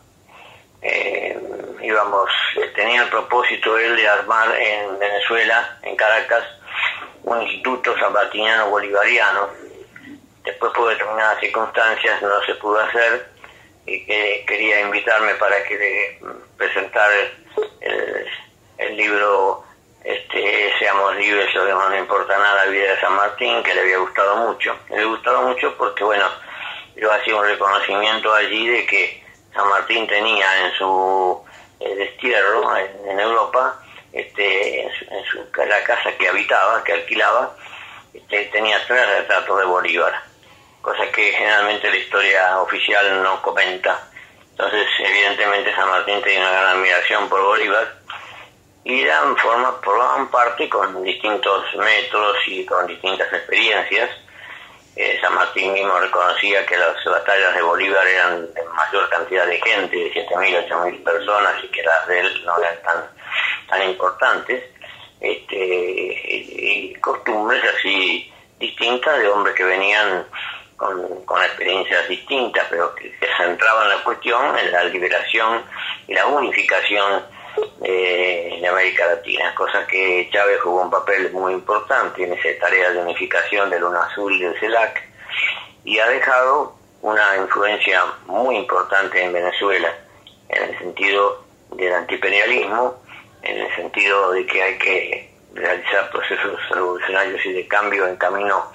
Eh, 0.88 1.40
íbamos, 1.82 2.30
tenía 2.76 3.02
el 3.04 3.10
propósito 3.10 3.78
él 3.78 3.96
de 3.96 4.08
armar 4.08 4.56
en 4.56 5.00
Venezuela, 5.00 5.80
en 5.82 5.96
Caracas, 5.96 6.44
un 7.24 7.42
instituto 7.42 7.98
sabatiniano 7.98 8.70
bolivariano 8.70 9.66
Después 10.46 10.72
por 10.74 10.90
determinadas 10.90 11.40
circunstancias 11.40 12.22
no 12.22 12.40
se 12.46 12.54
pudo 12.56 12.80
hacer 12.80 13.28
y 13.88 14.06
que 14.06 14.46
quería 14.48 14.82
invitarme 14.82 15.34
para 15.36 15.64
que 15.64 15.76
le 15.76 16.20
presentara 16.56 17.14
el, 18.78 18.96
libro 18.96 19.64
este, 20.04 20.72
Seamos 20.78 21.16
libres, 21.16 21.52
demás 21.52 21.90
no 21.90 21.98
importa 21.98 22.38
nada, 22.38 22.66
Vida 22.66 22.94
de 22.94 23.02
San 23.02 23.14
Martín, 23.14 23.64
que 23.64 23.74
le 23.74 23.82
había 23.82 23.98
gustado 23.98 24.36
mucho. 24.38 24.78
Le 24.90 24.98
había 24.98 25.08
gustado 25.08 25.42
mucho 25.42 25.76
porque, 25.78 26.04
bueno, 26.04 26.26
yo 26.96 27.12
hacía 27.12 27.36
un 27.36 27.46
reconocimiento 27.46 28.34
allí 28.34 28.68
de 28.68 28.86
que 28.86 29.25
San 29.56 29.68
Martín 29.70 30.06
tenía 30.06 30.66
en 30.66 30.74
su 30.74 31.44
eh, 31.80 31.96
destierro 31.96 32.78
en, 32.78 33.20
Europa, 33.20 33.82
este, 34.14 34.84
en, 34.84 34.92
su, 35.26 35.40
la 35.66 35.84
casa 35.84 36.12
que 36.18 36.28
habitaba, 36.28 36.84
que 36.84 36.94
alquilaba, 36.94 37.56
este, 38.14 38.46
tenía 38.46 38.78
tres 38.86 39.08
retratos 39.18 39.58
de 39.58 39.66
Bolívar 39.66 40.14
cosa 40.86 41.12
que 41.12 41.32
generalmente 41.32 41.90
la 41.90 41.98
historia 41.98 42.62
oficial 42.62 43.24
no 43.24 43.42
comenta. 43.42 44.08
Entonces, 44.52 44.88
evidentemente, 45.00 45.74
San 45.76 45.90
Martín 45.90 46.22
tenía 46.22 46.42
una 46.42 46.52
gran 46.52 46.78
admiración 46.78 47.28
por 47.28 47.42
Bolívar 47.42 47.92
y 48.84 49.02
eran, 49.02 49.36
forma, 49.38 49.80
formaban 49.84 50.30
parte 50.30 50.70
con 50.70 51.04
distintos 51.04 51.76
métodos 51.76 52.38
y 52.46 52.64
con 52.68 52.86
distintas 52.86 53.34
experiencias. 53.34 54.12
Eh, 54.96 55.20
San 55.22 55.34
Martín 55.36 55.74
mismo 55.74 56.00
reconocía 56.00 56.66
que 56.66 56.78
las 56.78 57.04
batallas 57.04 57.54
de 57.54 57.62
Bolívar 57.62 58.08
eran 58.08 58.54
de 58.54 58.64
mayor 58.64 59.10
cantidad 59.10 59.46
de 59.46 59.60
gente, 59.60 59.96
de 59.96 60.14
7.000, 60.14 60.70
8.000 60.70 61.04
personas, 61.04 61.64
y 61.64 61.68
que 61.68 61.84
las 61.84 62.08
de 62.08 62.20
él 62.22 62.46
no 62.46 62.58
eran 62.58 62.82
tan, 62.82 63.10
tan 63.68 63.90
importantes. 63.90 64.64
Este, 65.20 65.56
y, 65.58 66.94
costumbres 67.02 67.62
así 67.78 68.32
distintas 68.60 69.20
de 69.20 69.28
hombres 69.28 69.56
que 69.56 69.64
venían 69.64 70.26
con, 70.78 71.26
con 71.26 71.42
experiencias 71.44 72.08
distintas, 72.08 72.66
pero 72.70 72.96
que, 72.96 73.12
se 73.20 73.28
centraban 73.38 73.84
en 73.84 73.98
la 73.98 74.04
cuestión 74.04 74.58
en 74.58 74.72
la 74.72 74.84
liberación 74.86 75.64
y 76.08 76.14
la 76.14 76.26
unificación 76.28 77.24
eh, 77.84 78.58
de 78.62 78.68
América 78.68 79.06
Latina, 79.06 79.54
cosa 79.56 79.86
que 79.88 80.30
Chávez 80.32 80.60
jugó 80.62 80.82
un 80.82 80.90
papel 80.90 81.32
muy 81.32 81.54
importante 81.54 82.24
en 82.24 82.34
esa 82.34 82.60
tarea 82.60 82.92
de 82.92 83.00
unificación 83.00 83.70
del 83.70 83.84
UNASUR 83.84 84.32
y 84.34 84.40
del 84.42 84.60
CELAC, 84.60 85.04
y 85.84 86.00
ha 86.00 86.08
dejado 86.08 86.76
una 87.02 87.38
influencia 87.38 88.04
muy 88.26 88.58
importante 88.58 89.24
en 89.24 89.32
Venezuela, 89.32 89.94
en 90.50 90.64
el 90.64 90.80
sentido 90.80 91.44
del 91.72 91.94
antiimperialismo, 91.94 92.96
en 93.44 93.58
el 93.60 93.76
sentido 93.76 94.32
de 94.32 94.46
que 94.48 94.64
hay 94.64 94.78
que 94.78 95.36
realizar 95.54 96.10
procesos 96.10 96.60
revolucionarios 96.70 97.46
y 97.46 97.54
de 97.54 97.68
cambio 97.68 98.08
en 98.08 98.18
camino 98.18 98.72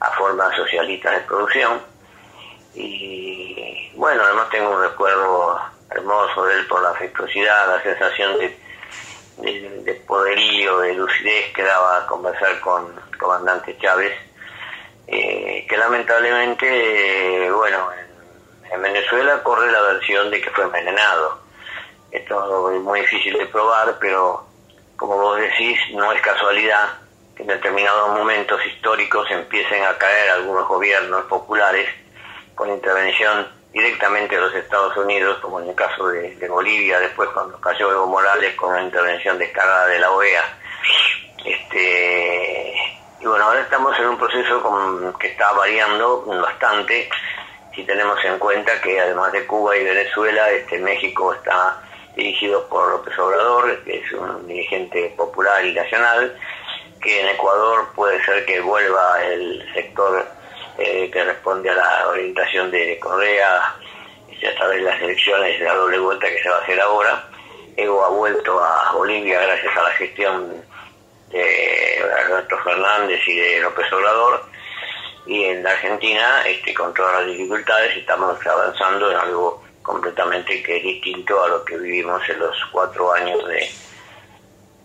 a 0.00 0.10
formas 0.12 0.54
socialistas 0.56 1.12
de 1.14 1.20
producción. 1.20 1.80
Y 2.74 3.90
bueno, 3.94 4.22
además 4.24 4.48
tengo 4.50 4.70
un 4.70 4.82
recuerdo 4.82 5.60
hermoso 5.94 6.44
de 6.44 6.54
él 6.54 6.66
por 6.66 6.82
la 6.82 6.90
afectuosidad, 6.90 7.68
la 7.68 7.82
sensación 7.82 8.38
de, 8.38 9.82
de, 9.84 9.94
poderío, 10.06 10.78
de 10.78 10.94
lucidez 10.94 11.52
que 11.54 11.62
daba 11.62 11.98
a 11.98 12.06
conversar 12.06 12.60
con 12.60 12.94
el 13.10 13.18
comandante 13.18 13.76
Chávez, 13.78 14.12
eh, 15.06 15.66
que 15.68 15.76
lamentablemente, 15.76 17.50
bueno, 17.50 17.88
en, 17.92 18.72
en, 18.72 18.82
Venezuela 18.82 19.42
corre 19.42 19.70
la 19.70 19.82
versión 19.82 20.30
de 20.30 20.40
que 20.40 20.50
fue 20.50 20.64
envenenado. 20.64 21.40
Esto 22.10 22.70
es 22.70 22.80
muy 22.80 23.00
difícil 23.00 23.38
de 23.38 23.46
probar, 23.46 23.96
pero 24.00 24.46
como 24.96 25.16
vos 25.16 25.38
decís, 25.38 25.78
no 25.94 26.12
es 26.12 26.20
casualidad 26.20 27.02
en 27.42 27.48
determinados 27.48 28.16
momentos 28.16 28.64
históricos 28.66 29.28
empiecen 29.30 29.82
a 29.84 29.98
caer 29.98 30.30
algunos 30.30 30.68
gobiernos 30.68 31.24
populares 31.24 31.88
con 32.54 32.70
intervención 32.70 33.48
directamente 33.72 34.34
de 34.34 34.40
los 34.40 34.54
Estados 34.54 34.96
Unidos, 34.96 35.38
como 35.40 35.60
en 35.60 35.70
el 35.70 35.74
caso 35.74 36.08
de, 36.08 36.48
Bolivia, 36.48 37.00
después 37.00 37.30
cuando 37.30 37.58
cayó 37.60 37.90
Evo 37.90 38.06
Morales 38.06 38.54
con 38.54 38.70
una 38.70 38.82
intervención 38.82 39.38
descarada 39.38 39.86
de 39.86 39.98
la 39.98 40.10
OEA. 40.10 40.58
Este, 41.44 42.74
y 43.20 43.26
bueno, 43.26 43.44
ahora 43.44 43.60
estamos 43.60 43.98
en 43.98 44.08
un 44.08 44.18
proceso 44.18 44.62
con, 44.62 45.14
que 45.18 45.28
está 45.28 45.52
variando 45.52 46.24
bastante, 46.26 47.08
si 47.74 47.84
tenemos 47.84 48.22
en 48.24 48.38
cuenta 48.38 48.80
que 48.82 49.00
además 49.00 49.32
de 49.32 49.46
Cuba 49.46 49.76
y 49.76 49.84
Venezuela, 49.84 50.50
este, 50.50 50.78
México 50.78 51.32
está 51.32 51.80
dirigido 52.14 52.68
por 52.68 52.90
López 52.90 53.18
Obrador, 53.18 53.82
que 53.84 54.00
es 54.00 54.12
un 54.12 54.46
dirigente 54.46 55.14
popular 55.16 55.64
y 55.64 55.72
nacional, 55.72 56.36
que 57.00 57.20
en 57.20 57.28
Ecuador 57.28 57.88
puede 57.94 58.22
ser 58.24 58.44
que 58.44 58.60
vuelva 58.60 59.24
el 59.24 59.66
sector 59.72 60.26
eh, 60.78 61.10
que 61.10 61.24
responde 61.24 61.70
a 61.70 61.74
la 61.74 62.08
orientación 62.08 62.70
de 62.70 62.98
Correa 62.98 63.76
a 64.48 64.54
través 64.56 64.78
de 64.78 64.90
las 64.90 65.00
elecciones 65.00 65.58
de 65.58 65.64
la 65.64 65.74
doble 65.74 65.98
vuelta 65.98 66.28
que 66.28 66.42
se 66.42 66.48
va 66.48 66.56
a 66.56 66.62
hacer 66.62 66.80
ahora. 66.80 67.28
Evo 67.76 68.04
ha 68.04 68.08
vuelto 68.08 68.58
a 68.62 68.92
Bolivia 68.92 69.40
gracias 69.40 69.76
a 69.76 69.82
la 69.82 69.90
gestión 69.90 70.64
de 71.30 72.04
Alberto 72.24 72.58
Fernández 72.58 73.20
y 73.26 73.38
de 73.38 73.60
López 73.60 73.90
Obrador 73.92 74.44
y 75.26 75.44
en 75.44 75.62
la 75.62 75.70
Argentina 75.70 76.42
este, 76.46 76.74
con 76.74 76.92
todas 76.92 77.20
las 77.20 77.26
dificultades 77.26 77.96
estamos 77.96 78.44
avanzando 78.46 79.10
en 79.10 79.16
algo 79.16 79.62
completamente 79.82 80.62
que 80.62 80.76
es 80.76 80.82
distinto 80.82 81.42
a 81.42 81.48
lo 81.48 81.64
que 81.64 81.78
vivimos 81.78 82.22
en 82.28 82.38
los 82.40 82.56
cuatro 82.70 83.12
años 83.12 83.46
de, 83.48 83.70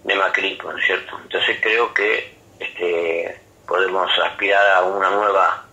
de 0.04 0.16
Macri, 0.16 0.58
¿no 0.64 0.78
es 0.78 0.86
cierto? 0.86 1.20
Entonces 1.24 1.58
creo 1.62 1.94
que 1.94 2.34
este, 2.60 3.42
podemos 3.68 4.10
aspirar 4.24 4.66
a 4.76 4.84
una 4.84 5.10
nueva 5.10 5.67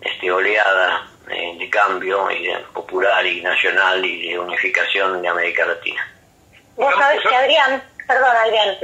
este, 0.00 0.30
oleada 0.30 1.06
eh, 1.30 1.56
de 1.58 1.70
cambio 1.70 2.30
y 2.30 2.48
popular 2.72 3.24
y 3.26 3.40
nacional 3.40 4.04
y 4.04 4.28
de 4.28 4.38
unificación 4.38 5.22
de 5.22 5.28
América 5.28 5.66
Latina. 5.66 6.06
Vos 6.76 6.94
sabés 6.94 7.20
que 7.22 7.34
Adrián, 7.34 7.82
perdón 8.06 8.36
Adrián, 8.36 8.76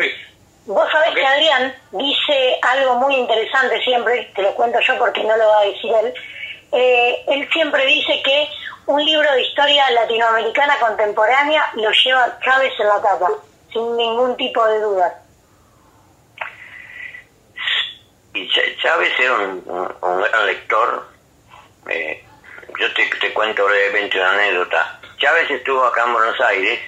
vos 0.67 0.91
sabés 0.93 1.09
que 1.11 1.21
que 1.21 1.27
Adrián 1.27 1.75
dice 1.93 2.59
algo 2.63 2.97
muy 2.97 3.15
interesante 3.17 3.81
siempre, 3.83 4.31
te 4.35 4.43
lo 4.43 4.55
cuento 4.55 4.79
yo 4.81 4.99
porque 4.99 5.25
no 5.25 5.37
lo 5.37 5.49
va 5.49 5.61
a 5.61 5.65
decir 5.65 5.91
él, 6.03 6.15
eh, 6.73 7.25
él 7.29 7.49
siempre 7.53 7.87
dice 7.87 8.21
que 8.23 8.49
un 8.87 9.05
libro 9.05 9.33
de 9.33 9.43
historia 9.43 9.91
latinoamericana 9.91 10.79
contemporánea 10.79 11.65
lo 11.75 11.91
lleva 11.91 12.39
Chávez 12.45 12.73
en 12.79 12.89
la 12.89 13.03
tapa, 13.03 13.31
sin 13.73 13.97
ningún 13.97 14.37
tipo 14.37 14.65
de 14.67 14.81
duda. 14.81 15.26
Y 18.37 18.49
Chávez 18.83 19.13
era 19.19 19.33
un, 19.35 19.65
gran 19.65 20.47
lector. 20.47 21.07
Eh, 21.89 22.23
yo 22.79 22.93
te, 22.93 23.33
cuento 23.33 23.65
brevemente 23.65 24.19
una 24.19 24.33
anécdota. 24.33 25.01
Chávez 25.17 25.51
estuvo 25.51 25.83
acá 25.85 26.05
en 26.05 26.13
Buenos 26.13 26.39
Aires 26.43 26.79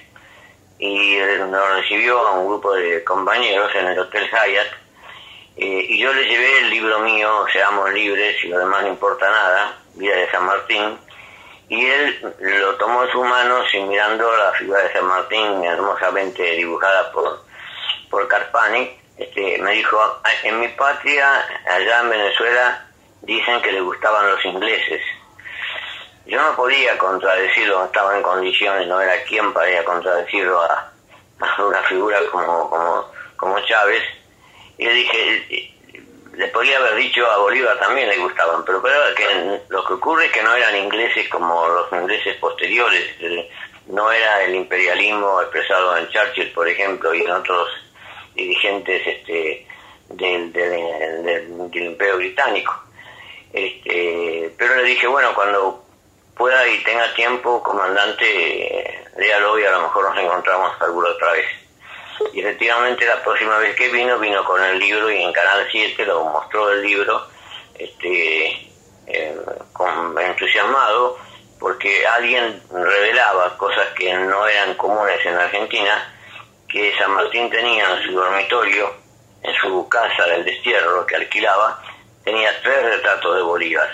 y 0.79 1.17
nos 1.49 1.71
recibió 1.77 2.19
a 2.27 2.33
un 2.33 2.49
grupo 2.49 2.75
de 2.75 3.03
compañeros 3.03 3.75
en 3.75 3.87
el 3.87 3.99
Hotel 3.99 4.29
Hyatt 4.31 4.89
eh, 5.57 5.87
y 5.89 5.99
yo 5.99 6.13
le 6.13 6.25
llevé 6.25 6.61
el 6.61 6.71
libro 6.71 7.01
mío, 7.01 7.47
Seamos 7.51 7.91
Libres 7.93 8.37
y 8.45 8.49
lo 8.49 8.59
demás 8.59 8.83
no 8.83 8.89
importa 8.91 9.29
nada, 9.29 9.79
Vida 9.95 10.17
de 10.17 10.31
San 10.31 10.45
Martín, 10.45 10.99
y 11.69 11.85
él 11.85 12.35
lo 12.39 12.77
tomó 12.77 13.05
en 13.05 13.11
sus 13.11 13.25
manos 13.25 13.67
y 13.75 13.81
mirando 13.81 14.31
la 14.37 14.53
figura 14.53 14.83
de 14.83 14.93
San 14.93 15.07
Martín 15.07 15.65
hermosamente 15.65 16.43
dibujada 16.53 17.11
por, 17.11 17.43
por 18.09 18.29
Carpani, 18.29 18.98
este, 19.19 19.59
me 19.59 19.73
dijo, 19.73 19.99
ah, 20.01 20.31
en 20.45 20.61
mi 20.61 20.69
patria, 20.69 21.45
allá 21.69 22.01
en 22.01 22.11
Venezuela, 22.11 22.87
dicen 23.23 23.61
que 23.63 23.73
le 23.73 23.81
gustaban 23.81 24.31
los 24.31 24.45
ingleses. 24.45 25.03
Yo 26.27 26.41
no 26.41 26.55
podía 26.55 26.97
contradecirlo, 26.99 27.81
no 27.81 27.85
estaba 27.87 28.17
en 28.17 28.23
condiciones, 28.23 28.87
no 28.87 29.01
era 29.01 29.23
quien 29.25 29.53
para 29.53 29.71
ir 29.71 29.79
a 29.79 29.85
contradecirlo 29.85 30.61
a, 30.63 30.93
una 31.59 31.83
figura 31.83 32.19
como, 32.31 32.71
como, 32.71 33.11
como 33.37 33.61
Chávez. 33.61 34.03
Y 34.77 34.85
le 34.85 34.93
dije, 34.93 35.75
le 36.35 36.47
podría 36.49 36.79
haber 36.79 36.95
dicho 36.95 37.29
a 37.29 37.39
Bolívar 37.39 37.77
también 37.81 38.09
le 38.09 38.19
gustaban, 38.19 38.65
pero, 38.65 38.81
pero 38.81 39.15
que 39.17 39.61
lo 39.69 39.85
que 39.85 39.95
ocurre 39.95 40.27
es 40.27 40.33
que 40.33 40.43
no 40.45 40.55
eran 40.55 40.77
ingleses 40.77 41.29
como 41.29 41.67
los 41.67 41.93
ingleses 41.93 42.37
posteriores, 42.37 43.17
no 43.89 44.13
era 44.13 44.45
el 44.45 44.55
imperialismo 44.55 45.41
expresado 45.41 45.97
en 45.97 46.09
Churchill, 46.09 46.53
por 46.53 46.69
ejemplo, 46.69 47.13
y 47.13 47.23
en 47.23 47.31
otros 47.33 47.69
dirigentes 48.35 49.07
este, 49.07 49.67
del, 50.09 50.53
del, 50.53 51.75
Imperio 51.75 52.17
Británico. 52.17 52.75
Este, 53.53 54.53
pero 54.57 54.77
le 54.77 54.85
dije, 54.85 55.07
bueno, 55.07 55.35
cuando 55.35 55.85
pueda 56.37 56.67
y 56.69 56.83
tenga 56.85 57.13
tiempo, 57.15 57.63
comandante, 57.63 59.07
léalo 59.17 59.59
y 59.59 59.65
a 59.65 59.73
lo 59.73 59.83
mejor 59.83 60.11
nos 60.11 60.19
encontramos 60.19 60.73
alguna 60.81 61.11
otra 61.11 61.33
vez. 61.33 61.47
Y 62.33 62.41
efectivamente 62.41 63.07
la 63.07 63.23
próxima 63.23 63.59
vez 63.59 63.77
que 63.77 63.89
vino, 63.89 64.19
vino 64.19 64.45
con 64.45 64.63
el 64.63 64.79
libro 64.79 65.11
y 65.11 65.23
en 65.23 65.33
Canal 65.33 65.67
7 65.71 66.05
lo 66.05 66.25
mostró 66.25 66.71
el 66.71 66.83
libro 66.83 67.27
este, 67.79 68.47
eh, 69.07 69.37
entusiasmado 70.21 71.17
porque 71.59 72.07
alguien 72.07 72.63
revelaba 72.71 73.57
cosas 73.57 73.89
que 73.97 74.13
no 74.15 74.47
eran 74.47 74.75
comunes 74.75 75.25
en 75.25 75.35
Argentina 75.35 76.18
que 76.69 76.93
San 76.99 77.13
Martín 77.13 77.51
tenía 77.51 77.91
en 77.97 78.03
su 78.03 78.13
dormitorio, 78.13 78.95
en 79.43 79.55
su 79.55 79.89
casa 79.89 80.27
del 80.27 80.45
destierro 80.45 81.07
que 81.07 81.17
alquilaba, 81.17 81.83
tenía 82.25 82.51
tres 82.63 82.83
retratos 82.83 83.37
de 83.37 83.43
Bolívar. 83.43 83.89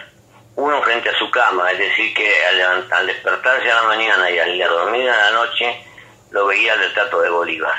Uno 0.56 0.82
frente 0.82 1.08
a 1.08 1.18
su 1.18 1.30
cama, 1.30 1.70
es 1.72 1.78
decir, 1.78 2.14
que 2.14 2.30
al, 2.46 3.06
despertarse 3.06 3.70
a 3.70 3.82
la 3.82 3.82
mañana 3.84 4.30
y 4.30 4.38
al 4.38 4.58
dormir 4.58 5.08
a 5.08 5.16
la 5.16 5.30
noche, 5.32 5.84
lo 6.30 6.46
veía 6.46 6.74
el 6.74 6.80
retrato 6.80 7.20
de 7.20 7.30
Bolívar. 7.30 7.74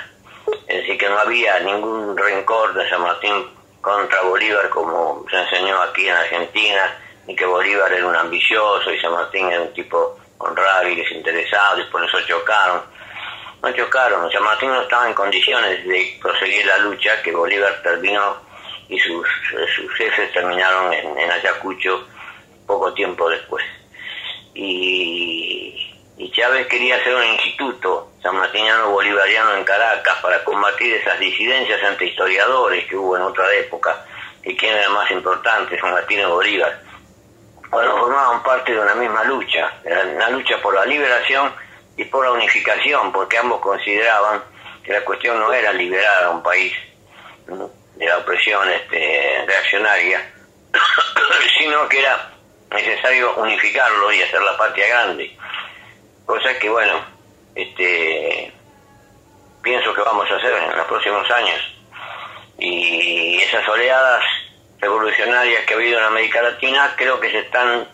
Es 0.67 0.77
decir, 0.77 0.97
que 0.97 1.09
no 1.09 1.17
había 1.19 1.59
ningún 1.59 2.17
rencor 2.17 2.73
de 2.73 2.89
San 2.89 3.01
Martín 3.01 3.49
contra 3.81 4.21
Bolívar 4.21 4.69
como 4.69 5.25
se 5.29 5.37
enseñó 5.37 5.81
aquí 5.81 6.07
en 6.07 6.15
Argentina, 6.15 6.97
ni 7.27 7.35
que 7.35 7.45
Bolívar 7.45 7.91
era 7.91 8.07
un 8.07 8.15
ambicioso 8.15 8.91
y 8.91 8.99
San 8.99 9.11
Martín 9.11 9.47
era 9.47 9.61
un 9.61 9.73
tipo 9.73 10.17
honrado 10.37 10.87
y 10.87 10.95
desinteresado 10.95 11.81
y 11.81 11.85
por 11.85 12.03
eso 12.03 12.19
chocaron 12.21 12.94
no 13.65 13.75
chocaron. 13.75 14.31
San 14.31 14.43
Martín 14.43 14.69
no 14.69 14.81
estaba 14.81 15.07
en 15.07 15.13
condiciones 15.13 15.85
de 15.85 16.17
proseguir 16.21 16.65
la 16.65 16.77
lucha, 16.79 17.21
que 17.21 17.31
Bolívar 17.31 17.81
terminó 17.81 18.37
y 18.87 18.99
sus, 18.99 19.27
sus 19.75 19.91
jefes 19.95 20.31
terminaron 20.31 20.93
en, 20.93 21.31
Ayacucho 21.31 22.07
poco 22.67 22.93
tiempo 22.93 23.29
después. 23.29 23.65
Y, 24.53 25.81
Chávez 26.31 26.67
quería 26.67 26.97
hacer 26.97 27.15
un 27.15 27.23
instituto 27.23 28.11
sanmartiniano 28.21 28.89
bolivariano 28.89 29.55
en 29.55 29.63
Caracas 29.63 30.17
para 30.21 30.43
combatir 30.43 30.93
esas 30.95 31.17
disidencias 31.17 31.81
entre 31.81 32.07
historiadores 32.07 32.85
que 32.87 32.97
hubo 32.97 33.15
en 33.15 33.23
otra 33.23 33.53
época 33.53 34.05
y 34.43 34.53
quién 34.57 34.75
era 34.75 34.89
más 34.89 35.09
importante, 35.11 35.79
San 35.79 35.91
Martín 35.91 36.19
y 36.19 36.25
Bolívar. 36.25 36.77
Bueno, 37.69 37.97
formaban 37.97 38.43
parte 38.43 38.73
de 38.73 38.79
una 38.81 38.95
misma 38.95 39.23
lucha, 39.23 39.71
una 39.85 40.29
lucha 40.29 40.57
por 40.61 40.75
la 40.75 40.85
liberación 40.85 41.53
y 41.97 42.05
por 42.05 42.25
la 42.25 42.31
unificación, 42.31 43.11
porque 43.11 43.37
ambos 43.37 43.61
consideraban 43.61 44.43
que 44.83 44.93
la 44.93 45.03
cuestión 45.03 45.39
no 45.39 45.51
era 45.51 45.73
liberar 45.73 46.25
a 46.25 46.29
un 46.29 46.43
país 46.43 46.73
de 47.47 48.05
la 48.05 48.17
opresión 48.17 48.69
este, 48.69 49.43
reaccionaria, 49.47 50.33
sino 51.57 51.87
que 51.87 51.99
era 51.99 52.31
necesario 52.71 53.35
unificarlo 53.35 54.11
y 54.11 54.21
hacer 54.21 54.41
la 54.41 54.57
patria 54.57 54.87
grande. 54.87 55.37
Cosa 56.25 56.57
que, 56.59 56.69
bueno, 56.69 57.05
este, 57.55 58.51
pienso 59.61 59.93
que 59.93 60.01
vamos 60.01 60.29
a 60.29 60.35
hacer 60.35 60.53
en 60.53 60.77
los 60.77 60.87
próximos 60.87 61.29
años. 61.31 61.59
Y 62.57 63.37
esas 63.41 63.67
oleadas 63.67 64.23
revolucionarias 64.79 65.65
que 65.65 65.73
ha 65.73 65.77
habido 65.77 65.99
en 65.99 66.05
América 66.05 66.41
Latina 66.41 66.93
creo 66.95 67.19
que 67.19 67.31
se 67.31 67.39
están 67.39 67.87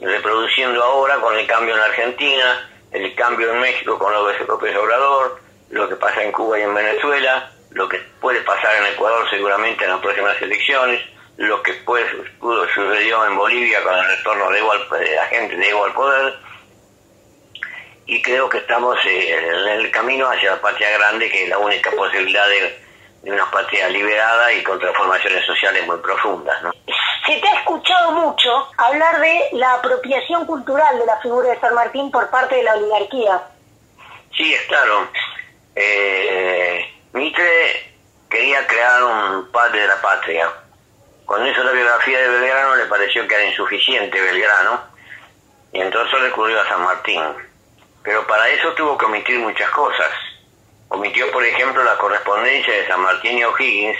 reproduciendo 0.00 0.82
ahora 0.82 1.16
con 1.16 1.36
el 1.36 1.46
cambio 1.46 1.74
en 1.74 1.82
Argentina, 1.82 2.69
el 2.92 3.14
cambio 3.14 3.52
en 3.52 3.60
México 3.60 3.98
con 3.98 4.12
López 4.12 4.76
Obrador, 4.76 5.40
lo 5.70 5.88
que 5.88 5.96
pasa 5.96 6.22
en 6.22 6.32
Cuba 6.32 6.58
y 6.58 6.62
en 6.62 6.74
Venezuela, 6.74 7.52
lo 7.70 7.88
que 7.88 7.98
puede 8.20 8.40
pasar 8.40 8.74
en 8.76 8.92
Ecuador 8.92 9.28
seguramente 9.30 9.84
en 9.84 9.90
las 9.90 10.00
próximas 10.00 10.40
elecciones, 10.42 11.00
lo 11.36 11.62
que 11.62 11.72
puede, 11.84 12.06
sucedió 12.74 13.24
en 13.26 13.36
Bolivia 13.36 13.82
con 13.82 13.94
el 13.94 14.16
retorno 14.16 14.50
de, 14.50 14.58
igual, 14.58 14.88
de 14.90 15.14
la 15.14 15.26
gente 15.26 15.56
de 15.56 15.68
igual 15.68 15.92
poder, 15.92 16.34
y 18.06 18.20
creo 18.22 18.48
que 18.48 18.58
estamos 18.58 18.98
eh, 19.06 19.36
en 19.36 19.68
el 19.80 19.90
camino 19.92 20.28
hacia 20.28 20.50
la 20.50 20.60
patria 20.60 20.90
grande, 20.98 21.30
que 21.30 21.44
es 21.44 21.48
la 21.48 21.58
única 21.58 21.90
posibilidad 21.92 22.46
de, 22.48 22.89
de 23.22 23.30
una 23.30 23.50
patria 23.50 23.88
liberada 23.88 24.52
y 24.52 24.62
con 24.62 24.78
transformaciones 24.78 25.44
sociales 25.44 25.86
muy 25.86 25.98
profundas. 25.98 26.62
¿no? 26.62 26.72
Se 27.26 27.36
te 27.36 27.48
ha 27.48 27.58
escuchado 27.58 28.12
mucho 28.12 28.68
hablar 28.76 29.20
de 29.20 29.48
la 29.52 29.74
apropiación 29.74 30.46
cultural 30.46 30.98
de 30.98 31.06
la 31.06 31.18
figura 31.18 31.50
de 31.50 31.60
San 31.60 31.74
Martín 31.74 32.10
por 32.10 32.30
parte 32.30 32.56
de 32.56 32.62
la 32.62 32.74
oligarquía. 32.74 33.42
Sí, 34.34 34.54
es 34.54 34.62
claro. 34.62 35.08
Eh, 35.74 36.94
Mitre 37.12 37.94
quería 38.28 38.66
crear 38.66 39.02
un 39.02 39.50
padre 39.50 39.82
de 39.82 39.86
la 39.88 40.00
patria. 40.00 40.50
Cuando 41.26 41.48
hizo 41.48 41.62
la 41.62 41.72
biografía 41.72 42.18
de 42.20 42.28
Belgrano 42.28 42.76
le 42.76 42.86
pareció 42.86 43.26
que 43.28 43.34
era 43.34 43.44
insuficiente 43.44 44.20
Belgrano 44.20 44.80
y 45.72 45.80
entonces 45.80 46.20
recurrió 46.20 46.60
a 46.60 46.68
San 46.68 46.82
Martín. 46.82 47.22
Pero 48.02 48.26
para 48.26 48.48
eso 48.48 48.72
tuvo 48.72 48.96
que 48.96 49.04
omitir 49.04 49.38
muchas 49.38 49.70
cosas. 49.70 50.10
Omitió, 50.90 51.30
por 51.32 51.44
ejemplo, 51.44 51.82
la 51.82 51.96
correspondencia 51.96 52.74
de 52.74 52.86
San 52.86 53.00
Martín 53.00 53.38
y 53.38 53.44
O'Higgins 53.44 53.96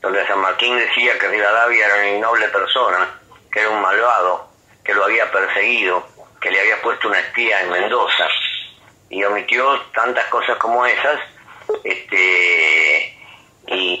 donde 0.00 0.26
San 0.28 0.38
Martín 0.38 0.76
decía 0.76 1.18
que 1.18 1.28
Rivadavia 1.28 1.86
era 1.86 1.96
una 1.96 2.10
innoble 2.10 2.48
persona, 2.48 3.20
que 3.50 3.60
era 3.60 3.70
un 3.70 3.80
malvado, 3.80 4.48
que 4.84 4.94
lo 4.94 5.04
había 5.04 5.30
perseguido, 5.32 6.06
que 6.40 6.50
le 6.50 6.60
había 6.60 6.80
puesto 6.80 7.08
una 7.08 7.18
espía 7.18 7.60
en 7.62 7.70
Mendoza, 7.70 8.28
y 9.08 9.24
omitió 9.24 9.80
tantas 9.92 10.24
cosas 10.26 10.56
como 10.58 10.86
esas, 10.86 11.20
este, 11.82 13.18
y, 13.66 14.00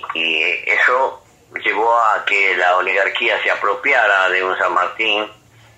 eso 0.66 1.24
llevó 1.64 1.92
a 1.98 2.24
que 2.24 2.56
la 2.56 2.76
oligarquía 2.76 3.42
se 3.42 3.50
apropiara 3.50 4.28
de 4.28 4.44
un 4.44 4.56
San 4.58 4.74
Martín 4.74 5.26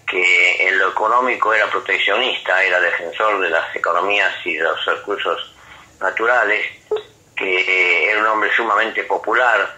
que 0.06 0.68
en 0.68 0.78
lo 0.78 0.90
económico 0.90 1.54
era 1.54 1.70
proteccionista, 1.70 2.62
era 2.62 2.80
defensor 2.80 3.40
de 3.40 3.50
las 3.50 3.74
economías 3.76 4.34
y 4.44 4.56
de 4.56 4.64
los 4.64 4.84
recursos 4.84 5.54
naturales, 6.00 6.66
que 7.36 8.10
era 8.10 8.20
un 8.20 8.26
hombre 8.26 8.50
sumamente 8.54 9.04
popular, 9.04 9.76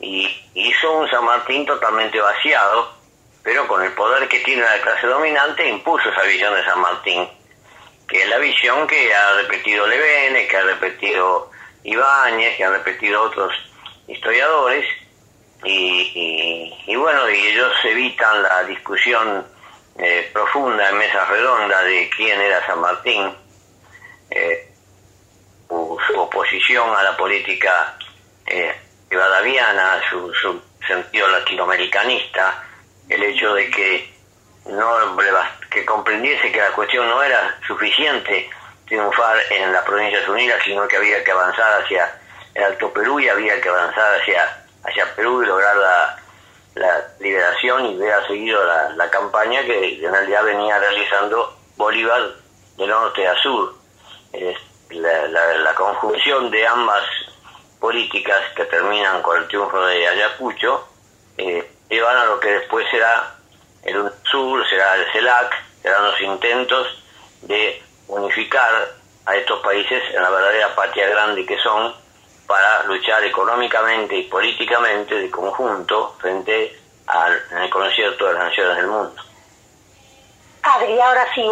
y 0.00 0.28
hizo 0.54 0.98
un 0.98 1.08
San 1.10 1.24
Martín 1.24 1.64
totalmente 1.64 2.20
vaciado, 2.20 2.94
pero 3.42 3.66
con 3.68 3.82
el 3.82 3.92
poder 3.92 4.28
que 4.28 4.40
tiene 4.40 4.62
la 4.62 4.80
clase 4.80 5.06
dominante 5.06 5.68
impuso 5.68 6.08
esa 6.08 6.22
visión 6.22 6.54
de 6.54 6.64
San 6.64 6.80
Martín, 6.80 7.28
que 8.08 8.22
es 8.22 8.28
la 8.28 8.38
visión 8.38 8.86
que 8.86 9.14
ha 9.14 9.32
repetido 9.34 9.86
Levene, 9.86 10.46
que 10.46 10.56
ha 10.56 10.62
repetido 10.62 11.50
Ibáñez, 11.84 12.56
que 12.56 12.64
han 12.64 12.72
repetido 12.72 13.22
otros 13.22 13.52
historiadores, 14.08 14.84
y, 15.64 16.94
bueno, 16.96 17.28
y 17.28 17.46
ellos 17.46 17.72
evitan 17.84 18.42
la 18.42 18.62
discusión 18.64 19.46
eh, 19.98 20.30
profunda 20.32 20.88
en 20.90 20.98
mesa 20.98 21.24
redonda 21.24 21.82
de 21.82 22.10
quién 22.16 22.40
era 22.40 22.64
San 22.66 22.80
Martín, 22.80 23.34
eh, 24.30 24.65
su, 25.68 26.20
oposición 26.20 26.94
a 26.96 27.02
la 27.02 27.16
política 27.16 27.96
eh, 28.46 28.74
sentido 30.86 31.28
latinoamericanista, 31.28 32.64
el 33.08 33.22
hecho 33.22 33.54
de 33.54 33.70
que 33.70 34.14
no 34.66 35.16
que 35.70 35.84
comprendiese 35.84 36.50
que 36.50 36.58
la 36.58 36.70
cuestión 36.72 37.08
no 37.08 37.22
era 37.22 37.58
suficiente 37.66 38.48
triunfar 38.86 39.36
en 39.50 39.72
las 39.72 39.84
Provincias 39.84 40.28
Unidas, 40.28 40.60
sino 40.64 40.86
que 40.88 40.96
había 40.96 41.22
que 41.22 41.30
avanzar 41.30 41.82
hacia 41.82 42.18
el 42.54 42.64
Alto 42.64 42.92
Perú 42.92 43.20
y 43.20 43.28
había 43.28 43.60
que 43.60 43.68
avanzar 43.68 44.20
hacia, 44.20 44.64
hacia 44.84 45.14
Perú 45.14 45.42
y 45.42 45.46
lograr 45.46 45.76
la, 45.76 46.18
liberación 47.20 47.86
y 47.86 47.96
hubiera 47.96 48.24
seguido 48.26 48.62
la, 48.94 49.10
campaña 49.10 49.62
que 49.62 50.04
en 50.04 50.12
realidad 50.12 50.44
venía 50.44 50.78
realizando 50.78 51.56
Bolívar 51.76 52.22
de 52.76 52.86
norte 52.86 53.26
a 53.26 53.34
sur. 53.42 53.74
La, 54.90 55.74
conjunción 55.74 56.50
de 56.50 56.66
ambas 56.66 57.04
políticas 57.80 58.40
que 58.54 58.64
terminan 58.64 59.22
con 59.22 59.36
el 59.38 59.48
triunfo 59.48 59.80
de 59.86 60.08
Ayacucho 60.08 60.88
eh, 61.36 61.70
llevan 61.88 62.16
a 62.16 62.24
lo 62.24 62.40
que 62.40 62.48
después 62.48 62.86
será 62.90 63.34
el 63.82 64.10
sur, 64.24 64.66
será 64.68 64.96
el 64.96 65.12
CELAC, 65.12 65.54
serán 65.82 66.04
los 66.04 66.20
intentos 66.20 67.02
de 67.42 67.82
unificar 68.08 68.88
a 69.26 69.36
estos 69.36 69.60
países 69.60 70.02
en 70.14 70.22
la 70.22 70.30
verdadera 70.30 70.74
patria 70.74 71.08
grande 71.08 71.44
que 71.44 71.58
son 71.58 71.94
para 72.46 72.84
luchar 72.84 73.24
económicamente 73.24 74.16
y 74.16 74.22
políticamente 74.24 75.16
de 75.16 75.30
conjunto 75.30 76.14
frente 76.20 76.80
al 77.06 77.70
concierto 77.70 78.26
de 78.26 78.32
las 78.34 78.44
naciones 78.44 78.76
del 78.76 78.86
mundo. 78.86 79.22
Adri, 80.62 81.00
ahora 81.00 81.26
sí. 81.34 81.42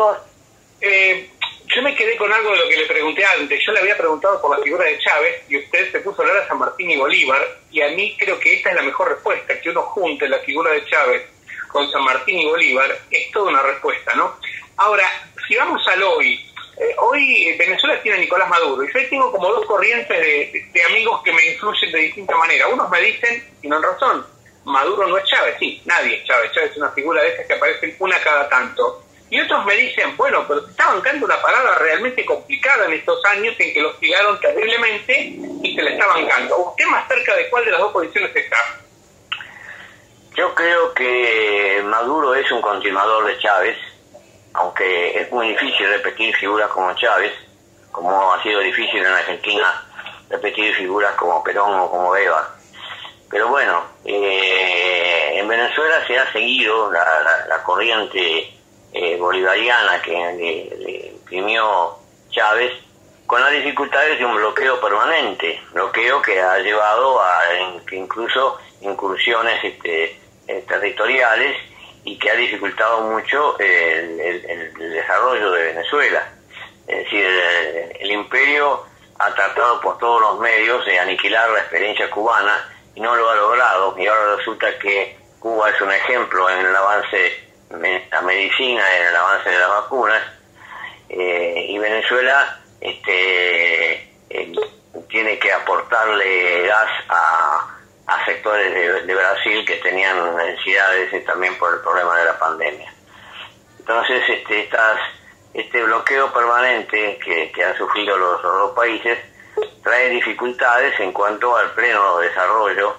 Eh, 0.80 1.30
yo 1.74 1.82
me 1.82 1.94
quedé 1.94 2.16
con 2.16 2.32
algo 2.32 2.52
de 2.52 2.58
lo 2.58 2.68
que 2.68 2.76
le 2.76 2.86
pregunté 2.86 3.24
antes. 3.24 3.60
Yo 3.64 3.72
le 3.72 3.80
había 3.80 3.96
preguntado 3.96 4.40
por 4.40 4.56
la 4.56 4.62
figura 4.62 4.84
de 4.84 4.98
Chávez 4.98 5.42
y 5.48 5.56
usted 5.58 5.90
se 5.90 6.00
puso 6.00 6.22
a 6.22 6.26
hablar 6.26 6.42
de 6.42 6.48
San 6.48 6.58
Martín 6.58 6.90
y 6.90 6.96
Bolívar 6.96 7.42
y 7.70 7.80
a 7.80 7.88
mí 7.88 8.16
creo 8.18 8.38
que 8.38 8.54
esta 8.54 8.70
es 8.70 8.76
la 8.76 8.82
mejor 8.82 9.08
respuesta, 9.08 9.58
que 9.60 9.70
uno 9.70 9.82
junte 9.82 10.28
la 10.28 10.38
figura 10.40 10.72
de 10.72 10.84
Chávez 10.84 11.22
con 11.68 11.90
San 11.90 12.04
Martín 12.04 12.38
y 12.38 12.44
Bolívar 12.44 12.96
es 13.10 13.30
toda 13.32 13.50
una 13.50 13.62
respuesta, 13.62 14.14
¿no? 14.14 14.36
Ahora, 14.76 15.04
si 15.48 15.56
vamos 15.56 15.86
al 15.88 16.02
hoy, 16.02 16.34
eh, 16.76 16.94
hoy 16.98 17.56
Venezuela 17.56 18.00
tiene 18.02 18.18
a 18.18 18.20
Nicolás 18.20 18.48
Maduro 18.48 18.84
y 18.84 18.92
yo 18.92 19.08
tengo 19.08 19.32
como 19.32 19.48
dos 19.48 19.66
corrientes 19.66 20.08
de, 20.08 20.82
amigos 20.84 21.22
que 21.22 21.32
me 21.32 21.46
influyen 21.46 21.92
de 21.92 21.98
distinta 21.98 22.36
manera. 22.36 22.68
Unos 22.68 22.90
me 22.90 23.00
dicen, 23.00 23.44
y 23.62 23.68
no 23.68 23.76
en 23.76 23.82
razón, 23.82 24.26
Maduro 24.64 25.06
no 25.06 25.18
es 25.18 25.24
Chávez, 25.24 25.56
sí, 25.58 25.82
nadie 25.84 26.16
es 26.16 26.24
Chávez, 26.24 26.52
Chávez 26.52 26.70
es 26.72 26.76
una 26.76 26.90
figura 26.90 27.22
de 27.22 27.28
esas 27.28 27.46
que 27.46 27.54
aparecen 27.54 27.96
una 27.98 28.20
cada 28.20 28.48
tanto. 28.48 29.03
Y 29.34 29.40
otros 29.40 29.64
me 29.64 29.74
dicen, 29.74 30.16
bueno, 30.16 30.44
pero 30.46 30.64
se 30.64 30.70
está 30.70 30.94
bancando 30.94 31.26
una 31.26 31.42
parada 31.42 31.74
realmente 31.74 32.24
complicada 32.24 32.86
en 32.86 32.92
estos 32.92 33.18
años 33.24 33.56
en 33.58 33.74
que 33.74 33.80
lo 33.80 33.88
hostigaron 33.90 34.38
terriblemente 34.38 35.36
y 35.60 35.74
se 35.74 35.82
le 35.82 35.94
está 35.94 36.06
bancando. 36.06 36.56
¿Usted 36.56 36.86
más 36.86 37.08
cerca 37.08 37.34
de 37.34 37.50
cuál 37.50 37.64
de 37.64 37.72
las 37.72 37.80
dos 37.80 37.92
posiciones 37.92 38.30
está? 38.36 38.56
Yo 40.36 40.54
creo 40.54 40.94
que 40.94 41.82
Maduro 41.84 42.32
es 42.36 42.48
un 42.52 42.62
continuador 42.62 43.26
de 43.26 43.36
Chávez, 43.40 43.76
aunque 44.52 45.18
es 45.18 45.32
muy 45.32 45.48
difícil 45.48 45.88
repetir 45.88 46.32
figuras 46.36 46.68
como 46.68 46.94
Chávez, 46.94 47.32
como 47.90 48.32
ha 48.32 48.40
sido 48.40 48.60
difícil 48.60 49.00
en 49.00 49.12
Argentina 49.14 49.84
repetir 50.30 50.76
figuras 50.76 51.16
como 51.16 51.42
Perón 51.42 51.74
o 51.74 51.90
como 51.90 52.14
Eva. 52.14 52.54
Pero 53.28 53.48
bueno, 53.48 53.82
eh, 54.04 55.40
en 55.40 55.48
Venezuela 55.48 56.06
se 56.06 56.16
ha 56.16 56.30
seguido 56.30 56.92
la, 56.92 57.60
corriente 57.64 58.53
eh, 58.94 59.16
bolivariana 59.18 60.00
que 60.00 60.12
le, 60.12 61.06
imprimió 61.08 61.98
Chávez 62.30 62.72
con 63.26 63.40
las 63.40 63.50
dificultades 63.50 64.20
de 64.20 64.24
un 64.24 64.36
bloqueo 64.36 64.80
permanente, 64.80 65.60
bloqueo 65.72 66.22
que 66.22 66.40
ha 66.40 66.58
llevado 66.60 67.20
a 67.20 67.42
incluso 67.90 68.56
incursiones 68.82 69.64
este, 69.64 70.16
eh, 70.46 70.64
territoriales 70.68 71.56
y 72.04 72.16
que 72.18 72.30
ha 72.30 72.36
dificultado 72.36 73.00
mucho 73.00 73.58
el, 73.58 74.72
desarrollo 74.78 75.50
de 75.50 75.62
Venezuela. 75.72 76.32
Es 76.86 76.98
decir, 77.04 77.26
el, 77.98 78.10
imperio 78.12 78.84
ha 79.18 79.34
tratado 79.34 79.80
por 79.80 79.98
todos 79.98 80.20
los 80.20 80.38
medios 80.38 80.84
de 80.86 81.00
aniquilar 81.00 81.50
la 81.50 81.60
experiencia 81.60 82.08
cubana 82.10 82.72
y 82.94 83.00
no 83.00 83.16
lo 83.16 83.28
ha 83.28 83.34
logrado. 83.34 83.98
Y 83.98 84.06
ahora 84.06 84.36
resulta 84.36 84.78
que 84.78 85.18
Cuba 85.40 85.70
es 85.70 85.80
un 85.80 85.90
ejemplo 85.90 86.48
en 86.48 86.64
el 86.64 86.76
avance 86.76 87.43
la 88.10 88.22
medicina, 88.22 88.82
en 88.96 89.06
el 89.08 89.16
avance 89.16 89.50
de 89.50 89.58
las 89.58 89.68
vacunas, 89.68 90.22
eh, 91.08 91.66
y 91.68 91.78
Venezuela 91.78 92.60
este, 92.80 93.92
eh, 94.30 94.52
tiene 95.08 95.38
que 95.38 95.52
aportarle 95.52 96.66
gas 96.66 96.90
a 97.08 97.74
sectores 98.24 99.06
de, 99.06 99.14
Brasil 99.14 99.64
que 99.66 99.76
tenían 99.76 100.36
necesidades 100.36 101.24
también 101.24 101.56
por 101.58 101.74
el 101.74 101.80
problema 101.80 102.16
de 102.18 102.24
la 102.24 102.38
pandemia. 102.38 102.92
Entonces, 103.78 104.22
este, 104.28 104.60
estas, 104.60 104.98
este 105.52 105.82
bloqueo 105.82 106.32
permanente 106.32 107.18
que, 107.22 107.52
que 107.52 107.64
han 107.64 107.76
sufrido 107.76 108.16
los, 108.16 108.42
dos 108.42 108.74
países 108.74 109.18
trae 109.82 110.08
dificultades 110.08 110.98
en 111.00 111.12
cuanto 111.12 111.56
al 111.56 111.72
pleno 111.72 112.18
desarrollo 112.18 112.96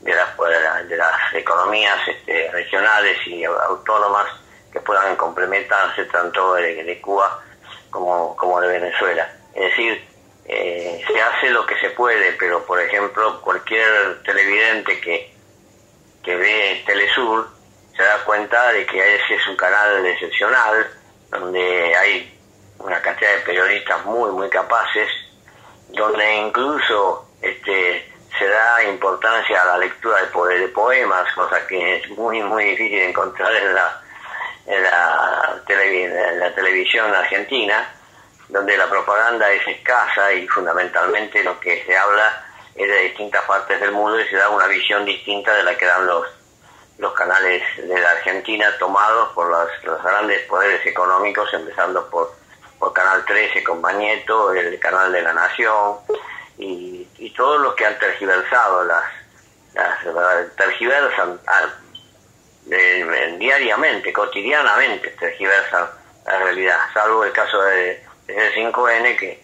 de 0.00 0.14
las, 0.14 0.88
de 0.88 0.96
las 0.96 1.34
economías 1.34 1.96
este, 2.06 2.50
regionales 2.52 3.18
y 3.26 3.44
autónomas 3.44 4.26
que 4.72 4.80
puedan 4.80 5.16
complementarse 5.16 6.04
tanto 6.06 6.54
de, 6.54 6.82
de 6.82 7.00
Cuba 7.00 7.42
como, 7.90 8.36
como 8.36 8.60
de 8.60 8.68
Venezuela. 8.68 9.30
Es 9.54 9.70
decir, 9.70 10.04
eh, 10.48 11.02
se 11.06 11.20
hace 11.20 11.50
lo 11.50 11.66
que 11.66 11.78
se 11.80 11.90
puede, 11.90 12.32
pero 12.32 12.64
por 12.64 12.80
ejemplo 12.80 13.40
cualquier 13.40 14.22
televidente 14.22 15.00
que, 15.00 15.34
que 16.22 16.36
ve 16.36 16.82
Telesur 16.86 17.48
se 17.96 18.02
da 18.02 18.22
cuenta 18.24 18.72
de 18.72 18.86
que 18.86 19.14
ese 19.16 19.34
es 19.34 19.48
un 19.48 19.56
canal 19.56 20.04
excepcional, 20.06 20.86
donde 21.30 21.96
hay 21.96 22.38
una 22.78 23.00
cantidad 23.00 23.32
de 23.34 23.40
periodistas 23.40 24.04
muy, 24.04 24.30
muy 24.32 24.48
capaces, 24.50 25.08
donde 25.88 26.36
incluso 26.36 27.28
este, 27.40 28.12
se 28.38 28.46
da 28.46 28.82
importancia 28.84 29.62
a 29.62 29.66
la 29.66 29.78
lectura 29.78 30.18
de, 30.20 30.58
de 30.58 30.68
poemas, 30.68 31.32
cosa 31.34 31.66
que 31.66 31.96
es 31.96 32.10
muy, 32.10 32.42
muy 32.42 32.64
difícil 32.64 33.00
encontrar 33.00 33.54
en 33.54 33.74
la, 33.74 34.02
en 34.66 34.82
la, 34.82 35.62
en 35.68 36.40
la 36.40 36.54
televisión 36.54 37.14
argentina 37.14 37.92
donde 38.48 38.76
la 38.76 38.88
propaganda 38.88 39.50
es 39.52 39.66
escasa 39.66 40.32
y 40.32 40.46
fundamentalmente 40.48 41.42
lo 41.42 41.58
que 41.58 41.84
se 41.84 41.96
habla 41.96 42.44
es 42.74 42.88
de 42.88 43.02
distintas 43.02 43.44
partes 43.44 43.80
del 43.80 43.92
mundo 43.92 44.20
y 44.20 44.28
se 44.28 44.36
da 44.36 44.48
una 44.50 44.66
visión 44.66 45.04
distinta 45.04 45.52
de 45.54 45.64
la 45.64 45.76
que 45.76 45.86
dan 45.86 46.06
los, 46.06 46.26
los 46.98 47.12
canales 47.14 47.62
de 47.76 48.00
la 48.00 48.10
Argentina 48.10 48.66
tomados 48.78 49.32
por 49.32 49.48
los, 49.48 50.02
grandes 50.02 50.42
poderes 50.42 50.84
económicos, 50.86 51.52
empezando 51.54 52.08
por, 52.08 52.32
por 52.78 52.92
Canal 52.92 53.24
13 53.24 53.64
con 53.64 53.82
Bañeto, 53.82 54.52
el 54.52 54.78
Canal 54.78 55.10
de 55.10 55.22
la 55.22 55.32
Nación 55.32 55.96
y, 56.58 57.06
y 57.18 57.30
todos 57.30 57.60
los 57.60 57.74
que 57.74 57.86
han 57.86 57.98
tergiversado 57.98 58.84
las, 58.84 59.04
las 59.74 60.56
tergiversan 60.56 61.38
ah, 61.46 61.68
diariamente, 63.38 64.12
cotidianamente 64.12 65.10
tergiversan 65.10 65.86
la 66.24 66.38
realidad, 66.38 66.78
salvo 66.92 67.24
el 67.24 67.32
caso 67.32 67.62
de 67.62 68.04
el 68.28 68.54
5N 68.54 69.16
que 69.16 69.40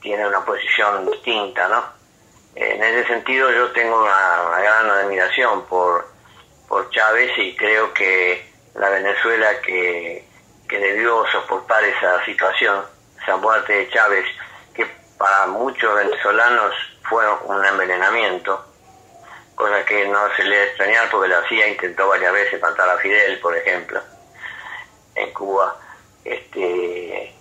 tiene 0.00 0.26
una 0.26 0.44
posición 0.44 1.10
distinta, 1.10 1.68
¿no? 1.68 1.84
En 2.54 2.82
ese 2.82 3.08
sentido 3.08 3.50
yo 3.50 3.72
tengo 3.72 4.00
una, 4.02 4.60
gran 4.60 4.88
admiración 4.88 5.66
por, 5.66 6.06
por 6.68 6.88
Chávez 6.90 7.32
y 7.36 7.56
creo 7.56 7.92
que 7.92 8.48
la 8.74 8.88
Venezuela 8.90 9.60
que, 9.60 10.24
que 10.68 10.78
debió 10.78 11.26
soportar 11.32 11.82
esa 11.84 12.24
situación, 12.24 12.84
esa 13.20 13.36
muerte 13.36 13.72
de 13.72 13.90
Chávez, 13.90 14.24
para 15.24 15.46
muchos 15.46 15.94
venezolanos 15.94 16.74
fue 17.08 17.24
un 17.46 17.64
envenenamiento, 17.64 18.62
cosa 19.54 19.82
que 19.86 20.06
no 20.06 20.18
se 20.36 20.44
le 20.44 20.64
extrañar 20.64 21.08
porque 21.10 21.28
la 21.28 21.48
CIA 21.48 21.68
intentó 21.68 22.08
varias 22.08 22.30
veces 22.30 22.60
matar 22.60 22.90
a 22.90 22.98
Fidel, 22.98 23.40
por 23.40 23.56
ejemplo, 23.56 24.02
en 25.14 25.32
Cuba. 25.32 25.76
Este, 26.26 27.34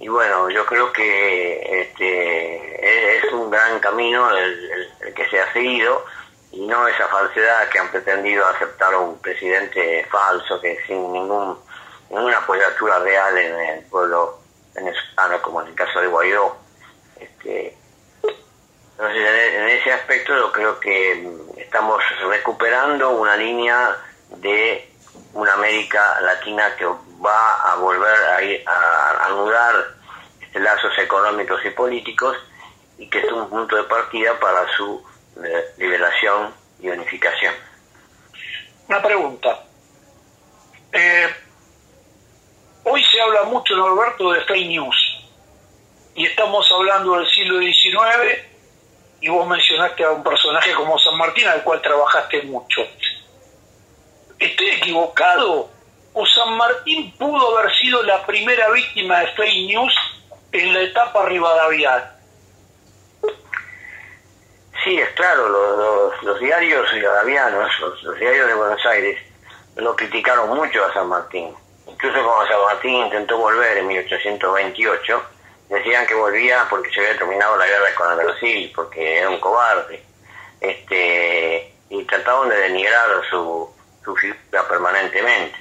y 0.00 0.08
bueno, 0.08 0.50
yo 0.50 0.66
creo 0.66 0.92
que 0.92 1.80
este, 1.80 3.16
es 3.16 3.32
un 3.32 3.48
gran 3.48 3.80
camino 3.80 4.36
el, 4.36 4.92
que 5.14 5.26
se 5.30 5.40
ha 5.40 5.50
seguido 5.54 6.04
y 6.52 6.66
no 6.66 6.86
esa 6.88 7.08
falsedad 7.08 7.70
que 7.70 7.78
han 7.78 7.90
pretendido 7.90 8.46
aceptar 8.48 8.94
un 8.96 9.18
presidente 9.18 10.06
falso 10.10 10.60
que 10.60 10.78
sin 10.86 11.10
ningún 11.10 11.58
ninguna 12.10 12.36
apoyatura 12.36 12.98
real 12.98 13.38
en 13.38 13.60
el 13.60 13.84
pueblo 13.86 14.40
venezolano 14.74 15.40
como 15.40 15.62
en 15.62 15.68
el 15.68 15.74
caso 15.74 16.02
de 16.02 16.06
Guaidó. 16.06 16.59
Este, 17.20 17.76
entonces, 18.22 19.54
en 19.54 19.68
ese 19.68 19.92
aspecto 19.92 20.36
yo 20.36 20.52
creo 20.52 20.80
que 20.80 21.14
mm, 21.14 21.58
estamos 21.58 22.02
recuperando 22.28 23.10
una 23.10 23.36
línea 23.36 23.96
de 24.36 24.90
una 25.32 25.54
América 25.54 26.20
Latina 26.20 26.74
que 26.76 26.84
va 26.84 27.72
a 27.72 27.76
volver 27.76 28.14
a, 28.36 28.42
ir, 28.42 28.62
a 28.68 29.26
anudar 29.26 29.74
este, 30.40 30.60
lazos 30.60 30.92
económicos 30.98 31.64
y 31.64 31.70
políticos 31.70 32.36
y 32.98 33.08
que 33.08 33.20
es 33.20 33.32
un 33.32 33.48
punto 33.48 33.76
de 33.76 33.84
partida 33.84 34.38
para 34.38 34.66
su 34.76 35.02
eh, 35.42 35.64
liberación 35.78 36.52
y 36.80 36.90
unificación. 36.90 37.54
Una 38.88 39.00
pregunta. 39.00 39.64
Eh, 40.92 41.34
hoy 42.84 43.04
se 43.04 43.20
habla 43.20 43.44
mucho, 43.44 43.74
Norberto, 43.76 44.32
de 44.32 44.44
fake 44.44 44.66
news. 44.66 45.09
Y 46.14 46.26
estamos 46.26 46.70
hablando 46.72 47.16
del 47.16 47.26
siglo 47.28 47.58
XIX 47.60 48.50
y 49.20 49.28
vos 49.28 49.46
mencionaste 49.46 50.04
a 50.04 50.10
un 50.10 50.22
personaje 50.22 50.72
como 50.74 50.98
San 50.98 51.16
Martín 51.16 51.46
al 51.46 51.62
cual 51.62 51.80
trabajaste 51.80 52.42
mucho. 52.42 52.82
¿Estoy 54.38 54.70
equivocado? 54.70 55.68
¿O 56.12 56.26
San 56.26 56.56
Martín 56.56 57.14
pudo 57.16 57.58
haber 57.58 57.72
sido 57.76 58.02
la 58.02 58.24
primera 58.26 58.70
víctima 58.70 59.20
de 59.20 59.26
fake 59.28 59.66
news 59.68 59.94
en 60.52 60.74
la 60.74 60.80
etapa 60.80 61.26
rivadaviana? 61.26 62.16
Sí, 64.82 64.98
es 64.98 65.10
claro, 65.10 65.48
los, 65.48 66.22
los, 66.22 66.40
diarios 66.40 66.90
rivadavianos, 66.90 67.70
los, 67.80 68.02
los 68.02 68.18
diarios 68.18 68.46
de 68.46 68.54
Buenos 68.54 68.86
Aires, 68.86 69.20
lo 69.76 69.94
criticaron 69.94 70.48
mucho 70.56 70.84
a 70.84 70.92
San 70.94 71.06
Martín. 71.06 71.54
Incluso 71.86 72.24
cuando 72.24 72.48
San 72.48 72.62
Martín 72.62 72.94
intentó 72.94 73.36
volver 73.36 73.76
en 73.76 73.86
1828, 73.86 75.22
decían 75.70 76.06
que 76.06 76.14
volvía 76.14 76.66
porque 76.68 76.90
se 76.90 77.00
había 77.00 77.16
terminado 77.16 77.56
la 77.56 77.66
guerra 77.66 77.94
con 77.96 78.16
Brasil, 78.16 78.72
porque 78.74 79.18
era 79.18 79.30
un 79.30 79.40
cobarde. 79.40 80.02
Este, 80.60 81.72
y 81.88 82.04
trataban 82.04 82.48
de 82.50 82.56
denigrar 82.56 83.08
su, 83.30 83.68
su 84.04 84.16
figura 84.16 84.68
permanentemente. 84.68 85.58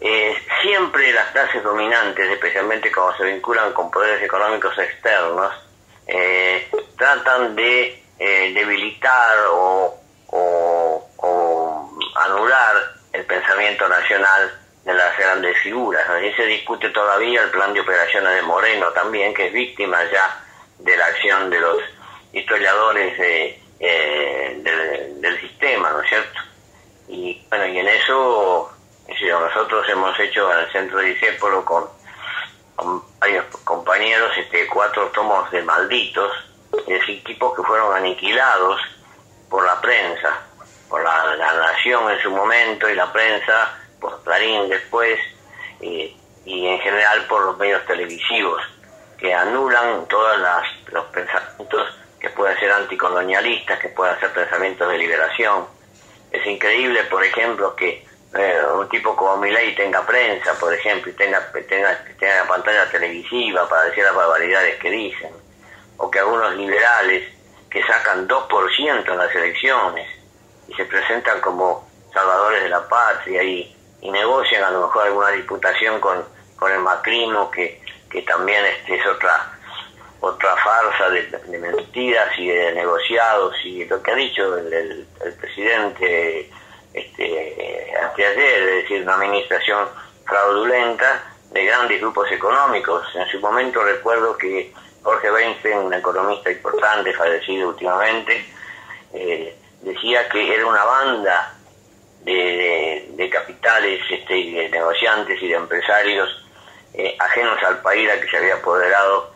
Eh, 0.00 0.34
siempre 0.62 1.12
las 1.12 1.28
clases 1.28 1.62
dominantes, 1.62 2.30
especialmente 2.30 2.90
cuando 2.90 3.18
se 3.18 3.24
vinculan 3.24 3.72
con 3.72 3.90
poderes 3.90 4.22
económicos 4.22 4.76
externos, 4.78 5.52
eh, 6.06 6.70
tratan 6.96 7.54
de 7.54 8.02
eh, 8.18 8.52
debilitar 8.54 9.36
o, 9.50 10.00
o, 10.28 11.90
anular 12.16 12.76
el 13.12 13.24
pensamiento 13.24 13.88
nacional 13.88 14.58
de 14.84 14.94
las 14.94 15.16
grandes 15.18 15.58
figuras. 15.58 16.08
Allí 16.08 16.32
se 16.34 16.46
discute 16.46 16.90
todavía 16.90 17.42
el 17.42 17.50
plan 17.50 17.72
de 17.72 17.80
operaciones 17.80 18.34
de 18.34 18.42
Moreno 18.42 18.86
también, 18.92 19.34
que 19.34 19.48
es 19.48 19.52
víctima 19.52 20.02
ya 20.10 20.44
de 20.78 20.96
la 20.96 21.06
acción 21.06 21.50
de 21.50 21.60
los 21.60 21.78
historiadores 22.32 23.18
del, 23.78 25.20
del 25.20 25.40
sistema, 25.40 25.90
¿no 25.90 26.02
es 26.02 26.08
cierto? 26.08 26.40
Y 27.08 27.44
bueno, 27.50 27.66
y 27.66 27.78
en 27.78 27.88
eso 27.88 28.70
nosotros 29.38 29.88
hemos 29.88 30.18
hecho 30.18 30.52
en 30.52 30.58
el 30.60 30.72
centro 30.72 30.98
de 30.98 31.06
Disépolo 31.06 31.64
con, 31.64 31.88
varios 33.18 33.44
compañeros 33.64 34.30
este, 34.38 34.66
cuatro 34.66 35.08
tomos 35.08 35.50
de 35.50 35.62
malditos, 35.62 36.32
es 36.72 36.86
decir, 36.86 37.22
tipos 37.24 37.54
que 37.54 37.62
fueron 37.62 37.94
aniquilados 37.94 38.80
por 39.50 39.64
la 39.66 39.78
prensa, 39.80 40.40
por 40.88 41.02
la, 41.02 41.36
nación 41.36 42.10
en 42.10 42.22
su 42.22 42.30
momento 42.30 42.88
y 42.88 42.94
la 42.94 43.12
prensa, 43.12 43.79
por 44.00 44.22
Clarín 44.22 44.68
después, 44.68 45.18
y, 45.80 46.16
en 46.46 46.78
general 46.80 47.26
por 47.26 47.44
los 47.44 47.58
medios 47.58 47.84
televisivos, 47.86 48.62
que 49.18 49.32
anulan 49.32 50.06
todos 50.08 50.38
los 50.90 51.04
pensamientos 51.06 51.94
que 52.18 52.30
pueden 52.30 52.58
ser 52.58 52.72
anticolonialistas, 52.72 53.78
que 53.78 53.88
pueden 53.88 54.18
ser 54.18 54.32
pensamientos 54.32 54.90
de 54.90 54.98
liberación. 54.98 55.66
Es 56.30 56.46
increíble, 56.46 57.04
por 57.04 57.24
ejemplo, 57.24 57.74
que 57.76 58.04
eh, 58.34 58.62
un 58.74 58.88
tipo 58.88 59.16
como 59.16 59.36
Milei 59.38 59.74
tenga 59.74 60.06
prensa, 60.06 60.54
por 60.54 60.72
ejemplo, 60.72 61.10
y 61.10 61.14
tenga, 61.14 61.50
tenga, 61.68 62.04
tenga 62.18 62.44
pantalla 62.46 62.90
televisiva 62.90 63.68
para 63.68 63.84
decir 63.84 64.04
las 64.04 64.14
barbaridades 64.14 64.78
que 64.78 64.90
dicen, 64.90 65.32
o 65.96 66.10
que 66.10 66.18
algunos 66.18 66.54
liberales 66.56 67.32
que 67.70 67.82
sacan 67.84 68.28
2% 68.28 69.10
en 69.10 69.18
las 69.18 69.34
elecciones 69.34 70.08
y 70.68 70.74
se 70.74 70.84
presentan 70.84 71.40
como 71.40 71.88
salvadores 72.12 72.62
de 72.62 72.68
la 72.68 72.88
patria 72.88 73.42
y, 73.42 73.76
y 74.00 74.10
negocian 74.10 74.64
a 74.64 74.70
lo 74.70 74.82
mejor 74.82 75.06
alguna 75.06 75.30
diputación 75.30 76.00
con, 76.00 76.24
con 76.56 76.72
el 76.72 76.80
macrismo, 76.80 77.50
que, 77.50 77.82
que 78.10 78.22
también 78.22 78.64
este, 78.64 78.96
es 78.96 79.06
otra 79.06 79.56
otra 80.22 80.54
farsa 80.56 81.08
de, 81.08 81.58
mentiras 81.58 82.38
y 82.38 82.48
de 82.48 82.72
negociados 82.74 83.54
y 83.64 83.86
lo 83.86 84.02
que 84.02 84.10
ha 84.10 84.14
dicho 84.14 84.58
el, 84.58 85.06
el 85.24 85.34
presidente 85.40 86.50
este, 86.92 87.94
anteayer, 88.02 88.62
es 88.68 88.82
decir, 88.82 89.02
una 89.02 89.14
administración 89.14 89.88
fraudulenta 90.26 91.24
de 91.52 91.64
grandes 91.64 92.00
grupos 92.00 92.30
económicos. 92.30 93.06
En 93.14 93.26
su 93.28 93.40
momento 93.40 93.82
recuerdo 93.82 94.36
que 94.36 94.72
Jorge 95.02 95.32
Weinstein, 95.32 95.78
un 95.78 95.94
economista 95.94 96.50
importante, 96.50 97.12
fallecido 97.14 97.70
últimamente, 97.70 98.44
eh, 99.14 99.56
decía 99.82 100.28
que 100.28 100.54
era 100.54 100.66
una 100.66 100.84
banda 100.84 101.54
de, 102.24 103.30
capitales, 103.30 104.00
este, 104.10 104.34
de 104.34 104.68
negociantes 104.68 105.40
y 105.42 105.48
de 105.48 105.54
empresarios 105.54 106.28
eh, 106.94 107.16
ajenos 107.18 107.62
al 107.62 107.80
país 107.80 108.10
a 108.10 108.20
que 108.20 108.28
se 108.28 108.36
había 108.36 108.54
apoderado 108.54 109.32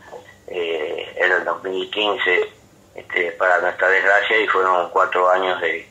eh, 0.49 1.13
en 1.17 1.33
el 1.33 1.45
2015 1.45 2.49
este, 2.95 3.33
para 3.33 3.61
nuestra 3.61 3.89
desgracia 3.89 4.41
y 4.41 4.49
fueron 4.49 4.91
cuatro 4.91 5.31
años 5.31 5.61
de 5.61 5.89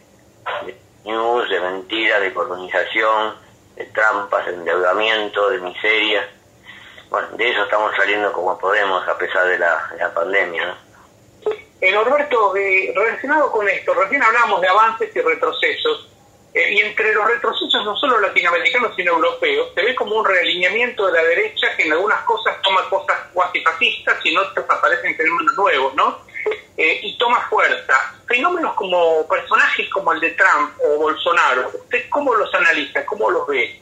news, 1.05 1.49
de 1.49 1.59
mentira, 1.59 2.19
de 2.19 2.33
colonización, 2.33 3.35
de 3.75 3.85
trampas, 3.85 4.45
de 4.45 4.53
endeudamiento, 4.53 5.49
de 5.49 5.59
miseria. 5.59 6.29
Bueno, 7.09 7.29
de 7.33 7.49
eso 7.49 7.63
estamos 7.63 7.95
saliendo 7.95 8.31
como 8.31 8.57
podemos 8.57 9.07
a 9.07 9.17
pesar 9.17 9.45
de 9.47 9.59
la, 9.59 10.11
pandemia. 10.13 10.65
¿no? 10.65 10.75
Eh, 11.81 11.91
Norberto, 11.91 12.55
eh, 12.55 12.93
relacionado 12.95 13.51
con 13.51 13.67
esto, 13.67 13.93
recién 13.93 14.23
hablamos 14.23 14.61
de 14.61 14.67
avances 14.69 15.15
y 15.15 15.19
retrocesos, 15.19 16.09
eh, 16.53 16.71
y 16.71 16.79
entre 16.81 17.13
los 17.13 17.27
retrocesos 17.27 17.83
no 17.83 17.95
solo 17.97 18.19
latinoamericanos 18.19 18.95
sino 18.95 19.13
europeos, 19.13 19.71
se 19.73 19.81
ve 19.81 19.95
como 19.95 20.17
un 20.17 20.25
realineamiento 20.25 21.07
de 21.07 21.13
la 21.13 21.23
derecha 21.23 21.75
que 21.75 21.83
en 21.83 21.93
algunas 21.93 22.21
cosas 22.21 22.61
toma 22.61 22.87
cosas 22.89 23.17
cuasi 23.33 23.61
fascistas 23.61 24.23
y 24.23 24.29
en 24.29 24.37
otras 24.37 24.65
aparecen 24.69 25.15
fenómenos 25.15 25.55
nuevos, 25.55 25.95
¿no? 25.95 26.19
Eh, 26.77 26.99
y 27.03 27.17
toma 27.17 27.41
fuerza. 27.49 27.93
Fenómenos 28.27 28.75
como 28.75 29.27
personajes 29.27 29.89
como 29.89 30.13
el 30.13 30.19
de 30.19 30.31
Trump 30.31 30.75
o 30.79 30.97
Bolsonaro, 30.97 31.71
¿usted 31.73 32.07
cómo 32.09 32.35
los 32.35 32.53
analiza, 32.53 33.05
cómo 33.05 33.31
los 33.31 33.47
ve? 33.47 33.81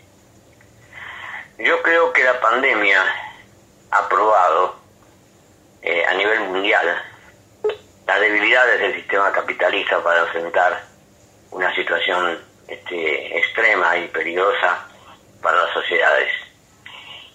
Yo 1.57 1.81
creo 1.81 2.13
que 2.13 2.23
la 2.23 2.39
pandemia 2.39 3.03
ha 3.91 4.07
probado 4.07 4.75
eh, 5.81 6.05
a 6.05 6.13
nivel 6.13 6.39
mundial 6.41 7.03
las 8.07 8.19
debilidades 8.19 8.79
del 8.79 8.95
sistema 8.95 9.31
capitalista 9.31 10.01
para 10.01 10.21
enfrentar 10.21 10.83
una 11.51 11.73
situación 11.75 12.50
este, 12.71 13.37
extrema 13.37 13.97
y 13.97 14.07
peligrosa 14.07 14.87
para 15.41 15.65
las 15.65 15.73
sociedades. 15.73 16.31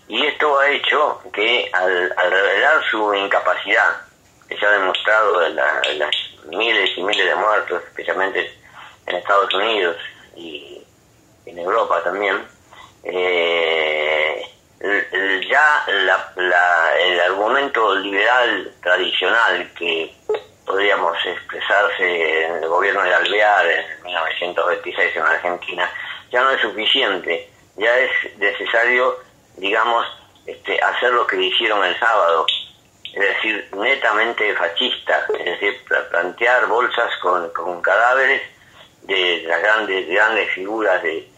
Y 0.08 0.24
esto 0.24 0.58
ha 0.58 0.70
hecho 0.70 1.20
que 1.32 1.68
al 1.72 2.10
revelar 2.30 2.82
su 2.90 3.12
incapacidad 3.14 4.00
que 4.48 4.56
se 4.56 4.64
ha 4.64 4.70
demostrado 4.70 5.44
en, 5.44 5.56
las 5.56 6.14
miles 6.48 6.90
y 6.96 7.02
miles 7.02 7.26
de 7.26 7.34
muertos, 7.34 7.82
especialmente 7.84 8.50
en 9.06 9.16
Estados 9.16 9.52
Unidos 9.52 9.96
y 10.36 10.82
en 11.44 11.58
Europa 11.58 12.02
también, 12.04 12.42
eh, 13.02 14.42
ya 15.50 15.84
el 15.88 17.20
argumento 17.20 17.94
liberal 17.96 18.72
tradicional 18.80 19.70
que 19.76 20.14
podríamos 20.66 21.16
expresarse 21.24 22.44
en 22.44 22.56
el 22.56 22.68
gobierno 22.68 23.02
de 23.02 23.14
Alvear 23.14 23.66
en 23.66 24.02
1926 24.02 25.16
en 25.16 25.22
Argentina, 25.22 25.90
ya 26.30 26.43
no 26.43 26.51
es 26.51 26.60
suficiente, 26.60 27.48
ya 27.76 27.97
es 27.98 28.10
necesario, 28.38 29.16
digamos, 29.56 30.05
este, 30.44 30.78
hacer 30.82 31.12
lo 31.12 31.26
que 31.26 31.40
hicieron 31.40 31.84
el 31.84 31.98
sábado, 31.98 32.47
es 33.14 33.20
decir, 33.20 33.68
netamente 33.76 34.55
fascista, 34.55 35.26
es 35.38 35.44
decir, 35.44 35.84
plantear 36.10 36.66
bolsas 36.66 37.16
con, 37.22 37.80
cadáveres 37.80 38.43
de 39.02 39.44
las 39.47 39.62
grandes, 39.62 40.09
grandes 40.09 40.51
figuras 40.51 41.02
de, 41.02 41.28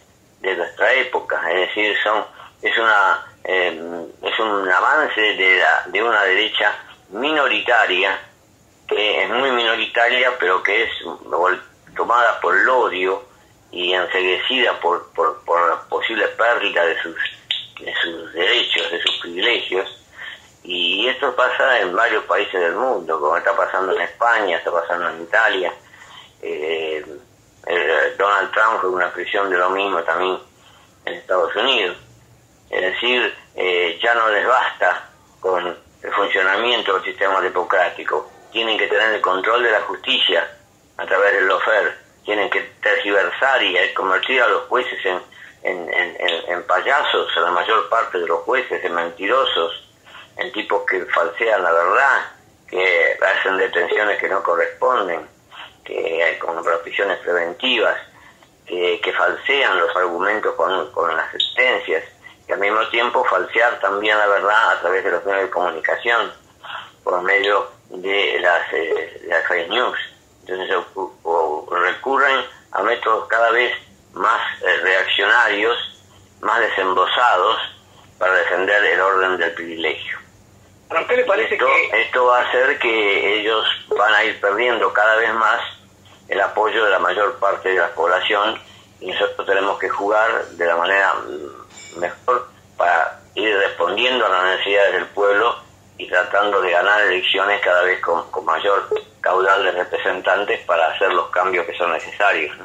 nuestra 0.41 0.93
época, 0.95 1.43
es 1.51 1.69
decir, 1.69 1.97
son 2.03 2.25
es 2.63 2.77
una 2.79 3.27
em, 3.45 4.07
es 4.23 4.39
un 4.39 4.69
avance 4.69 5.21
de, 5.21 5.63
de 5.87 6.03
una 6.03 6.23
derecha 6.23 6.75
minoritaria 7.11 8.19
que 8.89 9.23
es 9.25 9.31
muy 9.31 9.51
minoritaria 9.51 10.33
pero 10.39 10.63
que 10.63 10.85
es 10.85 10.91
tomada 11.97 12.41
por 12.41 12.57
el 12.57 12.69
odio 12.69 13.23
y 13.71 13.93
enseguecida 13.93 14.79
por, 14.81 15.13
por, 15.13 15.45
por 15.45 15.69
la 15.69 15.81
posible 15.89 16.27
pérdida 16.29 16.85
de 16.85 17.01
sus 17.03 17.17
de 17.81 17.95
sus 18.03 18.33
derechos, 18.33 18.91
de 18.91 19.01
sus 19.03 19.19
privilegios 19.19 19.99
y 20.63 21.09
esto 21.09 21.35
pasa 21.35 21.81
en 21.81 21.95
varios 21.95 22.25
países 22.25 22.61
del 22.61 22.75
mundo, 22.75 23.19
como 23.19 23.37
está 23.39 23.57
pasando 23.57 23.95
en 23.95 24.03
España, 24.03 24.59
está 24.59 24.71
pasando 24.71 25.09
en 25.09 25.23
Italia. 25.23 25.73
Eh, 26.43 27.05
Donald 28.19 28.53
Trump 28.53 28.81
fue 28.81 28.91
una 28.91 29.11
prisión 29.11 29.49
de 29.49 29.57
lo 29.57 29.71
mismo 29.71 30.03
también 30.03 30.39
en 31.07 31.15
Estados 31.15 31.57
Unidos. 31.57 31.97
Es 32.69 32.83
decir, 32.83 33.35
eh, 33.55 33.99
ya 34.03 34.15
no 34.15 34.29
les 34.29 34.47
basta 34.47 35.09
con 35.41 35.67
el 35.67 36.13
funcionamiento 36.13 36.95
del 36.95 37.05
sistema 37.05 37.41
democrático. 37.41 38.31
Tienen 38.53 38.79
que 38.79 38.87
tener 38.87 39.15
el 39.15 39.21
control 39.21 39.63
de 39.63 39.73
la 39.73 39.81
justicia 39.83 40.49
a 40.97 41.07
través 41.07 41.33
del 41.35 41.47
lofer. 41.47 41.97
Tienen 42.25 42.51
que 42.51 42.61
tergiversar 42.83 43.63
y 43.63 43.77
convertir 43.95 44.43
a 44.43 44.49
los 44.49 44.63
jueces 44.65 45.05
en 45.07 45.21
en, 45.63 45.91
en, 46.49 46.63
payasos, 46.65 47.29
en 47.37 47.43
la 47.43 47.51
mayor 47.51 47.89
parte 47.89 48.19
de 48.19 48.27
los 48.27 48.41
jueces, 48.41 48.85
en 48.85 48.95
mentirosos, 48.95 49.89
en 50.37 50.53
tipos 50.53 50.83
que 50.87 51.05
falsean 51.07 51.63
la 51.63 51.73
verdad, 51.73 52.33
que 52.69 53.19
hacen 53.39 53.57
detenciones 53.57 54.19
que 54.19 54.29
no 54.29 54.43
corresponden, 54.43 55.29
que 55.85 56.23
hay 56.23 56.39
con 56.39 56.63
prisiones 56.83 57.19
preventivas, 57.19 57.97
que, 58.67 59.01
que, 59.03 59.13
falsean 59.13 59.79
los 59.79 59.97
argumentos 59.97 60.55
con, 60.55 60.93
con 60.93 61.17
las 61.17 61.31
sentencias, 61.31 62.05
y 62.47 62.53
al 62.53 62.61
mismo 62.61 62.87
tiempo 62.89 63.25
falsear 63.25 63.81
también 63.81 64.17
la 64.19 64.27
verdad 64.27 64.73
a 64.73 64.81
través 64.81 65.05
de 65.05 65.11
los 65.11 65.25
medios 65.25 65.45
de 65.45 65.51
comunicación, 65.51 66.33
por 67.03 67.23
medio 67.23 67.71
de 67.91 68.39
las, 68.41 68.73
eh, 68.73 69.23
las 69.27 69.47
fake 69.47 69.69
news. 69.69 69.99
Entonces 70.47 70.77
recurren 71.71 72.45
a 72.73 72.83
métodos 72.83 73.27
cada 73.29 73.51
vez 73.51 73.75
más 74.13 74.41
eh, 74.63 74.77
reaccionarios, 74.83 75.77
más 76.41 76.61
desembosados 76.61 77.59
para 78.19 78.35
defender 78.35 78.85
el 78.85 79.01
orden 79.01 79.37
del 79.39 79.53
privilegio. 79.53 80.19
qué 81.09 81.17
le 81.17 81.25
parece 81.25 81.55
esto, 81.55 81.67
que... 81.67 82.03
esto 82.03 82.25
va 82.27 82.41
a 82.41 82.49
hacer 82.49 82.79
que 82.79 83.41
ellos 83.41 83.65
van 83.97 84.15
a 84.15 84.25
ir 84.25 84.41
perdiendo 84.41 84.93
cada 84.93 85.17
vez 85.17 85.33
más 85.35 85.61
el 86.29 86.41
apoyo 86.41 86.85
de 86.85 86.91
la 86.91 86.99
mayor 86.99 87.39
parte 87.39 87.71
de 87.71 87.77
la 87.77 87.89
población 87.95 88.61
y 89.01 89.11
nosotros 89.11 89.47
tenemos 89.47 89.79
que 89.79 89.89
jugar 89.89 90.47
de 90.49 90.67
la 90.67 90.77
manera 90.77 91.15
mm, 91.15 92.01
mejor 92.01 92.49
para 92.77 93.21
ir 93.35 93.57
respondiendo 93.57 94.27
a 94.27 94.29
las 94.29 94.45
necesidades 94.57 94.93
del 94.95 95.07
pueblo 95.07 95.68
y 95.99 96.07
tratando 96.07 96.61
de 96.61 96.71
ganar 96.71 97.03
elecciones 97.03 97.61
cada 97.61 97.83
vez 97.83 98.01
con, 98.01 98.31
con 98.31 98.45
mayor 98.45 98.89
caudal 99.21 99.65
de 99.65 99.73
representantes 99.73 100.65
para 100.65 100.93
hacer 100.93 101.13
los 101.13 101.29
cambios 101.29 101.67
que 101.67 101.77
son 101.77 101.93
necesarios. 101.93 102.57
¿no? 102.57 102.65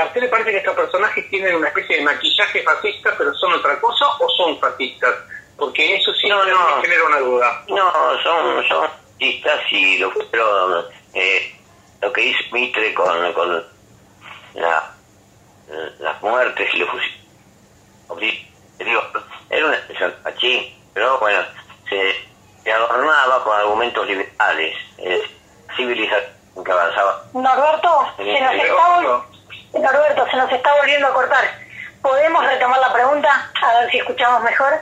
¿A 0.00 0.04
usted 0.06 0.22
le 0.22 0.28
parece 0.28 0.52
que 0.52 0.58
estos 0.58 0.74
personajes 0.74 1.28
tienen 1.28 1.56
una 1.56 1.68
especie 1.68 1.96
de 1.96 2.02
maquillaje 2.02 2.62
fascista, 2.62 3.14
pero 3.18 3.34
son 3.34 3.52
otra 3.52 3.78
cosa 3.80 4.06
o 4.20 4.28
son 4.30 4.58
fascistas? 4.58 5.14
Porque 5.56 5.96
eso 5.96 6.12
sí 6.14 6.28
no, 6.28 6.44
no, 6.44 6.80
genera 6.80 7.04
una 7.04 7.18
duda. 7.18 7.64
No, 7.68 7.92
son, 8.22 8.68
son 8.68 8.88
fascistas 8.88 9.60
y 9.70 9.98
lo 9.98 10.10
pero, 10.30 10.88
eh, 11.12 11.54
lo 12.00 12.12
que 12.12 12.24
hizo 12.24 12.42
Mitre 12.52 12.94
con, 12.94 13.32
con 13.34 13.64
la, 14.54 14.94
las 15.98 16.22
muertes 16.22 16.68
y 16.72 16.78
los 16.78 16.88
fusiles. 16.88 18.46
Era 19.50 19.66
una 19.66 19.76
expresión 19.76 20.14
así, 20.24 20.74
pero 20.94 21.18
bueno, 21.18 21.44
se, 21.92 22.62
se 22.64 22.72
adornaba 22.72 23.44
con 23.44 23.58
argumentos 23.58 24.06
liberales, 24.06 24.76
eh, 24.98 25.22
civilización 25.76 26.64
que 26.64 26.72
avanzaba. 26.72 27.24
Norberto, 27.34 28.06
se 28.16 28.40
nos 28.40 28.54
está 28.54 29.00
Norberto, 29.72 30.26
se 30.30 30.36
nos 30.36 30.52
está 30.52 30.74
volviendo 30.76 31.06
a 31.08 31.14
cortar. 31.14 31.44
¿Podemos 32.02 32.44
retomar 32.44 32.80
la 32.80 32.92
pregunta? 32.92 33.50
A 33.62 33.80
ver 33.80 33.90
si 33.90 33.98
escuchamos 33.98 34.42
mejor. 34.42 34.72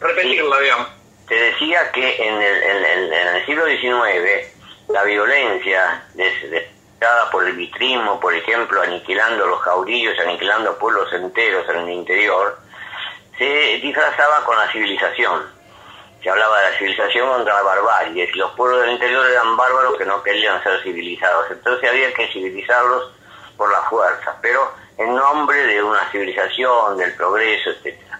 Repetirla, 0.00 0.58
digamos. 0.60 0.88
Te 1.26 1.34
decía 1.34 1.90
que 1.90 2.28
en 2.28 2.34
el, 2.40 2.62
en, 2.62 3.12
en 3.12 3.36
el 3.36 3.46
siglo 3.46 3.66
XIX 3.66 4.56
la 4.88 5.02
violencia 5.02 6.04
dada 7.00 7.30
por 7.30 7.46
el 7.46 7.56
vitrismo, 7.56 8.20
por 8.20 8.34
ejemplo, 8.34 8.82
aniquilando 8.82 9.46
los 9.46 9.60
jaurillos, 9.62 10.18
aniquilando 10.20 10.78
pueblos 10.78 11.12
enteros 11.12 11.68
en 11.70 11.78
el 11.78 11.90
interior, 11.90 12.58
se 13.36 13.80
disfrazaba 13.82 14.44
con 14.44 14.56
la 14.56 14.70
civilización. 14.70 15.55
Se 16.26 16.30
hablaba 16.30 16.60
de 16.60 16.70
la 16.72 16.78
civilización 16.78 17.28
contra 17.28 17.54
la 17.54 17.62
barbarie, 17.62 18.24
y 18.24 18.36
los 18.36 18.50
pueblos 18.56 18.80
del 18.80 18.90
interior 18.90 19.24
eran 19.30 19.56
bárbaros 19.56 19.96
que 19.96 20.04
no 20.04 20.24
querían 20.24 20.60
ser 20.60 20.82
civilizados. 20.82 21.52
Entonces 21.52 21.88
había 21.88 22.12
que 22.12 22.26
civilizarlos 22.32 23.12
por 23.56 23.70
la 23.70 23.80
fuerza, 23.82 24.36
pero 24.42 24.72
en 24.98 25.14
nombre 25.14 25.64
de 25.64 25.80
una 25.80 26.00
civilización, 26.10 26.96
del 26.96 27.14
progreso, 27.14 27.70
etcétera. 27.70 28.18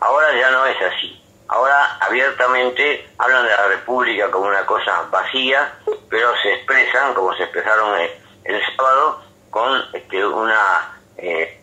Ahora 0.00 0.38
ya 0.38 0.50
no 0.50 0.66
es 0.66 0.76
así. 0.82 1.18
Ahora 1.48 1.96
abiertamente 2.02 3.08
hablan 3.16 3.46
de 3.46 3.52
la 3.52 3.68
República 3.68 4.30
como 4.30 4.48
una 4.48 4.66
cosa 4.66 5.06
vacía, 5.10 5.78
pero 6.10 6.30
se 6.42 6.52
expresan, 6.56 7.14
como 7.14 7.34
se 7.36 7.44
expresaron 7.44 8.00
el, 8.44 8.62
sábado, 8.76 9.22
con 9.48 9.82
este, 9.94 10.26
una, 10.26 10.94
eh, 11.16 11.58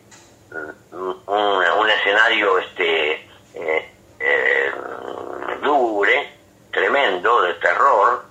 un, 0.89 1.89
escenario 1.91 2.57
este, 2.57 3.11
eh, 3.53 3.91
eh, 4.19 4.71
lúgubre, 5.61 6.29
tremendo, 6.71 7.41
de 7.41 7.53
terror, 7.55 8.25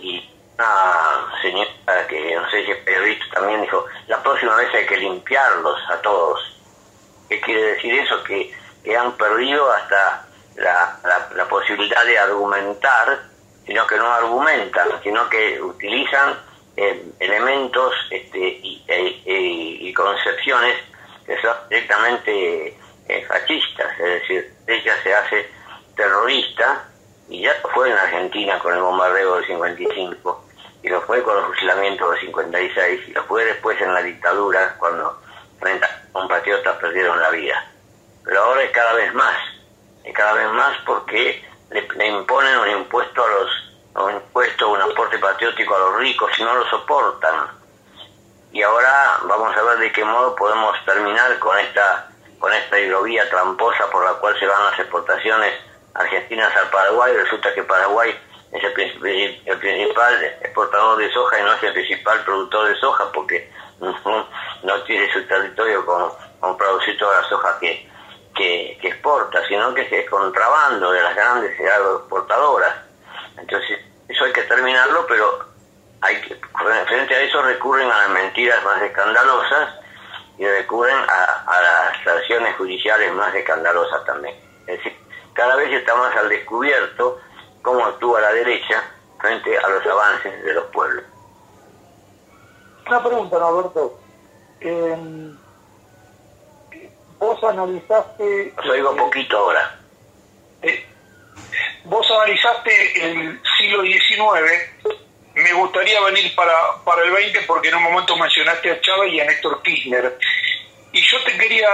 y 0.00 0.32
una 0.58 1.32
señora 1.40 2.06
que 2.08 2.36
no 2.36 2.50
sé 2.50 2.64
si 2.64 2.70
es 2.70 2.78
periodista 2.78 3.24
también 3.34 3.62
dijo, 3.62 3.84
la 4.06 4.22
próxima 4.22 4.54
vez 4.56 4.72
hay 4.74 4.86
que 4.86 4.96
limpiarlos 4.96 5.78
a 5.90 5.96
todos. 6.02 6.40
¿Qué 7.28 7.40
quiere 7.40 7.74
decir 7.74 7.94
eso? 7.94 8.22
Que, 8.24 8.52
han 8.98 9.12
perdido 9.12 9.70
hasta 9.72 10.26
la, 10.56 10.98
la, 11.36 11.48
posibilidad 11.48 12.04
de 12.04 12.18
argumentar, 12.18 13.22
sino 13.64 13.86
que 13.86 13.96
no 13.96 14.12
argumentan, 14.12 14.88
sino 15.04 15.28
que 15.30 15.62
utilizan 15.62 16.36
eh, 16.76 17.12
elementos 17.20 17.94
este, 18.10 18.38
y, 18.38 18.84
e, 18.88 19.22
e, 19.24 19.40
y, 19.88 19.94
concepciones 19.94 20.76
que 21.24 21.40
son 21.40 21.56
directamente 21.70 22.76
eh, 23.08 23.24
fascistas, 23.28 23.92
es 24.00 24.20
decir, 24.20 24.54
ella 24.66 25.02
se 25.02 25.14
hace 25.14 25.50
terrorista 25.96 26.84
y 27.28 27.42
ya 27.42 27.52
fue 27.74 27.90
en 27.90 27.96
Argentina 27.96 28.58
con 28.58 28.74
el 28.74 28.80
bombardeo 28.80 29.36
del 29.36 29.46
55 29.46 30.44
y 30.82 30.88
lo 30.88 31.00
fue 31.02 31.22
con 31.22 31.38
el 31.38 31.44
fusilamiento 31.44 32.10
del 32.10 32.20
56 32.20 33.08
y 33.08 33.12
lo 33.12 33.24
fue 33.24 33.44
después 33.44 33.80
en 33.80 33.94
la 33.94 34.02
dictadura 34.02 34.76
cuando 34.78 35.20
30 35.60 36.08
compatriotas 36.12 36.76
perdieron 36.78 37.20
la 37.20 37.30
vida. 37.30 37.64
Pero 38.24 38.42
ahora 38.42 38.62
es 38.62 38.70
cada 38.72 38.92
vez 38.94 39.14
más, 39.14 39.36
es 40.04 40.14
cada 40.14 40.32
vez 40.34 40.48
más 40.50 40.76
porque 40.84 41.44
le, 41.70 42.06
imponen 42.06 42.58
un 42.58 42.68
impuesto 42.68 43.24
a 43.24 43.28
los 43.28 43.50
un 43.94 44.14
impuesto, 44.14 44.70
un 44.70 44.80
aporte 44.80 45.18
patriótico 45.18 45.76
a 45.76 45.78
los 45.78 45.96
ricos 45.98 46.30
y 46.38 46.42
no 46.42 46.54
lo 46.54 46.68
soportan. 46.68 47.48
Y 48.50 48.62
ahora 48.62 49.18
vamos 49.24 49.56
a 49.56 49.62
ver 49.62 49.78
de 49.78 49.92
qué 49.92 50.04
modo 50.04 50.34
podemos 50.34 50.76
terminar 50.84 51.38
con 51.38 51.58
esta 51.58 52.08
con 52.38 52.52
esta 52.52 52.78
hidrovía 52.78 53.28
tramposa 53.30 53.88
por 53.90 54.04
la 54.04 54.14
cual 54.14 54.36
se 54.38 54.46
van 54.46 54.64
las 54.64 54.78
exportaciones 54.78 55.52
argentinas 55.94 56.54
al 56.56 56.70
Paraguay. 56.70 57.14
Resulta 57.14 57.52
que 57.54 57.62
Paraguay 57.62 58.14
es 58.52 58.62
el, 58.64 58.72
principal 58.72 60.24
exportador 60.42 60.98
de 60.98 61.12
soja 61.12 61.40
y 61.40 61.42
no 61.42 61.52
es 61.54 61.62
el 61.62 61.72
principal 61.72 62.22
productor 62.24 62.68
de 62.68 62.74
soja 62.76 63.10
porque 63.12 63.50
no 63.80 64.82
tiene 64.84 65.12
su 65.12 65.26
territorio 65.26 65.84
con, 65.86 66.56
producir 66.56 66.98
toda 66.98 67.20
la 67.20 67.28
soja 67.28 67.58
que, 67.60 67.88
que, 68.34 68.78
exporta, 68.82 69.46
sino 69.46 69.72
que 69.74 69.82
es 69.82 70.10
contrabando 70.10 70.92
de 70.92 71.02
las 71.02 71.14
grandes 71.14 71.58
exportadoras. 71.58 72.74
Entonces, 73.38 73.80
eso 74.08 74.24
hay 74.24 74.32
que 74.32 74.42
terminarlo, 74.42 75.06
pero 75.06 75.46
hay 76.00 76.20
que, 76.20 76.34
frente 76.86 77.14
a 77.14 77.20
eso 77.20 77.42
recurren 77.42 77.90
a 77.90 77.98
las 77.98 78.10
mentiras 78.10 78.62
más 78.64 78.82
escandalosas 78.82 79.78
y 80.36 80.44
recurren 80.44 80.96
a, 80.96 81.44
a 81.46 81.62
las 81.62 82.06
acciones 82.06 82.56
judiciales 82.56 83.12
más 83.12 83.34
escandalosas 83.34 84.04
también. 84.04 84.34
Es 84.66 84.80
cada 85.34 85.56
vez 85.56 85.72
estamos 85.72 86.14
al 86.16 86.28
descubierto 86.28 87.20
cómo 87.62 87.84
actúa 87.84 88.20
la 88.20 88.32
derecha 88.32 88.82
frente 89.20 89.56
a 89.56 89.68
los 89.68 89.86
avances 89.86 90.44
de 90.44 90.54
los 90.54 90.64
pueblos. 90.66 91.04
Una 92.86 93.02
pregunta, 93.02 93.38
Roberto. 93.38 93.98
Eh, 94.60 94.96
vos 97.18 97.44
analizaste... 97.44 98.54
Os 98.58 98.66
oigo 98.66 98.96
poquito 98.96 99.38
ahora. 99.38 99.78
Eh, 100.62 100.86
vos 101.84 102.10
analizaste 102.10 103.10
el 103.10 103.40
siglo 103.58 103.82
XIX. 103.82 104.94
Me 105.34 105.52
gustaría 105.54 106.00
venir 106.02 106.34
para, 106.34 106.52
para 106.84 107.04
el 107.04 107.12
20 107.12 107.42
porque 107.42 107.68
en 107.68 107.76
un 107.76 107.84
momento 107.84 108.16
mencionaste 108.16 108.70
a 108.70 108.80
Chávez 108.80 109.12
y 109.12 109.20
a 109.20 109.24
Néstor 109.24 109.62
Kirchner. 109.62 110.18
Y 110.92 111.00
yo 111.00 111.22
te 111.24 111.36
quería 111.38 111.68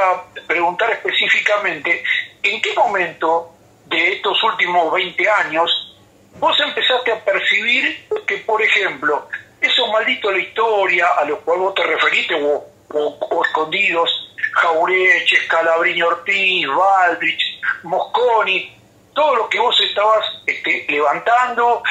preguntar 0.46 0.90
específicamente, 0.92 2.02
¿en 2.42 2.62
qué 2.62 2.72
momento 2.74 3.58
de 3.88 4.14
estos 4.14 4.42
últimos 4.44 4.92
20 4.92 5.28
años, 5.30 5.96
vos 6.38 6.58
empezaste 6.60 7.12
a 7.12 7.24
percibir 7.24 8.06
que, 8.26 8.38
por 8.38 8.62
ejemplo, 8.62 9.28
esos 9.60 9.90
malditos 9.90 10.30
de 10.30 10.38
la 10.38 10.44
historia 10.44 11.06
a 11.18 11.24
los 11.24 11.38
cuales 11.40 11.62
vos 11.62 11.74
te 11.74 11.84
referiste, 11.84 12.34
o, 12.34 12.64
o, 12.90 13.44
escondidos, 13.44 14.10
Jaureche, 14.52 15.46
Calabrini 15.48 16.02
Ortiz, 16.02 16.66
Valdrich, 16.68 17.60
Mosconi, 17.82 18.76
todo 19.14 19.36
lo 19.36 19.48
que 19.48 19.58
vos 19.58 19.78
estabas 19.80 20.24
este, 20.46 20.86
levantando, 20.88 21.82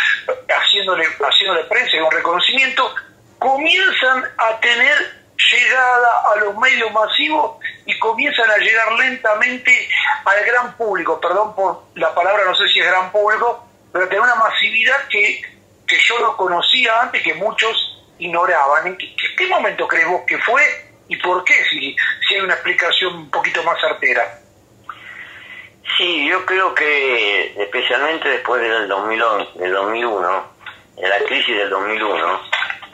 haciéndole, 0.48 1.06
haciéndole 1.06 1.64
prensa 1.66 1.98
y 1.98 2.00
un 2.00 2.12
reconocimiento, 2.12 2.96
comienzan 3.40 4.24
a 4.38 4.60
tener 4.60 5.17
llegada 5.38 6.32
a 6.34 6.36
los 6.38 6.58
medios 6.58 6.92
masivos 6.92 7.58
y 7.86 7.98
comienzan 8.00 8.50
a 8.50 8.58
llegar 8.58 8.92
lentamente 8.94 9.90
al 10.26 10.46
gran 10.46 10.78
público, 10.78 11.20
perdón 11.20 11.56
por 11.56 11.84
la 11.96 12.14
palabra, 12.14 12.46
no 12.46 12.56
sé 12.56 12.68
si 12.68 12.80
es 12.80 12.86
gran 12.86 13.12
público, 13.12 13.68
pero 13.92 14.08
tiene 14.08 14.24
una 14.24 14.36
masividad 14.36 15.08
que, 15.10 15.42
que 15.88 15.98
yo 16.00 16.20
no 16.20 16.36
conocía 16.36 17.02
antes, 17.02 17.24
que 17.24 17.34
muchos 17.36 18.04
ignoraban. 18.20 18.88
¿En 18.88 18.98
qué, 18.98 19.48
momento 19.48 19.88
crees 19.88 20.08
vos 20.08 20.22
que 20.28 20.38
fue 20.40 20.62
y 21.08 21.16
por 21.18 21.44
qué, 21.44 21.54
si, 21.70 21.96
si 22.28 22.36
hay 22.36 22.42
una 22.42 22.54
explicación 22.54 23.16
un 23.16 23.32
poquito 23.32 23.64
más 23.64 23.80
certera. 23.80 24.40
Sí, 25.98 26.28
yo 26.28 26.46
creo 26.46 26.76
que 26.76 27.54
especialmente 27.62 28.28
después 28.28 28.62
del, 28.62 28.88
2011, 28.88 29.60
del 29.60 29.72
2001, 29.72 30.52
de 30.98 31.08
la 31.08 31.18
crisis 31.20 31.58
del 31.58 31.70
2001, 31.70 32.42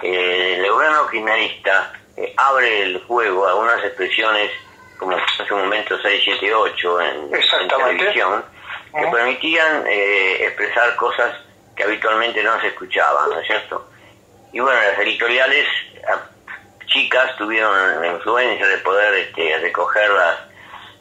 eh, 0.03 0.55
el 0.59 0.71
gobierno 0.71 1.07
kirchnerista 1.07 1.91
eh, 2.17 2.33
abre 2.37 2.83
el 2.83 3.03
juego 3.03 3.45
a 3.45 3.51
algunas 3.51 3.83
expresiones 3.83 4.51
como 4.97 5.13
en 5.13 5.19
ese 5.39 5.53
momento 5.53 5.99
678 5.99 7.01
en, 7.01 7.33
en 7.33 7.67
televisión, 7.67 8.45
que 8.93 9.07
permitían 9.07 9.85
eh, 9.87 10.45
expresar 10.45 10.95
cosas 10.95 11.35
que 11.75 11.83
habitualmente 11.83 12.43
no 12.43 12.59
se 12.61 12.67
escuchaban, 12.67 13.29
¿no 13.29 13.39
es 13.39 13.47
cierto? 13.47 13.89
Y 14.51 14.59
bueno, 14.59 14.79
las 14.79 14.99
editoriales 14.99 15.67
chicas 16.85 17.35
tuvieron 17.37 18.01
la 18.01 18.07
influencia 18.07 18.67
de 18.67 18.77
poder 18.77 19.13
este, 19.15 19.57
recoger 19.57 20.09
las, 20.11 20.39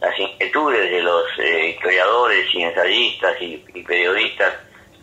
las 0.01 0.19
inquietudes 0.19 0.91
de 0.91 1.03
los 1.03 1.25
eh, 1.39 1.69
historiadores 1.71 2.47
y 2.55 2.63
ensayistas 2.63 3.37
y, 3.41 3.59
periodistas 3.87 4.55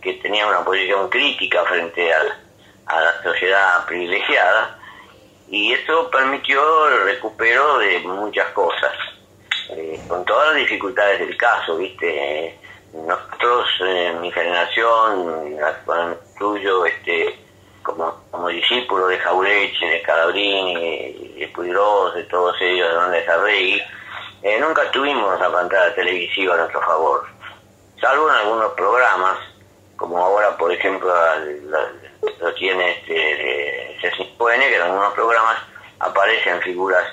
que 0.01 0.13
tenían 0.13 0.47
una 0.47 0.65
posición 0.65 1.09
crítica 1.09 1.63
frente 1.65 2.11
a, 2.11 2.21
a 2.87 3.01
la 3.01 3.23
sociedad 3.23 3.85
privilegiada 3.85 4.78
y 5.49 5.73
eso 5.73 6.09
permitió 6.11 6.87
el 6.89 7.03
recupero 7.05 7.79
de 7.79 7.99
muchas 7.99 8.47
cosas, 8.51 8.91
eh, 9.71 10.03
con 10.07 10.23
todas 10.25 10.49
las 10.49 10.57
dificultades 10.57 11.19
del 11.19 11.35
caso, 11.37 11.77
¿viste? 11.77 12.59
Nosotros, 12.93 13.67
en 13.81 14.21
mi 14.21 14.31
generación, 14.31 15.57
incluyo 16.33 16.85
este, 16.85 17.35
como, 17.81 18.23
como 18.29 18.49
discípulo 18.49 19.07
de 19.07 19.17
Jaureche, 19.17 19.85
de 19.85 20.01
Calabrini, 20.03 21.35
de 21.39 21.47
Puigros, 21.49 22.15
de 22.15 22.23
todos 22.25 22.55
ellos, 22.61 22.87
de 22.87 22.95
Don 23.25 23.39
Arregui, 23.39 23.81
eh, 24.41 24.59
nunca 24.59 24.89
tuvimos 24.91 25.39
la 25.39 25.51
pantalla 25.51 25.93
televisiva 25.95 26.53
a 26.53 26.57
nuestro 26.57 26.81
favor, 26.81 27.25
salvo 27.99 28.29
en 28.29 28.35
algunos 28.35 28.73
programas, 28.73 29.37
como 29.95 30.17
ahora, 30.17 30.55
por 30.57 30.71
ejemplo, 30.71 31.11
lo 32.39 32.53
tiene 32.53 32.91
este, 32.91 33.88
C5N, 34.01 34.59
que 34.59 34.75
en 34.75 34.81
algunos 34.81 35.13
programas 35.13 35.57
aparecen 35.99 36.61
figuras 36.61 37.03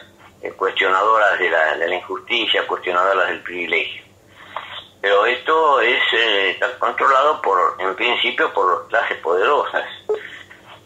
eh, 0.42 0.52
cuestionadoras 0.52 1.38
de 1.38 1.50
la, 1.50 1.76
de 1.76 1.88
la 1.88 1.94
injusticia, 1.96 2.66
cuestionadoras 2.66 3.28
del 3.28 3.42
privilegio. 3.42 4.02
Pero 5.00 5.24
esto 5.26 5.80
es 5.80 6.00
eh, 6.12 6.58
controlado 6.78 7.40
por 7.40 7.76
en 7.78 7.94
principio 7.94 8.52
por 8.52 8.88
clases 8.88 9.18
poderosas. 9.18 9.84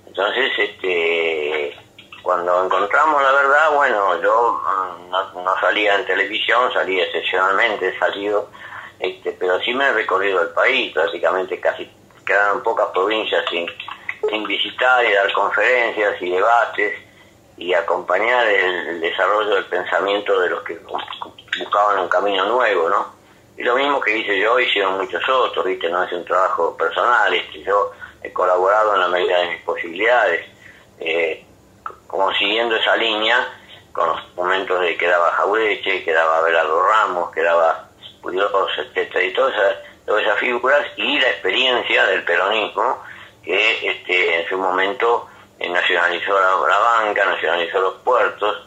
Entonces 0.07 0.53
este 0.59 1.77
cuando 2.23 2.65
encontramos 2.65 3.23
la 3.23 3.33
verdad 3.33 3.71
bueno 3.75 4.21
yo 4.21 4.61
mm, 4.63 5.11
no, 5.11 5.61
salía 5.61 5.95
en 5.95 6.05
televisión 6.05 6.71
salía 6.73 7.05
excepcionalmente 7.05 7.99
salido 7.99 8.51
este 8.99 9.33
pero 9.33 9.59
sí 9.61 9.73
me 9.73 9.87
he 9.87 9.93
recorrido 9.93 10.43
el 10.43 10.51
país 10.51 10.93
prácticamente 10.93 11.59
casi 11.59 11.91
quedaron 12.27 12.63
pocas 12.63 12.89
provincias 12.89 13.43
sin, 13.49 13.67
sin 14.29 14.47
visitar 14.47 15.05
y 15.05 15.13
dar 15.13 15.33
conferencias 15.33 16.21
y 16.21 16.31
debates 16.31 16.99
y 17.57 17.75
acompañar 17.75 18.47
el 18.47 19.01
desarrollo 19.01 19.55
del 19.55 19.67
pensamiento 19.67 20.41
de 20.41 20.51
los 20.51 20.63
que 20.65 20.79
buscaban 21.59 22.01
un 22.01 22.09
camino 22.09 22.45
nuevo 22.47 22.89
no 22.89 23.21
y 23.61 23.63
lo 23.63 23.77
mismo 23.77 24.01
que 24.01 24.17
hice 24.17 24.41
yo, 24.41 24.59
hicieron 24.59 24.97
muchos 24.97 25.23
otros, 25.29 25.67
¿viste? 25.67 25.91
No 25.91 26.03
es 26.03 26.11
un 26.13 26.25
trabajo 26.25 26.75
personal, 26.79 27.31
este, 27.35 27.63
yo 27.63 27.93
he 28.23 28.33
colaborado 28.33 28.95
en 28.95 29.01
la 29.01 29.09
medida 29.09 29.39
de 29.39 29.51
mis 29.51 29.63
posibilidades, 29.65 30.47
eh, 30.99 31.45
como 32.07 32.33
siguiendo 32.33 32.75
esa 32.77 32.97
línea, 32.97 33.47
con 33.93 34.09
los 34.09 34.35
momentos 34.35 34.81
de 34.81 34.97
que 34.97 35.07
daba 35.07 35.31
Jaureche, 35.33 36.03
que 36.03 36.11
daba 36.11 36.41
Belardo 36.41 36.83
Ramos, 36.83 37.31
que 37.33 37.43
daba 37.43 37.87
Pudiosos, 38.23 38.71
etcétera, 38.79 39.25
y 39.25 39.33
todas 39.35 39.77
esas 40.07 40.39
figuras, 40.39 40.87
y 40.97 41.21
la 41.21 41.29
experiencia 41.29 42.07
del 42.07 42.25
peronismo, 42.25 43.03
que 43.43 43.89
este, 43.91 44.41
en 44.41 44.49
su 44.49 44.59
momento 44.59 45.29
eh, 45.59 45.69
nacionalizó 45.69 46.39
la, 46.41 46.79
banca, 46.79 47.25
nacionalizó 47.25 47.81
los 47.81 47.95
puertos, 48.03 48.67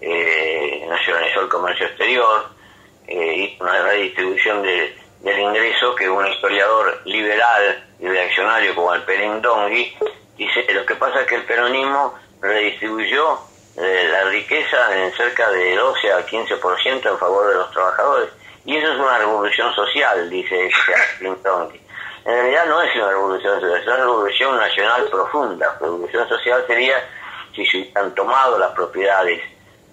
eh, 0.00 0.84
nacionalizó 0.88 1.40
el 1.40 1.48
comercio 1.48 1.86
exterior, 1.86 2.48
eh, 3.06 3.56
una 3.60 3.82
redistribución 3.82 4.62
de, 4.62 4.96
del 5.20 5.40
ingreso 5.40 5.94
que 5.94 6.08
un 6.08 6.26
historiador 6.26 7.00
liberal 7.04 7.84
y 7.98 8.06
reaccionario 8.06 8.74
como 8.74 8.92
Alperín 8.92 9.40
Dongui 9.42 9.96
dice 10.36 10.64
lo 10.72 10.86
que 10.86 10.94
pasa 10.94 11.22
es 11.22 11.26
que 11.26 11.36
el 11.36 11.44
peronismo 11.44 12.14
redistribuyó 12.40 13.38
eh, 13.76 14.08
la 14.10 14.24
riqueza 14.24 15.04
en 15.04 15.12
cerca 15.12 15.50
de 15.50 15.74
12 15.74 16.12
a 16.12 16.26
15% 16.26 17.10
en 17.10 17.18
favor 17.18 17.48
de 17.48 17.54
los 17.54 17.70
trabajadores 17.72 18.30
y 18.64 18.76
eso 18.76 18.92
es 18.92 18.98
una 18.98 19.18
revolución 19.18 19.74
social, 19.74 20.28
dice 20.28 20.70
Alperín 21.12 21.42
Dongui. 21.42 21.80
En 22.28 22.34
realidad 22.34 22.66
no 22.66 22.82
es 22.82 22.94
una 22.94 23.08
revolución 23.08 23.58
social, 23.58 23.80
es 23.80 23.86
una 23.86 23.96
revolución 23.96 24.56
nacional 24.58 25.08
profunda. 25.10 25.78
Revolución 25.80 26.28
social 26.28 26.62
sería 26.66 27.02
si 27.54 27.64
se 27.64 27.78
hubieran 27.78 28.14
tomado 28.14 28.58
las 28.58 28.70
propiedades 28.72 29.40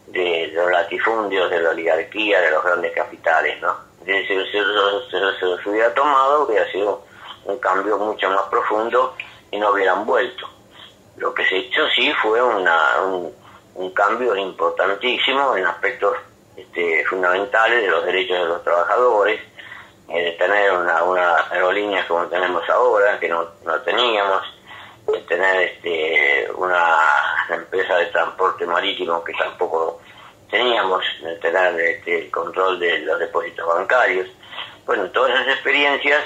de, 0.07 0.51
los 0.53 0.69
latifundios, 0.69 1.49
de 1.49 1.61
la 1.61 1.69
oligarquía, 1.69 2.41
de 2.41 2.51
los 2.51 2.61
grandes 2.61 2.91
capitales, 2.91 3.61
¿no? 3.61 3.77
Si 4.05 4.25
se, 4.25 4.61
los 5.45 5.65
hubiera 5.65 5.93
tomado, 5.93 6.43
hubiera 6.45 6.69
sido 6.73 7.05
un 7.45 7.57
cambio 7.59 7.97
mucho 7.99 8.29
más 8.29 8.43
profundo 8.49 9.15
y 9.49 9.57
no 9.57 9.71
hubieran 9.71 10.05
vuelto. 10.05 10.45
Lo 11.15 11.33
que 11.33 11.45
se 11.45 11.55
hizo 11.55 11.87
sí 11.95 12.11
fue 12.21 12.43
una, 12.43 13.01
un, 13.75 13.91
cambio 13.91 14.35
importantísimo 14.35 15.55
en 15.55 15.65
aspectos 15.67 16.17
este, 16.57 17.05
fundamentales 17.05 17.81
de 17.81 17.89
los 17.89 18.03
derechos 18.03 18.39
de 18.39 18.45
los 18.45 18.61
trabajadores, 18.61 19.39
eh, 20.09 20.35
tener 20.37 20.71
una, 20.71 21.03
una 21.03 21.37
aerolínea 21.49 22.07
como 22.07 22.25
tenemos 22.27 22.67
ahora, 22.69 23.19
que 23.19 23.27
no, 23.29 23.47
no 23.63 23.81
teníamos, 23.81 24.41
de 25.07 25.19
tener 25.21 25.61
este, 25.61 26.47
una 26.55 26.97
empresa 27.49 27.97
de 27.97 28.07
transporte 28.07 28.65
marítimo 28.65 29.23
que 29.23 29.33
tampoco 29.33 30.01
teníamos, 30.49 31.03
tener 31.41 31.79
este, 31.79 32.25
el 32.25 32.31
control 32.31 32.79
de 32.79 32.99
los 32.99 33.19
depósitos 33.19 33.67
bancarios. 33.67 34.27
Bueno, 34.85 35.05
todas 35.09 35.31
esas 35.31 35.55
experiencias 35.55 36.23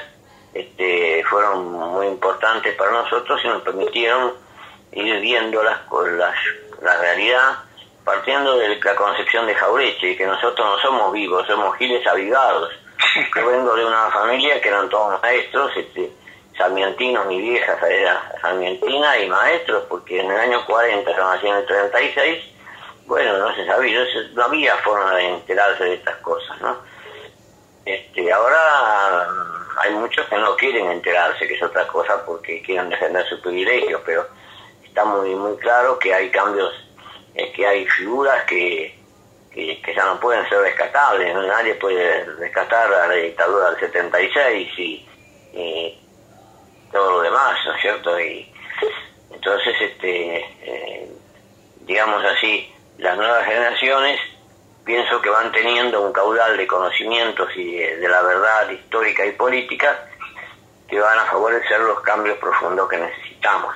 este, 0.53 1.23
fueron 1.29 1.71
muy 1.71 2.07
importantes 2.07 2.75
para 2.75 2.91
nosotros 2.91 3.39
y 3.43 3.47
nos 3.47 3.61
permitieron 3.61 4.33
ir 4.91 5.19
viéndolas 5.19 5.79
con 5.81 6.17
las, 6.17 6.35
la 6.81 6.97
realidad 6.97 7.59
partiendo 8.03 8.57
de 8.57 8.75
la 8.75 8.95
concepción 8.95 9.45
de 9.45 9.53
Jaureche, 9.53 10.17
que 10.17 10.25
nosotros 10.25 10.65
no 10.67 10.79
somos 10.79 11.13
vivos, 11.13 11.45
somos 11.45 11.77
giles 11.77 12.05
avivados. 12.07 12.71
Yo 13.35 13.47
vengo 13.47 13.75
de 13.75 13.85
una 13.85 14.11
familia 14.11 14.61
que 14.61 14.69
eran 14.69 14.89
todos 14.89 15.21
maestros, 15.21 15.71
este, 15.75 16.11
sarmientinos, 16.57 17.25
mi 17.27 17.39
vieja 17.39 17.77
era 17.87 18.31
sarmientina 18.41 19.17
y 19.17 19.29
maestros, 19.29 19.85
porque 19.87 20.19
en 20.19 20.29
el 20.29 20.37
año 20.37 20.65
40, 20.65 21.15
yo 21.15 21.17
nací 21.17 21.47
en 21.47 21.55
el 21.55 21.65
36, 21.65 22.43
bueno, 23.05 23.37
no 23.37 23.55
se 23.55 23.65
sabía, 23.65 24.03
no 24.33 24.43
había 24.43 24.75
forma 24.77 25.15
de 25.15 25.27
enterarse 25.29 25.83
de 25.83 25.93
estas 25.95 26.17
cosas, 26.17 26.59
¿no? 26.61 26.77
Este, 27.85 28.31
ahora 28.31 29.27
mm, 29.29 29.79
hay 29.79 29.93
muchos 29.93 30.27
que 30.27 30.35
no 30.35 30.55
quieren 30.57 30.91
enterarse, 30.91 31.47
que 31.47 31.55
es 31.55 31.63
otra 31.63 31.87
cosa, 31.87 32.23
porque 32.25 32.61
quieren 32.61 32.89
defender 32.89 33.25
sus 33.27 33.39
privilegios, 33.39 34.01
pero 34.05 34.27
está 34.83 35.05
muy 35.05 35.33
muy 35.33 35.57
claro 35.57 35.97
que 35.97 36.13
hay 36.13 36.29
cambios, 36.29 36.71
eh, 37.33 37.51
que 37.53 37.65
hay 37.65 37.87
figuras 37.87 38.43
que, 38.43 38.98
que, 39.51 39.81
ya 39.95 40.05
no 40.05 40.19
pueden 40.19 40.47
ser 40.47 40.59
rescatables, 40.59 41.35
nadie 41.35 41.75
puede 41.75 42.25
rescatar 42.35 42.93
a 42.93 43.07
la 43.07 43.13
dictadura 43.15 43.71
del 43.71 43.79
76 43.79 44.79
y, 44.79 45.07
y 45.53 45.99
todo 46.91 47.11
lo 47.11 47.21
demás, 47.21 47.57
¿no 47.65 47.75
es 47.75 47.81
cierto? 47.81 48.19
Y 48.19 48.51
entonces, 49.31 49.75
este, 49.79 50.37
eh, 50.61 51.11
digamos 51.81 52.23
así, 52.25 52.73
las 52.97 53.17
nuevas 53.17 53.45
generaciones 53.45 54.19
pienso 54.83 55.21
que 55.21 55.29
van 55.29 55.51
teniendo 55.51 56.01
un 56.01 56.11
caudal 56.11 56.57
de 56.57 56.67
conocimientos 56.67 57.49
y 57.55 57.77
de, 57.77 58.07
la 58.07 58.21
verdad 58.21 58.69
histórica 58.69 59.25
y 59.25 59.31
política 59.33 60.07
que 60.87 60.99
van 60.99 61.19
a 61.19 61.25
favorecer 61.25 61.79
los 61.81 62.01
cambios 62.01 62.37
profundos 62.39 62.89
que 62.89 62.97
necesitamos. 62.97 63.75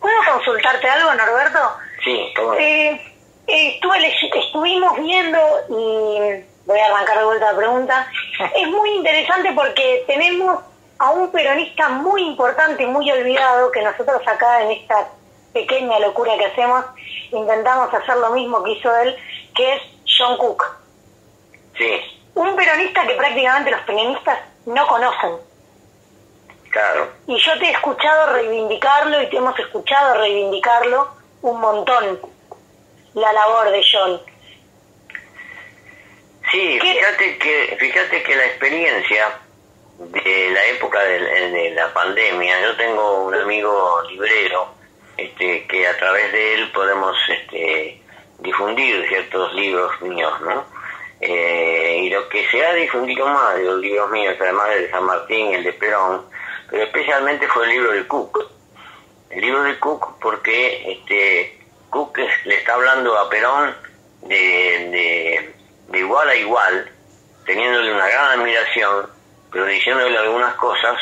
¿Puedo 0.00 0.14
consultarte 0.32 0.88
algo, 0.88 1.14
Norberto? 1.14 1.58
Sí, 2.04 2.32
eh, 2.58 3.11
estuve, 3.52 3.98
estuvimos 4.34 4.98
viendo, 4.98 5.38
y 5.68 6.44
voy 6.64 6.78
a 6.78 6.86
arrancar 6.86 7.18
de 7.18 7.24
vuelta 7.24 7.52
la 7.52 7.58
pregunta, 7.58 8.06
es 8.56 8.68
muy 8.68 8.90
interesante 8.96 9.52
porque 9.54 10.04
tenemos 10.06 10.60
a 10.98 11.10
un 11.10 11.30
peronista 11.30 11.88
muy 11.88 12.22
importante 12.22 12.82
y 12.82 12.86
muy 12.86 13.10
olvidado 13.10 13.70
que 13.72 13.82
nosotros 13.82 14.22
acá 14.26 14.62
en 14.62 14.70
esta 14.72 15.08
pequeña 15.52 15.98
locura 15.98 16.36
que 16.38 16.46
hacemos 16.46 16.84
intentamos 17.32 17.92
hacer 17.92 18.16
lo 18.18 18.30
mismo 18.30 18.62
que 18.62 18.72
hizo 18.72 18.94
él, 18.96 19.16
que 19.54 19.74
es 19.74 19.82
John 20.06 20.36
Cook. 20.38 20.64
Sí. 21.76 22.20
Un 22.34 22.56
peronista 22.56 23.06
que 23.06 23.14
prácticamente 23.14 23.70
los 23.70 23.80
peronistas 23.80 24.38
no 24.66 24.86
conocen. 24.86 25.32
Claro. 26.70 27.08
Y 27.26 27.36
yo 27.36 27.58
te 27.58 27.66
he 27.66 27.70
escuchado 27.72 28.32
reivindicarlo 28.32 29.22
y 29.22 29.28
te 29.28 29.36
hemos 29.36 29.58
escuchado 29.58 30.14
reivindicarlo 30.14 31.08
un 31.42 31.60
montón. 31.60 32.31
La 33.14 33.32
labor 33.32 33.70
de 33.70 33.82
John. 33.90 34.20
Sí, 36.50 36.78
fíjate 36.80 37.38
que, 37.38 37.76
fíjate 37.78 38.22
que 38.22 38.36
la 38.36 38.44
experiencia 38.44 39.38
de 39.98 40.50
la 40.50 40.64
época 40.66 41.00
de, 41.02 41.50
de 41.50 41.70
la 41.70 41.92
pandemia, 41.92 42.60
yo 42.60 42.76
tengo 42.76 43.24
un 43.24 43.34
amigo 43.34 44.02
librero, 44.08 44.68
este, 45.16 45.66
que 45.66 45.86
a 45.86 45.96
través 45.98 46.32
de 46.32 46.54
él 46.54 46.72
podemos 46.72 47.16
este, 47.28 48.02
difundir 48.38 49.06
ciertos 49.08 49.54
libros 49.54 50.00
míos, 50.02 50.32
¿no? 50.40 50.64
Eh, 51.20 52.00
y 52.02 52.10
lo 52.10 52.28
que 52.28 52.48
se 52.50 52.66
ha 52.66 52.74
difundido 52.74 53.26
más 53.26 53.56
de 53.56 53.62
los 53.62 53.78
libros 53.80 54.10
míos, 54.10 54.34
además 54.40 54.70
del 54.70 54.82
de 54.82 54.90
San 54.90 55.04
Martín, 55.04 55.54
el 55.54 55.62
de 55.62 55.72
Perón, 55.74 56.26
pero 56.68 56.84
especialmente 56.84 57.46
fue 57.46 57.64
el 57.64 57.70
libro 57.70 57.92
de 57.92 58.06
Cook. 58.08 58.50
El 59.30 59.40
libro 59.40 59.62
de 59.62 59.78
Cook 59.78 60.18
porque 60.20 60.92
este, 60.92 61.61
Cook 61.92 62.16
le 62.46 62.56
está 62.56 62.72
hablando 62.72 63.18
a 63.18 63.28
Perón 63.28 63.76
de, 64.22 65.52
de, 65.90 65.98
igual 65.98 66.26
a 66.26 66.34
igual, 66.34 66.90
teniéndole 67.44 67.92
una 67.92 68.08
gran 68.08 68.40
admiración, 68.40 69.10
pero 69.50 69.66
diciéndole 69.66 70.16
algunas 70.16 70.54
cosas 70.54 70.96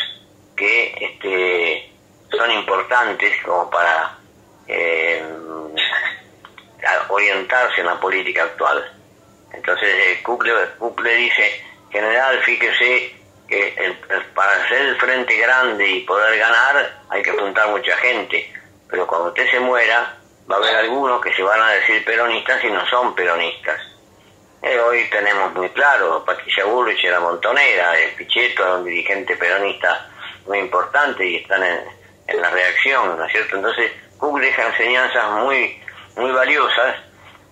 que 0.57 0.93
este, 1.01 1.93
son 2.37 2.51
importantes 2.51 3.41
como 3.45 3.71
para 3.71 4.19
eh, 4.67 5.25
orientarse 7.09 7.83
en 7.83 7.87
la 7.87 8.01
política 8.01 8.43
actual. 8.43 8.93
Entonces 9.53 9.89
eh, 9.89 10.21
Cook, 10.25 10.45
le, 10.45 11.15
dice, 11.15 11.65
general, 11.93 12.43
fíjese 12.43 13.15
que 13.47 13.97
para 14.35 14.69
ser 14.69 14.81
el 14.81 14.97
frente 14.97 15.37
grande 15.37 15.87
y 15.87 16.01
poder 16.01 16.37
ganar 16.37 17.01
hay 17.11 17.23
que 17.23 17.31
juntar 17.31 17.69
mucha 17.69 17.97
gente, 17.99 18.53
pero 18.89 19.07
cuando 19.07 19.29
usted 19.29 19.49
se 19.53 19.61
muera 19.61 20.17
va 20.51 20.57
a 20.57 20.59
haber 20.59 20.77
algunos 20.77 21.21
que 21.21 21.33
se 21.35 21.43
van 21.43 21.61
a 21.61 21.73
decir 21.73 22.05
peronistas 22.05 22.63
y 22.65 22.71
no 22.71 22.85
son 22.89 23.15
peronistas. 23.15 23.81
Eh, 24.63 24.79
hoy 24.81 25.09
tenemos 25.11 25.55
muy 25.55 25.69
claro, 25.71 26.25
Patricia 26.25 26.65
Bullrich 26.65 27.05
era 27.05 27.21
montonera, 27.21 27.99
el 27.99 28.15
Pichetto 28.15 28.63
era 28.63 28.75
un 28.77 28.85
dirigente 28.85 29.37
peronista 29.37 30.11
muy 30.47 30.59
importante 30.59 31.27
y 31.27 31.37
están 31.37 31.63
en, 31.63 31.81
en 32.27 32.41
la 32.43 32.51
reacción, 32.51 33.17
¿no 33.17 33.25
es 33.25 33.33
cierto? 33.33 33.57
Entonces 33.57 33.93
Cook 34.19 34.41
deja 34.41 34.67
enseñanzas 34.67 35.31
muy, 35.43 35.81
muy 36.17 36.31
valiosas 36.33 36.97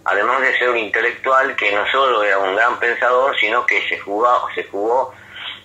además 0.09 0.41
de 0.41 0.59
ser 0.59 0.70
un 0.70 0.79
intelectual 0.79 1.55
que 1.55 1.70
no 1.73 1.87
solo 1.91 2.23
era 2.23 2.39
un 2.39 2.57
gran 2.57 2.79
pensador, 2.79 3.39
sino 3.39 3.66
que 3.66 3.87
se 3.89 3.99
jugó, 3.99 4.49
se 4.55 4.65
jugó 4.65 5.12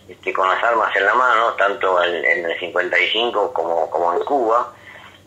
este, 0.08 0.34
con 0.34 0.50
las 0.50 0.62
armas 0.62 0.94
en 0.96 1.06
la 1.06 1.14
mano, 1.14 1.54
tanto 1.54 2.04
en, 2.04 2.46
el 2.46 2.60
55 2.60 3.54
como, 3.54 3.90
como 3.90 4.14
en 4.14 4.20
Cuba, 4.26 4.74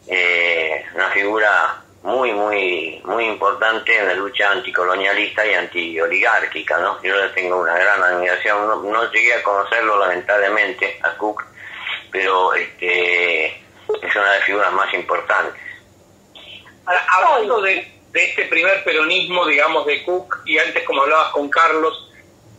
eh, 0.06 0.84
una 0.94 1.08
figura 1.10 1.82
muy, 2.06 2.32
muy, 2.32 3.00
muy 3.04 3.24
importante 3.24 3.98
en 3.98 4.06
la 4.06 4.14
lucha 4.14 4.52
anticolonialista 4.52 5.44
y 5.44 5.54
antioligárquica, 5.54 6.78
¿no? 6.78 7.02
Yo 7.02 7.16
le 7.16 7.30
tengo 7.30 7.60
una 7.60 7.76
gran 7.76 8.00
admiración, 8.00 8.68
no, 8.92 9.10
llegué 9.10 9.34
a 9.34 9.42
conocerlo 9.42 9.98
lamentablemente 9.98 11.00
a 11.02 11.16
Cook, 11.16 11.44
pero 12.12 12.54
este, 12.54 13.46
es 13.46 14.14
una 14.14 14.30
de 14.30 14.38
las 14.38 14.44
figuras 14.44 14.72
más 14.72 14.94
importantes. 14.94 15.60
Hablando 16.86 17.60
de, 17.62 17.92
de 18.12 18.24
este 18.24 18.44
primer 18.44 18.84
peronismo, 18.84 19.44
digamos, 19.44 19.84
de 19.84 20.04
Cook, 20.04 20.42
y 20.46 20.58
antes 20.58 20.84
como 20.84 21.02
hablabas 21.02 21.32
con 21.32 21.48
Carlos, 21.48 22.08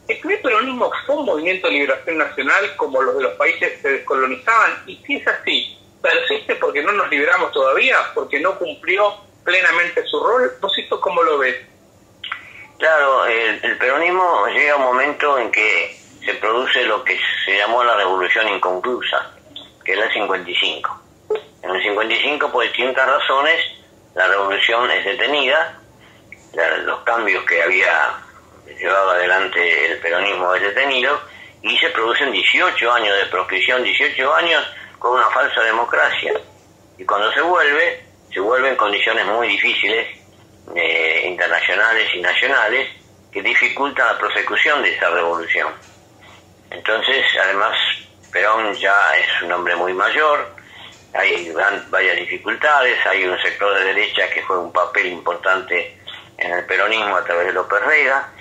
¿el 0.09 0.19
primer 0.19 0.41
peronismo 0.41 0.91
fue 1.05 1.15
un 1.15 1.25
movimiento 1.25 1.67
de 1.67 1.73
liberación 1.73 2.17
nacional 2.17 2.75
como 2.75 3.01
los 3.01 3.15
de 3.15 3.23
los 3.23 3.33
países 3.35 3.71
que 3.71 3.81
se 3.81 3.89
descolonizaban? 3.91 4.83
Y 4.87 4.97
si 5.07 5.15
es 5.15 5.25
así, 5.25 5.77
¿persiste 6.01 6.55
porque 6.55 6.83
no 6.83 6.91
nos 6.91 7.09
liberamos 7.09 7.53
todavía? 7.53 7.97
¿Porque 8.13 8.41
no 8.41 8.59
cumplió 8.59 9.25
plenamente 9.47 10.05
su 10.05 10.21
rol? 10.21 10.51
¿Vos 10.59 10.73
cómo 10.99 11.23
lo 11.23 11.37
ves? 11.37 11.55
Claro, 12.77 13.25
el, 13.27 13.77
peronismo 13.77 14.45
llega 14.47 14.73
a 14.73 14.75
un 14.75 14.83
momento 14.83 15.39
en 15.39 15.49
que 15.49 15.97
se 16.25 16.33
produce 16.33 16.83
lo 16.83 17.01
que 17.05 17.17
se 17.45 17.57
llamó 17.57 17.81
la 17.81 17.95
revolución 17.95 18.49
inconclusa, 18.49 19.31
que 19.85 19.93
es 19.93 19.99
el 19.99 20.11
55. 20.11 21.01
En 21.63 21.69
el 21.69 21.81
55, 21.81 22.51
por 22.51 22.65
distintas 22.65 23.07
razones, 23.07 23.57
la 24.15 24.27
revolución 24.27 24.91
es 24.91 25.05
detenida, 25.05 25.79
los 26.83 26.99
cambios 27.03 27.45
que 27.45 27.63
había 27.63 28.19
llevado 28.77 29.11
adelante 29.11 29.91
el 29.93 29.99
peronismo 29.99 30.55
es 30.55 30.61
detenido 30.61 31.21
y 31.61 31.77
se 31.77 31.89
producen 31.91 32.33
18 32.33 32.91
años 32.91 33.15
de 33.15 33.25
proscripción, 33.27 33.81
18 33.81 34.33
años 34.33 34.61
con 34.99 35.13
una 35.13 35.29
falsa 35.29 35.61
democracia. 35.61 36.33
Y 36.97 37.05
cuando 37.05 37.31
se 37.31 37.41
vuelve, 37.41 38.06
se 38.37 38.41
vuelve 38.41 38.69
en 38.69 38.75
condiciones 38.75 39.25
muy 39.25 39.47
difíciles, 39.47 40.15
eh, 40.75 41.23
internacionales 41.25 42.07
y 42.13 42.21
nacionales, 42.21 42.87
que 43.31 43.41
dificultan 43.41 44.05
la 44.05 44.19
prosecución 44.19 44.83
de 44.83 44.95
esa 44.95 45.09
revolución. 45.09 45.73
Entonces, 46.69 47.25
además, 47.43 47.75
Perón 48.31 48.75
ya 48.75 48.93
es 49.15 49.41
un 49.41 49.51
hombre 49.53 49.75
muy 49.75 49.91
mayor, 49.91 50.51
hay 51.15 51.51
varias 51.89 52.15
dificultades, 52.17 53.03
hay 53.07 53.25
un 53.25 53.39
sector 53.39 53.73
de 53.73 53.85
derecha 53.85 54.29
que 54.29 54.43
juega 54.43 54.61
un 54.61 54.71
papel 54.71 55.07
importante 55.07 55.97
en 56.37 56.51
el 56.53 56.63
peronismo 56.65 57.15
a 57.15 57.23
través 57.23 57.47
de 57.47 57.53
López 57.53 57.81
Rega, 57.81 58.33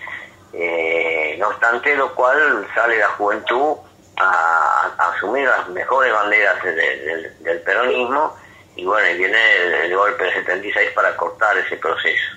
eh, 0.53 1.37
no 1.39 1.49
obstante 1.49 1.97
lo 1.97 2.15
cual 2.15 2.69
sale 2.75 2.99
la 2.99 3.09
juventud 3.13 3.77
a, 4.19 4.93
asumir 4.99 5.49
las 5.49 5.67
mejores 5.71 6.13
banderas 6.13 6.63
del 6.63 7.63
peronismo 7.63 8.37
y 8.77 8.85
bueno, 8.85 9.09
y 9.09 9.17
viene 9.17 9.39
el, 9.85 9.97
golpe 9.97 10.25
del 10.25 10.35
76 10.35 10.91
para 10.95 11.17
cortar 11.17 11.57
ese 11.59 11.77
proceso. 11.79 12.37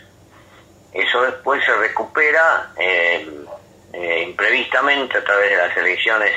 Eso 0.93 1.21
después 1.23 1.63
se 1.65 1.75
recupera 1.75 2.71
eh, 2.77 3.29
eh, 3.93 4.23
imprevistamente 4.27 5.17
a 5.17 5.23
través 5.23 5.51
de 5.51 5.57
las 5.57 5.77
elecciones 5.77 6.31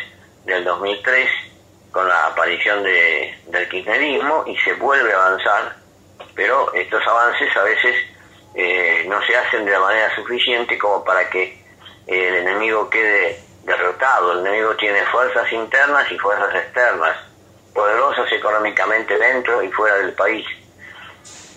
del 0.44 0.64
2003 0.64 1.28
con 1.92 2.08
la 2.08 2.26
aparición 2.26 2.82
de, 2.82 3.38
del 3.46 3.68
kirchnerismo 3.68 4.44
y 4.46 4.56
se 4.58 4.72
vuelve 4.74 5.12
a 5.12 5.26
avanzar, 5.26 5.76
pero 6.34 6.72
estos 6.74 7.06
avances 7.06 7.56
a 7.56 7.62
veces 7.62 7.96
eh, 8.54 9.04
no 9.06 9.22
se 9.22 9.36
hacen 9.36 9.64
de 9.64 9.72
la 9.72 9.80
manera 9.80 10.14
suficiente 10.14 10.76
como 10.78 11.04
para 11.04 11.30
que 11.30 11.62
el 12.06 12.34
enemigo 12.34 12.90
quede 12.90 13.38
derrotado. 13.64 14.32
El 14.32 14.40
enemigo 14.40 14.74
tiene 14.76 15.04
fuerzas 15.06 15.50
internas 15.52 16.10
y 16.10 16.18
fuerzas 16.18 16.54
externas, 16.54 17.16
poderosas 17.74 18.30
económicamente 18.32 19.18
dentro 19.18 19.62
y 19.62 19.70
fuera 19.70 19.96
del 19.96 20.12
país. 20.12 20.46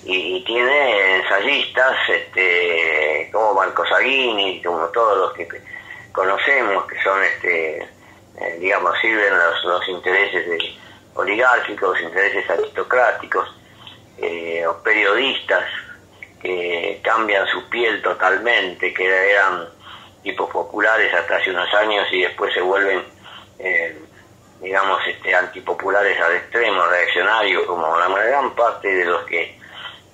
Y, 0.03 0.43
tiene 0.45 1.17
ensayistas 1.17 1.97
este, 2.07 3.29
como 3.31 3.55
Marco 3.55 3.85
Saguini, 3.87 4.61
como 4.61 4.85
todos 4.89 5.17
los 5.17 5.33
que 5.33 5.47
conocemos, 6.11 6.85
que 6.85 7.01
son 7.01 7.23
este, 7.23 7.77
eh, 8.39 8.57
digamos, 8.59 8.97
sirven 8.99 9.33
los, 9.35 9.63
los 9.65 9.87
intereses 9.89 10.47
de 10.47 10.57
oligárquicos, 11.15 11.99
intereses 12.01 12.49
aristocráticos, 12.49 13.47
eh, 14.17 14.65
o 14.67 14.81
periodistas 14.81 15.63
que 16.41 17.01
cambian 17.03 17.45
su 17.47 17.67
piel 17.69 18.01
totalmente, 18.01 18.93
que 18.93 19.05
eran 19.05 19.67
tipos 20.23 20.49
populares 20.49 21.13
hasta 21.13 21.37
hace 21.37 21.51
unos 21.51 21.73
años 21.73 22.07
y 22.11 22.21
después 22.21 22.53
se 22.53 22.61
vuelven, 22.61 23.03
eh, 23.59 23.97
digamos, 24.65 24.99
este, 25.07 25.33
antipopulares 25.33 26.19
al 26.19 26.33
extremo, 26.33 26.85
reaccionarios, 26.87 27.65
como 27.65 27.97
la 27.97 28.07
gran 28.07 28.55
parte 28.55 28.87
de 28.87 29.05
los 29.05 29.23
que 29.25 29.57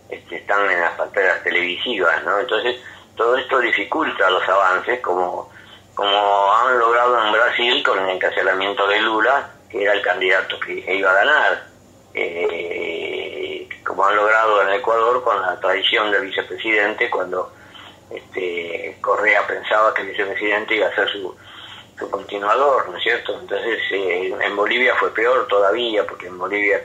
este, 0.10 0.36
están 0.36 0.70
en 0.70 0.82
las 0.82 0.92
pantallas 0.92 1.42
televisivas, 1.44 2.24
¿no? 2.26 2.38
Entonces, 2.40 2.76
todo 3.16 3.38
esto 3.38 3.60
dificulta 3.60 4.30
los 4.30 4.48
avances, 4.48 5.00
como 5.00 5.50
como 5.96 6.54
han 6.54 6.80
logrado 6.80 7.26
en 7.26 7.34
Brasil 7.34 7.84
con 7.84 8.00
el 8.00 8.10
encarcelamiento 8.16 8.88
de 8.88 9.02
Lula, 9.02 9.52
que 9.70 9.84
era 9.84 9.94
el 9.94 10.02
candidato 10.02 10.60
que 10.60 10.96
iba 10.96 11.12
a 11.12 11.14
ganar, 11.14 11.64
eh, 12.14 13.68
como 13.86 14.06
han 14.06 14.16
logrado 14.16 14.62
en 14.64 14.70
Ecuador 14.74 15.24
con 15.24 15.42
la 15.42 15.60
traición 15.60 16.12
del 16.12 16.24
vicepresidente 16.24 17.10
cuando 17.10 17.54
este, 18.10 18.98
Correa 19.02 19.46
pensaba 19.46 19.94
que 19.94 20.02
el 20.02 20.10
vicepresidente 20.10 20.76
iba 20.76 20.88
a 20.88 20.96
ser 20.96 21.10
su, 21.10 21.36
continuador, 22.10 22.90
¿no 22.90 22.98
es 22.98 23.04
cierto? 23.04 23.40
Entonces 23.40 23.80
eh, 23.92 24.34
en 24.40 24.56
Bolivia 24.56 24.96
fue 24.96 25.14
peor 25.14 25.48
todavía, 25.48 26.06
porque 26.06 26.28
en 26.28 26.38
Bolivia 26.38 26.82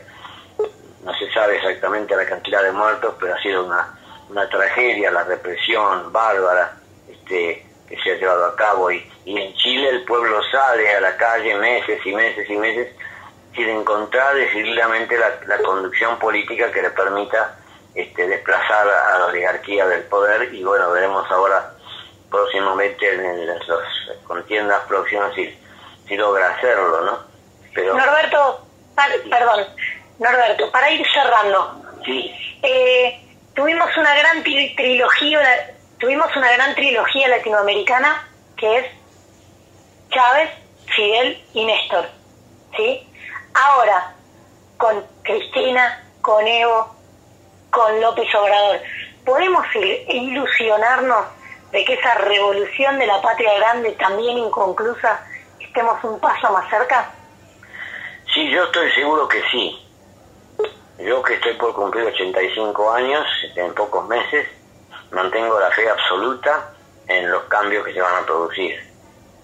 no 1.02 1.14
se 1.14 1.30
sabe 1.32 1.56
exactamente 1.56 2.16
la 2.16 2.26
cantidad 2.26 2.62
de 2.62 2.72
muertos, 2.72 3.14
pero 3.20 3.34
ha 3.34 3.40
sido 3.40 3.64
una, 3.64 3.98
una 4.28 4.48
tragedia, 4.48 5.10
la 5.10 5.24
represión 5.24 6.12
bárbara, 6.12 6.76
este, 7.08 7.64
que 7.88 7.96
se 8.02 8.12
ha 8.12 8.14
llevado 8.16 8.46
a 8.46 8.56
cabo 8.56 8.90
y, 8.90 9.08
y 9.24 9.40
en 9.40 9.54
Chile 9.54 9.88
el 9.90 10.04
pueblo 10.04 10.40
sale 10.50 10.90
a 10.90 11.00
la 11.00 11.16
calle 11.16 11.56
meses 11.56 12.04
y 12.04 12.12
meses 12.12 12.50
y 12.50 12.56
meses 12.56 12.88
sin 13.54 13.68
encontrar 13.68 14.34
decididamente 14.34 15.16
la, 15.16 15.38
la 15.46 15.58
conducción 15.62 16.18
política 16.18 16.70
que 16.72 16.82
le 16.82 16.90
permita 16.90 17.56
este, 17.94 18.26
desplazar 18.26 18.88
a 18.88 19.18
la 19.18 19.26
oligarquía 19.26 19.86
del 19.86 20.02
poder 20.02 20.52
y 20.52 20.62
bueno, 20.62 20.90
veremos 20.90 21.24
ahora 21.30 21.75
próximamente 22.30 23.14
en, 23.14 23.46
las 23.46 23.58
contiendas 24.24 24.82
próximas 24.86 25.34
si, 25.34 25.58
si 26.06 26.16
logra 26.16 26.54
hacerlo, 26.54 27.00
¿no? 27.02 27.18
Pero... 27.74 27.94
Norberto, 27.94 28.66
perdón, 29.30 29.66
Norberto, 30.18 30.70
para 30.70 30.90
ir 30.90 31.04
cerrando. 31.12 31.82
Sí. 32.04 32.34
Eh, 32.62 33.20
tu 33.54 33.62
tuvimos 33.62 33.96
una 33.96 34.14
gran 34.14 34.42
trilogía, 34.42 35.40
tuvimos 35.98 36.34
una 36.36 36.52
gran 36.52 36.74
trilogía 36.74 37.28
latinoamericana 37.28 38.28
que 38.56 38.78
es 38.78 38.86
Chávez, 40.10 40.50
Fidel 40.94 41.42
y 41.54 41.64
Néstor. 41.64 42.06
¿sí? 42.76 43.08
Ahora, 43.54 44.14
con 44.76 45.04
Cristina, 45.22 46.04
con 46.22 46.46
Evo, 46.46 46.94
con 47.70 48.00
López 48.00 48.28
Obrador, 48.34 48.80
¿podemos 49.24 49.66
ilusionarnos 50.08 51.26
de 51.72 51.84
que 51.84 51.94
esa 51.94 52.14
revolución 52.14 52.98
de 52.98 53.06
la 53.06 53.20
patria 53.20 53.54
grande, 53.58 53.92
también 53.92 54.38
inconclusa, 54.38 55.26
estemos 55.60 56.02
un 56.04 56.18
paso 56.20 56.52
más 56.52 56.68
cerca? 56.70 57.10
Sí, 58.32 58.50
yo 58.50 58.64
estoy 58.64 58.90
seguro 58.92 59.28
que 59.28 59.42
sí. 59.50 59.82
Yo 60.98 61.22
que 61.22 61.34
estoy 61.34 61.54
por 61.54 61.74
cumplir 61.74 62.04
85 62.06 62.92
años, 62.92 63.26
en 63.54 63.74
pocos 63.74 64.06
meses, 64.08 64.48
mantengo 65.10 65.60
la 65.60 65.70
fe 65.70 65.88
absoluta 65.88 66.72
en 67.08 67.30
los 67.30 67.44
cambios 67.44 67.84
que 67.84 67.92
se 67.92 68.00
van 68.00 68.22
a 68.22 68.26
producir. 68.26 68.80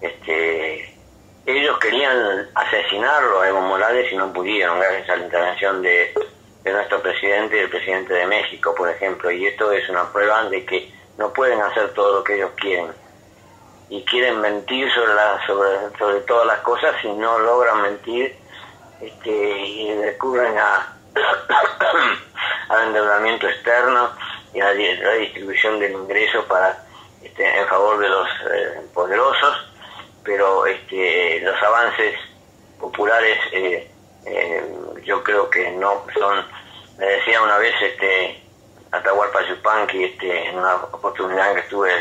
Este, 0.01 0.97
ellos 1.45 1.77
querían 1.79 2.49
asesinarlo 2.55 3.41
a 3.41 3.49
Evo 3.49 3.61
Morales 3.61 4.11
y 4.11 4.15
no 4.15 4.31
pudieron, 4.31 4.79
gracias 4.79 5.09
a 5.09 5.15
la 5.17 5.25
intervención 5.25 5.81
de, 5.81 6.13
nuestro 6.65 7.01
presidente 7.01 7.57
y 7.57 7.59
el 7.59 7.69
presidente 7.69 8.13
de 8.13 8.25
México, 8.25 8.73
por 8.75 8.89
ejemplo. 8.89 9.29
Y 9.29 9.47
esto 9.47 9.71
es 9.71 9.87
una 9.89 10.11
prueba 10.11 10.45
de 10.45 10.65
que 10.65 10.91
no 11.17 11.31
pueden 11.33 11.61
hacer 11.61 11.93
todo 11.93 12.19
lo 12.19 12.23
que 12.23 12.35
ellos 12.35 12.51
quieren. 12.57 12.91
Y 13.89 14.03
quieren 14.05 14.41
mentir 14.41 14.91
sobre, 14.93 15.13
sobre, 15.45 15.97
sobre 15.97 16.19
todas 16.21 16.47
las 16.47 16.59
cosas 16.59 16.95
y 17.03 17.09
no 17.09 17.37
logran 17.39 17.81
mentir 17.81 18.35
este, 19.01 19.31
y 19.31 20.01
recurren 20.01 20.57
a, 20.57 20.97
al 22.69 22.87
endeudamiento 22.87 23.47
externo 23.47 24.09
y 24.53 24.61
a 24.61 24.73
la 24.73 25.13
distribución 25.13 25.79
del 25.79 25.91
ingreso 25.91 26.43
para 26.45 26.83
este, 27.21 27.59
en 27.59 27.67
favor 27.67 27.99
de 27.99 28.09
los 28.09 28.27
eh, 28.51 28.81
poderosos 28.93 29.73
pero 30.23 30.65
este, 30.65 31.41
los 31.41 31.61
avances 31.61 32.15
populares 32.79 33.37
eh, 33.51 33.91
eh, 34.25 34.63
yo 35.03 35.23
creo 35.23 35.49
que 35.49 35.71
no 35.71 36.05
son, 36.17 36.45
me 36.97 37.05
decía 37.05 37.41
una 37.41 37.57
vez 37.57 37.73
este 37.81 38.41
Atahualpa 38.93 39.41
Yupanqui 39.47 40.03
este, 40.03 40.49
en 40.49 40.57
una 40.57 40.75
oportunidad 40.75 41.53
que 41.53 41.61
estuve 41.61 41.91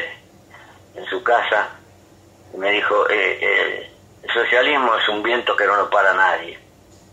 en 0.95 1.05
su 1.07 1.23
casa, 1.23 1.71
me 2.57 2.71
dijo, 2.71 3.09
eh, 3.09 3.91
el 4.23 4.31
socialismo 4.31 4.95
es 4.97 5.09
un 5.09 5.23
viento 5.23 5.57
que 5.57 5.67
no 5.67 5.77
lo 5.77 5.91
para 5.91 6.13
nadie. 6.13 6.59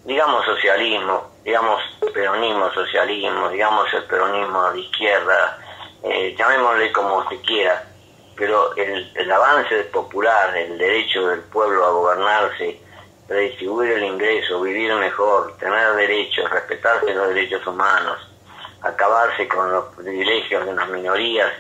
Digamos 0.04 0.46
socialismo, 0.46 1.32
digamos 1.44 1.82
peronismo, 2.14 2.70
socialismo, 2.72 3.50
digamos 3.50 3.94
el 3.94 4.04
peronismo 4.04 4.72
de 4.72 4.80
izquierda, 4.82 5.58
llamémosle 6.38 6.92
como 6.92 7.28
se 7.30 7.40
quiera, 7.42 7.84
pero 8.40 8.74
el, 8.78 9.32
avance 9.32 9.84
popular, 9.86 10.56
el 10.56 10.78
derecho 10.78 11.28
del 11.28 11.42
pueblo 11.42 11.86
a 11.86 11.92
gobernarse, 11.92 12.80
redistribuir 13.28 13.92
el 13.92 14.04
ingreso, 14.06 14.62
vivir 14.62 14.94
mejor, 14.94 15.58
tener 15.58 15.94
derechos, 15.96 16.50
respetarse 16.50 17.14
los 17.14 17.28
derechos 17.30 17.68
humanos, 17.68 18.29
acabarse 18.82 19.48
con 19.48 19.72
los 19.72 19.86
privilegios 19.96 20.66
de 20.66 20.72
unas 20.72 20.90
minorías 20.90 21.52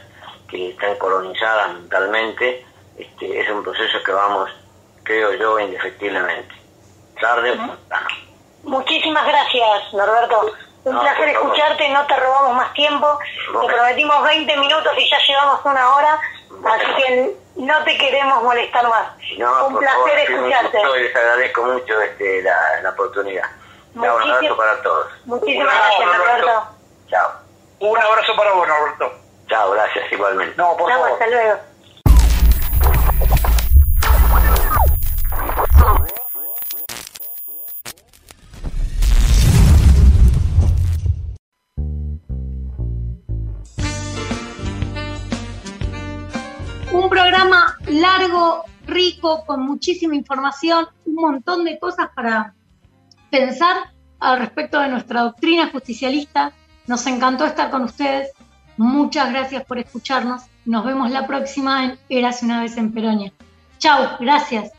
que 0.50 0.70
están 0.72 0.96
colonizadas 0.98 1.74
mentalmente, 1.74 2.66
este, 2.98 3.40
es 3.40 3.50
un 3.50 3.64
proceso 3.64 4.04
que 4.04 4.12
vamos, 4.12 4.50
creo 5.04 5.34
yo, 5.34 5.60
indefectiblemente. 5.60 6.56
Tarde 7.20 7.52
o 7.52 7.54
temprano. 7.54 8.08
Muchísimas 8.64 9.26
gracias, 9.26 9.94
Norberto. 9.94 10.54
Un 10.86 11.00
placer 11.00 11.30
escucharte, 11.30 11.90
no 11.90 12.06
te 12.08 12.16
robamos 12.16 12.56
más 12.56 12.74
tiempo. 12.74 13.20
Te 13.62 13.68
prometimos 13.68 14.24
20 14.24 14.58
minutos 14.58 14.94
y 14.98 15.10
ya 15.10 15.18
llevamos 15.28 15.60
una 15.66 15.96
hora. 15.96 16.20
Así 16.66 17.04
que 17.04 17.36
no 17.58 17.84
te 17.84 17.98
queremos 17.98 18.44
molestar 18.44 18.88
más. 18.88 19.08
un 19.68 19.78
placer 19.78 20.20
escucharte. 20.20 20.78
les 20.98 21.16
agradezco 21.16 21.64
mucho 21.64 22.02
este, 22.02 22.41
la, 22.41 22.82
la 22.82 22.90
oportunidad. 22.90 23.46
un 23.94 24.06
abrazo 24.06 24.58
para 24.58 24.82
todos. 24.82 25.08
Muchísimas 25.26 25.74
gracias, 25.74 26.18
Roberto. 26.18 26.78
Chao. 27.10 27.31
Un 27.80 27.98
abrazo 27.98 28.36
para 28.36 28.53
vos, 28.53 28.68
Roberto. 28.68 29.11
Chao, 29.48 29.72
gracias 29.72 30.11
igualmente. 30.11 30.56
No, 30.57 30.77
por 30.77 30.91
favor. 30.91 31.11
hasta 31.11 31.27
luego. 31.27 31.60
Un 46.91 47.10
programa 47.10 47.77
largo, 47.88 48.65
rico, 48.86 49.45
con 49.45 49.65
muchísima 49.65 50.15
información, 50.15 50.88
un 51.06 51.15
montón 51.15 51.64
de 51.64 51.80
cosas 51.80 52.10
para 52.15 52.53
pensar 53.31 53.94
al 54.19 54.40
respecto 54.40 54.80
de 54.80 54.90
nuestra 54.90 55.22
doctrina 55.22 55.69
justicialista. 55.72 56.52
Nos 56.90 57.06
encantó 57.06 57.45
estar 57.45 57.70
con 57.70 57.84
ustedes. 57.84 58.32
Muchas 58.76 59.30
gracias 59.30 59.64
por 59.64 59.78
escucharnos. 59.78 60.41
Nos 60.66 60.84
vemos 60.84 61.11
la 61.11 61.28
próxima 61.28 61.86
en 61.86 61.99
Eras 62.10 62.41
una 62.41 62.64
vez 62.64 62.78
en 62.78 62.91
Peronia. 62.91 63.32
Chao, 63.78 64.18
gracias. 64.20 64.72